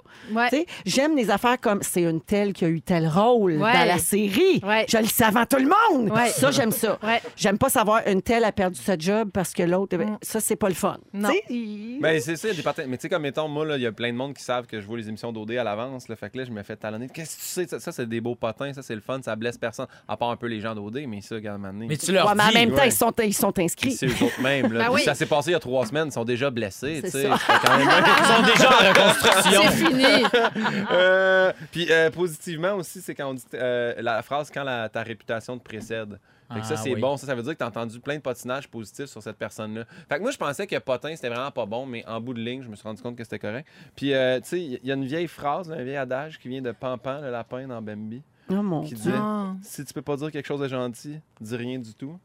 J'aime 0.84 1.16
les 1.16 1.30
affaires 1.30 1.60
comme 1.60 1.82
c'est 1.82 2.02
une 2.02 2.20
telle 2.20 2.52
qui 2.52 2.64
a 2.64 2.68
eu 2.68 2.80
tel 2.82 3.06
rôle 3.08 3.52
Ouais. 3.52 3.72
dans 3.72 3.84
la 3.86 3.98
série. 3.98 4.60
Ouais. 4.62 4.84
Je 4.88 4.98
le 4.98 5.04
sais 5.06 5.24
avant 5.24 5.44
tout 5.46 5.58
le 5.58 5.68
monde. 5.68 6.10
Ouais. 6.10 6.28
Ça, 6.28 6.50
j'aime 6.50 6.72
ça. 6.72 6.98
Ouais. 7.02 7.20
J'aime 7.36 7.58
pas 7.58 7.68
savoir 7.68 8.02
une 8.06 8.22
telle 8.22 8.44
a 8.44 8.52
perdu 8.52 8.80
sa 8.80 8.96
job 8.98 9.30
parce 9.32 9.52
que 9.52 9.62
l'autre. 9.62 9.96
ben, 9.96 10.10
Mm. 10.10 10.18
Ça, 10.22 10.40
c'est 10.40 10.56
pas 10.56 10.68
le 10.68 10.74
fun. 10.74 10.96
Non. 11.12 11.30
Ben, 12.00 12.20
c'est 12.20 12.36
ça, 12.36 12.48
des. 12.52 12.62
Mais 12.86 12.96
tu 12.96 13.02
sais, 13.02 13.08
comme 13.08 13.22
mettons, 13.22 13.48
moi, 13.48 13.64
là, 13.64 13.76
il 13.76 13.82
y 13.82 13.86
a 13.86 13.92
plein 13.92 14.10
de 14.12 14.16
monde 14.16 14.34
qui 14.34 14.42
savent 14.42 14.66
que 14.66 14.80
je 14.80 14.86
vois 14.86 14.96
les 14.98 15.08
émissions 15.08 15.32
d'OD 15.32 15.52
à 15.52 15.64
l'avance. 15.64 16.06
Fait 16.06 16.30
que 16.30 16.38
là, 16.38 16.44
je 16.44 16.50
me 16.50 16.62
fais 16.62 16.76
talonner. 16.76 17.08
Qu'est-ce 17.08 17.36
que 17.36 17.40
tu 17.42 17.68
sais? 17.68 17.69
Ça, 17.70 17.80
ça, 17.80 17.92
c'est 17.92 18.06
des 18.06 18.20
beaux 18.20 18.34
potins, 18.34 18.72
ça, 18.72 18.82
c'est 18.82 18.94
le 18.94 19.00
fun, 19.00 19.20
ça 19.22 19.34
blesse 19.36 19.56
personne. 19.56 19.86
À 20.08 20.16
part 20.16 20.30
un 20.30 20.36
peu 20.36 20.46
les 20.46 20.60
gens 20.60 20.74
d'OD, 20.74 21.04
mais 21.08 21.20
ça, 21.20 21.36
regarde, 21.36 21.60
maintenant. 21.60 21.86
Mais 21.88 21.96
tu 21.96 22.10
leur 22.12 22.26
Ouais, 22.26 22.34
mais 22.36 22.42
en 22.42 22.48
dis. 22.48 22.54
même 22.54 22.70
temps, 22.70 22.76
ouais. 22.76 22.88
ils 22.88 22.92
sont, 22.92 23.12
ils 23.24 23.34
sont 23.34 23.58
inscrits. 23.58 23.92
C'est 23.92 24.06
eux 24.06 24.24
autres 24.24 24.40
mêmes. 24.42 24.72
Là. 24.72 24.86
Ben 24.88 24.90
oui. 24.94 25.02
Ça 25.02 25.14
s'est 25.14 25.26
passé 25.26 25.50
il 25.50 25.52
y 25.52 25.56
a 25.56 25.60
trois 25.60 25.86
semaines, 25.86 26.08
ils 26.08 26.12
sont 26.12 26.24
déjà 26.24 26.50
blessés. 26.50 27.00
Tu 27.04 27.10
sais. 27.10 27.28
même- 27.28 27.38
Ils 27.38 28.26
sont 28.26 28.42
déjà 28.54 28.68
en 28.68 28.88
reconstruction. 28.88 29.62
C'est 29.64 29.86
fini. 29.86 30.24
Euh, 30.92 31.52
puis 31.70 31.86
euh, 31.90 32.10
positivement 32.10 32.74
aussi, 32.74 33.00
c'est 33.00 33.14
quand 33.14 33.30
on 33.30 33.34
dit 33.34 33.44
euh, 33.54 33.94
la 34.00 34.22
phrase 34.22 34.50
quand 34.52 34.64
la- 34.64 34.88
ta 34.88 35.02
réputation 35.02 35.58
te 35.58 35.62
précède. 35.64 36.18
Fait 36.52 36.60
que 36.60 36.66
ça, 36.66 36.74
Ah, 36.74 36.76
c'est 36.78 36.94
oui. 36.94 37.00
bon. 37.00 37.16
Ça, 37.16 37.26
ça 37.26 37.34
veut 37.34 37.42
dire 37.42 37.52
que 37.52 37.58
tu 37.58 37.64
as 37.64 37.68
entendu 37.68 38.00
plein 38.00 38.16
de 38.16 38.20
potinages 38.20 38.68
positifs 38.68 39.06
sur 39.06 39.22
cette 39.22 39.36
personne-là. 39.36 39.84
Fait 40.08 40.16
que 40.16 40.22
moi, 40.22 40.30
je 40.30 40.36
pensais 40.38 40.66
que 40.66 40.76
potin, 40.78 41.14
c'était 41.14 41.28
vraiment 41.28 41.50
pas 41.50 41.66
bon, 41.66 41.86
mais 41.86 42.04
en 42.06 42.20
bout 42.20 42.34
de 42.34 42.40
ligne, 42.40 42.62
je 42.62 42.68
me 42.68 42.74
suis 42.76 42.82
rendu 42.86 43.00
compte 43.02 43.16
que 43.16 43.22
c'était 43.24 43.38
correct. 43.38 43.68
Puis, 43.94 44.12
euh, 44.14 44.40
tu 44.40 44.48
sais, 44.48 44.60
il 44.60 44.80
y 44.84 44.90
a 44.90 44.94
une 44.94 45.04
vieille 45.04 45.28
phrase, 45.28 45.68
là, 45.70 45.76
un 45.76 45.84
vieil 45.84 45.96
adage 45.96 46.38
qui 46.38 46.48
vient 46.48 46.62
de 46.62 46.72
Pampan, 46.72 47.20
le 47.20 47.30
lapin 47.30 47.66
dans 47.68 47.80
Bambi, 47.80 48.22
Oh 48.50 48.62
mon 48.62 48.82
qui 48.82 48.94
Dieu. 48.94 49.12
dit 49.12 49.16
Ah. 49.16 49.54
Si 49.62 49.84
tu 49.84 49.92
peux 49.94 50.02
pas 50.02 50.16
dire 50.16 50.32
quelque 50.32 50.46
chose 50.46 50.60
de 50.60 50.66
gentil, 50.68 51.20
dis 51.40 51.56
rien 51.56 51.78
du 51.78 51.94
tout. 51.94 52.18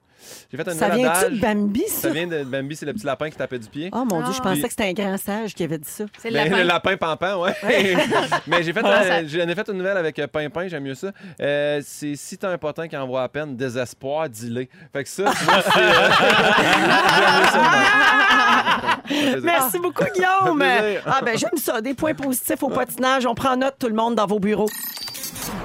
J'ai 0.51 0.57
fait 0.57 0.67
un 0.67 0.73
Ça 0.73 0.89
vient-tu 0.89 1.35
de 1.35 1.39
Bambi, 1.41 1.83
ça? 1.87 2.01
Ça 2.01 2.09
vient 2.09 2.25
de 2.27 2.43
Bambi, 2.43 2.75
c'est 2.75 2.85
le 2.85 2.93
petit 2.93 3.05
lapin 3.05 3.29
qui 3.29 3.35
tapait 3.37 3.59
du 3.59 3.67
pied. 3.67 3.89
Oh 3.93 4.03
mon 4.09 4.21
Dieu, 4.21 4.33
je 4.33 4.39
Ah. 4.39 4.43
pensais 4.43 4.53
Puis- 4.55 4.63
que 4.63 4.69
c'était 4.69 4.83
un 4.89 4.93
grand 4.93 5.17
sage 5.17 5.53
qui 5.53 5.63
avait 5.63 5.77
dit 5.77 5.89
ça. 5.89 6.05
C'est 6.19 6.29
le 6.29 6.35
Ben, 6.35 6.43
lapin. 6.45 6.57
le 6.57 6.63
lapin 6.67 6.97
pampan, 6.97 7.41
ouais. 7.41 7.55
Mais 8.47 8.63
j'ai 8.63 8.73
fait, 8.73 8.81
Ouais, 8.83 8.89
euh, 8.89 9.03
ça- 9.07 9.27
j'en 9.27 9.47
ai 9.47 9.55
fait 9.55 9.67
une 9.69 9.77
nouvelle 9.77 9.97
avec 9.97 10.17
euh, 10.19 10.27
Pimpin, 10.27 10.67
j'aime 10.67 10.83
mieux 10.83 10.95
ça. 10.95 11.11
Euh, 11.41 11.81
c'est 11.85 12.15
si 12.15 12.37
t'as 12.37 12.49
un 12.51 12.57
potin 12.57 12.87
qui 12.87 12.97
envoie 12.97 13.23
à 13.23 13.29
peine 13.29 13.55
désespoir, 13.55 14.29
dis-le. 14.29 14.65
Fait 14.93 15.03
que 15.03 15.09
ça, 15.09 15.31
tu 15.37 15.43
vois, 15.45 15.61
c'est. 15.61 15.79
euh, 15.79 16.09
j'aime 17.19 17.39
mieux 17.39 17.47
ça 17.47 17.57
de 17.57 17.63
même. 17.63 17.85
Ça 19.05 19.07
fait 19.07 19.31
plaisir. 19.31 19.41
Merci 19.43 19.79
beaucoup, 19.79 20.03
Guillaume. 20.13 20.59
Ça 20.61 20.65
fait 20.75 20.81
plaisir. 20.81 21.01
Ah, 21.05 21.19
ben, 21.23 21.37
j'aime 21.37 21.57
ça. 21.57 21.81
Des 21.81 21.93
points 21.93 22.13
positifs 22.13 22.63
au 22.63 22.69
patinage. 22.69 23.25
On 23.25 23.35
prend 23.35 23.55
note, 23.55 23.75
tout 23.79 23.87
le 23.87 23.93
monde, 23.95 24.15
dans 24.15 24.25
vos 24.25 24.39
bureaux. 24.39 24.69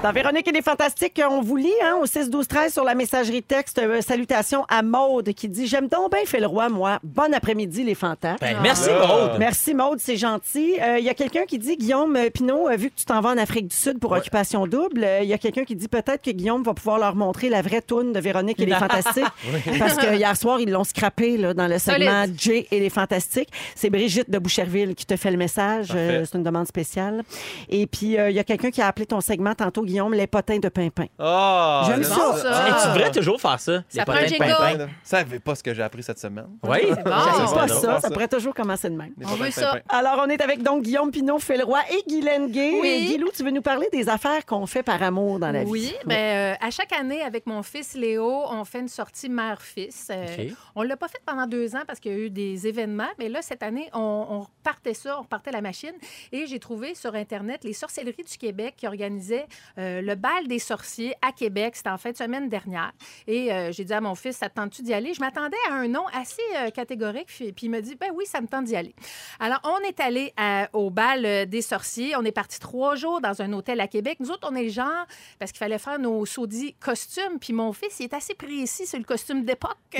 Dans 0.03 0.11
Véronique 0.11 0.47
et 0.47 0.51
les 0.51 0.63
Fantastiques, 0.63 1.21
on 1.29 1.41
vous 1.41 1.57
lit 1.57 1.69
hein, 1.83 1.95
au 2.01 2.07
6-12-13 2.07 2.71
sur 2.73 2.83
la 2.83 2.95
messagerie 2.95 3.43
texte. 3.43 3.77
euh, 3.77 4.01
salutations 4.01 4.65
à 4.67 4.81
Maude 4.81 5.31
qui 5.33 5.47
dit 5.47 5.67
J'aime 5.67 5.87
donc 5.89 6.11
bien 6.11 6.25
fait 6.25 6.39
le 6.39 6.47
roi, 6.47 6.69
moi. 6.69 6.97
Bon 7.03 7.31
après-midi, 7.31 7.83
les 7.83 7.93
fantas. 7.93 8.37
Ben, 8.41 8.57
merci, 8.63 8.89
Ah. 8.89 9.05
Maude. 9.05 9.31
Merci 9.37 9.75
Maude, 9.75 9.99
c'est 10.01 10.17
gentil. 10.17 10.73
Euh, 10.81 10.97
Il 10.97 11.05
y 11.05 11.09
a 11.09 11.13
quelqu'un 11.13 11.45
qui 11.45 11.59
dit 11.59 11.77
Guillaume 11.77 12.15
euh, 12.15 12.31
Pinot, 12.31 12.67
euh, 12.67 12.75
vu 12.77 12.89
que 12.89 12.95
tu 12.95 13.05
t'en 13.05 13.21
vas 13.21 13.29
en 13.29 13.37
Afrique 13.37 13.67
du 13.67 13.75
Sud 13.75 13.99
pour 13.99 14.11
occupation 14.13 14.65
double, 14.65 15.03
euh, 15.03 15.19
il 15.21 15.29
y 15.29 15.33
a 15.33 15.37
quelqu'un 15.37 15.65
qui 15.65 15.75
dit 15.75 15.87
peut-être 15.87 16.23
que 16.23 16.31
Guillaume 16.31 16.63
va 16.63 16.73
pouvoir 16.73 16.97
leur 16.97 17.15
montrer 17.15 17.49
la 17.49 17.61
vraie 17.61 17.81
toune 17.83 18.11
de 18.11 18.19
Véronique 18.19 18.59
et 18.59 18.65
les 18.65 18.73
Fantastiques. 18.73 19.23
Parce 19.77 19.97
que 19.97 20.15
hier 20.15 20.35
soir, 20.35 20.59
ils 20.59 20.71
l'ont 20.71 20.83
scrappé 20.83 21.37
là, 21.37 21.53
dans 21.53 21.67
le 21.67 21.77
segment 21.77 22.23
Solide. 22.23 22.39
Jay 22.41 22.67
et 22.71 22.79
les 22.79 22.89
Fantastiques. 22.89 23.49
C'est 23.75 23.91
Brigitte 23.91 24.31
de 24.31 24.39
Boucherville 24.39 24.95
qui 24.95 25.05
te 25.05 25.15
fait 25.15 25.29
le 25.29 25.37
message. 25.37 25.89
Euh, 25.93 26.25
c'est 26.25 26.37
une 26.39 26.43
demande 26.43 26.65
spéciale. 26.65 27.21
Et 27.69 27.85
puis, 27.85 28.17
euh, 28.17 28.31
il 28.31 28.35
y 28.35 28.39
a 28.39 28.43
quelqu'un 28.43 28.71
qui 28.71 28.81
a 28.81 28.87
appelé 28.87 29.05
ton 29.05 29.21
segment 29.21 29.53
tantôt, 29.53 29.83
Guillaume, 29.91 30.13
les 30.13 30.27
potins 30.27 30.57
de 30.57 30.69
Pimpin. 30.69 31.05
Ah, 31.19 31.83
J'aime 31.87 32.03
ça. 32.03 32.33
ça. 32.37 32.67
Hey, 32.67 32.73
tu 32.81 32.87
devrais 32.87 33.11
toujours 33.11 33.39
faire 33.41 33.59
ça. 33.59 33.83
les 33.93 34.03
prend 34.03 34.13
potins 34.13 34.19
un 34.19 34.23
de 34.23 34.27
jingle. 34.29 34.45
pimpin. 34.47 34.85
Vous 34.85 34.91
savez 35.03 35.39
pas 35.39 35.55
ce 35.55 35.63
que 35.63 35.73
j'ai 35.73 35.83
appris 35.83 36.03
cette 36.03 36.19
semaine. 36.19 36.47
Oui. 36.63 36.77
C'est 36.89 36.95
bon. 37.03 37.09
Pas 37.11 37.67
ça, 37.67 37.77
ça 37.79 37.99
ça. 37.99 38.09
pourrait 38.09 38.27
toujours 38.27 38.53
commencer 38.53 38.89
de 38.89 38.95
même. 38.95 39.13
On 39.25 39.35
veut 39.35 39.51
ça. 39.51 39.77
Alors, 39.89 40.21
on 40.25 40.29
est 40.29 40.41
avec 40.41 40.63
donc 40.63 40.83
Guillaume 40.83 41.11
Pinot, 41.11 41.39
Phil 41.39 41.63
Roy 41.63 41.79
et 41.91 42.03
Guy 42.07 42.21
Lenguet. 42.21 42.79
Oui. 42.81 43.05
Guilou, 43.09 43.29
tu 43.35 43.43
veux 43.43 43.51
nous 43.51 43.61
parler 43.61 43.87
des 43.91 44.07
affaires 44.09 44.45
qu'on 44.45 44.65
fait 44.65 44.83
par 44.83 45.01
amour 45.03 45.39
dans 45.39 45.51
la 45.51 45.63
vie? 45.63 45.69
Oui, 45.71 45.93
ben, 46.05 46.53
euh, 46.53 46.65
à 46.65 46.71
chaque 46.71 46.93
année, 46.93 47.21
avec 47.21 47.45
mon 47.45 47.63
fils 47.63 47.93
Léo, 47.93 48.43
on 48.49 48.63
fait 48.65 48.79
une 48.79 48.87
sortie 48.87 49.29
mère-fils. 49.29 50.07
Euh, 50.11 50.25
OK. 50.25 50.53
On 50.75 50.83
ne 50.83 50.87
l'a 50.87 50.97
pas 50.97 51.07
fait 51.07 51.21
pendant 51.25 51.45
deux 51.47 51.75
ans 51.75 51.81
parce 51.85 51.99
qu'il 51.99 52.11
y 52.11 52.15
a 52.15 52.17
eu 52.17 52.29
des 52.29 52.67
événements, 52.67 53.09
mais 53.19 53.27
là, 53.29 53.41
cette 53.41 53.63
année, 53.63 53.89
on, 53.93 53.99
on 54.29 54.39
repartait 54.41 54.93
ça, 54.93 55.17
on 55.19 55.23
repartait 55.23 55.51
la 55.51 55.61
machine. 55.61 55.93
Et 56.31 56.45
j'ai 56.47 56.59
trouvé 56.59 56.95
sur 56.95 57.13
Internet 57.15 57.63
les 57.63 57.73
sorcelleries 57.73 58.23
du 58.23 58.37
Québec 58.37 58.75
qui 58.77 58.87
organisaient 58.87 59.47
euh, 59.81 60.01
le 60.01 60.15
bal 60.15 60.47
des 60.47 60.59
sorciers 60.59 61.15
à 61.21 61.31
Québec. 61.31 61.75
C'était 61.75 61.89
en 61.89 61.97
fin 61.97 62.11
de 62.11 62.17
semaine 62.17 62.49
dernière. 62.49 62.91
Et 63.27 63.51
euh, 63.51 63.71
j'ai 63.71 63.83
dit 63.83 63.93
à 63.93 64.01
mon 64.01 64.15
fils, 64.15 64.37
ça 64.37 64.49
te 64.49 64.55
tente-tu 64.55 64.83
d'y 64.83 64.93
aller? 64.93 65.13
Je 65.13 65.19
m'attendais 65.19 65.57
à 65.69 65.73
un 65.73 65.87
nom 65.87 66.05
assez 66.13 66.41
euh, 66.57 66.69
catégorique. 66.69 67.27
Puis 67.27 67.51
puis 67.51 67.65
il 67.65 67.69
me 67.69 67.81
dit, 67.81 67.95
ben 67.95 68.11
oui, 68.13 68.25
ça 68.25 68.41
me 68.41 68.47
tente 68.47 68.65
d'y 68.65 68.75
aller. 68.75 68.93
Alors, 69.39 69.59
on 69.63 69.79
est 69.87 69.99
allé 69.99 70.33
au 70.73 70.89
bal 70.89 71.47
des 71.47 71.61
sorciers. 71.61 72.15
On 72.15 72.23
est 72.23 72.31
parti 72.31 72.59
trois 72.59 72.95
jours 72.95 73.21
dans 73.21 73.41
un 73.41 73.51
hôtel 73.53 73.79
à 73.79 73.87
Québec. 73.87 74.17
Nous 74.19 74.31
autres, 74.31 74.47
on 74.49 74.55
est 74.55 74.63
le 74.63 74.69
genre, 74.69 75.05
parce 75.39 75.51
qu'il 75.51 75.59
fallait 75.59 75.77
faire 75.77 75.99
nos 75.99 76.25
saudis 76.25 76.73
costumes. 76.79 77.39
Puis 77.39 77.53
mon 77.53 77.73
fils, 77.73 77.99
il 77.99 78.03
est 78.03 78.13
assez 78.13 78.33
précis 78.35 78.85
sur 78.85 78.97
le 78.97 79.03
costume 79.03 79.43
d'époque. 79.43 79.77
Je, 79.93 79.99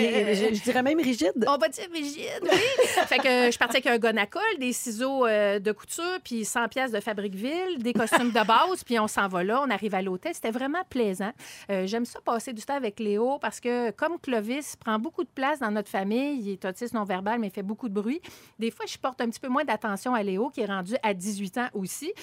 je 0.53 0.63
dirais 0.63 0.83
même 0.83 0.99
rigide. 0.99 1.33
on 1.47 1.57
va 1.57 1.69
dire 1.69 1.87
rigide, 1.91 2.41
oui. 2.43 2.59
fait 3.07 3.17
que 3.17 3.51
je 3.51 3.57
partais 3.57 3.77
avec 3.77 3.87
un 3.87 3.97
gun 3.97 4.17
à 4.17 4.25
colle, 4.25 4.41
des 4.59 4.73
ciseaux 4.73 5.27
de 5.27 5.71
couture, 5.71 6.19
puis 6.23 6.45
100 6.45 6.67
pièces 6.69 6.91
de 6.91 6.99
Fabriqueville, 6.99 7.77
des 7.79 7.93
costumes 7.93 8.31
de 8.31 8.45
base, 8.45 8.83
puis 8.85 8.99
on 8.99 9.07
s'en 9.07 9.27
va 9.27 9.43
là, 9.43 9.63
on 9.65 9.70
arrive 9.71 9.95
à 9.95 10.01
l'hôtel. 10.01 10.33
C'était 10.33 10.51
vraiment 10.51 10.83
plaisant. 10.89 11.31
Euh, 11.69 11.85
J'aime 11.87 12.05
ça 12.05 12.19
passer 12.21 12.53
du 12.53 12.61
temps 12.61 12.75
avec 12.75 12.99
Léo 12.99 13.39
parce 13.39 13.59
que 13.59 13.91
comme 13.91 14.19
Clovis 14.19 14.75
prend 14.75 14.99
beaucoup 14.99 15.23
de 15.23 15.29
place 15.29 15.59
dans 15.59 15.71
notre 15.71 15.89
famille, 15.89 16.39
il 16.41 16.49
est 16.49 16.65
autiste 16.65 16.93
non-verbal, 16.93 17.39
mais 17.39 17.47
il 17.47 17.51
fait 17.51 17.63
beaucoup 17.63 17.89
de 17.89 17.93
bruit. 17.93 18.21
Des 18.59 18.71
fois, 18.71 18.85
je 18.87 18.97
porte 18.97 19.21
un 19.21 19.29
petit 19.29 19.39
peu 19.39 19.47
moins 19.49 19.63
d'attention 19.65 20.13
à 20.13 20.23
Léo, 20.23 20.49
qui 20.49 20.61
est 20.61 20.65
rendu 20.65 20.95
à 21.03 21.13
18 21.13 21.57
ans 21.57 21.67
aussi. 21.73 22.13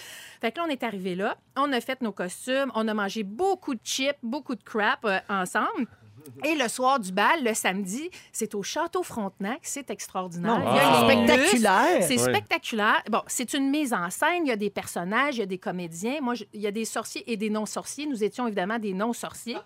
Fait 0.41 0.53
que 0.53 0.59
là, 0.59 0.65
on 0.67 0.71
est 0.71 0.83
arrivé 0.83 1.15
là, 1.15 1.37
on 1.57 1.73
a 1.73 1.81
fait 1.81 2.01
nos 2.03 2.13
costumes, 2.13 2.71
on 2.75 2.87
a 2.89 2.95
mangé 2.95 3.23
beaucoup 3.23 3.75
de 3.75 3.81
chips, 3.83 4.17
beaucoup 4.23 4.55
de 4.55 4.63
crap 4.63 5.05
euh, 5.05 5.19
ensemble. 5.29 5.87
Et 6.45 6.55
le 6.55 6.69
soir 6.69 7.01
du 7.01 7.13
bal, 7.13 7.43
le 7.45 7.55
samedi, 7.55 8.11
c'est 8.33 8.55
au 8.55 8.63
Château 8.63 9.03
Frontenac. 9.03 9.61
C'est 9.63 9.91
extraordinaire. 9.91 10.59
Non, 10.59 10.71
Il 10.73 10.77
y 10.77 10.79
a 10.79 11.01
wow. 11.03 11.09
les 11.09 11.15
spectaculaire. 11.27 12.03
C'est 12.03 12.19
spectaculaire. 12.19 13.03
Bon, 13.11 13.23
c'est 13.27 13.55
une 13.55 13.71
mise 13.71 13.93
en 13.93 14.09
scène. 14.11 14.45
Il 14.45 14.49
y 14.49 14.53
a 14.53 14.57
des 14.57 14.71
personnages, 14.71 15.37
il 15.37 15.41
y 15.41 15.43
a 15.43 15.47
des 15.47 15.59
comédiens. 15.59 16.21
Moi, 16.21 16.35
je- 16.35 16.45
il 16.53 16.61
y 16.61 16.67
a 16.67 16.71
des 16.71 16.85
sorciers 16.85 17.31
et 17.31 17.37
des 17.37 17.51
non-sorciers. 17.51 18.07
Nous 18.07 18.23
étions 18.25 18.47
évidemment 18.47 18.79
des 18.79 18.95
non-sorciers. 18.95 19.57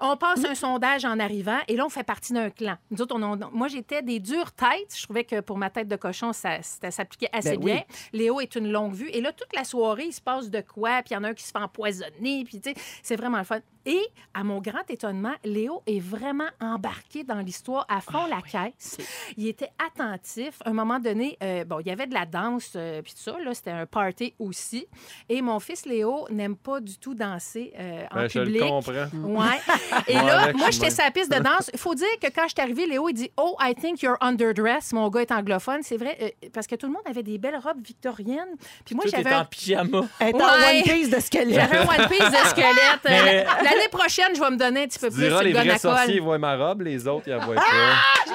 On 0.00 0.16
passe 0.16 0.44
un 0.44 0.54
sondage 0.54 1.04
en 1.04 1.18
arrivant 1.18 1.58
et 1.68 1.76
là, 1.76 1.84
on 1.86 1.90
fait 1.90 2.04
partie 2.04 2.32
d'un 2.32 2.50
clan. 2.50 2.76
Nous 2.90 3.00
autres, 3.02 3.14
on 3.18 3.40
a- 3.42 3.50
moi, 3.52 3.68
j'étais 3.68 4.02
des 4.02 4.20
dures 4.20 4.52
têtes. 4.52 4.94
Je 4.96 5.02
trouvais 5.04 5.24
que 5.24 5.40
pour 5.40 5.58
ma 5.58 5.70
tête 5.70 5.88
de 5.88 5.96
cochon, 5.96 6.32
ça, 6.32 6.62
ça 6.62 6.90
s'appliquait 6.90 7.28
assez 7.32 7.50
Ben 7.56 7.58
oui. 7.58 7.72
bien. 7.72 7.82
Léo 8.12 8.40
est 8.40 8.54
une 8.56 8.70
longue 8.70 8.94
vue. 8.94 9.08
Et 9.10 9.20
là, 9.20 9.32
toute 9.32 9.54
la 9.54 9.64
soirée, 9.64 10.06
il 10.06 10.12
se 10.12 10.20
passe 10.20 10.50
de 10.50 10.60
quoi? 10.60 11.02
Puis 11.02 11.10
il 11.10 11.14
y 11.14 11.16
en 11.16 11.24
a 11.24 11.28
un 11.28 11.34
qui 11.34 11.44
se 11.44 11.50
fait 11.50 11.58
empoisonner. 11.58 12.44
Puis, 12.44 12.60
tu 12.60 12.70
sais, 12.70 12.76
c'est 13.02 13.16
vraiment 13.16 13.38
le 13.38 13.44
fun. 13.44 13.58
Et, 13.86 14.02
à 14.32 14.44
mon 14.44 14.60
grand 14.60 14.88
étonnement, 14.88 15.34
Léo 15.44 15.82
est 15.86 16.00
vraiment 16.00 16.48
embarqué 16.60 17.22
dans 17.24 17.38
l'histoire 17.40 17.86
à 17.88 18.00
fond 18.00 18.26
la 18.26 18.40
caisse. 18.40 18.96
Il 19.36 19.46
était 19.46 19.70
attentif. 19.84 20.54
À 20.64 20.70
un 20.70 20.72
moment 20.72 20.98
donné, 20.98 21.36
euh, 21.42 21.64
bon, 21.64 21.80
il 21.80 21.86
y 21.88 21.90
avait 21.90 22.06
de 22.06 22.14
la 22.14 22.24
danse, 22.26 22.72
euh, 22.76 23.02
puis 23.02 23.12
tout 23.12 23.20
ça. 23.30 23.36
Là, 23.44 23.52
c'était 23.54 23.70
un 23.72 23.86
party 23.86 24.34
aussi. 24.38 24.86
Et 25.28 25.42
mon 25.42 25.60
fils 25.60 25.84
Léo 25.86 26.26
n'aime 26.30 26.56
pas 26.56 26.80
du 26.80 26.96
tout 26.98 27.14
danser 27.14 27.72
euh, 27.78 28.04
en 28.10 28.14
Ben, 28.14 28.28
je 28.28 28.38
public. 28.40 28.60
le 28.62 28.66
comprends. 28.68 28.92
Ouais. 29.42 29.60
Et 30.08 30.14
Moi, 30.14 30.22
là, 30.24 30.40
avec, 30.44 30.56
moi, 30.56 30.70
j'étais 30.70 30.88
la 31.02 31.10
piste 31.10 31.30
de 31.32 31.42
danse. 31.42 31.70
Il 31.72 31.78
faut 31.78 31.94
dire 31.94 32.06
que 32.20 32.28
quand 32.28 32.44
je 32.44 32.52
suis 32.54 32.60
arrivée, 32.62 32.86
Léo, 32.86 33.08
il 33.08 33.14
dit 33.14 33.30
Oh, 33.36 33.56
I 33.60 33.74
think 33.74 34.00
you're 34.02 34.16
underdressed. 34.20 34.92
Mon 34.94 35.08
gars 35.10 35.20
est 35.22 35.32
anglophone. 35.32 35.80
C'est 35.82 35.96
vrai, 35.98 36.16
euh, 36.22 36.48
parce 36.52 36.66
que 36.66 36.74
tout 36.76 36.86
le 36.86 36.92
monde 36.92 37.02
avait 37.06 37.22
des 37.22 37.36
belles 37.38 37.58
robes 37.62 37.82
victoriennes. 37.84 38.56
Puis 38.84 38.94
moi, 38.94 39.04
j'avais 39.08 39.34
en 39.34 39.44
pyjama. 39.44 39.98
En 40.20 40.24
Ouais. 40.24 40.32
one 40.34 40.82
piece 40.84 41.10
de 41.10 41.20
squelette. 41.20 41.54
j'avais 41.54 41.76
un 41.78 41.82
one 41.86 42.08
piece 42.08 42.30
de 42.30 42.48
squelette. 42.48 43.00
Mais- 43.04 43.44
L'année 43.74 43.88
prochaine, 43.88 44.34
je 44.34 44.40
vais 44.40 44.50
me 44.50 44.56
donner 44.56 44.82
un 44.82 44.86
petit 44.86 44.98
peu 44.98 45.08
Tu 45.08 45.14
plus 45.14 45.24
diras, 45.24 45.42
les 45.42 45.52
vrais 45.52 45.78
sorciers 45.78 46.20
voient 46.20 46.38
ma 46.38 46.56
robe, 46.56 46.82
les 46.82 47.06
autres, 47.08 47.24
ils 47.26 47.30
la 47.30 47.38
voient 47.38 47.56
pas. 47.56 47.62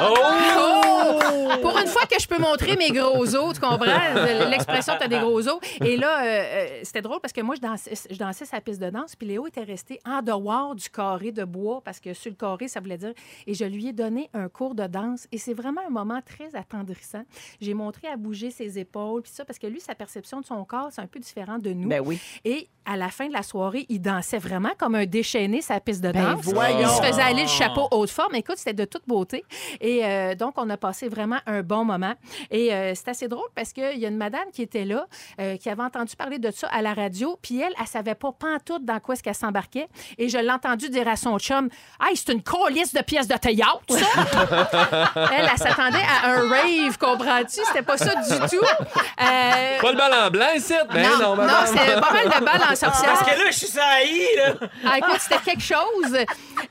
Oh! 0.02 1.20
Pour 1.62 1.78
une 1.78 1.88
fois 1.88 2.04
que 2.04 2.20
je 2.20 2.28
peux 2.28 2.38
montrer 2.38 2.76
mes 2.78 2.92
gros 2.92 3.36
os, 3.36 3.54
tu 3.54 3.60
comprends? 3.60 4.14
L'expression, 4.50 4.94
t'as 5.00 5.08
des 5.08 5.20
gros 5.20 5.48
os. 5.48 5.60
Et 5.84 5.98
là, 5.98 6.24
euh, 6.24 6.26
euh, 6.26 6.80
c'était 6.84 7.02
drôle 7.02 7.20
parce 7.22 7.34
que 7.34 7.42
moi, 7.42 7.56
je 7.56 7.62
dansais, 7.62 7.94
je 8.10 8.18
dansais 8.18 8.46
sa 8.46 8.62
piste 8.62 8.82
de 8.82 8.90
danse, 8.90 9.16
puis 9.16 9.28
Léo 9.28 9.48
était 9.48 9.64
resté 9.64 10.00
en 10.06 10.22
dehors 10.22 10.76
du 10.76 10.90
carré 10.90 11.32
de 11.32 11.44
bois 11.44 11.82
parce 11.84 12.00
que 12.00 12.14
sur 12.14 12.30
le 12.32 12.36
carré, 12.36 12.68
ça 12.68 12.80
voulait 12.80 12.98
dire. 12.98 13.14
Et 13.48 13.54
je 13.54 13.66
lui 13.66 13.88
ai 13.88 13.94
donné 13.94 14.30
un 14.34 14.48
cours 14.48 14.76
de 14.76 14.88
danse. 14.88 15.28
Et 15.32 15.38
c'est 15.38 15.54
vraiment 15.54 15.82
un 15.86 15.92
moment 15.92 16.22
très 16.22 16.56
attendrissant. 16.56 17.24
J'ai 17.60 17.74
montré 17.74 18.08
à 18.08 18.18
bouger 18.18 18.52
ses 18.52 18.80
épaules, 18.80 19.22
puis 19.22 19.32
ça, 19.34 19.46
parce 19.46 19.60
que 19.60 19.68
lui, 19.68 19.80
sa 19.80 19.96
perception 19.96 20.42
de 20.42 20.46
son 20.46 20.64
corps, 20.66 20.90
c'est 20.92 21.02
un 21.02 21.08
peu 21.08 21.20
différent 21.20 21.60
de 21.60 21.72
nous. 21.72 21.90
Ben 21.90 22.02
oui. 22.06 22.20
Et 22.46 22.70
à 22.86 22.98
la 22.98 23.10
fin 23.10 23.28
de 23.28 23.34
la 23.34 23.44
soirée, 23.44 23.86
il 23.90 24.02
dansait 24.02 24.40
vraiment 24.40 24.72
comme 24.78 24.96
un 24.96 25.06
déchaîné 25.30 25.62
sa 25.62 25.80
piste 25.80 26.02
de 26.02 26.12
Ben 26.12 26.34
danse. 26.36 26.46
Il 26.46 26.88
se 26.88 27.02
faisait 27.02 27.22
aller 27.22 27.44
le 27.44 27.48
chapeau 27.48 27.88
haute 27.92 28.10
forme. 28.10 28.36
Écoute, 28.36 28.56
c'était 28.58 28.74
de 28.74 28.86
toute 28.86 29.04
beauté. 29.08 29.44
Et 29.82 30.02
euh, 30.04 30.36
donc, 30.36 30.54
on 30.58 30.70
a 30.70 30.78
passé 30.78 31.08
vraiment 31.08 31.40
un 31.46 31.62
bon 31.62 31.86
moment. 31.86 32.14
Et 32.52 32.74
euh, 32.74 32.94
c'est 32.96 33.10
assez 33.10 33.28
drôle 33.28 33.48
parce 33.56 33.74
qu'il 33.74 33.98
y 33.98 34.06
a 34.06 34.10
une 34.10 34.18
madame 34.18 34.50
qui 34.52 34.62
était 34.62 34.86
là, 34.86 35.06
euh, 35.40 35.58
qui 35.58 35.70
avait 35.70 35.84
entendu 35.84 36.16
parler 36.16 36.40
de 36.40 36.52
ça 36.52 36.68
à 36.68 36.82
la 36.82 36.94
radio. 36.94 37.38
Puis 37.42 37.62
elle, 37.62 37.74
elle 37.80 37.88
savait 37.88 38.16
pas 38.16 38.32
pantoute 38.32 38.86
dans 38.86 39.00
quoi 39.00 39.14
est-ce 39.14 39.24
qu'elle 39.24 39.36
s'embarquait. 39.36 39.88
Et 40.18 40.30
je 40.30 40.38
l'ai 40.38 40.52
entendu 40.52 40.90
dire 40.90 41.08
à 41.08 41.16
son 41.16 41.38
chum, 41.38 41.70
«Hey, 42.04 42.16
c'est 42.16 42.32
une 42.32 42.44
colisse 42.44 42.94
de 42.94 43.02
pièces 43.02 43.28
de 43.28 43.38
théâtre, 43.38 43.82
ça!» 43.90 45.10
Elle, 45.38 45.50
elle 45.52 45.58
s'attendait 45.58 45.98
à 46.24 46.30
un 46.32 46.50
rave, 46.50 46.98
comprends-tu? 46.98 47.62
C'était 47.66 47.84
pas 47.84 47.98
ça 47.98 48.16
du 48.16 48.50
tout. 48.50 48.64
Euh, 48.66 49.80
Pas 49.82 49.92
le 49.92 49.98
bal 49.98 50.14
en 50.14 50.30
blanc, 50.30 50.48
ici? 50.56 50.74
Ben 50.92 51.04
non, 51.20 51.36
non, 51.36 51.44
c'est 51.66 52.00
pas 52.00 52.12
mal 52.14 52.26
de 52.26 52.46
balles 52.46 52.62
en 52.72 52.76
sorcière. 52.76 53.14
Parce 53.14 53.30
que 53.30 53.38
là, 53.38 53.46
je 53.52 53.58
suis 53.58 53.68
saillie, 53.68 54.36
là. 54.38 54.54
Ah, 54.86 54.98
écoute, 54.98 55.19
c'était 55.20 55.42
quelque 55.44 55.62
chose. 55.64 56.16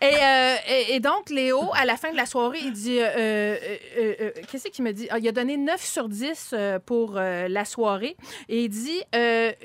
Et, 0.01 0.05
euh, 0.05 0.57
et, 0.91 1.01
donc, 1.01 1.31
Léo, 1.31 1.71
à 1.75 1.85
la 1.85 1.97
fin 1.97 2.11
de 2.11 2.17
la 2.17 2.27
soirée, 2.27 2.59
il 2.63 2.73
dit 2.73 2.99
euh, 3.01 3.57
euh, 3.99 4.31
Qu'est-ce 4.51 4.69
qu'il 4.69 4.85
me 4.85 4.93
dit? 4.93 5.09
Ah, 5.11 5.19
Il 5.19 5.29
a 5.29 5.33
donné 5.33 5.57
9 5.57 5.83
sur 5.83 6.09
10 6.09 6.51
euh, 6.53 6.79
pour 6.79 7.15
la 7.15 7.65
soirée. 7.65 8.17
Et 8.49 8.65
il 8.65 8.69
dit 8.69 9.03
Mais 9.13 9.57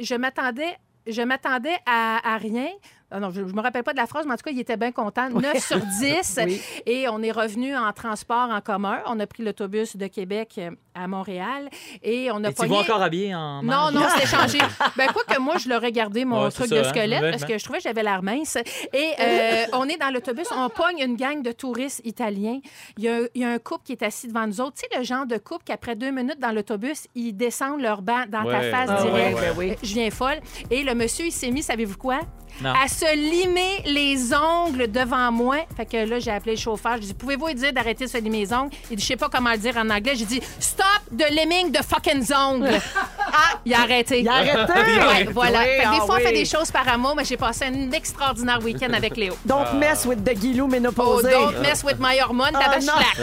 je 0.00 0.14
m'attendais. 0.14 0.76
Je 1.06 1.22
m'attendais 1.22 1.76
à 1.86 2.38
rien. 2.38 2.68
Ah 3.10 3.20
non, 3.20 3.30
je 3.30 3.40
ne 3.40 3.52
me 3.52 3.60
rappelle 3.60 3.84
pas 3.84 3.92
de 3.92 3.98
la 3.98 4.06
phrase, 4.06 4.26
mais 4.26 4.32
en 4.32 4.36
tout 4.36 4.42
cas, 4.42 4.50
il 4.50 4.58
était 4.58 4.76
bien 4.76 4.90
content. 4.90 5.28
9 5.30 5.58
sur 5.64 5.78
10. 5.78 6.40
Oui. 6.46 6.60
Et 6.86 7.08
on 7.08 7.22
est 7.22 7.30
revenu 7.30 7.76
en 7.76 7.92
transport 7.92 8.50
en 8.50 8.60
commun. 8.60 8.98
On 9.06 9.18
a 9.20 9.26
pris 9.28 9.44
l'autobus 9.44 9.96
de 9.96 10.06
Québec 10.08 10.56
euh, 10.58 10.70
à 10.94 11.06
Montréal. 11.06 11.68
Et 12.02 12.30
on 12.32 12.42
a 12.42 12.50
Et 12.50 12.54
tu 12.54 12.62
vas 12.62 12.66
pogné- 12.68 12.80
encore 12.80 13.02
habillé 13.02 13.34
en 13.34 13.62
non, 13.62 13.90
non, 13.92 14.02
c'était 14.14 14.26
changé. 14.26 14.58
Ben, 14.96 15.06
quoi 15.12 15.22
que 15.24 15.38
moi, 15.38 15.56
je 15.58 15.68
l'aurais 15.68 15.92
gardé, 15.92 16.24
mon 16.24 16.42
Ouais, 16.44 16.50
c'est 16.50 16.56
truc 16.56 16.68
ça, 16.70 16.74
de 16.74 16.80
hein, 16.80 16.88
squelette, 16.88 17.30
parce 17.30 17.44
que 17.44 17.56
je 17.58 17.62
trouvais 17.64 17.78
que 17.78 17.84
j'avais 17.84 18.02
l'air 18.02 18.22
mince. 18.22 18.56
Et 18.92 19.12
euh, 19.20 19.64
on 19.74 19.88
est 19.88 19.98
dans 19.98 20.10
l'autobus, 20.12 20.46
on 20.54 20.68
pogne 20.68 20.98
une 20.98 21.16
gang 21.16 21.42
de 21.42 21.52
touristes 21.52 22.00
italiens. 22.04 22.58
Il 22.98 23.04
y, 23.04 23.08
a, 23.08 23.20
il 23.34 23.40
y 23.42 23.44
a 23.44 23.50
un 23.50 23.58
couple 23.58 23.84
qui 23.84 23.92
est 23.92 24.02
assis 24.02 24.26
devant 24.28 24.46
nous 24.48 24.60
autres. 24.60 24.74
Tu 24.76 24.82
sais, 24.92 24.98
le 24.98 25.04
genre 25.04 25.26
de 25.26 25.36
couple 25.38 25.62
qu'après 25.64 25.94
deux 25.94 26.10
minutes 26.10 26.40
dans 26.40 26.50
l'autobus, 26.52 27.06
ils 27.14 27.32
descendent 27.32 27.80
leur 27.82 28.02
banc 28.02 28.24
dans 28.28 28.44
ta 28.44 28.62
face 28.62 28.90
Ah 28.92 29.02
direct. 29.02 29.38
ouais, 29.38 29.52
oui. 29.56 29.72
Je 29.82 29.94
viens 29.94 30.10
folle. 30.10 30.40
Et 30.70 30.82
le 30.82 30.94
monsieur, 30.94 31.26
il 31.26 31.32
s'est 31.32 31.50
mis, 31.52 31.62
savez-vous 31.62 31.98
quoi? 31.98 32.20
Non. 32.60 32.72
À 32.72 32.88
se 32.88 33.14
limer 33.16 33.82
les 33.84 34.32
ongles 34.34 34.90
devant 34.90 35.30
moi. 35.30 35.56
Fait 35.76 35.86
que 35.86 35.96
là, 36.08 36.18
j'ai 36.18 36.30
appelé 36.30 36.52
le 36.54 36.60
chauffeur. 36.60 36.96
Je 36.96 37.02
dis 37.02 37.14
Pouvez-vous 37.14 37.48
lui 37.48 37.54
dire 37.54 37.72
d'arrêter 37.72 38.04
de 38.06 38.10
se 38.10 38.18
limer 38.18 38.40
les 38.40 38.52
ongles? 38.52 38.70
Il 38.90 38.96
dit 38.96 39.02
Je 39.02 39.08
sais 39.08 39.16
pas 39.16 39.28
comment 39.28 39.52
le 39.52 39.58
dire 39.58 39.76
en 39.76 39.88
anglais. 39.90 40.14
J'ai 40.16 40.24
dit 40.24 40.40
Stop 40.58 40.86
de 41.12 41.24
lemming 41.34 41.70
de 41.70 41.78
fucking 41.82 42.24
ongles. 42.34 42.68
ah, 43.18 43.58
il 43.64 43.74
a 43.74 43.80
arrêté. 43.80 44.20
Il 44.20 44.28
a 44.28 44.34
arrêté. 44.34 44.56
Ouais, 45.06 45.24
voilà. 45.32 45.60
Oui, 45.60 45.64
Fait 45.66 45.84
que 45.84 45.90
des 45.90 45.98
ah 46.00 46.06
fois, 46.06 46.14
on 46.16 46.18
fait 46.18 46.26
oui. 46.28 46.38
des 46.38 46.44
choses 46.44 46.70
par 46.70 46.88
amour, 46.88 47.14
mais 47.16 47.24
j'ai 47.24 47.36
passé 47.36 47.66
un 47.66 47.90
extraordinaire 47.92 48.60
week-end 48.62 48.92
avec 48.92 49.16
Léo. 49.16 49.34
Don't 49.44 49.78
mess 49.78 50.04
with 50.06 50.24
the 50.24 50.34
Guilou 50.34 50.64
Oh, 50.64 50.68
ménopausé. 50.68 51.30
don't 51.30 51.60
mess 51.60 51.84
with 51.84 51.96
my 52.00 52.18
hormone, 52.20 52.50
Ah, 52.54 52.64
tabaslac. 52.64 53.16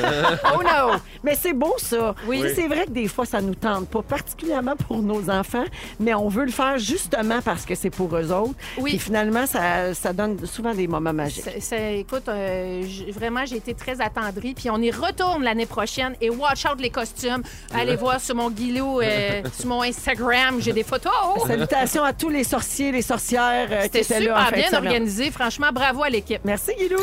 Oh 0.56 0.62
no! 0.62 0.98
Mais 1.24 1.36
c'est 1.36 1.54
beau, 1.54 1.74
ça. 1.78 2.16
Oui. 2.28 2.42
Sais, 2.42 2.56
C'est 2.56 2.68
vrai 2.68 2.86
que 2.86 2.92
des 2.92 3.08
fois, 3.08 3.26
ça 3.26 3.42
nous 3.42 3.56
tente 3.56 3.88
pas, 3.90 4.02
particulièrement 4.02 4.76
pour 4.76 5.02
nos 5.02 5.30
enfants, 5.30 5.66
mais 6.00 6.14
on 6.14 6.30
veut 6.30 6.46
le 6.46 6.52
faire 6.52 6.78
justement 6.78 7.42
parce 7.44 7.66
que 7.66 7.76
c'est 7.76 7.90
pour 7.90 8.16
eux 8.16 8.32
autres. 8.32 8.54
Oui. 8.78 8.92
Puis 8.92 9.00
finalement, 9.00 9.23
ça, 9.46 9.94
ça 9.94 10.14
donne 10.14 10.46
souvent 10.46 10.74
des 10.74 10.88
moments 10.88 11.14
magiques. 11.14 11.44
C'est- 11.44 11.60
c'est- 11.60 12.00
écoute, 12.00 12.28
euh, 12.28 12.82
j- 12.84 13.12
vraiment, 13.12 13.46
j'ai 13.46 13.58
été 13.58 13.74
très 13.74 14.02
attendrie. 14.02 14.54
Puis 14.54 14.70
on 14.70 14.78
y 14.78 14.92
retourne 14.92 15.44
l'année 15.44 15.66
prochaine. 15.66 16.16
Et 16.22 16.30
watch 16.30 16.66
out 16.66 16.80
les 16.80 16.90
costumes. 16.90 17.44
Allez 17.74 17.96
voir 17.96 18.20
sur 18.20 18.36
mon 18.36 18.50
guilou, 18.50 19.02
euh, 19.02 19.42
sur 19.58 19.68
mon 19.68 19.82
Instagram, 19.84 20.58
j'ai 20.60 20.74
des 20.74 20.84
photos. 20.84 21.12
Salutations 21.48 22.04
à 22.04 22.14
tous 22.14 22.30
les 22.30 22.44
sorciers, 22.44 22.92
les 22.92 23.02
sorcières 23.02 23.68
euh, 23.72 23.78
qui 23.84 23.84
C'était 23.84 24.00
étaient 24.02 24.20
là 24.22 24.34
en 24.36 24.46
super 24.46 24.50
fin 24.50 24.52
de 24.52 24.56
bien 24.56 24.68
semaine. 24.70 24.84
organisé. 24.88 25.32
Franchement, 25.32 25.70
bravo 25.72 26.04
à 26.04 26.10
l'équipe. 26.10 26.42
Merci, 26.44 26.72
Guilou. 26.78 27.00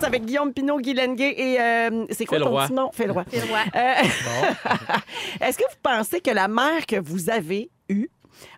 C'est 0.00 0.06
avec 0.06 0.24
Guillaume 0.24 0.52
Pinot, 0.52 0.78
Guy 0.80 0.94
Lenguet 0.94 1.34
et 1.36 1.60
euh, 1.60 2.04
c'est 2.10 2.24
quoi 2.24 2.38
ton 2.38 2.50
Roy. 2.50 2.64
petit 2.64 2.72
nom? 2.72 2.90
Euh, 3.76 3.94
Est-ce 5.40 5.58
que 5.58 5.64
vous 5.64 5.78
pensez 5.82 6.20
que 6.20 6.30
la 6.30 6.48
mère 6.48 6.86
que 6.86 6.96
vous 7.00 7.30
avez 7.30 7.70
eue 7.88 8.08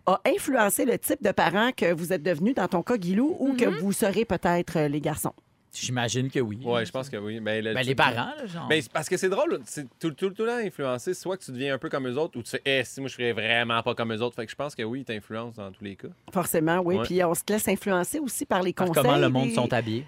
a 0.06 0.20
influencé 0.26 0.84
le 0.84 0.98
type 0.98 1.22
de 1.22 1.30
parent 1.32 1.70
que 1.76 1.92
vous 1.92 2.12
êtes 2.12 2.22
devenu 2.22 2.52
dans 2.54 2.68
ton 2.68 2.82
cas, 2.82 2.96
Guilou, 2.96 3.36
ou 3.38 3.54
que 3.54 3.66
vous 3.66 3.92
serez 3.92 4.24
peut-être 4.24 4.76
euh, 4.78 4.88
les 4.88 5.00
garçons? 5.00 5.32
J'imagine 5.74 6.30
que 6.30 6.38
oui. 6.38 6.60
Ouais, 6.62 6.84
je 6.84 6.92
pense 6.92 7.08
que 7.08 7.16
oui. 7.16 7.40
Ben, 7.40 7.64
le- 7.64 7.72
Ben, 7.72 7.80
tu- 7.80 7.86
les 7.88 7.94
parents, 7.94 8.32
là, 8.36 8.44
genre. 8.46 8.66
Ben, 8.68 8.82
parce 8.92 9.08
que 9.08 9.16
c'est 9.16 9.30
drôle, 9.30 9.58
c'est 9.64 9.86
tout, 9.98 10.10
tout, 10.10 10.28
tout 10.28 10.42
le 10.44 10.50
temps 10.50 10.56
influencé. 10.66 11.14
Soit 11.14 11.38
que 11.38 11.44
tu 11.44 11.50
deviens 11.50 11.74
un 11.74 11.78
peu 11.78 11.88
comme 11.88 12.06
eux 12.06 12.18
autres, 12.18 12.38
ou 12.38 12.42
tu 12.42 12.50
fais, 12.50 12.60
eh, 12.66 12.82
si 12.84 13.00
moi 13.00 13.08
je 13.08 13.14
serais 13.14 13.32
vraiment 13.32 13.82
pas 13.82 13.94
comme 13.94 14.12
eux 14.12 14.20
autres. 14.20 14.36
Fait 14.36 14.44
que 14.44 14.50
je 14.50 14.56
pense 14.56 14.74
que 14.74 14.82
oui, 14.82 15.00
ils 15.00 15.04
t'influencent 15.06 15.56
dans 15.62 15.72
tous 15.72 15.82
les 15.82 15.96
cas. 15.96 16.08
Forcément, 16.30 16.80
oui. 16.84 16.96
Ouais. 16.96 17.04
Puis 17.04 17.24
on 17.24 17.32
se 17.34 17.40
laisse 17.48 17.66
influencer 17.68 18.18
aussi 18.18 18.44
par 18.44 18.60
les 18.62 18.74
Par 18.74 18.86
conseils. 18.88 19.02
comment 19.02 19.16
le 19.16 19.30
monde 19.30 19.50
sont 19.52 19.72
habillés. 19.72 20.04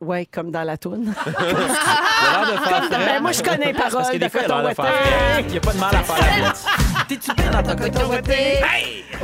Oui, 0.00 0.26
comme 0.28 0.50
dans 0.52 0.62
la 0.62 0.78
toune. 0.78 1.06
De 1.06 1.12
faire 1.12 2.88
ben, 2.90 3.20
moi, 3.20 3.32
je 3.32 3.42
connais 3.42 3.66
les 3.66 3.72
paroles 3.72 3.92
Parce 3.92 4.08
que 4.10 4.14
de 4.14 4.18
des 4.20 4.28
fois, 4.28 4.42
de 4.42 4.74
frais. 4.74 5.42
Il 5.42 5.46
n'y 5.50 5.56
a 5.56 5.60
pas 5.60 5.72
de 5.72 5.78
mal 5.78 5.94
à 5.94 6.02
faire 6.04 6.40
la. 6.40 6.54
T'es-tu 7.10 7.34
bien 7.34 7.50
dans 7.50 7.62
ton 7.64 7.74
coton 7.76 8.08
ouaté? 8.08 8.34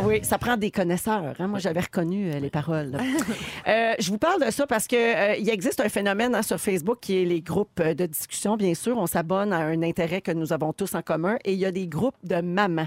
Oui, 0.03 0.19
ça 0.25 0.39
prend 0.39 0.57
des 0.57 0.73
connaisseurs. 0.73 1.35
hein. 1.39 1.47
Moi, 1.47 1.61
j'avais 1.61 1.81
reconnu 1.81 2.31
euh, 2.33 2.41
les 2.41 2.51
paroles. 2.51 2.91
là. 2.91 2.99
Euh, 3.69 3.95
je 3.99 4.11
vous 4.13 4.19
parle 4.19 4.45
de 4.47 4.51
ça 4.53 4.65
parce 4.65 4.87
que 4.87 4.95
euh, 4.95 5.35
il 5.41 5.51
existe 5.51 5.81
un 5.81 5.89
phénomène 5.89 6.37
hein, 6.37 6.43
sur 6.43 6.57
Facebook 6.61 6.99
qui 7.01 7.21
est 7.21 7.25
les 7.25 7.41
groupes 7.41 7.81
euh, 7.81 7.95
de 7.95 8.07
discussion. 8.07 8.57
Bien 8.57 8.75
sûr, 8.75 8.97
on 8.97 9.07
s'abonne 9.09 9.53
à 9.53 9.57
un 9.59 9.83
intérêt 9.83 10.21
que 10.21 10.31
nous 10.31 10.53
avons 10.53 10.73
tous 10.73 10.95
en 10.95 11.03
commun 11.03 11.37
et 11.45 11.53
il 11.53 11.59
y 11.59 11.65
a 11.67 11.73
des 11.73 11.89
groupes 11.89 12.15
de 12.23 12.41
mamans. 12.41 12.87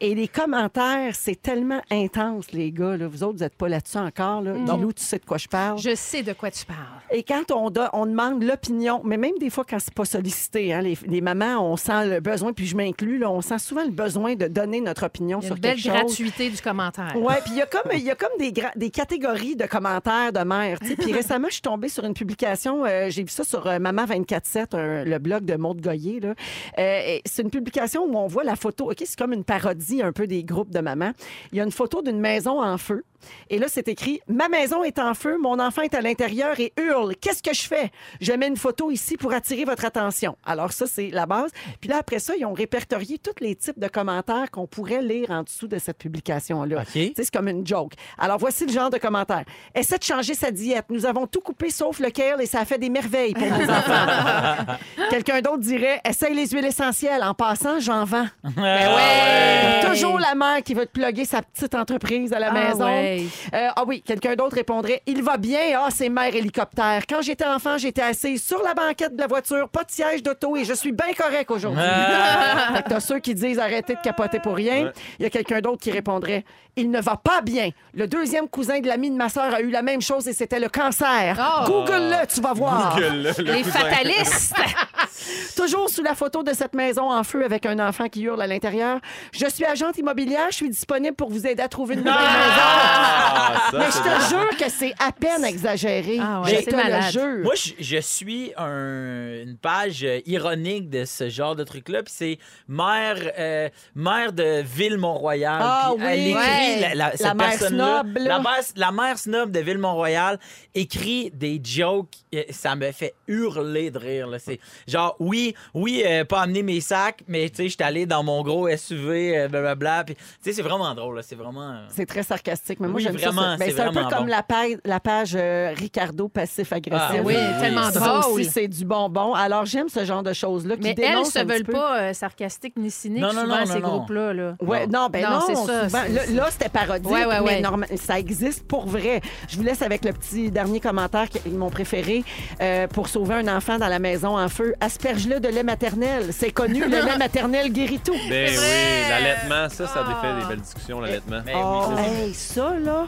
Et 0.00 0.14
les 0.14 0.28
commentaires, 0.28 1.16
c'est 1.16 1.40
tellement 1.42 1.80
intense, 1.90 2.52
les 2.52 2.70
gars. 2.70 2.96
là. 2.96 3.08
Vous 3.08 3.24
autres, 3.24 3.38
vous 3.38 3.42
n'êtes 3.42 3.56
pas 3.56 3.68
là-dessus 3.68 3.98
encore. 3.98 4.42
Là. 4.42 4.52
Guilou, 4.52 4.92
tu 4.92 5.02
sais 5.02 5.18
de 5.18 5.24
quoi 5.24 5.38
je 5.38 5.48
parle. 5.48 5.78
Je 5.80 5.94
sais 5.96 6.22
de 6.22 6.32
quoi 6.34 6.52
tu 6.52 6.64
parles. 6.66 6.78
Et 7.10 7.24
quand 7.24 7.50
on, 7.50 7.70
do- 7.70 7.80
on 7.92 8.06
demande 8.06 8.44
l'opinion, 8.44 9.00
mais 9.04 9.16
même 9.16 9.38
des 9.40 9.50
fois 9.50 9.64
quand 9.68 9.78
c'est 9.80 9.92
pas 9.94 10.04
sollicité, 10.04 10.72
hein, 10.72 10.82
les, 10.82 10.96
les 11.08 11.20
mamans, 11.20 11.68
on 11.68 11.76
sent 11.76 12.06
le 12.06 12.20
besoin, 12.20 12.52
puis 12.52 12.66
je 12.66 12.76
m'inclus, 12.76 13.18
là, 13.18 13.28
on 13.28 13.40
sent 13.40 13.58
souvent 13.58 13.82
le 13.82 13.90
besoin 13.90 14.31
de 14.36 14.46
donner 14.48 14.80
notre 14.80 15.06
opinion 15.06 15.38
Il 15.40 15.42
y 15.42 15.44
a 15.44 15.48
sur 15.48 15.56
une 15.56 15.60
belle 15.62 15.74
quelque 15.76 15.84
chose. 15.84 15.92
gratuité 15.92 16.50
du 16.50 16.60
commentaire. 16.60 17.12
Oui, 17.16 17.34
puis 17.44 17.52
il 17.54 17.58
y 17.58 17.62
a 17.62 17.66
comme, 17.66 17.90
il 17.92 18.00
y 18.02 18.10
a 18.10 18.14
comme 18.14 18.30
des, 18.38 18.52
des 18.76 18.90
catégories 18.90 19.56
de 19.56 19.66
commentaires 19.66 20.32
de 20.32 20.40
mères. 20.40 20.78
Puis 20.80 21.12
récemment, 21.12 21.48
je 21.48 21.54
suis 21.54 21.62
tombée 21.62 21.88
sur 21.88 22.04
une 22.04 22.14
publication, 22.14 22.84
euh, 22.84 23.08
j'ai 23.10 23.22
vu 23.22 23.28
ça 23.30 23.44
sur 23.44 23.66
euh, 23.66 23.78
Maman 23.78 24.04
24-7, 24.04 24.74
un- 24.76 25.04
le 25.04 25.18
blog 25.18 25.44
de 25.44 25.54
Maude 25.56 25.80
Goyer. 25.80 26.20
là. 26.20 26.34
Euh, 26.78 27.18
c'est 27.24 27.42
une 27.42 27.50
publication 27.50 28.04
où 28.04 28.16
on 28.16 28.26
voit 28.26 28.44
la 28.44 28.56
photo. 28.56 28.90
OK, 28.90 28.96
c'est 29.04 29.18
comme 29.18 29.32
une 29.32 29.44
parodie 29.44 30.02
un 30.02 30.12
peu 30.12 30.26
des 30.26 30.44
groupes 30.44 30.70
de 30.70 30.80
mamans. 30.80 31.12
Il 31.52 31.58
y 31.58 31.60
a 31.60 31.64
une 31.64 31.72
photo 31.72 32.02
d'une 32.02 32.20
maison 32.20 32.62
en 32.62 32.78
feu. 32.78 33.04
Et 33.50 33.58
là, 33.58 33.66
c'est 33.68 33.88
écrit 33.88 34.20
Ma 34.28 34.48
maison 34.48 34.82
est 34.84 34.98
en 34.98 35.14
feu, 35.14 35.36
mon 35.38 35.58
enfant 35.60 35.82
est 35.82 35.94
à 35.94 36.00
l'intérieur 36.00 36.58
et 36.60 36.72
hurle. 36.78 37.14
Qu'est-ce 37.16 37.42
que 37.42 37.54
je 37.54 37.62
fais? 37.62 37.90
Je 38.20 38.32
mets 38.32 38.48
une 38.48 38.56
photo 38.56 38.90
ici 38.90 39.16
pour 39.16 39.32
attirer 39.32 39.64
votre 39.64 39.84
attention. 39.84 40.36
Alors, 40.44 40.72
ça, 40.72 40.86
c'est 40.86 41.10
la 41.10 41.26
base. 41.26 41.50
Puis 41.80 41.90
là, 41.90 41.98
après 41.98 42.18
ça, 42.18 42.34
ils 42.38 42.44
ont 42.46 42.52
répertorié 42.54 43.18
tous 43.18 43.42
les 43.42 43.54
types 43.54 43.78
de 43.78 43.88
commentaires 43.88 44.50
qu'on 44.50 44.66
pourrait 44.66 45.02
lire 45.02 45.30
en 45.30 45.42
dessous 45.42 45.66
de 45.68 45.78
cette 45.78 45.98
publication-là. 45.98 46.80
OK. 46.82 46.92
Tu 46.92 47.00
sais, 47.00 47.12
c'est 47.16 47.30
comme 47.32 47.48
une 47.48 47.66
joke. 47.66 47.92
Alors, 48.18 48.38
voici 48.38 48.66
le 48.66 48.72
genre 48.72 48.90
de 48.90 48.98
commentaire. 48.98 49.44
Essaie 49.74 49.98
de 49.98 50.04
changer 50.04 50.34
sa 50.34 50.50
diète. 50.50 50.86
Nous 50.90 51.06
avons 51.06 51.26
tout 51.26 51.40
coupé 51.40 51.70
sauf 51.70 51.98
le 52.00 52.10
kale 52.10 52.40
et 52.42 52.46
ça 52.46 52.60
a 52.60 52.64
fait 52.64 52.78
des 52.78 52.90
merveilles 52.90 53.34
pour 53.34 53.46
nos 53.46 53.70
enfants. 53.70 54.76
Quelqu'un 55.10 55.40
d'autre 55.40 55.58
dirait 55.58 56.00
Essaye 56.08 56.34
les 56.34 56.48
huiles 56.48 56.64
essentielles. 56.64 57.22
En 57.22 57.34
passant, 57.34 57.80
j'en 57.80 58.04
vends. 58.04 58.26
Ben 58.44 58.94
ouais. 58.94 59.88
Toujours 59.90 60.18
la 60.18 60.34
mère 60.34 60.62
qui 60.62 60.74
veut 60.74 60.86
te 60.86 60.92
plugger 60.92 61.24
sa 61.24 61.42
petite 61.42 61.74
entreprise 61.74 62.32
à 62.32 62.38
la 62.38 62.48
Ah 62.50 62.52
maison. 62.52 62.84
ouais. 62.84 63.11
Euh, 63.20 63.68
ah 63.76 63.84
oui, 63.86 64.02
quelqu'un 64.02 64.34
d'autre 64.34 64.56
répondrait 64.56 65.02
Il 65.06 65.22
va 65.22 65.36
bien, 65.36 65.78
ah, 65.78 65.88
c'est 65.90 66.08
mère 66.08 66.34
hélicoptère. 66.34 67.02
Quand 67.08 67.22
j'étais 67.22 67.46
enfant, 67.46 67.78
j'étais 67.78 68.02
assise 68.02 68.42
sur 68.42 68.62
la 68.62 68.74
banquette 68.74 69.14
de 69.14 69.20
la 69.20 69.26
voiture, 69.26 69.68
pas 69.68 69.84
de 69.84 69.90
siège 69.90 70.22
d'auto 70.22 70.56
et 70.56 70.64
je 70.64 70.74
suis 70.74 70.92
bien 70.92 71.12
correct 71.16 71.50
aujourd'hui. 71.50 71.82
fait 71.82 72.82
que 72.82 72.88
t'as 72.88 73.00
ceux 73.00 73.18
qui 73.18 73.34
disent 73.34 73.58
arrêtez 73.58 73.94
de 73.94 74.00
capoter 74.00 74.40
pour 74.40 74.54
rien. 74.54 74.86
Ouais. 74.86 74.92
Il 75.18 75.22
y 75.22 75.26
a 75.26 75.30
quelqu'un 75.30 75.60
d'autre 75.60 75.82
qui 75.82 75.90
répondrait 75.90 76.44
Il 76.74 76.90
ne 76.90 77.00
va 77.02 77.16
pas 77.16 77.42
bien. 77.42 77.68
Le 77.92 78.06
deuxième 78.06 78.48
cousin 78.48 78.80
de 78.80 78.86
l'ami 78.86 79.10
de 79.10 79.16
ma 79.16 79.28
sœur 79.28 79.52
a 79.52 79.60
eu 79.60 79.68
la 79.70 79.82
même 79.82 80.00
chose 80.00 80.26
et 80.26 80.32
c'était 80.32 80.58
le 80.58 80.70
cancer. 80.70 81.36
Oh. 81.38 81.64
Google-le, 81.66 82.26
tu 82.32 82.40
vas 82.40 82.54
voir. 82.54 82.94
Google, 82.96 83.16
le- 83.36 83.44
le 83.44 83.52
Les 83.52 83.62
cousin. 83.62 83.78
fatalistes! 83.80 84.54
Toujours 85.56 85.88
sous 85.90 86.02
la 86.02 86.14
photo 86.14 86.42
de 86.42 86.52
cette 86.54 86.74
maison 86.74 87.12
en 87.12 87.22
feu 87.24 87.44
avec 87.44 87.66
un 87.66 87.78
enfant 87.86 88.08
qui 88.08 88.22
hurle 88.22 88.40
à 88.40 88.46
l'intérieur. 88.46 88.98
Je 89.32 89.46
suis 89.48 89.64
agente 89.64 89.98
immobilière, 89.98 90.46
je 90.50 90.56
suis 90.56 90.70
disponible 90.70 91.14
pour 91.14 91.28
vous 91.30 91.46
aider 91.46 91.62
à 91.62 91.68
trouver 91.68 91.94
une 91.94 92.00
nouvelle 92.00 92.14
Ah, 92.16 93.52
ça, 93.70 93.76
maison. 93.78 93.84
Mais 93.84 93.90
c'est 93.90 93.98
je 93.98 94.02
te 94.02 94.28
jure 94.30 94.56
que 94.58 94.70
c'est 94.70 94.94
à 94.98 95.12
peine 95.12 95.44
exagéré. 95.44 96.18
Ah 96.20 96.40
ouais, 96.40 96.62
je 96.64 96.70
te 96.70 96.74
malade. 96.74 97.04
le 97.04 97.10
jure. 97.12 97.44
Moi, 97.44 97.54
je, 97.54 97.72
je 97.78 97.98
suis 97.98 98.52
un- 98.56 99.42
une 99.42 99.56
page 99.60 100.02
euh, 100.04 100.20
ironique 100.26 100.88
de 100.88 101.04
ce 101.04 101.28
genre 101.28 101.54
de 101.54 101.64
truc-là. 101.64 102.02
Puis 102.02 102.14
c'est 102.16 102.38
mère, 102.66 103.16
euh, 103.38 103.68
mère 103.94 104.32
de 104.32 104.62
Ville-Mont-Royal. 104.62 105.60
Ah 105.62 105.90
elle 106.00 106.18
oui. 106.18 106.32
Écrit, 106.70 106.80
la, 106.80 106.94
la- 106.94 107.16
cette 107.16 107.34
mère 107.34 107.48
personne-là- 107.50 108.00
snob, 108.02 108.16
là. 108.18 108.24
La 108.28 108.38
mère, 108.40 108.60
la 108.76 108.92
mère 108.92 109.18
snob 109.18 109.50
de 109.50 109.60
Ville-Mont-Royal 109.60 110.38
écrit 110.74 111.30
des 111.32 111.60
jokes. 111.62 112.08
euh, 112.34 112.42
Ça 112.50 112.74
me 112.74 112.90
fait 112.92 113.14
hurler 113.28 113.90
de 113.90 113.98
rire. 113.98 114.26
là. 114.28 114.38
C'est 114.38 114.58
genre, 114.86 115.16
oui, 115.18 115.54
oui, 115.74 116.02
euh, 116.06 116.24
pas 116.24 116.40
amener 116.42 116.62
mes 116.62 116.80
sacs, 116.80 117.22
mais 117.28 117.48
tu 117.50 117.56
sais, 117.56 117.64
je 117.64 117.74
suis 117.74 117.82
allé 117.82 118.06
dans 118.06 118.22
mon 118.22 118.42
gros 118.42 118.68
SUV, 118.68 119.36
euh, 119.36 119.48
blablabla. 119.48 120.04
Puis 120.04 120.14
tu 120.14 120.22
sais, 120.42 120.52
c'est 120.52 120.62
vraiment 120.62 120.94
drôle. 120.94 121.16
là. 121.16 121.22
C'est 121.22 121.34
vraiment. 121.36 121.70
euh, 121.70 121.84
C'est 121.90 122.06
très 122.06 122.22
sarcastique, 122.22 122.80
mais 122.80 122.88
moi 122.88 122.96
Oui, 122.96 123.02
j'aime 123.02 123.18
ça, 123.18 123.26
vraiment, 123.30 123.42
ça. 123.52 123.56
Ben, 123.58 123.64
c'est 123.68 123.76
c'est 123.76 123.80
un 123.80 123.86
peu 123.88 123.92
vraiment 123.94 124.08
comme 124.10 124.24
bon. 124.26 124.30
la 124.30 124.42
page, 124.42 124.76
la 124.84 125.00
page 125.00 125.32
euh, 125.36 125.72
Ricardo 125.76 126.28
passif-agressif. 126.28 127.06
Ah 127.10 127.22
oui, 127.24 127.34
oui, 127.36 127.60
tellement 127.60 127.86
oui. 127.86 127.92
Ça 127.92 128.00
drôle. 128.00 128.32
aussi, 128.40 128.44
c'est 128.46 128.68
du 128.68 128.84
bonbon. 128.84 129.34
Alors, 129.34 129.64
j'aime 129.66 129.88
ce 129.88 130.04
genre 130.04 130.22
de 130.22 130.32
choses-là 130.32 130.76
qui 130.76 130.82
Mais 130.82 130.90
elles 130.90 130.94
dénoncent 131.10 131.32
se 131.32 131.38
un 131.38 131.44
petit 131.44 131.52
veulent 131.54 131.64
peu. 131.64 131.72
pas 131.72 132.00
euh, 132.00 132.12
sarcastiques 132.12 132.74
ni 132.76 132.90
cyniques, 132.90 133.22
Non, 133.22 133.32
non, 133.32 133.42
souvent, 133.42 133.58
non, 133.60 133.66
ces 133.66 133.72
non, 133.74 133.80
non. 133.80 133.88
groupes-là. 133.96 134.32
Là. 134.32 134.56
Ouais, 134.60 134.86
non, 134.86 135.08
ben 135.10 135.22
non, 135.22 135.30
Non, 135.30 135.40
c'est 135.46 135.54
ça, 135.54 135.84
souvent- 135.88 136.02
c'est- 136.06 136.12
là, 136.12 136.26
là, 136.44 136.50
c'était 136.52 136.68
parodique, 136.68 137.10
Ouais, 137.10 137.24
ouais, 137.26 137.40
mais 137.62 137.66
ouais. 137.66 137.96
ça 137.96 138.18
existe 138.18 138.66
pour 138.66 138.86
vrai. 138.86 139.20
Je 139.48 139.56
vous 139.56 139.62
laisse 139.62 139.82
avec 139.82 140.04
le 140.04 140.12
petit 140.12 140.50
dernier 140.50 140.80
commentaire 140.80 141.28
qui 141.28 141.38
est 141.38 141.46
mon 141.50 141.70
préféré. 141.70 142.24
Euh, 142.60 142.86
pour 142.86 143.08
sauver 143.08 143.34
un 143.34 143.48
enfant 143.56 143.78
dans 143.78 143.88
la 143.88 143.98
maison 143.98 144.38
en 144.38 144.48
feu, 144.48 144.74
asperge-le 144.80 145.40
de 145.40 145.48
lait 145.48 145.62
maternel. 145.62 146.30
C'est 146.32 146.50
connu, 146.52 146.80
le 146.84 147.00
lait 147.04 147.16
maternel 147.18 147.72
guérit 147.72 147.98
tout. 148.00 148.12
Ben 148.28 148.50
oui, 148.50 149.08
l'allaitement, 149.08 149.68
ça, 149.68 149.86
ça 149.86 150.04
Ah. 150.06 150.08
défait 150.22 150.40
des 150.40 150.46
belles 150.48 150.60
discussions, 150.60 151.00
l'allaitement. 151.00 151.42
Oh, 151.54 151.84
oui, 151.96 152.02
hey, 152.26 152.34
ça, 152.34 152.74
là, 152.82 153.06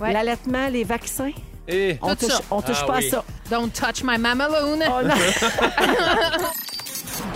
Ouais. 0.00 0.12
l'allaitement, 0.12 0.68
les 0.68 0.84
vaccins, 0.84 1.30
Et 1.68 1.98
on 2.02 2.08
Tout 2.14 2.26
touche, 2.26 2.38
on 2.50 2.60
touche 2.60 2.76
Ah 2.82 2.86
pas 2.86 2.98
oui. 2.98 3.06
à 3.06 3.10
ça. 3.10 3.24
Don't 3.50 3.70
touch 3.70 4.02
my 4.04 4.18
mamaloon. 4.18 4.80
Oh! 4.86 5.00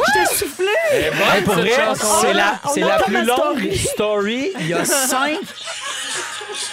Je 0.06 0.12
t'ai 0.12 0.34
soufflé! 0.34 0.66
Hey, 0.92 1.42
pour 1.44 1.54
vrai, 1.54 1.70
c'est 1.94 2.32
la, 2.32 2.60
On 2.64 2.68
c'est 2.74 2.82
a 2.82 2.86
la 2.88 2.96
comme 2.98 3.14
plus 3.14 3.24
longue 3.24 3.72
story. 3.72 3.78
story. 3.78 4.52
Il 4.60 4.68
y 4.68 4.74
a 4.74 4.84
cinq. 4.84 5.38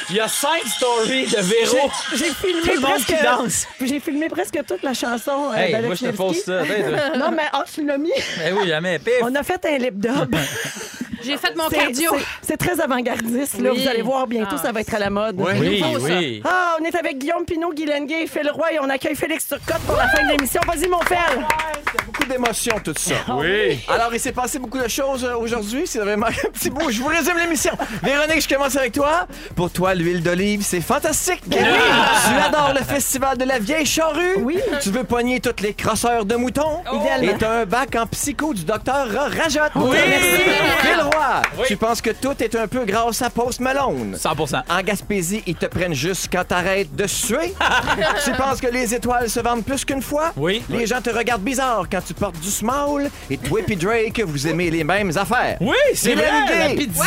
Il 0.09 0.15
y 0.15 0.19
a 0.19 0.27
cinq 0.27 0.61
stories 0.65 1.27
de 1.27 1.41
Véro. 1.41 1.91
J'ai 2.15 2.27
Tout 2.29 2.35
filmé 2.35 2.73
le 2.75 2.79
monde 2.79 2.91
presque... 2.91 3.07
qui 3.07 3.23
danse. 3.23 3.67
J'ai 3.81 3.99
filmé 3.99 4.29
presque 4.29 4.59
toute 4.67 4.83
la 4.83 4.93
chanson 4.93 5.51
euh, 5.51 5.55
Hey, 5.55 5.71
d'Alex 5.71 5.85
moi, 5.87 5.95
je 5.95 5.99
te 5.99 6.05
Nevsky. 6.05 6.17
pose 6.23 6.43
ça. 6.43 6.63
Ben, 6.63 6.95
toi. 7.11 7.17
Non, 7.17 7.31
mais 7.31 7.43
ah, 7.51 7.63
tu 7.71 7.85
l'as 7.85 7.97
mis. 7.97 8.11
Mais 8.39 8.51
oui, 8.51 8.67
jamais. 8.67 8.99
Pif. 8.99 9.13
On 9.21 9.33
a 9.35 9.43
fait 9.43 9.63
un 9.65 9.77
lip 9.77 9.99
dub. 9.99 10.35
J'ai 11.25 11.37
fait 11.37 11.55
mon 11.55 11.69
C'est- 11.69 11.77
cardio. 11.77 12.11
c'est- 12.41 12.57
très 12.57 12.79
avant-gardiste. 12.79 13.59
Là. 13.61 13.71
Oui. 13.73 13.81
Vous 13.83 13.87
allez 13.89 14.01
voir, 14.01 14.27
bientôt, 14.27 14.55
Ah. 14.59 14.61
ça 14.63 14.71
va 14.71 14.81
être 14.81 14.93
à 14.93 14.99
la 14.99 15.09
mode. 15.09 15.39
Ouais. 15.39 15.53
Oui, 15.59 15.83
oui. 16.01 16.41
Ah, 16.45 16.77
on 16.79 16.83
est 16.85 16.95
avec 16.95 17.17
Guillaume 17.17 17.45
Pinot, 17.45 17.73
Guy 17.73 17.85
Lenguet 17.85 18.23
et 18.23 18.27
Phil 18.27 18.49
Roy 18.49 18.73
et 18.73 18.79
on 18.79 18.89
accueille 18.89 19.15
Félix 19.15 19.47
Turcotte 19.47 19.81
pour 19.85 19.95
la 19.95 20.07
fin 20.09 20.23
de 20.23 20.31
l'émission. 20.31 20.61
Vas-y, 20.67 20.87
mon 20.87 20.99
Phil! 21.01 21.15
beaucoup 22.05 22.25
d'émotions, 22.25 22.75
tout 22.83 22.93
ça. 22.97 23.15
Oui. 23.29 23.79
Alors, 23.87 24.13
il 24.13 24.19
s'est 24.19 24.31
passé 24.31 24.59
beaucoup 24.59 24.77
de 24.77 24.87
choses 24.87 25.23
euh, 25.23 25.35
aujourd'hui. 25.37 25.83
C'est 25.85 25.99
vraiment 25.99 26.27
un 26.27 26.49
petit 26.53 26.69
bout. 26.69 26.89
Je 26.91 26.99
vous 27.01 27.07
résume 27.07 27.37
l'émission. 27.37 27.71
Véronique, 28.03 28.41
je 28.41 28.53
commence 28.53 28.75
avec 28.75 28.91
toi. 28.93 29.27
Pour 29.55 29.71
toi, 29.71 29.93
l'huile 29.95 30.21
d'olive, 30.21 30.61
c'est 30.63 30.81
fantastique. 30.81 31.41
Oui. 31.47 31.55
Tu 31.57 32.41
adores 32.45 32.73
le 32.77 32.83
festival 32.83 33.37
de 33.37 33.45
la 33.45 33.59
vieille 33.59 33.85
charrue. 33.85 34.35
Oui. 34.39 34.59
Tu 34.81 34.89
veux 34.91 35.03
pogner 35.03 35.39
toutes 35.39 35.61
les 35.61 35.73
crosseurs 35.73 36.25
de 36.25 36.35
moutons. 36.35 36.81
Idéalement. 36.93 37.31
Et 37.31 37.37
t'as 37.37 37.61
un 37.61 37.65
bac 37.65 37.95
en 37.95 38.05
psycho 38.07 38.53
du 38.53 38.63
docteur 38.65 39.07
Rajotte. 39.09 39.71
Oui. 39.75 39.97
Merci. 40.07 40.41
Phil 40.81 41.01
Roy, 41.01 41.14
Oui. 41.57 41.65
tu 41.67 41.77
penses 41.77 42.01
que 42.01 42.09
tout 42.09 42.35
est 42.41 42.55
un 42.55 42.67
peu 42.67 42.85
grâce 42.85 43.21
à 43.21 43.29
Post 43.29 43.59
Malone? 43.59 44.17
100% 44.17 44.63
En 44.69 44.81
Gaspésie, 44.81 45.43
ils 45.45 45.55
te 45.55 45.65
prennent 45.65 45.93
juste 45.93 46.27
quand 46.31 46.43
t'arrêtes 46.45 46.95
de 46.95 47.07
suer. 47.07 47.53
tu 48.25 48.31
penses 48.31 48.59
que 48.59 48.67
les 48.67 48.93
étoiles 48.93 49.29
se 49.29 49.39
vendent 49.39 49.63
plus 49.63 49.85
qu'une 49.85 50.01
fois? 50.01 50.31
Oui. 50.35 50.63
Les 50.69 50.85
gens 50.85 51.01
te 51.01 51.09
regardent 51.09 51.43
bizarre 51.43 51.85
quand 51.91 52.01
tu 52.05 52.13
portes 52.13 52.39
du 52.39 52.49
small. 52.49 53.09
Et 53.29 53.37
toi 53.37 53.61
et 53.67 53.75
Drake, 53.75 54.21
vous 54.25 54.47
aimez 54.47 54.69
les 54.69 54.83
mêmes 54.83 55.11
affaires. 55.15 55.57
Oui, 55.61 55.75
c'est 55.93 56.15
vrai, 56.15 56.29
la 56.59 56.69
pizza. 56.75 57.03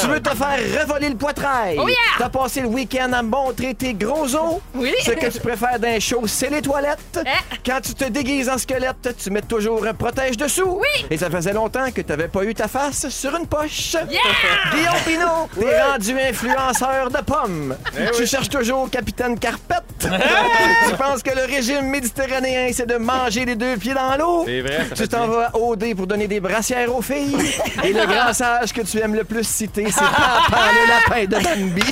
tu 0.00 0.06
veux 0.06 0.20
te 0.20 0.30
faire 0.30 0.80
revoler 0.80 1.10
le 1.10 1.16
poitrail. 1.16 1.76
Oh 1.78 1.88
yeah! 1.88 1.96
T'as 2.18 2.28
passé 2.28 2.60
le 2.60 2.68
week-end 2.68 3.12
à 3.12 3.22
me 3.22 3.28
montrer 3.28 3.74
tes 3.74 3.94
gros 3.94 4.34
os. 4.34 4.60
Oui. 4.74 4.92
Ce 5.02 5.10
que 5.10 5.30
tu 5.30 5.40
préfères 5.40 5.78
d'un 5.78 5.98
show, 5.98 6.22
c'est 6.26 6.50
les 6.50 6.62
toilettes. 6.62 7.20
Eh. 7.24 7.56
Quand 7.64 7.80
tu 7.80 7.94
te 7.94 8.04
déguises 8.04 8.48
en 8.48 8.58
squelette, 8.58 9.14
tu 9.22 9.30
mets 9.30 9.42
toujours 9.42 9.84
un 9.86 9.94
protège 9.94 10.36
dessous. 10.36 10.78
Oui. 10.80 11.06
Et 11.10 11.18
ça 11.18 11.30
faisait 11.30 11.52
longtemps 11.52 11.90
que 11.92 12.00
t'avais 12.02 12.28
pas 12.28 12.44
eu 12.44 12.54
ta 12.54 12.68
face 12.68 13.07
sur 13.10 13.34
une 13.36 13.46
poche. 13.46 13.96
Guillaume 14.08 14.94
Pinot, 15.04 15.48
t'es 15.58 15.82
rendu 15.82 16.20
influenceur 16.20 17.10
de 17.10 17.18
pommes. 17.18 17.76
tu 18.16 18.26
cherches 18.26 18.48
toujours 18.48 18.88
Capitaine 18.90 19.38
Carpette. 19.38 19.84
tu 20.00 20.94
penses 20.96 21.22
que 21.22 21.34
le 21.34 21.44
régime 21.44 21.86
méditerranéen, 21.86 22.70
c'est 22.72 22.86
de 22.86 22.96
manger 22.96 23.44
les 23.44 23.56
deux 23.56 23.76
pieds 23.76 23.94
dans 23.94 24.16
l'eau? 24.16 24.44
C'est 24.46 24.60
vrai, 24.60 24.86
ça 24.88 24.94
Tu 24.94 25.08
t'en 25.08 25.26
vas 25.26 25.46
à 25.52 25.56
OD 25.56 25.94
pour 25.96 26.06
donner 26.06 26.28
des 26.28 26.40
brassières 26.40 26.94
aux 26.94 27.02
filles. 27.02 27.36
Et 27.82 27.92
le 27.92 28.06
grand 28.12 28.32
sage 28.32 28.72
que 28.72 28.82
tu 28.82 28.98
aimes 29.00 29.14
le 29.14 29.24
plus 29.24 29.46
citer, 29.46 29.86
c'est 29.90 30.00
Papa 30.00 30.60
le 30.72 30.88
lapin 30.88 31.24
de 31.24 31.42
Bambi. 31.44 31.82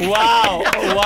Wow! 0.00 0.62
Wow! 0.94 1.02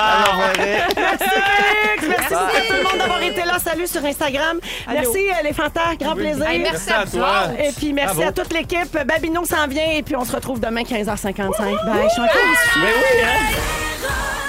Merci 0.57 1.25
Félix, 1.29 2.09
merci 2.09 2.35
à 2.35 2.61
tout 2.67 2.75
le 2.77 2.83
monde 2.83 2.99
d'avoir 2.99 3.23
été 3.23 3.45
là. 3.45 3.59
Salut 3.59 3.87
sur 3.87 4.05
Instagram. 4.05 4.59
Merci 4.89 5.19
euh, 5.29 5.43
les 5.45 5.53
fantas, 5.53 5.95
grand 6.01 6.15
plaisir. 6.15 6.47
Hey, 6.49 6.59
merci, 6.59 6.89
Merci 6.89 7.17
à 7.17 7.19
toi. 7.19 7.43
Et 7.59 7.73
puis 7.73 7.93
merci 7.93 8.17
Bravo. 8.17 8.29
à 8.31 8.33
toute 8.33 8.53
l'équipe. 8.53 8.99
Babino 9.07 9.45
s'en 9.45 9.67
vient 9.69 9.91
et 9.93 10.03
puis 10.03 10.17
on 10.17 10.25
se 10.25 10.35
retrouve 10.35 10.61
demain 10.61 10.83
15h55. 10.83 11.37
Bye. 11.37 12.05
Je 12.05 12.09
suis 12.11 12.21
en 12.23 12.27
train 12.27 12.41
de- 12.41 12.81
Mais 12.81 12.93
oui, 12.97 13.23
hein? 13.25 14.40